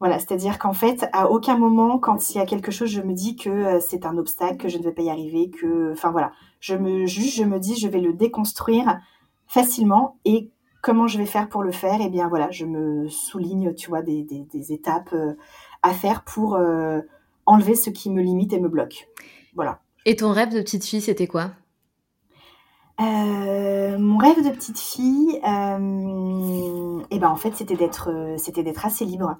Voilà, 0.00 0.18
c'est-à-dire 0.18 0.58
qu'en 0.58 0.72
fait, 0.72 1.06
à 1.12 1.30
aucun 1.30 1.58
moment, 1.58 1.98
quand 1.98 2.30
il 2.30 2.38
y 2.38 2.40
a 2.40 2.46
quelque 2.46 2.70
chose, 2.70 2.88
je 2.88 3.02
me 3.02 3.12
dis 3.12 3.36
que 3.36 3.50
euh, 3.50 3.80
c'est 3.80 4.06
un 4.06 4.16
obstacle, 4.16 4.56
que 4.56 4.68
je 4.68 4.78
ne 4.78 4.82
vais 4.82 4.92
pas 4.92 5.02
y 5.02 5.10
arriver, 5.10 5.50
que, 5.50 5.92
enfin 5.92 6.10
voilà, 6.10 6.32
je 6.58 6.74
me 6.74 7.04
juge, 7.04 7.34
je 7.34 7.44
me 7.44 7.58
dis, 7.58 7.76
je 7.76 7.86
vais 7.86 8.00
le 8.00 8.14
déconstruire 8.14 8.98
facilement 9.46 10.16
et 10.24 10.50
comment 10.80 11.06
je 11.06 11.18
vais 11.18 11.26
faire 11.26 11.50
pour 11.50 11.62
le 11.62 11.70
faire? 11.70 11.98
Eh 12.00 12.08
bien 12.08 12.28
voilà, 12.28 12.50
je 12.50 12.64
me 12.64 13.08
souligne, 13.08 13.74
tu 13.74 13.90
vois, 13.90 14.00
des, 14.00 14.72
étapes 14.72 15.12
euh, 15.12 15.34
à 15.82 15.92
faire 15.92 16.24
pour 16.24 16.54
euh, 16.54 17.00
enlever 17.44 17.74
ce 17.74 17.90
qui 17.90 18.08
me 18.08 18.22
limite 18.22 18.54
et 18.54 18.60
me 18.60 18.68
bloque. 18.68 19.08
Voilà. 19.54 19.80
Et 20.06 20.16
ton 20.16 20.32
rêve 20.32 20.50
de 20.50 20.62
petite 20.62 20.84
fille, 20.84 21.02
c'était 21.02 21.26
quoi? 21.26 21.50
Mon 23.00 24.18
rêve 24.18 24.44
de 24.44 24.50
petite 24.50 24.78
fille, 24.78 25.40
eh 25.42 27.18
ben 27.18 27.28
en 27.28 27.36
fait, 27.36 27.54
c'était 27.54 27.76
d'être, 27.76 28.34
c'était 28.36 28.62
d'être 28.62 28.84
assez 28.86 29.04
libre. 29.04 29.36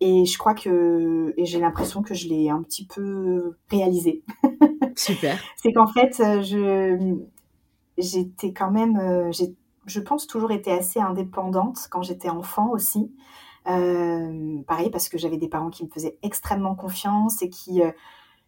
Et 0.00 0.26
je 0.26 0.36
crois 0.36 0.54
que, 0.54 1.32
et 1.36 1.46
j'ai 1.46 1.58
l'impression 1.58 2.02
que 2.02 2.14
je 2.14 2.28
l'ai 2.28 2.50
un 2.50 2.62
petit 2.62 2.86
peu 2.86 3.56
réalisé. 3.70 4.22
Super. 4.96 5.38
c'est 5.56 5.72
qu'en 5.72 5.86
fait, 5.86 6.20
euh, 6.20 6.42
je, 6.42 7.16
j'étais 7.96 8.52
quand 8.52 8.70
même, 8.70 8.96
euh, 8.98 9.32
j'ai, 9.32 9.54
je 9.86 10.00
pense 10.00 10.26
toujours 10.26 10.52
été 10.52 10.70
assez 10.70 11.00
indépendante 11.00 11.78
quand 11.90 12.02
j'étais 12.02 12.28
enfant 12.28 12.70
aussi. 12.70 13.10
Euh, 13.68 14.62
pareil 14.68 14.90
parce 14.90 15.08
que 15.08 15.18
j'avais 15.18 15.38
des 15.38 15.48
parents 15.48 15.70
qui 15.70 15.84
me 15.84 15.90
faisaient 15.90 16.18
extrêmement 16.22 16.74
confiance 16.74 17.42
et 17.42 17.48
qui, 17.48 17.82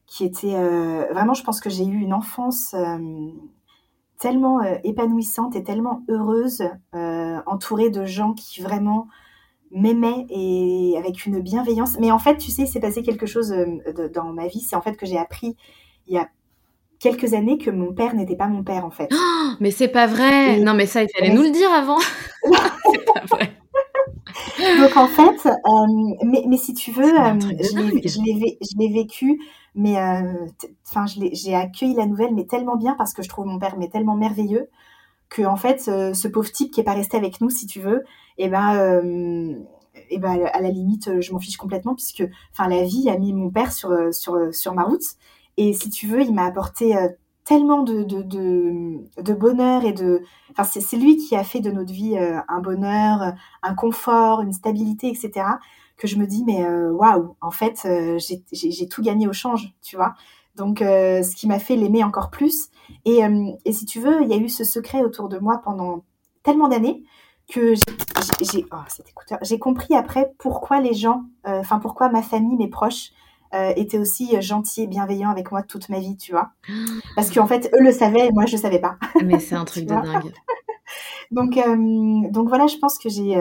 qui 0.06 0.24
étaient 0.24 0.54
vraiment, 1.12 1.34
je 1.34 1.42
pense 1.42 1.60
que 1.60 1.70
j'ai 1.70 1.84
eu 1.84 1.98
une 1.98 2.14
enfance 2.14 2.74
tellement 4.18 4.60
épanouissante 4.84 5.56
et 5.56 5.62
tellement 5.62 6.02
heureuse, 6.08 6.62
entourée 7.46 7.90
de 7.90 8.04
gens 8.04 8.32
qui 8.32 8.60
vraiment 8.60 9.08
m'aimait 9.70 10.26
et 10.30 10.96
avec 10.98 11.26
une 11.26 11.40
bienveillance. 11.40 11.98
Mais 11.98 12.10
en 12.10 12.18
fait, 12.18 12.36
tu 12.36 12.50
sais, 12.50 12.62
il 12.62 12.68
s'est 12.68 12.80
passé 12.80 13.02
quelque 13.02 13.26
chose 13.26 13.52
euh, 13.52 14.08
dans 14.12 14.32
ma 14.32 14.46
vie. 14.46 14.60
C'est 14.60 14.76
en 14.76 14.80
fait 14.80 14.96
que 14.96 15.06
j'ai 15.06 15.18
appris 15.18 15.56
il 16.06 16.14
y 16.14 16.18
a 16.18 16.28
quelques 16.98 17.34
années 17.34 17.58
que 17.58 17.70
mon 17.70 17.92
père 17.92 18.14
n'était 18.14 18.36
pas 18.36 18.48
mon 18.48 18.62
père, 18.62 18.84
en 18.84 18.90
fait. 18.90 19.08
Oh, 19.12 19.50
mais 19.60 19.70
c'est 19.70 19.88
pas 19.88 20.06
vrai. 20.06 20.58
Non, 20.58 20.74
mais 20.74 20.86
ça, 20.86 21.02
il 21.02 21.08
fallait 21.14 21.32
nous 21.32 21.42
le 21.42 21.50
dire 21.50 21.70
avant. 21.70 21.98
c'est 22.42 23.04
pas 23.04 23.24
vrai. 23.30 23.52
Donc 24.80 24.96
en 24.96 25.08
fait, 25.08 25.46
euh, 25.46 26.16
mais, 26.24 26.44
mais, 26.46 26.56
si 26.56 26.74
tu 26.74 26.90
veux, 26.90 27.04
euh, 27.04 27.38
je 27.40 28.78
l'ai 28.78 28.92
vécu, 28.92 29.40
mais 29.74 29.96
enfin, 30.86 31.06
j'ai 31.06 31.54
accueilli 31.54 31.94
la 31.94 32.06
nouvelle, 32.06 32.34
mais 32.34 32.44
tellement 32.44 32.76
bien 32.76 32.94
parce 32.96 33.12
que 33.12 33.22
je 33.22 33.28
trouve 33.28 33.46
mon 33.46 33.58
père 33.58 33.76
mais 33.78 33.88
tellement 33.88 34.16
merveilleux 34.16 34.68
que 35.28 35.42
en 35.42 35.56
fait, 35.56 35.80
ce 35.80 36.28
pauvre 36.28 36.50
type 36.50 36.72
qui 36.72 36.80
est 36.80 36.84
pas 36.84 36.94
resté 36.94 37.16
avec 37.16 37.40
nous, 37.40 37.50
si 37.50 37.66
tu 37.66 37.80
veux, 37.80 38.04
et 38.38 38.46
eh 38.46 38.48
ben, 38.48 38.76
euh, 38.76 39.54
et 39.94 40.14
eh 40.14 40.18
ben 40.18 40.46
à 40.52 40.60
la 40.60 40.70
limite, 40.70 41.20
je 41.20 41.32
m'en 41.32 41.38
fiche 41.38 41.56
complètement 41.56 41.94
puisque, 41.94 42.24
enfin, 42.52 42.68
la 42.68 42.84
vie 42.84 43.10
a 43.10 43.18
mis 43.18 43.32
mon 43.32 43.50
père 43.50 43.72
sur 43.72 43.90
sur 44.12 44.54
sur 44.54 44.74
ma 44.74 44.84
route. 44.84 45.02
Et 45.58 45.72
si 45.72 45.90
tu 45.90 46.06
veux, 46.06 46.22
il 46.22 46.32
m'a 46.32 46.44
apporté 46.46 46.96
euh, 46.96 47.08
tellement 47.48 47.82
de, 47.82 49.32
bonheur 49.32 49.84
et 49.84 49.92
de. 49.92 50.22
C'est 50.64 50.96
lui 50.96 51.16
qui 51.16 51.34
a 51.34 51.44
fait 51.44 51.60
de 51.60 51.70
notre 51.70 51.92
vie 51.92 52.18
euh, 52.18 52.38
un 52.48 52.60
bonheur, 52.60 53.32
un 53.62 53.74
confort, 53.74 54.42
une 54.42 54.52
stabilité, 54.52 55.08
etc. 55.08 55.46
Que 55.96 56.06
je 56.06 56.16
me 56.16 56.26
dis, 56.26 56.44
mais 56.44 56.62
waouh, 56.68 57.36
en 57.40 57.50
fait, 57.50 57.88
j'ai 58.18 58.88
tout 58.88 59.02
gagné 59.02 59.26
au 59.26 59.32
change, 59.32 59.72
tu 59.82 59.96
vois. 59.96 60.14
Donc, 60.56 60.78
ce 60.80 61.34
qui 61.34 61.48
m'a 61.48 61.58
fait 61.58 61.74
l'aimer 61.74 62.04
encore 62.04 62.30
plus. 62.30 62.68
Et, 63.04 63.20
et, 63.64 63.72
si 63.72 63.86
tu 63.86 63.98
veux, 63.98 64.22
il 64.22 64.28
y 64.28 64.34
a 64.34 64.36
eu 64.36 64.48
ce 64.48 64.62
secret 64.62 65.02
autour 65.02 65.28
de 65.28 65.38
moi 65.38 65.60
pendant 65.64 66.04
tellement 66.42 66.68
d'années 66.68 67.02
que 67.48 67.74
j'ai 67.74 68.66
oh, 68.70 69.58
compris 69.58 69.94
après 69.94 70.32
pourquoi 70.38 70.80
les 70.80 70.94
gens, 70.94 71.24
euh, 71.46 71.60
enfin 71.60 71.78
pourquoi 71.78 72.10
ma 72.10 72.22
famille, 72.22 72.56
mes 72.56 72.68
proches 72.68 73.10
euh, 73.54 73.72
étaient 73.76 73.98
aussi 73.98 74.40
gentils 74.40 74.82
et 74.82 74.86
bienveillants 74.86 75.30
avec 75.30 75.50
moi 75.50 75.62
toute 75.62 75.88
ma 75.88 75.98
vie, 75.98 76.16
tu 76.16 76.32
vois. 76.32 76.50
Parce 77.16 77.30
qu'en 77.30 77.46
fait, 77.46 77.70
eux 77.74 77.82
le 77.82 77.92
savaient 77.92 78.26
et 78.28 78.32
moi 78.32 78.46
je 78.46 78.56
le 78.56 78.62
savais 78.62 78.80
pas. 78.80 78.96
Mais 79.24 79.38
c'est 79.40 79.54
un 79.54 79.64
truc 79.66 79.84
de 79.84 79.94
dingue. 79.94 80.32
donc, 81.30 81.56
euh, 81.56 82.30
donc 82.30 82.48
voilà, 82.48 82.66
je 82.66 82.76
pense 82.76 82.98
que 82.98 83.08
j'ai, 83.08 83.36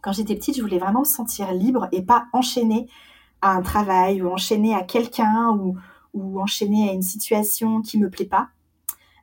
quand 0.00 0.12
j'étais 0.12 0.34
petite, 0.34 0.56
je 0.56 0.62
voulais 0.62 0.78
vraiment 0.78 1.00
me 1.00 1.04
sentir 1.04 1.52
libre 1.52 1.88
et 1.92 2.02
pas 2.02 2.26
enchaînée 2.32 2.88
à 3.40 3.52
un 3.52 3.62
travail 3.62 4.22
ou 4.22 4.30
enchaînée 4.30 4.74
à 4.74 4.82
quelqu'un 4.82 5.50
ou, 5.50 5.76
ou 6.14 6.40
enchaînée 6.40 6.88
à 6.90 6.92
une 6.92 7.02
situation 7.02 7.82
qui 7.82 7.98
me 7.98 8.10
plaît 8.10 8.26
pas. 8.26 8.48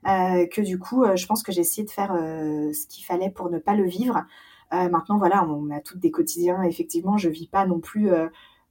Euh, 0.07 0.45
que 0.45 0.61
du 0.61 0.77
coup, 0.77 1.03
euh, 1.03 1.15
je 1.15 1.25
pense 1.25 1.41
que 1.41 1.51
j'ai 1.51 1.61
essayé 1.61 1.83
de 1.83 1.89
faire 1.89 2.13
euh, 2.13 2.71
ce 2.73 2.85
qu'il 2.85 3.03
fallait 3.03 3.31
pour 3.31 3.49
ne 3.49 3.57
pas 3.57 3.73
le 3.73 3.85
vivre. 3.85 4.23
maintenant, 4.71 5.17
voilà, 5.17 5.47
on 5.47 5.69
a 5.71 5.79
toutes 5.79 5.99
des 5.99 6.11
quotidiens. 6.11 6.61
Effectivement, 6.63 7.17
je 7.17 7.29
vis 7.29 7.47
pas 7.47 7.65
non 7.65 7.79
plus 7.79 8.09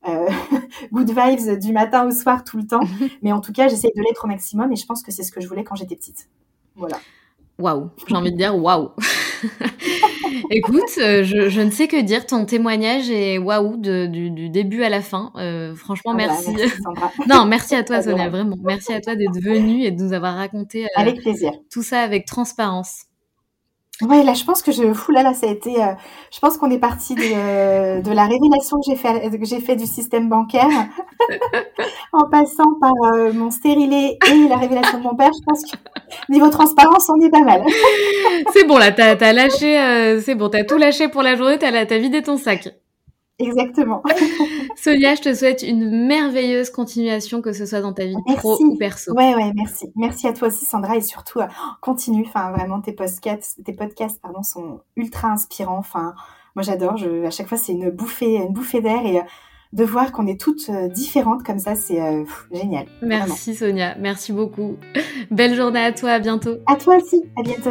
good 0.92 1.10
vibes 1.10 1.58
du 1.58 1.72
matin 1.72 2.06
au 2.06 2.10
soir 2.10 2.44
tout 2.44 2.56
le 2.56 2.66
temps, 2.66 2.84
mais 3.22 3.32
en 3.32 3.40
tout 3.40 3.52
cas, 3.52 3.68
j'essaie 3.68 3.90
de 3.94 4.02
l'être 4.02 4.24
au 4.24 4.28
maximum 4.28 4.72
et 4.72 4.76
je 4.76 4.86
pense 4.86 5.02
que 5.02 5.12
c'est 5.12 5.22
ce 5.22 5.32
que 5.32 5.40
je 5.40 5.48
voulais 5.48 5.64
quand 5.64 5.76
j'étais 5.76 5.96
petite. 5.96 6.28
Voilà. 6.76 6.96
Waouh, 7.58 7.90
j'ai 8.08 8.16
envie 8.16 8.32
de 8.32 8.36
dire 8.36 8.56
waouh. 8.56 8.90
Écoute, 10.50 10.82
euh, 10.98 11.22
je, 11.22 11.60
ne 11.60 11.70
sais 11.70 11.86
que 11.86 12.00
dire. 12.00 12.26
Ton 12.26 12.44
témoignage 12.44 13.10
est 13.10 13.38
waouh 13.38 13.76
du, 13.76 14.50
début 14.50 14.82
à 14.82 14.88
la 14.88 15.00
fin. 15.00 15.30
Euh, 15.36 15.74
franchement, 15.76 16.12
ah 16.14 16.26
bah, 16.26 16.26
merci. 16.26 16.50
non, 17.28 17.44
merci 17.44 17.76
à 17.76 17.84
toi, 17.84 18.02
Sonia, 18.02 18.28
vraiment. 18.28 18.56
Merci 18.62 18.92
à 18.92 19.00
toi 19.00 19.14
d'être 19.14 19.40
venue 19.40 19.84
et 19.84 19.92
de 19.92 20.02
nous 20.02 20.12
avoir 20.12 20.34
raconté 20.34 20.84
euh, 20.84 20.88
avec 20.96 21.20
plaisir. 21.20 21.52
tout 21.70 21.82
ça 21.82 22.00
avec 22.00 22.26
transparence. 22.26 23.04
Ouais, 24.02 24.24
là, 24.24 24.34
je 24.34 24.42
pense 24.42 24.60
que 24.60 24.72
je, 24.72 24.92
fou 24.92 25.12
là, 25.12 25.22
là, 25.22 25.34
ça 25.34 25.46
a 25.46 25.50
été, 25.50 25.80
euh, 25.80 25.92
je 26.32 26.40
pense 26.40 26.58
qu'on 26.58 26.68
est 26.70 26.80
parti 26.80 27.14
de, 27.14 28.02
de 28.02 28.10
la 28.10 28.24
révélation 28.24 28.78
que 28.78 28.90
j'ai 28.90 28.96
fait, 28.96 29.30
que 29.30 29.44
j'ai 29.44 29.60
fait 29.60 29.76
du 29.76 29.86
système 29.86 30.28
bancaire, 30.28 30.66
en 32.12 32.28
passant 32.28 32.74
par 32.80 32.92
euh, 33.14 33.32
mon 33.32 33.52
stérilet 33.52 34.18
et 34.32 34.48
la 34.48 34.56
révélation 34.56 34.98
de 34.98 35.04
mon 35.04 35.14
père. 35.14 35.30
Je 35.32 35.44
pense 35.46 35.62
que 35.62 35.76
niveau 36.28 36.50
transparence, 36.50 37.08
on 37.08 37.24
est 37.24 37.30
pas 37.30 37.42
mal. 37.42 37.62
c'est 38.52 38.66
bon, 38.66 38.78
là, 38.78 38.90
t'as, 38.90 39.14
as 39.14 39.32
lâché, 39.32 39.78
euh, 39.78 40.20
c'est 40.20 40.34
bon, 40.34 40.48
t'as 40.48 40.64
tout 40.64 40.76
lâché 40.76 41.06
pour 41.06 41.22
la 41.22 41.36
journée, 41.36 41.58
t'as, 41.58 41.68
as 41.68 41.98
vidé 41.98 42.20
ton 42.20 42.36
sac. 42.36 42.68
Exactement. 43.38 44.02
Sonia, 44.76 45.14
je 45.16 45.22
te 45.22 45.34
souhaite 45.34 45.62
une 45.62 46.06
merveilleuse 46.06 46.70
continuation, 46.70 47.42
que 47.42 47.52
ce 47.52 47.66
soit 47.66 47.80
dans 47.80 47.92
ta 47.92 48.04
vie 48.04 48.14
pro 48.36 48.56
ou 48.62 48.76
perso. 48.76 49.12
Ouais, 49.12 49.34
ouais, 49.34 49.52
merci. 49.54 49.90
Merci 49.96 50.28
à 50.28 50.32
toi 50.32 50.48
aussi, 50.48 50.64
Sandra, 50.64 50.96
et 50.96 51.00
surtout, 51.00 51.40
euh, 51.40 51.46
continue. 51.80 52.24
Enfin, 52.26 52.52
vraiment, 52.52 52.80
tes 52.80 52.92
podcasts, 52.92 53.62
tes 53.64 53.72
podcasts, 53.72 54.20
pardon, 54.20 54.42
sont 54.42 54.80
ultra 54.96 55.28
inspirants. 55.28 55.78
Enfin, 55.78 56.14
moi, 56.54 56.62
j'adore. 56.62 56.96
Je, 56.96 57.24
à 57.24 57.30
chaque 57.30 57.48
fois, 57.48 57.58
c'est 57.58 57.72
une 57.72 57.90
bouffée, 57.90 58.36
une 58.36 58.52
bouffée 58.52 58.80
d'air 58.80 59.04
et 59.04 59.18
euh, 59.18 59.22
de 59.72 59.84
voir 59.84 60.12
qu'on 60.12 60.28
est 60.28 60.40
toutes 60.40 60.68
euh, 60.68 60.86
différentes 60.86 61.42
comme 61.42 61.58
ça, 61.58 61.74
c'est 61.74 61.98
génial. 62.52 62.86
Merci, 63.02 63.56
Sonia. 63.56 63.96
Merci 63.98 64.32
beaucoup. 64.32 64.76
Belle 65.32 65.56
journée 65.56 65.82
à 65.82 65.92
toi. 65.92 66.12
À 66.12 66.18
bientôt. 66.20 66.58
À 66.66 66.76
toi 66.76 66.98
aussi. 66.98 67.24
À 67.36 67.42
bientôt. 67.42 67.70